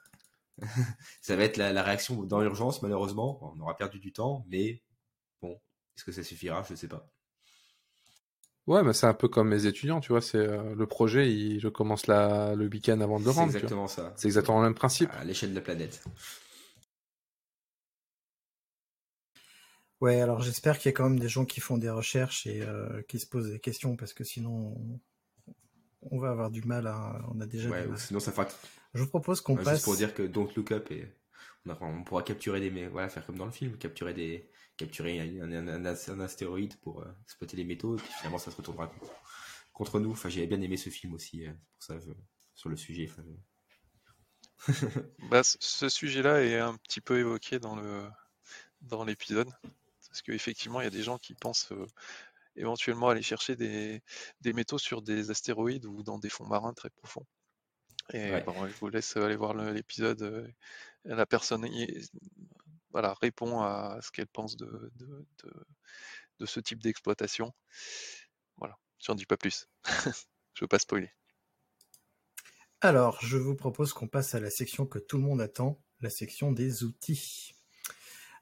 ça 1.22 1.36
va 1.36 1.44
être 1.44 1.58
la, 1.58 1.74
la 1.74 1.84
réaction 1.84 2.24
dans 2.24 2.40
l'urgence, 2.40 2.82
malheureusement. 2.82 3.54
On 3.54 3.60
aura 3.60 3.76
perdu 3.76 4.00
du 4.00 4.14
temps, 4.14 4.46
mais 4.50 4.82
est-ce 5.96 6.04
que 6.04 6.12
ça 6.12 6.24
suffira? 6.24 6.66
Je 6.70 6.76
sais 6.76 6.88
pas. 6.88 7.10
Ouais, 8.68 8.82
mais 8.82 8.94
c'est 8.94 9.06
un 9.06 9.14
peu 9.14 9.28
comme 9.28 9.50
mes 9.50 9.68
étudiants, 9.68 10.00
tu 10.00 10.12
vois. 10.12 10.22
C'est 10.22 10.38
euh, 10.38 10.74
le 10.74 10.88
projet, 10.88 11.32
il, 11.32 11.60
je 11.60 11.68
commence 11.68 12.08
la, 12.08 12.56
le 12.56 12.66
week-end 12.66 13.00
avant 13.02 13.20
de 13.20 13.26
le 13.26 13.30
rendre. 13.30 13.52
C'est 13.52 13.58
exactement 13.58 13.88
ça. 13.88 14.14
C'est 14.18 14.28
exactement 14.28 14.60
le 14.60 14.66
même 14.66 14.76
principe. 14.76 15.12
À 15.14 15.24
l'échelle 15.24 15.52
de 15.52 15.56
la 15.56 15.62
planète. 15.62 16.04
Ouais, 20.02 20.20
alors 20.20 20.42
j'espère 20.42 20.78
qu'il 20.78 20.90
y 20.90 20.94
a 20.94 20.98
quand 20.98 21.08
même 21.08 21.20
des 21.20 21.30
gens 21.30 21.46
qui 21.46 21.62
font 21.62 21.78
des 21.78 21.90
recherches 21.90 22.48
et 22.48 22.62
euh, 22.62 23.02
qui 23.08 23.20
se 23.20 23.28
posent 23.28 23.52
des 23.52 23.60
questions 23.60 23.96
parce 23.96 24.14
que 24.14 24.24
sinon 24.24 24.76
on, 25.48 25.54
on 26.12 26.20
va 26.20 26.32
avoir 26.32 26.52
du 26.52 26.62
mal 26.64 26.88
à. 26.88 27.22
On 27.34 27.40
a 27.40 27.46
déjà. 27.46 27.70
Ouais, 27.70 27.88
sinon 27.98 28.20
ça 28.20 28.32
fera. 28.32 28.48
Je 28.94 29.04
vous 29.04 29.10
propose 29.10 29.42
qu'on 29.42 29.56
ouais, 29.56 29.64
passe. 29.64 29.76
Juste 29.76 29.86
pour 29.86 29.96
dire 29.96 30.14
que 30.14 30.24
Don't 30.24 30.50
Look 30.56 30.72
Up 30.72 30.92
et 30.92 31.08
on, 31.66 31.70
a, 31.72 31.78
on 31.82 32.04
pourra 32.04 32.24
capturer 32.24 32.60
des, 32.60 32.72
mais 32.72 32.88
voilà, 32.88 33.10
faire 33.10 33.26
comme 33.26 33.38
dans 33.38 33.46
le 33.46 33.52
film, 33.52 33.78
capturer 33.78 34.14
des 34.14 34.50
capturer 34.78 35.20
un, 35.20 35.52
un, 35.52 35.68
un, 35.68 35.86
un 35.86 36.20
astéroïde 36.20 36.76
pour 36.78 37.02
euh, 37.02 37.12
exploiter 37.24 37.58
les 37.58 37.64
métaux, 37.64 37.98
et 37.98 38.02
puis 38.02 38.12
finalement 38.12 38.38
ça 38.38 38.52
se 38.52 38.58
retournera 38.58 38.88
contre, 38.88 39.14
contre 39.74 40.00
nous. 40.00 40.12
Enfin, 40.12 40.30
j'avais 40.30 40.48
bien 40.48 40.62
aimé 40.62 40.78
ce 40.78 40.90
film 40.90 41.14
aussi, 41.14 41.46
euh, 41.46 41.54
pour 41.74 41.84
ça, 41.84 42.00
je, 42.00 42.12
sur 42.54 42.70
le 42.70 42.76
sujet. 42.76 43.10
Enfin, 43.10 43.24
je... 44.68 44.86
bah, 45.30 45.44
ce 45.44 45.90
sujet-là 45.90 46.44
est 46.44 46.60
un 46.60 46.76
petit 46.78 47.02
peu 47.02 47.20
évoqué 47.20 47.60
dans 47.60 47.76
le 47.76 48.08
dans 48.82 49.04
l'épisode, 49.04 49.50
parce 50.08 50.22
qu'effectivement, 50.22 50.82
il 50.82 50.84
y 50.84 50.88
a 50.88 50.92
des 50.92 51.04
gens 51.04 51.18
qui 51.18 51.34
pensent 51.34 51.72
euh, 51.72 51.86
éventuellement 52.56 53.10
aller 53.10 53.22
chercher 53.22 53.56
des, 53.56 54.02
des 54.42 54.54
métaux 54.54 54.78
sur 54.78 55.02
des 55.02 55.32
astéroïdes 55.32 55.86
ou 55.86 56.04
dans 56.04 56.20
des 56.20 56.30
fonds 56.30 56.48
marins 56.48 56.74
très 56.74 56.90
profonds. 56.90 57.26
Et 58.14 58.32
ouais. 58.32 58.44
bon, 58.44 58.68
je 58.68 58.74
vous 58.76 58.90
laisse 58.90 59.18
aller 59.18 59.36
voir 59.36 59.56
l'épisode. 59.56 60.54
La 61.06 61.26
personne 61.26 61.66
voilà, 62.96 63.14
répond 63.22 63.60
à 63.60 64.00
ce 64.02 64.10
qu'elle 64.10 64.28
pense 64.28 64.56
de, 64.56 64.90
ce 66.46 66.62
type 66.62 66.82
d'exploitation. 66.82 67.54
Voilà, 68.56 68.78
j'en 69.00 69.16
dis 69.16 69.26
pas 69.26 69.36
plus. 69.36 69.68
je 70.54 70.64
veux 70.64 70.70
pas 70.70 70.80
spoiler. 70.80 71.12
Alors, 72.80 73.20
je 73.22 73.36
vous 73.36 73.54
propose 73.54 73.92
qu'on 73.92 74.08
passe 74.08 74.34
à 74.34 74.40
la 74.40 74.50
section 74.50 74.86
que 74.86 74.98
tout 74.98 75.18
le 75.18 75.24
monde 75.24 75.42
attend, 75.42 75.84
la 76.00 76.10
section 76.10 76.54
des 76.54 76.86
outils. 76.86 77.54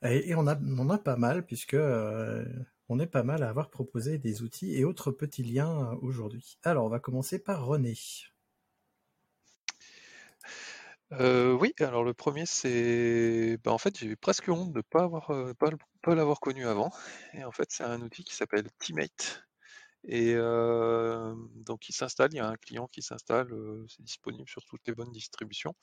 Et, 0.04 0.36
on, 0.36 0.46
a, 0.46 0.54
a 0.54 0.98
pas 1.00 1.16
mal, 1.16 1.48
puisque 1.48 1.74
euh, 1.74 2.46
on 2.90 3.00
est 3.00 3.08
pas 3.08 3.24
mal 3.24 3.42
à 3.42 3.50
avoir 3.50 3.72
proposé 3.72 4.20
des 4.20 4.44
outils 4.44 4.78
et 4.78 4.86
autres 4.86 5.10
petits 5.10 5.42
liens 5.42 5.98
aujourd'hui. 6.04 6.60
Alors, 6.62 6.86
on 6.86 6.90
va 6.90 7.00
commencer 7.00 7.40
par 7.40 7.66
René. 7.66 7.96
Euh, 11.20 11.54
oui, 11.54 11.74
alors 11.80 12.04
le 12.04 12.14
premier 12.14 12.46
c'est 12.46 13.58
bah, 13.64 13.72
en 13.72 13.78
fait 13.78 13.98
j'ai 13.98 14.16
presque 14.16 14.50
honte 14.50 14.74
de 14.74 14.82
pas 14.82 15.04
avoir 15.04 15.30
euh, 15.32 15.54
l'avoir 16.08 16.40
connu 16.40 16.66
avant. 16.68 16.92
Et 17.34 17.44
en 17.44 17.52
fait 17.52 17.72
c'est 17.72 17.84
un 17.84 18.02
outil 18.02 18.24
qui 18.24 18.36
s'appelle 18.36 18.68
Teammate. 18.80 19.44
Et 20.06 20.34
euh, 20.36 21.36
donc 21.56 21.90
il 21.90 21.94
s'installe, 21.94 22.32
il 22.34 22.38
y 22.38 22.40
a 22.40 22.48
un 22.48 22.58
client 22.58 22.88
qui 22.88 23.02
s'installe, 23.02 23.50
c'est 23.90 24.04
disponible 24.04 24.50
sur 24.50 24.64
toutes 24.66 24.82
les 24.88 24.96
bonnes 24.96 25.12
distributions. 25.12 25.76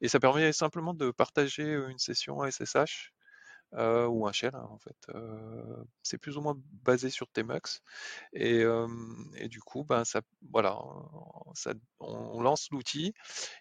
Et 0.00 0.08
ça 0.08 0.20
permet 0.20 0.52
simplement 0.52 0.94
de 0.94 1.10
partager 1.12 1.64
une 1.64 1.98
session 1.98 2.44
SSH 2.50 3.12
euh, 3.74 4.06
ou 4.06 4.26
un 4.26 4.32
shell 4.32 4.54
hein, 4.54 4.66
en 4.70 4.78
fait. 4.78 4.96
Euh, 5.14 5.84
c'est 6.02 6.18
plus 6.18 6.36
ou 6.36 6.40
moins 6.40 6.56
basé 6.82 7.10
sur 7.10 7.28
Tmux 7.28 7.82
et, 8.32 8.64
du 9.48 9.60
coup, 9.60 9.84
ben 9.84 10.04
ça, 10.04 10.22
voilà, 10.50 10.78
ça, 11.54 11.72
on 12.00 12.40
lance 12.42 12.68
l'outil, 12.70 13.14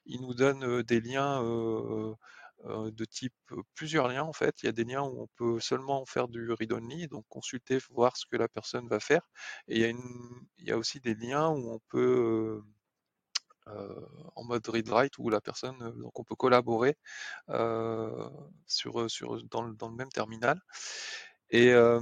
il 0.06 0.22
nous 0.22 0.34
donne 0.34 0.84
des 0.84 1.02
liens 1.02 1.42
de 2.66 3.06
type 3.06 3.34
plusieurs 3.76 4.08
liens 4.08 4.24
en 4.24 4.34
fait. 4.34 4.62
Il 4.64 4.66
y 4.66 4.70
a 4.70 4.74
des 4.74 4.84
liens 4.84 5.02
où 5.04 5.22
on 5.22 5.28
peut 5.36 5.60
seulement 5.60 6.06
faire 6.06 6.28
du 6.28 6.52
read-only, 6.52 7.08
donc 7.08 7.26
consulter, 7.30 7.78
voir 7.90 8.18
ce 8.18 8.26
que 8.26 8.38
la 8.38 8.48
personne 8.48 8.88
va 8.88 9.00
faire. 9.00 9.30
Et 9.68 9.90
il 9.90 10.66
y 10.68 10.72
a, 10.72 10.78
aussi 10.78 11.00
des 11.00 11.16
liens 11.16 11.50
où 11.50 11.72
on 11.72 11.80
peut 11.90 12.62
en 14.36 14.44
mode 14.44 14.68
read-write 14.68 15.18
où 15.18 15.30
la 15.30 15.42
personne, 15.42 15.78
donc 15.98 16.20
on 16.20 16.24
peut 16.24 16.36
collaborer 16.36 16.98
euh, 17.50 18.30
sur, 18.68 19.10
sur, 19.10 19.44
dans, 19.46 19.64
le, 19.64 19.74
dans 19.76 19.90
le 19.90 19.96
même 19.96 20.10
terminal. 20.10 20.62
Et, 21.52 21.72
euh, 21.74 22.00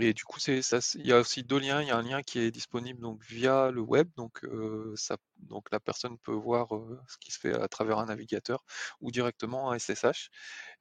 et 0.00 0.14
du 0.14 0.24
coup, 0.24 0.38
c'est 0.38 0.62
ça. 0.62 0.78
Il 0.94 1.06
y 1.06 1.12
a 1.12 1.18
aussi 1.18 1.42
deux 1.42 1.58
liens. 1.58 1.82
Il 1.82 1.88
y 1.88 1.90
a 1.90 1.96
un 1.96 2.02
lien 2.02 2.22
qui 2.22 2.38
est 2.38 2.52
disponible 2.52 3.00
donc 3.00 3.20
via 3.24 3.70
le 3.72 3.80
web, 3.80 4.08
donc 4.16 4.44
euh, 4.44 4.94
ça, 4.96 5.16
donc 5.38 5.70
la 5.72 5.80
personne 5.80 6.16
peut 6.18 6.32
voir 6.32 6.74
euh, 6.76 7.00
ce 7.08 7.16
qui 7.18 7.32
se 7.32 7.38
fait 7.40 7.52
à 7.54 7.66
travers 7.68 7.98
un 7.98 8.06
navigateur 8.06 8.64
ou 9.00 9.10
directement 9.10 9.72
un 9.72 9.78
SSH. 9.78 10.30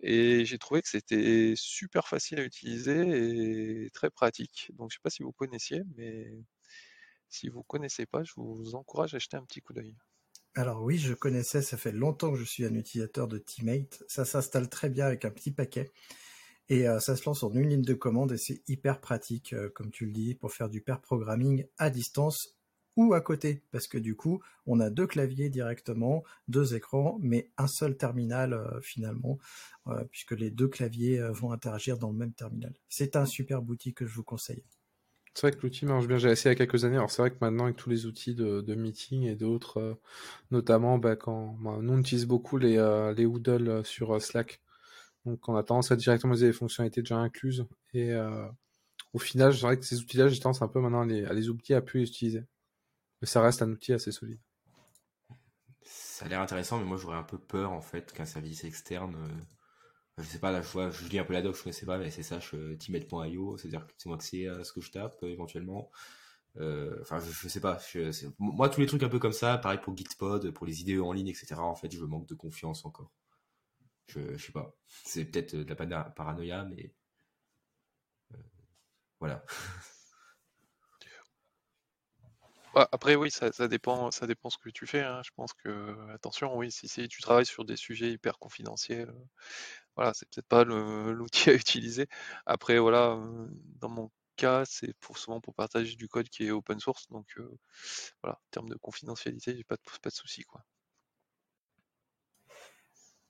Et 0.02 0.46
j'ai 0.46 0.60
trouvé 0.60 0.82
que 0.84 0.90
c'était 0.90 1.54
super 1.56 2.08
facile 2.08 2.40
à 2.40 2.44
utiliser 2.44 3.86
et 3.86 3.90
très 3.92 4.12
pratique. 4.12 4.72
Donc 4.76 4.92
je 4.92 4.98
sais 4.98 5.02
pas 5.02 5.10
si 5.10 5.24
vous 5.24 5.32
connaissiez, 5.32 5.82
mais 5.96 6.32
si 7.30 7.50
vous 7.50 7.64
connaissez 7.64 8.06
pas, 8.06 8.24
je 8.24 8.34
vous 8.38 8.76
encourage 8.76 9.14
à 9.14 9.20
jeter 9.20 9.38
un 9.38 9.44
petit 9.44 9.62
coup 9.62 9.74
d'œil. 9.74 9.96
Alors 10.56 10.82
oui, 10.82 10.98
je 10.98 11.14
connaissais, 11.14 11.62
ça 11.62 11.78
fait 11.78 11.92
longtemps 11.92 12.32
que 12.32 12.40
je 12.40 12.44
suis 12.44 12.66
un 12.66 12.74
utilisateur 12.74 13.28
de 13.28 13.38
Teammate. 13.38 14.04
Ça 14.08 14.26
s'installe 14.26 14.70
très 14.70 14.90
bien 14.90 15.06
avec 15.06 15.24
un 15.24 15.30
petit 15.30 15.52
paquet. 15.52 15.92
Et 16.70 16.88
euh, 16.88 17.00
ça 17.00 17.16
se 17.16 17.26
lance 17.26 17.44
en 17.44 17.54
une 17.54 17.70
ligne 17.70 17.84
de 17.84 17.94
commande 17.94 18.34
et 18.34 18.38
c'est 18.38 18.62
hyper 18.68 19.00
pratique, 19.00 19.54
euh, 19.54 19.70
comme 19.70 19.92
tu 19.92 20.06
le 20.06 20.12
dis, 20.12 20.36
pour 20.36 20.52
faire 20.52 20.70
du 20.70 20.82
pair 20.82 21.00
programming 21.00 21.66
à 21.78 21.90
distance 21.90 22.58
ou 22.96 23.14
à 23.14 23.22
côté. 23.22 23.62
Parce 23.72 23.88
que 23.88 23.98
du 23.98 24.16
coup, 24.16 24.42
on 24.66 24.80
a 24.80 24.90
deux 24.90 25.08
claviers 25.08 25.50
directement, 25.50 26.24
deux 26.48 26.76
écrans, 26.76 27.20
mais 27.22 27.52
un 27.58 27.68
seul 27.68 27.96
terminal 27.96 28.54
euh, 28.54 28.82
finalement, 28.82 29.38
puisque 30.12 30.34
les 30.34 30.52
deux 30.52 30.68
claviers 30.68 31.22
vont 31.32 31.52
interagir 31.54 31.98
dans 31.98 32.10
le 32.10 32.18
même 32.18 32.34
terminal. 32.34 32.74
C'est 32.90 33.16
un 33.16 33.26
super 33.26 33.64
outil 33.64 33.94
que 33.94 34.06
je 34.06 34.14
vous 34.16 34.24
conseille. 34.24 34.64
C'est 35.38 35.46
vrai 35.46 35.56
que 35.56 35.62
l'outil 35.62 35.86
marche 35.86 36.08
bien. 36.08 36.18
J'ai 36.18 36.32
essayé 36.32 36.50
il 36.50 36.58
y 36.58 36.64
a 36.64 36.66
quelques 36.66 36.84
années. 36.84 36.96
Alors 36.96 37.12
c'est 37.12 37.22
vrai 37.22 37.30
que 37.30 37.38
maintenant 37.42 37.66
avec 37.66 37.76
tous 37.76 37.92
les 37.92 38.08
outils 38.08 38.34
de, 38.34 38.74
meeting 38.74 39.22
et 39.26 39.36
d'autres, 39.36 39.78
euh, 39.80 39.94
notamment 40.50 40.98
bah, 40.98 41.16
quand 41.16 41.56
bah, 41.60 41.78
nous 41.80 41.94
on 41.94 42.00
utilise 42.00 42.26
beaucoup 42.26 42.58
les, 42.58 42.78
euh, 42.78 43.14
les 43.14 43.28
Oodle 43.28 43.70
euh, 43.70 43.84
sur 43.84 44.20
Slack. 44.20 44.62
Donc 45.26 45.48
on 45.48 45.56
a 45.56 45.62
tendance 45.62 45.92
à 45.92 45.96
directement 45.96 46.34
utiliser 46.34 46.48
les 46.48 46.54
fonctionnalités 46.54 47.02
déjà 47.04 47.18
incluses. 47.18 47.68
Et 47.94 48.16
au 49.14 49.20
final, 49.20 49.54
c'est 49.54 49.62
vrai 49.62 49.78
que 49.78 49.86
ces 49.86 50.00
outils-là, 50.00 50.28
j'ai 50.28 50.40
tendance 50.40 50.64
un 50.64 50.68
peu 50.68 50.80
maintenant 50.80 51.02
à 51.02 51.06
les, 51.06 51.24
à 51.26 51.34
les 51.34 51.50
oublier, 51.50 51.76
à 51.76 51.82
plus 51.82 52.00
les 52.00 52.08
utiliser. 52.08 52.44
Mais 53.22 53.28
ça 53.28 53.40
reste 53.40 53.62
un 53.62 53.70
outil 53.70 53.94
assez 53.94 54.12
solide. 54.12 54.40
Ça 55.84 56.26
a 56.26 56.30
l'air 56.30 56.42
intéressant, 56.42 56.80
mais 56.80 56.86
moi 56.86 56.98
j'aurais 56.98 57.18
un 57.18 57.24
peu 57.24 57.38
peur 57.38 57.74
en 57.74 57.82
fait 57.82 58.12
qu'un 58.12 58.26
service 58.26 58.64
externe 58.64 59.16
je 60.18 60.24
sais 60.24 60.40
pas, 60.40 60.62
je, 60.62 61.08
lis 61.10 61.20
un 61.20 61.24
peu 61.24 61.34
la 61.34 61.42
doc, 61.42 61.56
je 61.56 61.64
connaissais 61.64 61.86
pas, 61.86 61.98
mais 61.98 62.10
c'est 62.10 62.24
ça, 62.24 62.40
je, 62.40 62.74
teammate.io, 62.76 63.58
c'est-à-dire 63.58 63.86
que 63.86 63.94
c'est 63.98 64.08
moi 64.08 64.16
accès 64.16 64.48
à 64.48 64.64
ce 64.64 64.74
que 64.74 64.82
je 64.82 64.92
tape, 64.92 65.18
euh, 65.24 65.28
éventuellement. 65.30 65.92
Euh, 66.58 66.98
enfin, 67.02 67.20
je, 67.20 67.32
je, 67.32 67.48
sais 67.48 67.62
pas. 67.62 67.80
Moi, 68.40 68.70
tous 68.70 68.82
les 68.82 68.88
trucs 68.88 69.04
un 69.04 69.10
peu 69.10 69.20
comme 69.20 69.34
ça, 69.34 69.58
pareil 69.60 69.80
pour 69.80 69.96
Gitpod, 69.96 70.52
pour 70.52 70.66
les 70.66 70.82
idées 70.82 71.00
en 71.00 71.12
ligne, 71.14 71.28
etc. 71.28 71.56
En 71.60 71.76
fait, 71.76 71.92
je 71.92 72.04
manque 72.04 72.28
de 72.28 72.34
confiance 72.36 72.86
encore. 72.86 73.12
Je, 74.08 74.36
je 74.38 74.46
sais 74.46 74.52
pas. 74.52 74.76
C'est 74.88 75.26
peut-être 75.26 75.56
de 75.56 75.84
la 75.86 76.04
paranoïa, 76.06 76.66
mais 76.66 76.94
euh, 78.34 78.38
voilà. 79.20 79.46
Après, 82.92 83.16
oui, 83.16 83.32
ça, 83.32 83.50
dépend, 83.68 84.12
ça 84.12 84.28
dépend 84.28 84.50
ce 84.50 84.58
que 84.58 84.70
tu 84.70 84.86
fais. 84.86 85.02
Hein. 85.02 85.22
Je 85.24 85.32
pense 85.36 85.54
que, 85.54 85.96
attention, 86.14 86.56
oui, 86.56 86.72
si 86.72 86.88
tu 87.08 87.22
travailles 87.22 87.46
sur 87.46 87.66
des 87.66 87.76
sujets 87.76 88.12
hyper 88.12 88.38
confidentiels, 88.38 89.12
voilà, 89.98 90.14
c'est 90.14 90.30
peut-être 90.30 90.48
pas 90.48 90.64
l'outil 90.64 91.50
à 91.50 91.54
utiliser. 91.54 92.08
Après, 92.46 92.80
voilà, 92.80 93.20
dans 93.82 93.90
mon 93.90 94.12
cas, 94.38 94.64
c'est 94.66 94.94
pour 95.00 95.18
souvent 95.18 95.42
pour 95.42 95.56
partager 95.56 95.96
du 95.96 96.08
code 96.08 96.30
qui 96.30 96.46
est 96.48 96.52
open 96.52 96.80
source, 96.80 97.08
donc 97.10 97.36
voilà, 98.24 98.38
en 98.38 98.50
termes 98.52 98.70
de 98.70 98.78
confidentialité, 98.78 99.58
j'ai 99.58 99.64
pas 99.64 99.76
de, 99.76 99.82
pas 100.02 100.10
de 100.10 100.16
souci, 100.16 100.44
quoi. 100.44 100.64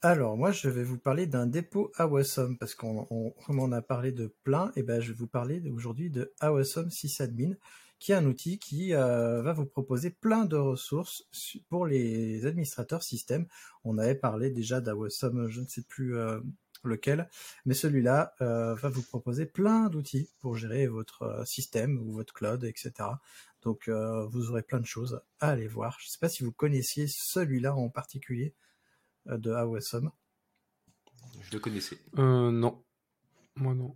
Alors, 0.03 0.37
moi, 0.37 0.51
je 0.51 0.69
vais 0.69 0.83
vous 0.83 0.99
parler 0.99 1.25
d'un 1.25 1.47
dépôt 1.47 1.91
Awesome, 1.97 2.59
parce 2.59 2.75
qu'on 2.75 3.07
on, 3.09 3.71
a 3.71 3.81
parlé 3.81 4.11
de 4.11 4.27
plein, 4.43 4.71
et 4.75 4.83
ben, 4.83 5.01
je 5.01 5.11
vais 5.11 5.17
vous 5.17 5.27
parler 5.27 5.59
aujourd'hui 5.71 6.11
de 6.11 6.31
Awesome 6.39 6.91
sysadmin, 6.91 7.55
qui 7.99 8.11
est 8.11 8.15
un 8.15 8.25
outil 8.25 8.59
qui 8.59 8.93
euh, 8.93 9.41
va 9.41 9.53
vous 9.53 9.65
proposer 9.65 10.09
plein 10.11 10.45
de 10.45 10.55
ressources 10.55 11.23
pour 11.69 11.85
les 11.85 12.45
administrateurs 12.45 13.03
système. 13.03 13.47
On 13.83 13.97
avait 13.97 14.15
parlé 14.15 14.49
déjà 14.49 14.81
d'Awesome, 14.81 15.47
je 15.49 15.61
ne 15.61 15.67
sais 15.67 15.83
plus 15.83 16.15
euh, 16.15 16.39
lequel, 16.83 17.29
mais 17.65 17.73
celui-là 17.73 18.33
euh, 18.41 18.75
va 18.75 18.89
vous 18.89 19.03
proposer 19.03 19.45
plein 19.45 19.89
d'outils 19.89 20.29
pour 20.39 20.55
gérer 20.55 20.87
votre 20.87 21.43
système 21.45 21.97
ou 21.99 22.11
votre 22.11 22.33
cloud, 22.33 22.63
etc. 22.63 22.93
Donc, 23.63 23.89
vous 23.89 24.49
aurez 24.49 24.61
plein 24.61 24.79
de 24.79 24.85
choses 24.85 25.19
à 25.39 25.49
aller 25.49 25.67
voir. 25.67 25.97
Je 25.99 26.05
ne 26.05 26.09
sais 26.11 26.19
pas 26.19 26.29
si 26.29 26.43
vous 26.43 26.53
connaissiez 26.53 27.07
celui-là 27.07 27.75
en 27.75 27.89
particulier. 27.89 28.53
Euh, 29.29 29.37
de 29.37 29.51
Awesome 29.51 30.11
Je 31.41 31.51
le 31.51 31.59
connaissais. 31.59 31.97
Euh, 32.17 32.51
non. 32.51 32.83
Moi 33.55 33.73
non. 33.73 33.95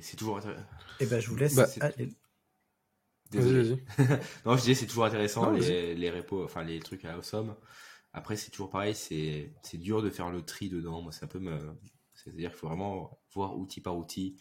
C'est 0.00 0.16
toujours 0.16 0.38
intéressant. 0.38 0.64
Eh 1.00 1.06
ben, 1.06 1.20
je 1.20 1.28
vous 1.28 1.36
laisse 1.36 1.54
bah, 1.54 1.66
Désolé. 3.30 3.82
non, 4.46 4.56
je 4.56 4.60
disais 4.60 4.74
c'est 4.74 4.86
toujours 4.86 5.06
intéressant 5.06 5.50
les, 5.50 5.94
les, 5.94 6.10
repos, 6.10 6.44
enfin 6.44 6.62
les 6.62 6.78
trucs 6.80 7.04
à 7.04 7.14
Awesome. 7.14 7.56
Après, 8.12 8.36
c'est 8.36 8.50
toujours 8.50 8.70
pareil, 8.70 8.94
c'est 8.94 9.50
dur 9.74 10.02
de 10.02 10.10
faire 10.10 10.30
le 10.30 10.42
tri 10.42 10.68
dedans. 10.68 11.02
Moi, 11.02 11.10
c'est 11.10 11.24
un 11.24 11.28
peu 11.28 11.40
me... 11.40 11.58
C'est-à-dire 12.14 12.50
qu'il 12.50 12.58
faut 12.58 12.68
vraiment 12.68 13.18
voir 13.32 13.58
outil 13.58 13.80
par 13.80 13.96
outil 13.96 14.40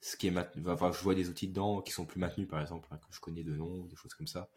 ce 0.00 0.16
qui 0.16 0.26
est 0.26 0.30
maintenu. 0.30 0.62
Enfin, 0.68 0.92
je 0.92 1.02
vois 1.02 1.14
des 1.14 1.30
outils 1.30 1.48
dedans 1.48 1.80
qui 1.80 1.92
sont 1.92 2.04
plus 2.04 2.20
maintenus, 2.20 2.46
par 2.46 2.60
exemple, 2.60 2.88
hein, 2.90 2.98
que 2.98 3.14
je 3.14 3.20
connais 3.20 3.42
de 3.42 3.56
nom, 3.56 3.86
des 3.86 3.96
choses 3.96 4.12
comme 4.12 4.26
ça 4.26 4.50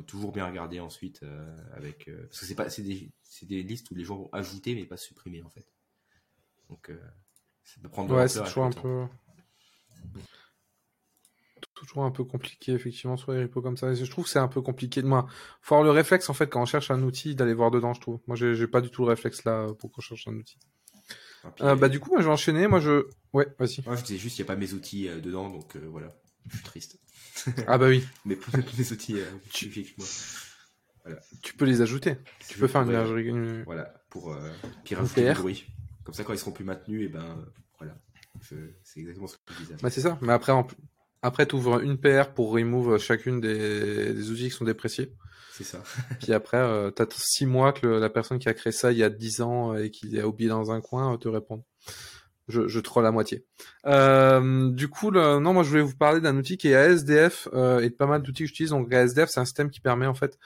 toujours 0.00 0.32
bien 0.32 0.46
regarder 0.46 0.80
ensuite 0.80 1.22
euh, 1.22 1.56
avec 1.74 2.08
euh, 2.08 2.22
parce 2.22 2.40
que 2.40 2.46
c'est 2.46 2.54
pas 2.54 2.70
c'est 2.70 2.82
des, 2.82 3.12
des 3.42 3.62
listes 3.62 3.90
où 3.90 3.94
les 3.94 4.04
gens 4.04 4.16
vont 4.16 4.30
ajouter 4.32 4.74
mais 4.74 4.86
pas 4.86 4.96
supprimer 4.96 5.42
en 5.42 5.50
fait. 5.50 5.66
Donc 6.70 6.88
euh, 6.88 6.98
ça 7.64 7.80
peut 7.82 7.90
prendre 7.90 8.14
ouais, 8.16 8.28
c'est 8.28 8.42
toujours 8.44 8.64
un 8.64 8.70
peu 8.70 9.06
toujours 11.74 12.04
un 12.04 12.10
peu 12.10 12.22
compliqué 12.22 12.72
effectivement 12.72 13.16
sur 13.16 13.32
les 13.32 13.42
repos 13.42 13.60
comme 13.60 13.76
ça. 13.76 13.92
je 13.92 14.04
trouve 14.08 14.24
que 14.24 14.30
c'est 14.30 14.38
un 14.38 14.48
peu 14.48 14.62
compliqué 14.62 15.02
de 15.02 15.08
moi. 15.08 15.26
Faut 15.62 15.74
avoir 15.74 15.84
le 15.84 15.90
réflexe 15.90 16.30
en 16.30 16.34
fait 16.34 16.48
quand 16.48 16.62
on 16.62 16.66
cherche 16.66 16.90
un 16.90 17.02
outil 17.02 17.34
d'aller 17.34 17.54
voir 17.54 17.70
dedans, 17.70 17.92
je 17.92 18.00
trouve. 18.00 18.20
Moi 18.26 18.36
j'ai 18.36 18.66
pas 18.68 18.80
du 18.80 18.90
tout 18.90 19.02
le 19.02 19.08
réflexe 19.08 19.44
là 19.44 19.66
pour 19.78 19.90
qu'on 19.90 20.00
cherche 20.00 20.28
un 20.28 20.34
outil. 20.34 20.58
Ah, 21.58 21.74
bah 21.74 21.88
du 21.88 21.98
coup 21.98 22.10
moi 22.10 22.20
je 22.20 22.26
vais 22.26 22.32
enchaîner. 22.32 22.68
Moi 22.68 22.78
je 22.78 23.06
ouais 23.32 23.48
vas-y. 23.58 23.82
Moi 23.84 23.96
je 23.96 24.04
disais 24.04 24.18
juste 24.18 24.38
il 24.38 24.42
y 24.42 24.44
a 24.44 24.46
pas 24.46 24.56
mes 24.56 24.74
outils 24.74 25.08
dedans 25.08 25.50
donc 25.50 25.76
voilà. 25.76 26.14
Je 26.48 26.56
suis 26.56 26.64
triste. 26.64 26.98
ah 27.66 27.78
bah 27.78 27.88
oui. 27.88 28.04
Mais 28.24 28.36
pour 28.36 28.52
les 28.76 28.92
outils, 28.92 29.18
euh, 29.18 29.24
tu, 29.52 29.94
voilà. 31.04 31.20
tu 31.42 31.54
peux 31.54 31.64
les 31.64 31.80
ajouter. 31.80 32.16
Tu 32.48 32.58
peux 32.58 32.66
faire 32.66 32.82
une 32.82 33.62
Voilà, 33.64 33.94
pour 34.10 34.32
euh, 34.32 34.50
rajouter 34.90 35.32
bruit. 35.34 35.66
Comme 36.04 36.14
ça, 36.14 36.24
quand 36.24 36.32
ils 36.32 36.38
seront 36.38 36.52
plus 36.52 36.64
maintenus, 36.64 37.02
et 37.02 37.04
eh 37.04 37.08
ben. 37.08 37.46
C'est 38.40 39.00
exactement 39.00 39.26
ce 39.26 39.36
que 39.36 39.54
je 39.54 39.58
disais. 39.58 39.76
Bah, 39.82 39.90
c'est 39.90 40.00
ça. 40.00 40.18
Mais 40.20 40.32
après, 40.32 40.52
en... 40.52 40.66
après 41.22 41.46
tu 41.46 41.54
ouvres 41.54 41.80
une 41.80 41.98
PR 41.98 42.32
pour 42.34 42.52
remove 42.52 42.98
chacune 42.98 43.40
des... 43.40 44.12
des 44.12 44.30
outils 44.30 44.44
qui 44.44 44.50
sont 44.50 44.64
dépréciés. 44.64 45.12
C'est 45.52 45.64
ça. 45.64 45.82
Puis 46.20 46.32
après, 46.32 46.56
euh, 46.56 46.90
tu 46.90 47.02
as 47.02 47.06
six 47.10 47.46
mois 47.46 47.72
que 47.72 47.86
la 47.86 48.08
personne 48.08 48.38
qui 48.38 48.48
a 48.48 48.54
créé 48.54 48.72
ça 48.72 48.90
il 48.90 48.98
y 48.98 49.04
a 49.04 49.10
10 49.10 49.42
ans 49.42 49.74
et 49.74 49.90
qui 49.90 50.18
a 50.18 50.26
oublié 50.26 50.48
dans 50.48 50.70
un 50.72 50.80
coin 50.80 51.16
te 51.18 51.28
répond 51.28 51.62
je, 52.48 52.66
je 52.68 52.80
troll 52.80 53.06
à 53.06 53.12
moitié. 53.12 53.44
Euh, 53.86 54.70
du 54.70 54.88
coup, 54.88 55.10
le, 55.10 55.38
non, 55.38 55.52
moi 55.52 55.62
je 55.62 55.70
voulais 55.70 55.82
vous 55.82 55.96
parler 55.96 56.20
d'un 56.20 56.36
outil 56.36 56.56
qui 56.56 56.68
est 56.68 56.74
ASDF 56.74 57.48
euh, 57.52 57.80
et 57.80 57.88
de 57.88 57.94
pas 57.94 58.06
mal 58.06 58.22
d'outils 58.22 58.42
que 58.42 58.48
j'utilise. 58.48 58.70
Donc 58.70 58.92
ASDF, 58.92 59.28
c'est 59.30 59.40
un 59.40 59.44
système 59.44 59.70
qui 59.70 59.80
permet 59.80 60.06
en 60.06 60.14
fait 60.14 60.38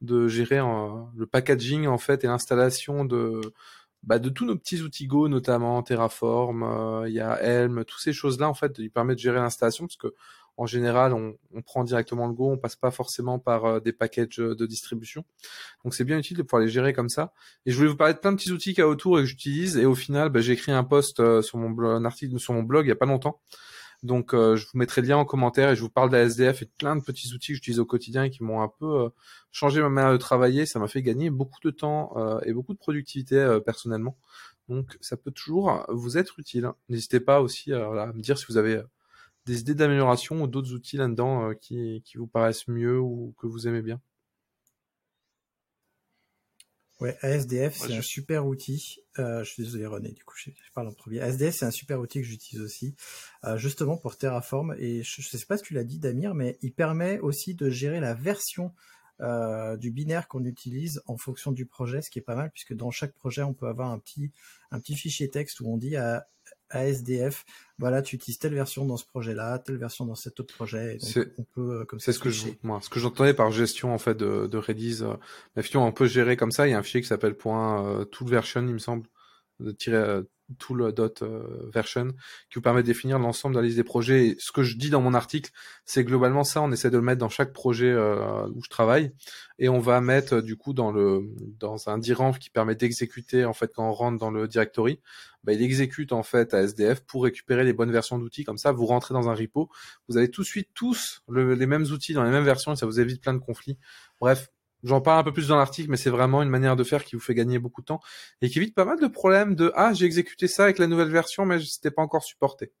de 0.00 0.26
gérer 0.26 0.58
le 0.58 1.26
packaging 1.26 1.86
en 1.86 1.98
fait 1.98 2.24
et 2.24 2.26
l'installation 2.26 3.04
de 3.04 3.40
bah, 4.02 4.18
de 4.18 4.28
tous 4.28 4.44
nos 4.44 4.56
petits 4.56 4.80
outils 4.82 5.06
Go, 5.06 5.28
notamment 5.28 5.82
Terraform, 5.82 6.62
euh, 6.62 7.08
il 7.08 7.14
y 7.14 7.20
a 7.20 7.40
Helm, 7.40 7.84
toutes 7.84 8.00
ces 8.00 8.12
choses-là 8.12 8.48
en 8.48 8.54
fait, 8.54 8.74
il 8.78 8.90
permet 8.90 9.14
de 9.14 9.20
gérer 9.20 9.38
l'installation 9.38 9.86
parce 9.86 9.96
que 9.96 10.14
en 10.56 10.66
général, 10.66 11.14
on, 11.14 11.34
on, 11.54 11.62
prend 11.62 11.82
directement 11.82 12.26
le 12.26 12.34
Go, 12.34 12.50
on 12.50 12.58
passe 12.58 12.76
pas 12.76 12.90
forcément 12.90 13.38
par 13.38 13.64
euh, 13.64 13.80
des 13.80 13.92
packages 13.92 14.38
euh, 14.38 14.54
de 14.54 14.66
distribution. 14.66 15.24
Donc 15.84 15.94
c'est 15.94 16.04
bien 16.04 16.18
utile 16.18 16.36
de 16.36 16.42
pouvoir 16.42 16.62
les 16.62 16.68
gérer 16.68 16.92
comme 16.92 17.08
ça. 17.08 17.32
Et 17.64 17.72
je 17.72 17.76
voulais 17.76 17.88
vous 17.88 17.96
parler 17.96 18.14
de 18.14 18.18
plein 18.18 18.32
de 18.32 18.36
petits 18.36 18.52
outils 18.52 18.74
qu'il 18.74 18.80
y 18.80 18.84
a 18.84 18.88
autour 18.88 19.18
et 19.18 19.22
que 19.22 19.26
j'utilise. 19.26 19.78
Et 19.78 19.86
au 19.86 19.94
final, 19.94 20.28
bah, 20.28 20.40
j'ai 20.40 20.52
écrit 20.52 20.72
un 20.72 20.84
post 20.84 21.20
euh, 21.20 21.40
sur 21.40 21.58
mon 21.58 21.70
blog, 21.70 21.96
un 21.96 22.04
article 22.04 22.38
sur 22.38 22.52
mon 22.52 22.62
blog 22.62 22.86
il 22.86 22.90
y 22.90 22.92
a 22.92 22.96
pas 22.96 23.06
longtemps. 23.06 23.40
Donc 24.02 24.32
je 24.32 24.64
vous 24.64 24.78
mettrai 24.78 25.00
le 25.00 25.08
lien 25.08 25.16
en 25.16 25.24
commentaire 25.24 25.70
et 25.70 25.76
je 25.76 25.80
vous 25.80 25.88
parle 25.88 26.10
d'ASDF 26.10 26.62
et 26.62 26.64
de 26.64 26.70
plein 26.76 26.96
de 26.96 27.02
petits 27.02 27.32
outils 27.34 27.48
que 27.48 27.54
j'utilise 27.54 27.78
au 27.78 27.86
quotidien 27.86 28.24
et 28.24 28.30
qui 28.30 28.42
m'ont 28.42 28.60
un 28.60 28.68
peu 28.68 29.10
changé 29.52 29.80
ma 29.80 29.88
manière 29.88 30.12
de 30.12 30.16
travailler. 30.16 30.66
Ça 30.66 30.80
m'a 30.80 30.88
fait 30.88 31.02
gagner 31.02 31.30
beaucoup 31.30 31.60
de 31.62 31.70
temps 31.70 32.40
et 32.42 32.52
beaucoup 32.52 32.74
de 32.74 32.78
productivité 32.78 33.58
personnellement. 33.64 34.18
Donc 34.68 34.98
ça 35.00 35.16
peut 35.16 35.30
toujours 35.30 35.86
vous 35.88 36.18
être 36.18 36.40
utile. 36.40 36.72
N'hésitez 36.88 37.20
pas 37.20 37.40
aussi 37.40 37.72
à 37.72 38.12
me 38.12 38.20
dire 38.20 38.38
si 38.38 38.46
vous 38.48 38.56
avez 38.56 38.82
des 39.46 39.60
idées 39.60 39.74
d'amélioration 39.74 40.42
ou 40.42 40.46
d'autres 40.46 40.72
outils 40.72 40.96
là-dedans 40.96 41.50
euh, 41.50 41.54
qui, 41.54 42.02
vous 42.14 42.26
paraissent 42.26 42.68
mieux 42.68 42.98
ou 42.98 43.34
que 43.38 43.46
vous 43.46 43.66
aimez 43.66 43.82
bien 43.82 44.00
Ouais, 47.02 47.16
ASDF, 47.20 47.76
c'est 47.76 47.94
un 47.94 48.02
super 48.02 48.46
outil. 48.46 48.98
Euh, 49.18 49.42
je 49.42 49.50
suis 49.50 49.64
désolé 49.64 49.86
René, 49.86 50.12
du 50.12 50.22
coup 50.24 50.36
je, 50.36 50.50
parle 50.72 50.88
en 50.88 50.92
premier. 50.92 51.20
ASDF, 51.20 51.54
c'est 51.54 51.64
un 51.64 51.72
super 51.72 51.98
outil 52.00 52.20
que 52.20 52.26
j'utilise 52.26 52.62
aussi, 52.62 52.94
euh, 53.44 53.56
justement 53.56 53.96
pour 53.96 54.16
Terraform. 54.16 54.76
Et 54.78 55.02
je 55.02 55.20
ne 55.20 55.38
sais 55.38 55.46
pas 55.46 55.56
si 55.56 55.64
tu 55.64 55.74
l'as 55.74 55.84
dit 55.84 55.98
Damir, 55.98 56.34
mais 56.34 56.58
il 56.62 56.72
permet 56.72 57.18
aussi 57.18 57.54
de 57.54 57.68
gérer 57.70 57.98
la 57.98 58.14
version 58.14 58.72
euh, 59.20 59.76
du 59.76 59.90
binaire 59.90 60.28
qu'on 60.28 60.44
utilise 60.44 61.02
en 61.06 61.16
fonction 61.16 61.50
du 61.50 61.66
projet, 61.66 62.02
ce 62.02 62.10
qui 62.10 62.20
est 62.20 62.22
pas 62.22 62.36
mal, 62.36 62.50
puisque 62.52 62.74
dans 62.74 62.90
chaque 62.90 63.14
projet, 63.14 63.42
on 63.42 63.52
peut 63.52 63.66
avoir 63.66 63.90
un 63.90 63.98
petit, 63.98 64.30
un 64.70 64.78
petit 64.78 64.94
fichier 64.94 65.28
texte 65.28 65.60
où 65.60 65.68
on 65.68 65.76
dit 65.76 65.96
à 65.96 66.28
ASDF, 66.72 67.44
voilà, 67.78 68.02
tu 68.02 68.16
utilises 68.16 68.38
telle 68.38 68.54
version 68.54 68.84
dans 68.84 68.96
ce 68.96 69.04
projet-là, 69.04 69.58
telle 69.58 69.76
version 69.76 70.04
dans 70.04 70.14
cet 70.14 70.40
autre 70.40 70.54
projet. 70.54 70.98
on 71.38 71.44
peut 71.44 71.80
euh, 71.80 71.84
comme 71.84 72.00
C'est 72.00 72.12
ce 72.12 72.18
que 72.18 72.30
je, 72.30 72.46
moi, 72.62 72.80
ce 72.82 72.88
que 72.88 73.00
j'entendais 73.00 73.34
par 73.34 73.50
gestion 73.50 73.94
en 73.94 73.98
fait 73.98 74.16
de, 74.16 74.46
de 74.46 74.58
Redis. 74.58 74.98
Euh, 75.02 75.14
effectivement, 75.56 75.86
on 75.86 75.92
peut 75.92 76.06
gérer 76.06 76.36
comme 76.36 76.52
ça. 76.52 76.66
Il 76.66 76.70
y 76.70 76.74
a 76.74 76.78
un 76.78 76.82
fichier 76.82 77.00
qui 77.00 77.08
s'appelle 77.08 77.36
point 77.36 77.86
euh, 77.86 78.04
tool 78.04 78.28
version, 78.28 78.62
il 78.62 78.74
me 78.74 78.78
semble, 78.78 79.06
de 79.60 79.72
tirer 79.72 80.22
euh, 80.52 80.92
tool.version 80.92 82.08
qui 82.50 82.54
vous 82.56 82.62
permet 82.62 82.82
de 82.82 82.86
définir 82.86 83.18
l'ensemble 83.18 83.54
de 83.54 83.60
la 83.60 83.66
liste 83.66 83.76
des 83.76 83.84
projets. 83.84 84.28
Et 84.28 84.36
ce 84.38 84.52
que 84.52 84.62
je 84.62 84.76
dis 84.76 84.90
dans 84.90 85.00
mon 85.00 85.14
article, 85.14 85.50
c'est 85.84 86.04
globalement 86.04 86.44
ça, 86.44 86.62
on 86.62 86.70
essaie 86.72 86.90
de 86.90 86.96
le 86.96 87.02
mettre 87.02 87.18
dans 87.18 87.28
chaque 87.28 87.52
projet 87.52 87.90
euh, 87.90 88.46
où 88.54 88.62
je 88.62 88.68
travaille 88.68 89.12
et 89.58 89.68
on 89.68 89.78
va 89.78 90.00
mettre 90.00 90.40
du 90.40 90.56
coup 90.56 90.72
dans 90.72 90.90
le 90.90 91.22
dans 91.58 91.88
un 91.88 91.98
diranf 91.98 92.38
qui 92.38 92.50
permet 92.50 92.74
d'exécuter 92.74 93.44
en 93.44 93.52
fait 93.52 93.72
quand 93.74 93.88
on 93.88 93.92
rentre 93.92 94.18
dans 94.18 94.30
le 94.30 94.48
directory, 94.48 95.00
bah, 95.44 95.52
il 95.52 95.62
exécute 95.62 96.12
en 96.12 96.22
fait 96.22 96.54
à 96.54 96.62
SDF 96.62 97.00
pour 97.00 97.24
récupérer 97.24 97.64
les 97.64 97.72
bonnes 97.72 97.92
versions 97.92 98.18
d'outils. 98.18 98.44
Comme 98.44 98.58
ça, 98.58 98.72
vous 98.72 98.86
rentrez 98.86 99.14
dans 99.14 99.28
un 99.28 99.34
repo, 99.34 99.70
vous 100.08 100.16
avez 100.16 100.30
tout 100.30 100.42
de 100.42 100.46
suite 100.46 100.68
tous 100.74 101.22
les 101.28 101.66
mêmes 101.66 101.84
outils 101.84 102.14
dans 102.14 102.24
les 102.24 102.30
mêmes 102.30 102.44
versions 102.44 102.72
et 102.72 102.76
ça 102.76 102.86
vous 102.86 103.00
évite 103.00 103.20
plein 103.20 103.34
de 103.34 103.38
conflits. 103.38 103.78
Bref, 104.20 104.48
J'en 104.82 105.00
parle 105.00 105.20
un 105.20 105.22
peu 105.24 105.32
plus 105.32 105.48
dans 105.48 105.56
l'article, 105.56 105.90
mais 105.90 105.96
c'est 105.96 106.10
vraiment 106.10 106.42
une 106.42 106.48
manière 106.48 106.76
de 106.76 106.84
faire 106.84 107.04
qui 107.04 107.14
vous 107.14 107.22
fait 107.22 107.34
gagner 107.34 107.58
beaucoup 107.58 107.82
de 107.82 107.86
temps 107.86 108.00
et 108.40 108.50
qui 108.50 108.58
évite 108.58 108.74
pas 108.74 108.84
mal 108.84 108.98
de 109.00 109.06
problèmes 109.06 109.54
de 109.54 109.72
ah 109.76 109.94
j'ai 109.94 110.06
exécuté 110.06 110.48
ça 110.48 110.64
avec 110.64 110.78
la 110.78 110.88
nouvelle 110.88 111.10
version, 111.10 111.46
mais 111.46 111.60
c'était 111.60 111.90
pas 111.92 112.02
encore 112.02 112.24
supporté. 112.24 112.72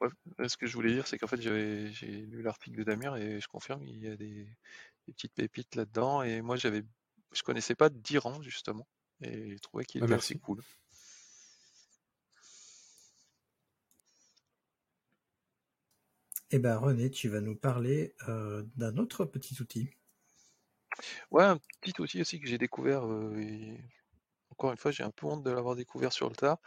Ouais, 0.00 0.48
ce 0.48 0.56
que 0.56 0.66
je 0.66 0.74
voulais 0.74 0.92
dire, 0.94 1.06
c'est 1.06 1.18
qu'en 1.18 1.26
fait, 1.26 1.40
j'ai 1.40 2.08
lu 2.08 2.42
l'article 2.42 2.78
de 2.78 2.84
Damir 2.84 3.16
et 3.16 3.40
je 3.40 3.48
confirme, 3.48 3.86
il 3.86 3.98
y 3.98 4.08
a 4.08 4.16
des, 4.16 4.48
petites 5.06 5.34
pépites 5.34 5.74
là-dedans. 5.74 6.22
Et 6.22 6.40
moi, 6.40 6.56
j'avais, 6.56 6.82
je 7.32 7.42
connaissais 7.42 7.74
pas 7.74 7.90
d'Iran, 7.90 8.40
justement, 8.42 8.86
et 9.20 9.56
je 9.56 9.58
trouvais 9.58 9.84
qu'il 9.84 10.02
ah, 10.02 10.06
était 10.06 10.14
assez 10.14 10.38
cool. 10.38 10.62
Eh 16.52 16.58
ben 16.58 16.76
René, 16.76 17.10
tu 17.10 17.28
vas 17.28 17.40
nous 17.40 17.54
parler 17.54 18.14
euh, 18.28 18.64
d'un 18.76 18.96
autre 18.96 19.24
petit 19.24 19.60
outil. 19.62 19.90
Ouais, 21.30 21.44
un 21.44 21.58
petit 21.80 22.00
outil 22.00 22.20
aussi 22.20 22.40
que 22.40 22.48
j'ai 22.48 22.58
découvert. 22.58 23.06
Euh, 23.06 23.76
encore 24.50 24.72
une 24.72 24.76
fois, 24.76 24.90
j'ai 24.90 25.04
un 25.04 25.10
peu 25.10 25.26
honte 25.26 25.44
de 25.44 25.50
l'avoir 25.50 25.76
découvert 25.76 26.12
sur 26.12 26.28
le 26.28 26.34
tard, 26.34 26.58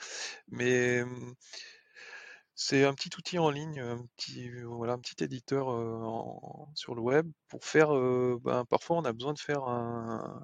mais 0.47 1.03
mmh, 1.03 1.35
c'est 2.55 2.85
un 2.85 2.93
petit 2.93 3.09
outil 3.17 3.39
en 3.39 3.49
ligne, 3.49 3.81
un 3.81 4.05
petit, 4.15 4.49
éditeur 5.19 5.65
sur 6.75 6.95
le 6.95 7.01
web 7.01 7.29
pour 7.49 7.65
faire. 7.65 7.89
Ben, 8.39 8.63
parfois, 8.65 8.97
on 8.97 9.05
a 9.05 9.11
besoin 9.13 9.33
de 9.33 9.39
faire 9.39 9.63
un. 9.63 10.41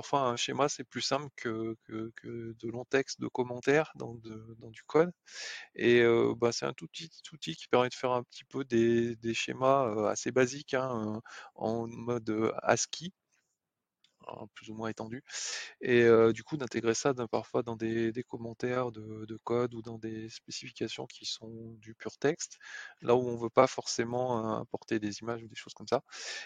Parfois, 0.00 0.22
un 0.22 0.36
schéma, 0.36 0.70
c'est 0.70 0.84
plus 0.84 1.02
simple 1.02 1.28
que, 1.36 1.76
de 1.90 2.70
longs 2.70 2.86
textes 2.86 3.20
de 3.20 3.28
commentaires 3.28 3.92
dans, 3.96 4.14
du 4.14 4.82
code. 4.86 5.12
Et 5.74 6.02
ben, 6.38 6.52
c'est 6.52 6.64
un 6.64 6.72
tout 6.72 6.86
petit 6.88 7.10
outil 7.34 7.54
qui 7.54 7.68
permet 7.68 7.90
de 7.90 7.94
faire 7.94 8.12
un 8.12 8.22
petit 8.22 8.44
peu 8.44 8.64
des, 8.64 9.34
schémas 9.34 10.08
assez 10.08 10.32
basiques 10.32 10.72
hein, 10.72 11.20
en 11.54 11.86
mode 11.86 12.54
ASCII 12.62 13.12
Hein, 14.28 14.46
plus 14.54 14.70
ou 14.70 14.74
moins 14.74 14.90
étendu, 14.90 15.24
et 15.80 16.06
du 16.34 16.44
coup 16.44 16.58
d'intégrer 16.58 16.92
ça 16.92 17.14
parfois 17.30 17.62
dans 17.62 17.74
des, 17.74 18.12
commentaires 18.28 18.92
de, 18.92 19.38
code 19.44 19.74
ou 19.74 19.80
dans 19.80 19.98
des 19.98 20.28
spécifications 20.28 21.06
qui 21.06 21.24
sont 21.24 21.74
du 21.78 21.94
pur 21.94 22.18
texte, 22.18 22.58
là 23.00 23.16
où 23.16 23.20
on 23.20 23.36
veut 23.36 23.50
pas 23.50 23.66
forcément 23.66 24.56
importer 24.56 24.98
des 24.98 25.20
images 25.20 25.42
ou 25.42 25.48
des 25.48 25.56
choses 25.56 25.72
comme 25.72 25.88
ça. 25.88 26.02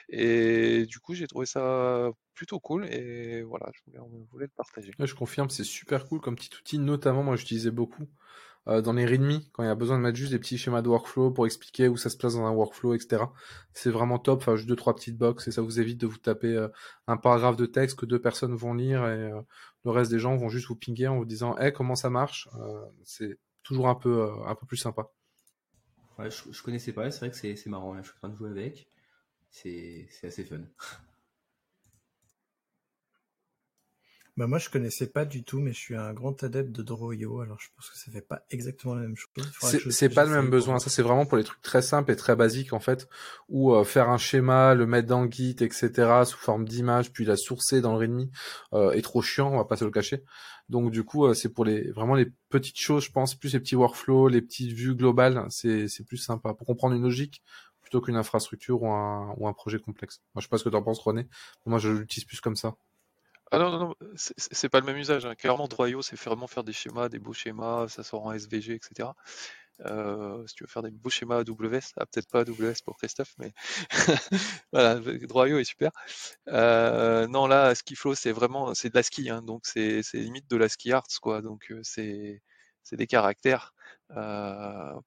Et 0.09 0.87
du 0.87 1.01
coup 1.01 1.15
j'ai 1.15 1.27
trouvé 1.27 1.47
ça 1.47 2.11
plutôt 2.35 2.61
cool 2.61 2.87
et 2.87 3.43
voilà, 3.43 3.71
je 3.75 3.99
voulais, 4.31 4.47
le 4.47 4.49
partager. 4.49 4.93
je 4.99 5.15
confirme, 5.15 5.51
c'est 5.51 5.65
super 5.65 6.07
cool 6.07 6.21
comme 6.21 6.37
petit 6.37 6.55
outil, 6.57 6.79
notamment 6.79 7.25
moi 7.25 7.35
j'utilisais 7.35 7.73
beaucoup 7.73 8.07
euh, 8.67 8.81
dans 8.81 8.95
les 8.95 9.05
readme, 9.05 9.41
quand 9.53 9.63
il 9.63 9.67
y 9.67 9.69
a 9.69 9.75
besoin 9.75 9.99
de 9.99 10.03
mettre 10.03 10.17
juste 10.17 10.33
des 10.33 10.39
petits 10.39 10.57
schémas 10.57 10.83
de 10.83 10.89
workflow 10.89 11.31
pour 11.31 11.47
expliquer 11.47 11.89
où 11.89 11.97
ça 11.97 12.09
se 12.09 12.17
place 12.17 12.35
dans 12.35 12.45
un 12.45 12.51
workflow, 12.51 12.95
etc. 12.95 13.25
C'est 13.75 13.91
vraiment 13.91 14.19
top. 14.19 14.41
Enfin, 14.41 14.57
juste 14.57 14.69
deux 14.69 14.77
trois 14.77 14.95
petites 14.95 15.19
boxes 15.19 15.49
et 15.49 15.53
ça 15.53 15.63
vous 15.63 15.81
évite 15.81 16.01
de 16.01 16.07
vous 16.07 16.19
taper 16.19 16.57
euh, 16.57 16.69
un 17.07 17.17
paragraphe 17.17 17.57
de 17.57 17.67
texte 17.67 17.99
que 17.99 18.07
deux 18.07 18.21
personnes 18.21 18.55
vont 18.55 18.75
lire 18.75 19.07
et 19.07 19.33
euh, 19.33 19.41
le 19.85 19.91
reste 19.91 20.11
des 20.11 20.19
gens 20.19 20.37
vont 20.37 20.49
juste 20.49 20.69
vous 20.69 20.77
pinguer 20.77 21.09
en 21.09 21.19
vous 21.19 21.27
disant, 21.27 21.57
hey, 21.59 21.73
comment 21.73 21.95
ça 21.95 22.09
marche? 22.11 22.49
C'est 23.03 23.39
toujours 23.63 23.89
un 23.89 23.95
peu 23.95 24.31
un 24.47 24.55
peu 24.55 24.67
plus 24.67 24.79
sympa. 24.79 25.11
Ouais, 26.19 26.31
je, 26.31 26.51
je 26.51 26.63
connaissais 26.63 26.93
pas. 26.93 27.11
C'est 27.11 27.21
vrai 27.21 27.31
que 27.31 27.37
c'est 27.37 27.67
marrant. 27.67 27.97
Je 27.99 28.03
suis 28.03 28.13
en 28.17 28.19
train 28.19 28.29
de 28.31 28.37
jouer 28.37 28.51
avec. 28.51 28.89
C'est 29.51 30.09
assez 30.23 30.45
fun. 30.45 30.61
Bah 34.37 34.49
moi 34.49 34.59
je 34.59 34.69
connaissais 34.69 35.07
pas 35.07 35.25
du 35.25 35.45
tout, 35.45 35.61
mais 35.61 35.73
je 35.73 35.79
suis 35.79 35.95
un 35.95 36.13
grand 36.13 36.43
adepte 36.43 36.73
de 36.73 36.83
Droyo, 36.83 37.39
alors 37.41 37.61
je 37.61 37.69
pense 37.77 37.89
que 37.89 37.97
ça 37.97 38.11
fait 38.11 38.21
pas 38.21 38.43
exactement 38.51 38.97
la 38.97 39.03
même 39.03 39.15
chose. 39.15 39.31
C'est 39.91 40.09
pas 40.09 40.25
le 40.25 40.33
même 40.33 40.51
besoin, 40.51 40.81
ça 40.81 40.91
c'est 40.91 41.03
vraiment 41.03 41.25
pour 41.25 41.39
les 41.39 41.45
trucs 41.45 41.63
très 41.63 41.83
simples 41.83 42.11
et 42.11 42.17
très 42.17 42.35
basiques 42.35 42.73
en 42.73 42.81
fait, 42.81 43.09
ou 43.49 43.73
euh, 43.73 43.85
faire 43.85 44.11
un 44.11 44.19
schéma, 44.19 44.75
le 44.75 44.87
mettre 44.87 45.07
dans 45.07 45.23
le 45.23 45.31
Git, 45.31 45.57
etc. 45.61 46.25
sous 46.27 46.39
forme 46.39 46.65
d'image, 46.65 47.13
puis 47.13 47.25
la 47.25 47.37
sourcer 47.37 47.81
dans 47.81 47.93
le 47.93 47.99
README 47.99 48.29
euh, 48.73 48.91
est 48.91 49.03
trop 49.03 49.23
chiant, 49.23 49.53
on 49.53 49.57
va 49.57 49.67
pas 49.67 49.77
se 49.77 49.85
le 49.85 49.93
cacher. 49.93 50.25
Donc 50.69 50.91
du 50.91 51.05
coup 51.05 51.27
euh, 51.27 51.35
c'est 51.35 51.51
pour 51.51 51.65
les 51.65 51.93
vraiment 51.93 52.17
les 52.17 52.27
petites 52.49 52.79
choses, 52.79 53.05
je 53.05 53.13
pense, 53.13 53.37
plus 53.37 53.53
les 53.53 53.61
petits 53.61 53.77
workflows, 53.77 54.27
les 54.27 54.43
petites 54.43 54.73
vues 54.73 54.97
globales, 54.97 55.47
c'est 55.49 55.87
c'est 55.87 56.05
plus 56.05 56.17
sympa 56.17 56.55
pour 56.55 56.67
comprendre 56.67 56.97
une 56.97 57.03
logique 57.03 57.41
plutôt 57.83 58.01
qu'une 58.01 58.17
infrastructure 58.17 58.83
ou 58.83 58.89
un 58.89 59.33
ou 59.37 59.47
un 59.47 59.53
projet 59.53 59.79
complexe. 59.79 60.23
Moi 60.35 60.41
je 60.41 60.47
sais 60.47 60.51
pas 60.51 60.59
ce 60.59 60.65
que 60.65 60.71
tu 60.71 60.77
en 60.77 60.83
penses 60.83 60.99
René, 60.99 61.29
moi 61.67 61.79
je 61.79 61.91
l'utilise 61.91 62.25
plus 62.25 62.41
comme 62.41 62.57
ça. 62.57 62.75
Ah 63.55 63.59
non, 63.59 63.71
non, 63.71 63.79
non, 63.79 63.95
c'est 64.17 64.69
pas 64.69 64.81
le 64.81 64.87
même 64.87 64.97
usage. 64.97 65.27
Hein. 65.27 65.35
Clairement, 65.35 65.69
Droyo, 65.69 66.03
c'est 66.03 66.17
vraiment 66.21 66.47
faire 66.47 66.65
des 66.65 66.73
schémas, 66.73 67.09
des 67.09 67.19
beaux 67.19 67.33
schémas, 67.33 67.89
ça 67.89 68.03
sort 68.03 68.27
en 68.27 68.33
SVG, 68.33 68.75
etc. 68.75 69.11
Euh, 69.81 70.47
si 70.47 70.55
tu 70.55 70.65
veux 70.65 70.69
faire 70.69 70.83
des 70.83 70.91
beaux 70.91 71.11
schémas 71.11 71.39
AWS, 71.41 71.93
ah, 71.97 72.07
peut-être 72.07 72.29
pas 72.31 72.41
AWS 72.41 72.83
pour 72.85 72.97
Christophe, 72.97 73.35
mais 73.39 73.53
voilà, 74.73 74.97
Droyo 74.97 75.59
est 75.59 75.65
super. 75.65 75.91
Euh, 76.49 77.27
non, 77.27 77.47
là, 77.47 77.75
Skiflow, 77.75 78.15
c'est 78.15 78.33
vraiment, 78.33 78.75
c'est 78.75 78.91
de 78.91 78.95
l'ASCII, 78.95 79.31
hein, 79.31 79.43
donc 79.43 79.67
c'est 79.67 80.03
limite 80.15 80.49
de 80.49 80.57
l'ASCII 80.57 80.93
Arts, 80.93 81.07
quoi. 81.21 81.43
Donc 81.43 81.71
euh, 81.71 81.81
c'est 81.83 82.41
des 82.93 83.07
caractères 83.07 83.75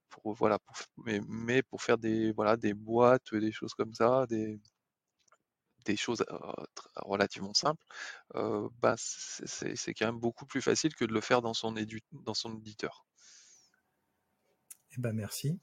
pour 0.09 0.33
voilà, 0.33 0.59
mais, 1.05 1.21
mais, 1.27 1.63
pour 1.63 1.81
faire 1.81 1.97
des 1.97 2.31
voilà 2.33 2.57
des 2.57 2.73
boîtes, 2.73 3.33
des 3.33 3.51
choses 3.51 3.73
comme 3.73 3.93
ça, 3.93 4.25
des 4.27 4.59
des 5.88 5.97
choses 5.97 6.25
relativement 6.95 7.53
simples, 7.53 7.83
bah, 8.33 8.95
c'est 8.97 9.93
quand 9.93 10.05
même 10.05 10.19
beaucoup 10.19 10.45
plus 10.45 10.61
facile 10.61 10.95
que 10.95 11.05
de 11.05 11.13
le 11.13 11.21
faire 11.21 11.41
dans 11.41 11.53
son, 11.53 11.73
dans 12.11 12.33
son 12.33 12.57
éditeur. 12.57 13.05
Eh 14.97 15.01
ben 15.01 15.13
merci. 15.13 15.59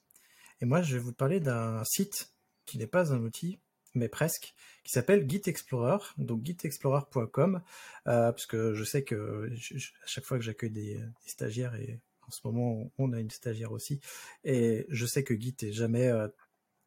Et 0.61 0.66
moi, 0.66 0.83
je 0.83 0.95
vais 0.97 1.03
vous 1.03 1.12
parler 1.12 1.41
d'un 1.41 1.83
site 1.85 2.33
qui 2.66 2.79
n'est 2.79 2.87
pas 2.87 3.12
un 3.12 3.20
outil, 3.20 3.61
mais 3.95 4.09
presque, 4.09 4.55
qui 4.83 4.93
s'appelle 4.93 5.29
Git 5.29 5.43
Explorer, 5.47 5.99
donc 6.18 6.45
gitexplorer.com, 6.45 7.62
parce 8.05 8.47
que 8.47 8.75
je 8.75 8.85
sais 8.85 9.05
que 9.05 9.51
à 9.53 10.07
chaque 10.07 10.25
fois 10.25 10.39
que 10.39 10.45
j'accueille 10.45 10.70
des, 10.70 11.01
stagiaires, 11.27 11.75
et 11.75 12.01
en 12.27 12.31
ce 12.31 12.41
moment 12.45 12.91
on 12.99 13.12
a 13.12 13.20
une 13.20 13.31
stagiaire 13.31 13.72
aussi, 13.72 14.01
et 14.45 14.87
je 14.89 15.07
sais 15.07 15.25
que 15.25 15.39
Git 15.39 15.57
est 15.62 15.72
jamais 15.72 16.11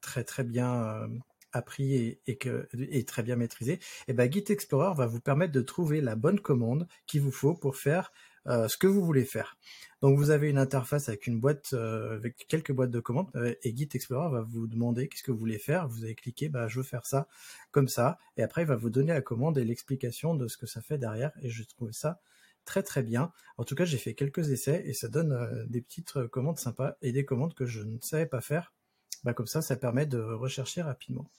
très 0.01 0.23
très 0.23 0.43
bien 0.43 1.09
appris 1.51 2.19
et, 2.25 3.05
très 3.05 3.23
bien 3.23 3.35
maîtrisé, 3.35 3.73
et 3.73 3.79
eh 4.09 4.13
ben 4.13 4.31
Git 4.31 4.45
Explorer 4.49 4.95
va 4.95 5.07
vous 5.07 5.19
permettre 5.19 5.53
de 5.53 5.61
trouver 5.61 6.01
la 6.01 6.15
bonne 6.15 6.39
commande 6.39 6.87
qu'il 7.05 7.21
vous 7.21 7.31
faut 7.31 7.53
pour 7.53 7.75
faire 7.75 8.11
euh, 8.47 8.67
ce 8.69 8.77
que 8.77 8.87
vous 8.87 9.03
voulez 9.03 9.25
faire. 9.25 9.57
Donc 10.01 10.17
vous 10.17 10.29
avez 10.29 10.49
une 10.49 10.57
interface 10.57 11.09
avec 11.09 11.27
une 11.27 11.39
boîte, 11.39 11.71
euh, 11.73 12.15
avec 12.15 12.45
quelques 12.47 12.71
boîtes 12.71 12.91
de 12.91 12.99
commandes, 12.99 13.29
euh, 13.35 13.53
et 13.63 13.75
Git 13.75 13.89
Explorer 13.93 14.31
va 14.31 14.41
vous 14.41 14.67
demander 14.67 15.09
qu'est-ce 15.09 15.23
que 15.23 15.31
vous 15.31 15.37
voulez 15.37 15.59
faire. 15.59 15.87
Vous 15.89 16.05
allez 16.05 16.15
cliquer, 16.15 16.47
bah 16.47 16.67
je 16.67 16.77
veux 16.77 16.83
faire 16.83 17.05
ça 17.05 17.27
comme 17.71 17.89
ça, 17.89 18.17
et 18.37 18.43
après 18.43 18.61
il 18.61 18.67
va 18.67 18.77
vous 18.77 18.89
donner 18.89 19.11
la 19.13 19.21
commande 19.21 19.57
et 19.57 19.65
l'explication 19.65 20.35
de 20.35 20.47
ce 20.47 20.57
que 20.57 20.65
ça 20.65 20.81
fait 20.81 20.97
derrière. 20.97 21.31
Et 21.41 21.49
je 21.49 21.63
trouve 21.63 21.91
ça 21.91 22.21
très 22.65 22.83
très 22.83 23.03
bien. 23.03 23.31
En 23.57 23.63
tout 23.63 23.75
cas, 23.75 23.85
j'ai 23.85 23.97
fait 23.97 24.13
quelques 24.13 24.49
essais 24.49 24.83
et 24.85 24.93
ça 24.93 25.07
donne 25.07 25.65
des 25.69 25.81
petites 25.81 26.27
commandes 26.27 26.59
sympas 26.59 26.97
et 27.01 27.11
des 27.11 27.25
commandes 27.25 27.53
que 27.53 27.65
je 27.65 27.81
ne 27.81 27.97
savais 28.01 28.25
pas 28.25 28.41
faire. 28.41 28.73
Bah, 29.23 29.33
comme 29.33 29.47
ça, 29.47 29.61
ça 29.61 29.75
permet 29.75 30.05
de 30.05 30.19
rechercher 30.19 30.81
rapidement. 30.81 31.29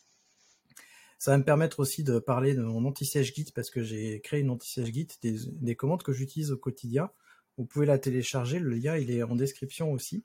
Ça 1.18 1.32
va 1.32 1.38
me 1.38 1.44
permettre 1.44 1.80
aussi 1.80 2.04
de 2.04 2.20
parler 2.20 2.54
de 2.54 2.62
mon 2.62 2.84
anti-siège 2.84 3.34
Git 3.34 3.50
parce 3.52 3.70
que 3.70 3.82
j'ai 3.82 4.20
créé 4.20 4.40
une 4.40 4.50
anti-siège 4.50 4.92
Git, 4.92 5.08
des, 5.20 5.74
commandes 5.74 6.04
que 6.04 6.12
j'utilise 6.12 6.52
au 6.52 6.56
quotidien. 6.56 7.10
Vous 7.56 7.64
pouvez 7.64 7.86
la 7.86 7.98
télécharger, 7.98 8.60
le 8.60 8.70
lien 8.70 8.94
est 8.94 9.22
en 9.24 9.34
description 9.34 9.90
aussi. 9.90 10.24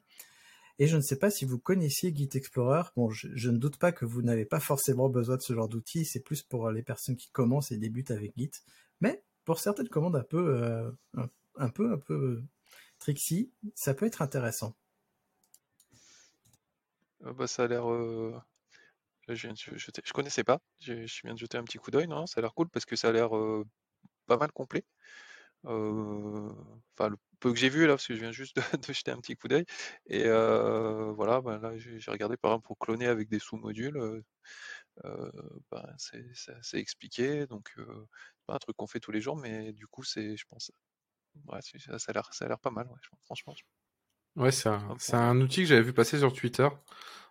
Et 0.78 0.88
je 0.88 0.95
ne 0.95 1.01
sais 1.01 1.18
pas 1.18 1.32
si 1.32 1.45
vous 1.45 1.58
connaissiez 1.58 2.16
Git 2.16 2.30
Explorer. 2.34 2.84
Bon, 2.95 3.10
je, 3.10 3.49
ne 3.49 3.58
doute 3.58 3.78
pas 3.78 3.91
que 3.91 4.06
vous 4.06 4.22
n'avez 4.22 4.45
pas 4.45 4.60
forcément 4.60 5.10
besoin 5.10 5.38
de 5.38 5.41
ce 5.41 5.54
genre 5.54 5.68
d'outil. 5.68 6.06
C'est 6.06 6.20
plus 6.20 6.43
pour 6.43 6.70
les 6.70 6.84
personnes 6.84 7.16
qui 7.16 7.30
commencent 7.32 7.72
et 7.72 7.78
débutent 7.78 8.12
avec 8.12 8.34
Git. 8.38 8.51
Mais 9.01 9.24
pour 9.45 9.60
certaines 9.60 9.89
commandes 9.89 10.16
un 10.16 10.24
peu, 10.24 10.62
euh, 10.62 10.91
un, 11.58 11.70
peu, 11.70 11.91
un 11.91 11.97
peu 11.97 12.43
tricksy, 12.99 13.51
ça 13.74 13.95
peut 13.95 14.06
être 14.06 14.22
intéressant. 14.22 14.76
Euh, 17.26 17.34
bah, 17.34 17.47
ça 17.47 17.63
a 17.63 17.67
l'air 17.67 17.89
euh, 17.91 18.34
je, 19.30 19.49
je, 19.55 20.13
connaissais 20.13 20.43
pas, 20.43 20.59
je, 20.82 20.93
viens 21.24 21.34
de 21.34 21.39
jeter 21.39 21.57
un 21.57 21.63
petit 21.63 21.78
coup 21.78 21.91
d'œil, 21.91 22.07
non, 22.07 22.28
ça 22.28 22.39
a 22.39 22.41
l'air 22.41 22.53
cool 22.53 22.69
parce 22.69 22.86
que 22.86 22.95
ça 22.95 23.09
a 23.09 23.11
l'air 23.11 23.32
pas 24.28 24.38
mal 24.38 24.51
complet. 24.51 24.84
Enfin, 25.65 27.09
le 27.09 27.17
peu 27.39 27.51
que 27.53 27.59
j'ai 27.59 27.69
vu 27.69 27.82
là, 27.88 27.93
parce 27.93 28.07
que 28.07 28.15
je 28.15 28.21
viens 28.21 28.32
juste 28.32 28.57
de, 28.88 28.93
jeter 28.93 29.11
un 29.11 29.19
petit 29.19 29.36
coup 29.36 29.47
d'œil. 29.47 29.65
Et 30.07 30.24
voilà, 30.24 31.41
ben 31.41 31.59
là 31.59 31.78
j'ai 31.78 32.11
regardé 32.11 32.38
par 32.38 32.51
exemple 32.51 32.67
pour 32.67 32.80
cloner 32.80 33.07
avec 33.07 33.30
des 33.30 33.39
sous-modules, 33.39 34.24
ben, 35.03 35.95
c'est 35.97 36.80
expliqué, 36.80 37.47
donc 37.47 37.71
c'est 37.76 38.45
pas 38.47 38.55
un 38.55 38.59
truc 38.59 38.76
qu'on 38.78 38.88
fait 38.88 38.99
tous 38.99 39.11
les 39.11 39.21
jours, 39.21 39.38
mais 39.38 39.74
du 39.74 39.88
coup 39.88 40.03
c'est, 40.03 40.38
je 40.38 40.45
pense, 40.45 40.71
ouais, 41.47 41.59
ça, 41.61 41.99
ça 41.99 42.11
a 42.45 42.47
l'air 42.47 42.59
pas 42.59 42.71
mal, 42.71 42.88
ouais, 42.88 42.99
franchement. 43.26 43.55
Ouais, 44.36 44.51
c'est 44.51 44.69
un, 44.69 44.97
un, 45.13 45.41
outil 45.41 45.61
que 45.61 45.67
j'avais 45.67 45.84
vu 45.84 45.93
passer 45.93 46.17
sur 46.17 46.34
Twitter. 46.34 46.67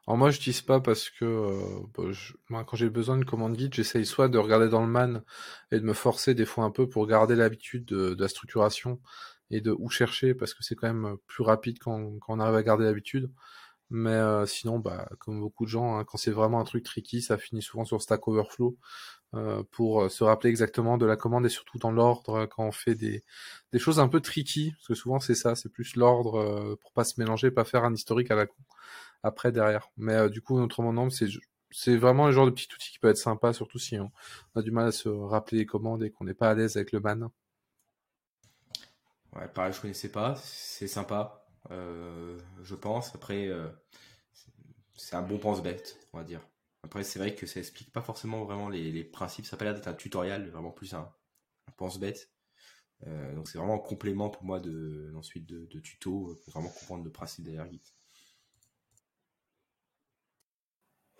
Alors 0.07 0.18
moi, 0.18 0.30
je 0.30 0.36
n'utilise 0.36 0.62
pas 0.62 0.80
parce 0.80 1.11
que 1.11 1.24
euh, 1.24 2.12
bah, 2.50 2.64
quand 2.64 2.76
j'ai 2.76 2.90
besoin 2.90 3.18
de 3.18 3.24
commande 3.24 3.57
guide, 3.57 3.74
j'essaye 3.74 4.07
soit 4.07 4.28
de 4.28 4.38
regarder 4.38 4.68
dans 4.68 4.80
le 4.80 4.88
man 4.88 5.22
et 5.72 5.78
de 5.80 5.84
me 5.84 5.92
forcer 5.94 6.34
des 6.34 6.44
fois 6.44 6.64
un 6.64 6.70
peu 6.70 6.88
pour 6.88 7.07
garder 7.07 7.36
l'habitude 7.36 7.84
de, 7.86 8.16
la 8.18 8.28
structuration 8.28 9.00
et 9.50 9.61
de 9.61 9.74
où 9.78 9.90
chercher 9.90 10.34
parce 10.34 10.55
que 10.55 10.62
c'est 10.64 10.74
quand 10.76 10.92
même 10.92 11.16
plus 11.26 11.42
rapide 11.44 11.78
quand, 11.80 12.18
quand 12.20 12.34
on 12.34 12.40
arrive 12.40 12.57
à 12.57 12.62
garder 12.62 12.84
l'habitude. 12.84 13.30
Mais 13.90 14.11
euh, 14.11 14.46
sinon, 14.46 14.78
bah, 14.78 15.09
comme 15.18 15.40
beaucoup 15.40 15.64
de 15.64 15.70
gens, 15.70 15.98
hein, 15.98 16.05
quand 16.05 16.18
c'est 16.18 16.30
vraiment 16.30 16.61
un 16.61 16.64
truc 16.64 16.84
tricky, 16.84 17.22
ça 17.22 17.38
finit 17.38 17.62
souvent 17.62 17.84
sur 17.84 18.00
Stack 18.03 18.26
Overflow 18.28 18.78
pour 19.70 20.11
se 20.11 20.24
rappeler 20.24 20.51
exactement 20.51 20.99
de 20.99 21.07
la 21.07 21.16
commande 21.16 21.47
et 21.47 21.49
surtout 21.49 21.78
dans 21.78 21.91
l'ordre 21.91 22.47
quand 22.47 22.66
on 22.66 22.72
fait 22.72 22.95
des, 22.95 23.22
choses 23.78 23.99
un 23.99 24.09
peu 24.09 24.20
tricky, 24.20 24.72
parce 24.72 24.89
que 24.89 24.95
souvent 24.95 25.20
c'est 25.20 25.35
ça, 25.35 25.55
c'est 25.55 25.70
plus 25.70 25.97
l'ordre 25.97 26.76
pour 26.83 26.93
pas 26.93 27.05
se 27.05 27.18
mélanger, 27.18 27.51
pas 27.51 27.64
faire 27.64 27.85
un 27.85 27.95
historique 27.95 28.30
à 28.30 28.35
la 28.35 28.47
con 28.47 28.57
après 29.22 29.53
derrière. 29.53 29.89
Mais 29.97 30.28
du 30.28 30.43
coup, 30.43 30.59
notre 30.59 30.83
nom, 30.83 31.09
c'est 31.11 31.28
c'est 31.72 31.97
vraiment 31.97 32.26
le 32.26 32.33
genre 32.33 32.47
de 32.47 32.51
petit 32.51 32.68
outil 32.74 32.93
qui 32.93 32.99
peut 32.99 33.09
être 33.09 33.16
sympa, 33.16 33.53
surtout 33.53 33.78
si 33.78 33.99
on 33.99 34.11
a 34.55 34.62
du 34.62 34.70
mal 34.70 34.89
à 34.89 34.93
se 34.93 35.09
rappeler 35.09 35.59
les 35.59 35.66
commandes 35.66 36.03
et 36.03 36.11
qu'on 36.11 36.24
n'est 36.24 36.35
pas 36.35 36.51
à 36.51 36.55
l'aise 36.55 36.76
avec 36.76 36.93
le 36.93 37.01
ban. 37.01 37.30
Ouais, 39.35 39.49
pareil, 39.49 39.72
je 39.72 39.80
connaissais 39.80 40.11
pas, 40.11 40.37
c'est 40.37 40.87
sympa, 40.87 41.47
euh, 41.70 42.39
je 42.62 42.74
pense. 42.74 43.14
Après, 43.14 43.49
euh, 43.49 43.68
c'est 44.95 45.16
un 45.16 45.22
bon 45.22 45.39
pense-bête, 45.39 45.99
on 46.12 46.18
va 46.18 46.24
dire. 46.24 46.41
Après, 46.85 47.05
c'est 47.05 47.18
vrai 47.18 47.35
que 47.35 47.47
ça 47.47 47.61
explique 47.61 47.93
pas 47.93 48.03
forcément 48.03 48.45
vraiment 48.45 48.68
les, 48.68 49.05
principes. 49.05 49.47
Ça 49.47 49.57
n'a 49.57 49.59
pas 49.59 49.64
l'air 49.66 49.74
d'être 49.74 49.89
un 49.89 49.95
tutoriel, 49.95 50.51
vraiment 50.51 50.72
plus 50.72 50.95
un, 50.95 51.12
pense-bête. 51.76 52.30
Euh, 53.07 53.35
donc 53.35 53.49
c'est 53.49 53.59
vraiment 53.59 53.74
un 53.74 53.78
complément 53.78 54.30
pour 54.30 54.45
moi 54.45 54.61
de 54.61 55.12
ensuite 55.16 55.47
de, 55.47 55.80
tuto 55.80 56.39
pour 56.45 56.53
vraiment 56.53 56.68
comprendre 56.68 57.05
le 57.05 57.11
principe 57.11 57.45
derrière 57.45 57.68
Git. 57.70 57.83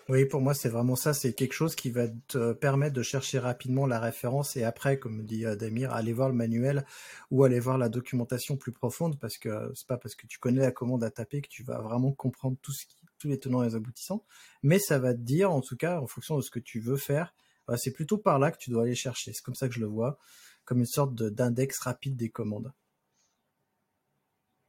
Oui, 0.09 0.25
pour 0.27 0.41
moi, 0.41 0.53
c'est 0.53 0.69
vraiment 0.69 0.97
ça. 0.97 1.15
C'est 1.15 1.33
quelque 1.33 1.53
chose 1.53 1.77
qui 1.77 1.91
va 1.91 2.09
te 2.09 2.53
permettre 2.53 2.95
de 2.95 3.03
chercher 3.03 3.39
rapidement 3.39 3.87
la 3.87 4.01
référence 4.01 4.57
et 4.57 4.65
après, 4.65 4.99
comme 4.99 5.25
dit 5.25 5.47
euh, 5.47 5.55
Damir, 5.55 5.93
aller 5.93 6.13
voir 6.13 6.29
le 6.29 6.35
manuel 6.35 6.85
ou 7.31 7.45
aller 7.45 7.61
voir 7.61 7.79
la 7.79 7.89
documentation 7.89 8.57
plus 8.57 8.73
profonde 8.73 9.19
parce 9.21 9.39
que 9.39 9.73
c'est 9.75 9.87
pas 9.87 9.99
parce 9.99 10.17
que 10.17 10.27
tu 10.27 10.39
connais 10.41 10.61
la 10.61 10.73
commande 10.73 11.05
à 11.05 11.11
taper 11.11 11.41
que 11.41 11.49
tu 11.49 11.63
vas 11.63 11.81
vraiment 11.81 12.13
comprendre 12.13 12.57
tout 12.63 12.73
ce 12.73 12.85
qui, 12.87 12.97
les 13.29 13.39
tenants 13.39 13.63
et 13.63 13.69
les 13.69 13.75
aboutissants. 13.75 14.25
Mais 14.63 14.79
ça 14.79 14.99
va 14.99 15.15
te 15.15 15.21
dire, 15.21 15.53
en 15.53 15.61
tout 15.61 15.77
cas, 15.77 16.01
en 16.01 16.07
fonction 16.07 16.37
de 16.37 16.43
ce 16.43 16.51
que 16.51 16.61
tu 16.61 16.81
veux 16.81 16.97
faire, 16.97 17.35
bah, 17.67 17.77
c'est 17.77 17.93
plutôt 17.93 18.19
par 18.19 18.39
là 18.39 18.51
que 18.51 18.59
tu 18.59 18.71
dois 18.71 18.85
aller 18.85 18.95
chercher. 18.95 19.33
C'est 19.33 19.43
comme 19.43 19.55
ça 19.55 19.69
que 19.69 19.75
je 19.75 19.81
le 19.81 19.87
vois, 19.87 20.19
comme 20.65 20.79
une 20.79 20.87
sorte 20.87 21.15
d'index 21.15 21.79
rapide 21.79 22.17
des 22.17 22.31
commandes. 22.31 22.73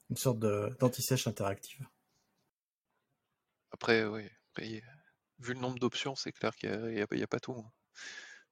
Une 0.09 0.17
sorte 0.17 0.39
d'anti-sèche 0.39 1.27
interactive. 1.27 1.87
Après, 3.71 4.05
oui, 4.05 4.29
vu 5.39 5.53
le 5.53 5.59
nombre 5.59 5.79
d'options, 5.79 6.15
c'est 6.15 6.31
clair 6.31 6.55
qu'il 6.55 6.69
n'y 6.69 7.23
a, 7.23 7.27
pas 7.27 7.39
tout. 7.39 7.53
Hein. 7.53 7.71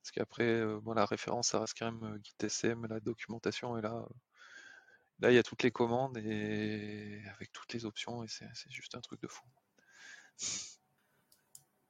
Parce 0.01 0.11
qu'après, 0.11 0.43
euh, 0.43 0.81
la 0.95 1.05
référence, 1.05 1.49
ça 1.49 1.59
reste 1.59 1.77
quand 1.77 1.91
même 1.91 2.15
euh, 2.15 2.19
GitSM, 2.23 2.87
la 2.87 2.99
documentation, 2.99 3.77
et 3.77 3.81
là, 3.81 3.93
euh, 3.93 4.13
là, 5.19 5.31
il 5.31 5.35
y 5.35 5.37
a 5.37 5.43
toutes 5.43 5.63
les 5.63 5.71
commandes 5.71 6.17
et 6.17 7.21
avec 7.35 7.51
toutes 7.51 7.73
les 7.73 7.85
options, 7.85 8.23
et 8.23 8.27
c'est 8.27 8.71
juste 8.71 8.95
un 8.95 9.01
truc 9.01 9.21
de 9.21 9.27
fou. 9.27 9.45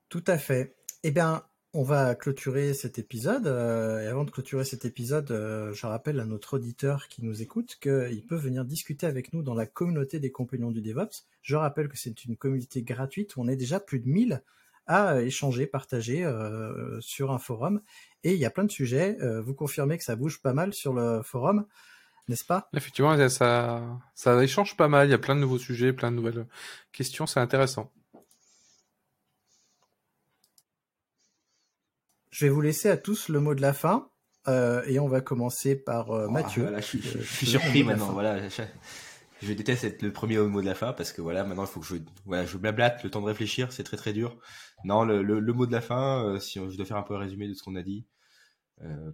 Tout 0.10 0.24
à 0.28 0.38
fait. 0.38 0.76
Eh 1.04 1.12
bien, 1.12 1.44
on 1.74 1.84
va 1.84 2.16
clôturer 2.16 2.74
cet 2.74 3.00
épisode. 3.00 3.48
et 3.48 4.08
avant 4.08 4.26
de 4.26 4.32
clôturer 4.32 4.66
cet 4.66 4.84
épisode, 4.84 5.28
je 5.74 5.86
rappelle 5.86 6.20
à 6.20 6.26
notre 6.26 6.56
auditeur 6.56 7.08
qui 7.08 7.24
nous 7.24 7.42
écoute 7.42 7.78
qu'il 7.82 8.26
peut 8.28 8.36
venir 8.36 8.66
discuter 8.66 9.08
avec 9.08 9.32
nous 9.32 9.42
dans 9.42 9.54
la 9.54 9.66
communauté 9.66 10.20
des 10.20 10.32
compagnons 10.32 10.72
du 10.72 10.82
DevOps. 10.82 11.26
Je 11.42 11.56
rappelle 11.56 11.88
que 11.88 11.98
c'est 11.98 12.26
une 12.26 12.36
communauté 12.36 12.84
gratuite 12.84 13.38
on 13.38 13.48
est 13.48 13.56
déjà 13.56 13.80
plus 13.80 14.00
de 14.00 14.10
1000 14.10 14.44
à 14.88 15.22
échanger, 15.22 15.68
partager 15.68 16.24
euh, 16.24 17.00
sur 17.02 17.32
un 17.32 17.40
forum. 17.40 17.82
Et 18.24 18.34
il 18.34 18.40
y 18.40 18.46
a 18.46 18.50
plein 18.50 18.64
de 18.64 18.72
sujets. 18.72 19.18
Euh, 19.22 19.42
vous 19.42 19.54
confirmez 19.54 19.98
que 19.98 20.04
ça 20.04 20.16
bouge 20.16 20.42
pas 20.42 20.54
mal 20.54 20.74
sur 20.74 20.94
le 20.94 21.22
forum, 21.24 21.66
n'est-ce 22.28 22.46
pas? 22.46 22.70
Effectivement, 22.74 23.30
ça, 23.30 23.82
ça 24.16 24.44
échange 24.44 24.76
pas 24.78 24.88
mal. 24.88 25.08
Il 25.08 25.12
y 25.12 25.16
a 25.16 25.20
plein 25.20 25.36
de 25.36 25.42
nouveaux 25.42 25.60
sujets, 25.60 25.94
plein 25.94 26.12
de 26.12 26.18
nouvelles 26.18 26.46
questions. 26.92 27.26
C'est 27.26 27.40
intéressant. 27.40 27.92
Je 32.32 32.46
vais 32.46 32.50
vous 32.50 32.62
laisser 32.62 32.90
à 32.90 32.98
tous 32.98 33.30
le 33.30 33.40
mot 33.40 33.56
de 33.56 33.62
la 33.62 33.74
fin. 33.74 34.10
Euh, 34.48 34.82
et 34.88 34.98
on 35.00 35.08
va 35.08 35.22
commencer 35.22 35.76
par 35.76 36.10
oh, 36.10 36.28
Mathieu. 36.28 36.68
je, 36.78 36.82
suis 36.82 37.46
surpris 37.46 37.84
maintenant. 37.84 38.12
Voilà, 38.12 38.40
je 38.50 39.54
déteste 39.54 39.84
être 39.84 40.02
le 40.02 40.12
premier 40.12 40.40
au 40.40 40.50
mot 40.50 40.62
de 40.62 40.66
la 40.66 40.74
fin 40.74 40.94
parce 40.94 41.14
que 41.14 41.22
voilà, 41.22 41.44
maintenant 41.44 41.66
il 41.66 41.70
faut 41.70 41.80
que 41.80 41.86
je, 41.86 41.96
voilà, 42.26 42.46
je 42.48 42.58
blablate, 42.58 43.04
le 43.04 43.12
temps 43.12 43.22
de 43.22 43.28
réfléchir, 43.28 43.72
c'est 43.72 43.84
très 43.84 43.98
très 43.98 44.14
dur. 44.14 44.40
Non, 44.84 45.04
le, 45.04 45.22
le, 45.22 45.54
mot 45.54 45.68
de 45.68 45.72
la 45.72 45.82
fin, 45.82 46.26
euh, 46.26 46.40
si 46.40 46.60
je 46.60 46.76
dois 46.76 46.86
faire 46.88 46.98
un 46.98 47.04
peu 47.04 47.16
un 47.16 47.20
résumé 47.20 47.48
de 47.48 47.54
ce 47.54 47.62
qu'on 47.62 47.76
a 47.76 47.84
dit, 47.84 48.08
euh, 48.82 49.12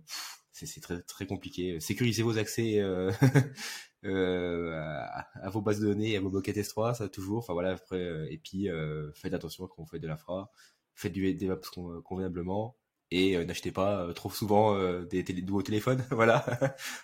c'est 0.66 0.82
très 0.82 1.02
très 1.02 1.28
compliqué. 1.28 1.80
Sécurisez 1.80 2.24
vos 2.24 2.38
accès 2.38 2.80
euh, 2.80 3.12
euh, 4.06 4.74
à, 4.74 5.50
vos 5.50 5.62
bases 5.62 5.80
de 5.80 5.88
données, 5.88 6.18
à 6.18 6.22
vos 6.22 6.30
buckets 6.30 6.58
S3, 6.58 6.96
ça 6.96 7.10
toujours. 7.10 7.40
Enfin 7.40 7.54
voilà, 7.54 7.72
après, 7.72 8.02
euh, 8.02 8.28
et 8.32 8.38
puis 8.38 8.68
faites 9.14 9.34
attention 9.34 9.68
quand 9.68 9.84
vous 9.84 9.90
faites 9.90 10.02
de 10.02 10.08
l'infra, 10.08 10.52
faites 10.96 11.14
du 11.14 11.34
DevOps 11.36 12.02
convenablement 12.04 12.76
et 13.12 13.44
n'achetez 13.46 13.72
pas 13.72 14.14
trop 14.14 14.30
souvent 14.30 14.78
des, 15.04 15.24
télé, 15.24 15.42
nouveaux 15.42 15.62
téléphones. 15.64 16.04
voilà, 16.12 16.40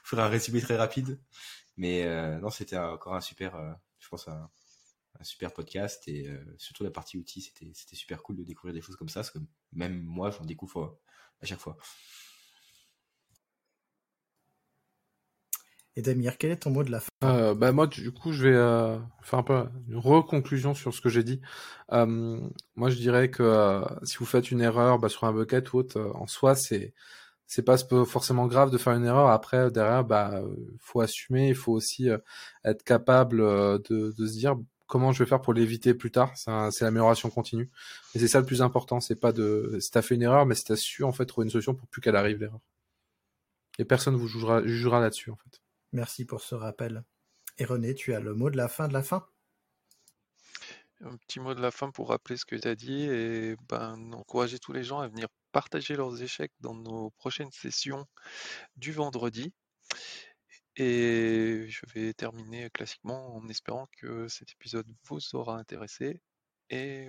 ferai 0.03 0.21
un 0.21 0.27
résumé 0.27 0.61
très 0.61 0.75
rapide. 0.75 1.19
Mais 1.77 2.03
euh, 2.03 2.39
non, 2.39 2.49
c'était 2.49 2.77
encore 2.77 3.15
un 3.15 3.21
super, 3.21 3.55
euh, 3.55 3.73
je 3.99 4.09
pense, 4.09 4.27
un, 4.27 4.49
super 5.21 5.53
podcast 5.53 6.05
et 6.07 6.27
euh, 6.27 6.43
surtout 6.57 6.83
la 6.83 6.91
partie 6.91 7.17
outils, 7.17 7.41
c'était 7.41 7.71
c'était 7.73 7.95
super 7.95 8.21
cool 8.23 8.35
de 8.35 8.43
découvrir 8.43 8.73
des 8.73 8.81
choses 8.81 8.97
comme 8.97 9.07
ça, 9.07 9.21
parce 9.21 9.31
que 9.31 9.39
même 9.71 10.01
moi, 10.01 10.31
j'en 10.31 10.43
découvre 10.43 10.99
à 11.41 11.45
chaque 11.45 11.59
fois. 11.59 11.77
Et 15.95 16.01
Damir, 16.01 16.37
quel 16.37 16.51
est 16.51 16.57
ton 16.57 16.71
mot 16.71 16.83
de 16.83 16.91
la 16.91 16.99
fin? 16.99 17.09
Euh, 17.23 17.53
bah 17.53 17.71
moi, 17.71 17.85
du 17.85 18.11
coup, 18.11 18.31
je 18.31 18.47
vais 18.47 18.99
faire 19.21 19.39
un 19.39 19.43
peu 19.43 19.65
une 19.87 19.97
reconclusion 19.97 20.73
sur 20.73 20.93
ce 20.93 21.01
que 21.01 21.09
j'ai 21.09 21.23
dit. 21.23 21.39
moi, 21.91 22.89
je 22.89 22.95
dirais 22.95 23.29
que 23.29 23.83
si 24.03 24.17
vous 24.17 24.25
faites 24.25 24.51
une 24.51 24.61
erreur 24.61 24.99
bah, 24.99 25.09
sur 25.09 25.25
un 25.25 25.33
bucket 25.33 25.71
ou 25.73 25.77
autre, 25.77 26.11
en 26.15 26.27
soi, 26.27 26.55
c'est 26.55 26.93
c'est 27.53 27.63
pas 27.63 27.77
forcément 28.05 28.47
grave 28.47 28.71
de 28.71 28.77
faire 28.77 28.93
une 28.93 29.05
erreur. 29.05 29.29
Après, 29.29 29.69
derrière, 29.69 30.03
bah, 30.03 30.41
faut 30.79 31.01
assumer. 31.01 31.49
Il 31.49 31.55
faut 31.55 31.73
aussi 31.73 32.09
euh, 32.09 32.17
être 32.65 32.83
capable 32.83 33.41
euh, 33.41 33.77
de, 33.89 34.11
de, 34.17 34.27
se 34.27 34.33
dire 34.33 34.55
comment 34.87 35.11
je 35.11 35.23
vais 35.23 35.29
faire 35.29 35.41
pour 35.41 35.53
l'éviter 35.53 35.93
plus 35.93 36.11
tard. 36.11 36.31
C'est 36.35 36.81
l'amélioration 36.81 37.29
continue. 37.29 37.69
Et 38.15 38.19
c'est 38.19 38.27
ça 38.27 38.39
le 38.39 38.45
plus 38.45 38.61
important. 38.61 38.99
C'est 38.99 39.15
pas 39.15 39.31
de, 39.31 39.77
si 39.79 39.91
t'as 39.91 40.01
fait 40.01 40.15
une 40.15 40.23
erreur, 40.23 40.45
mais 40.45 40.55
si 40.55 40.63
t'as 40.63 40.75
su 40.75 41.03
en 41.03 41.11
fait 41.11 41.25
trouver 41.25 41.45
une 41.45 41.51
solution 41.51 41.75
pour 41.75 41.87
plus 41.87 42.01
qu'elle 42.01 42.15
arrive 42.15 42.39
l'erreur. 42.39 42.59
Et 43.79 43.85
personne 43.85 44.15
vous 44.15 44.27
jugera, 44.27 44.65
jugera 44.65 44.99
là-dessus 44.99 45.31
en 45.31 45.35
fait. 45.35 45.62
Merci 45.93 46.25
pour 46.25 46.41
ce 46.41 46.55
rappel. 46.55 47.03
Et 47.59 47.65
René, 47.65 47.93
tu 47.93 48.13
as 48.13 48.19
le 48.19 48.33
mot 48.33 48.49
de 48.49 48.57
la 48.57 48.67
fin 48.67 48.87
de 48.87 48.93
la 48.93 49.03
fin. 49.03 49.27
Un 51.01 51.15
petit 51.17 51.39
mot 51.39 51.53
de 51.53 51.61
la 51.61 51.69
fin 51.69 51.91
pour 51.91 52.09
rappeler 52.09 52.35
ce 52.35 52.45
que 52.45 52.55
tu 52.55 52.67
as 52.67 52.75
dit 52.75 53.03
et 53.03 53.55
ben, 53.69 54.11
encourager 54.13 54.57
tous 54.57 54.73
les 54.73 54.83
gens 54.83 54.99
à 54.99 55.07
venir 55.07 55.27
partager 55.51 55.95
leurs 55.95 56.21
échecs 56.21 56.51
dans 56.61 56.73
nos 56.73 57.11
prochaines 57.11 57.51
sessions 57.51 58.05
du 58.75 58.91
vendredi. 58.91 59.53
Et 60.75 61.67
je 61.69 61.81
vais 61.93 62.13
terminer 62.13 62.69
classiquement 62.71 63.35
en 63.35 63.47
espérant 63.47 63.87
que 63.99 64.27
cet 64.27 64.51
épisode 64.53 64.87
vous 65.07 65.19
aura 65.33 65.57
intéressé 65.59 66.19
et 66.71 67.07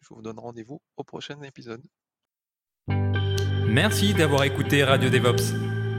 je 0.00 0.08
vous 0.14 0.22
donne 0.22 0.38
rendez-vous 0.38 0.80
au 0.96 1.04
prochain 1.04 1.40
épisode. 1.42 1.82
Merci 3.66 4.14
d'avoir 4.14 4.44
écouté 4.44 4.84
Radio 4.84 5.10
DevOps. 5.10 5.81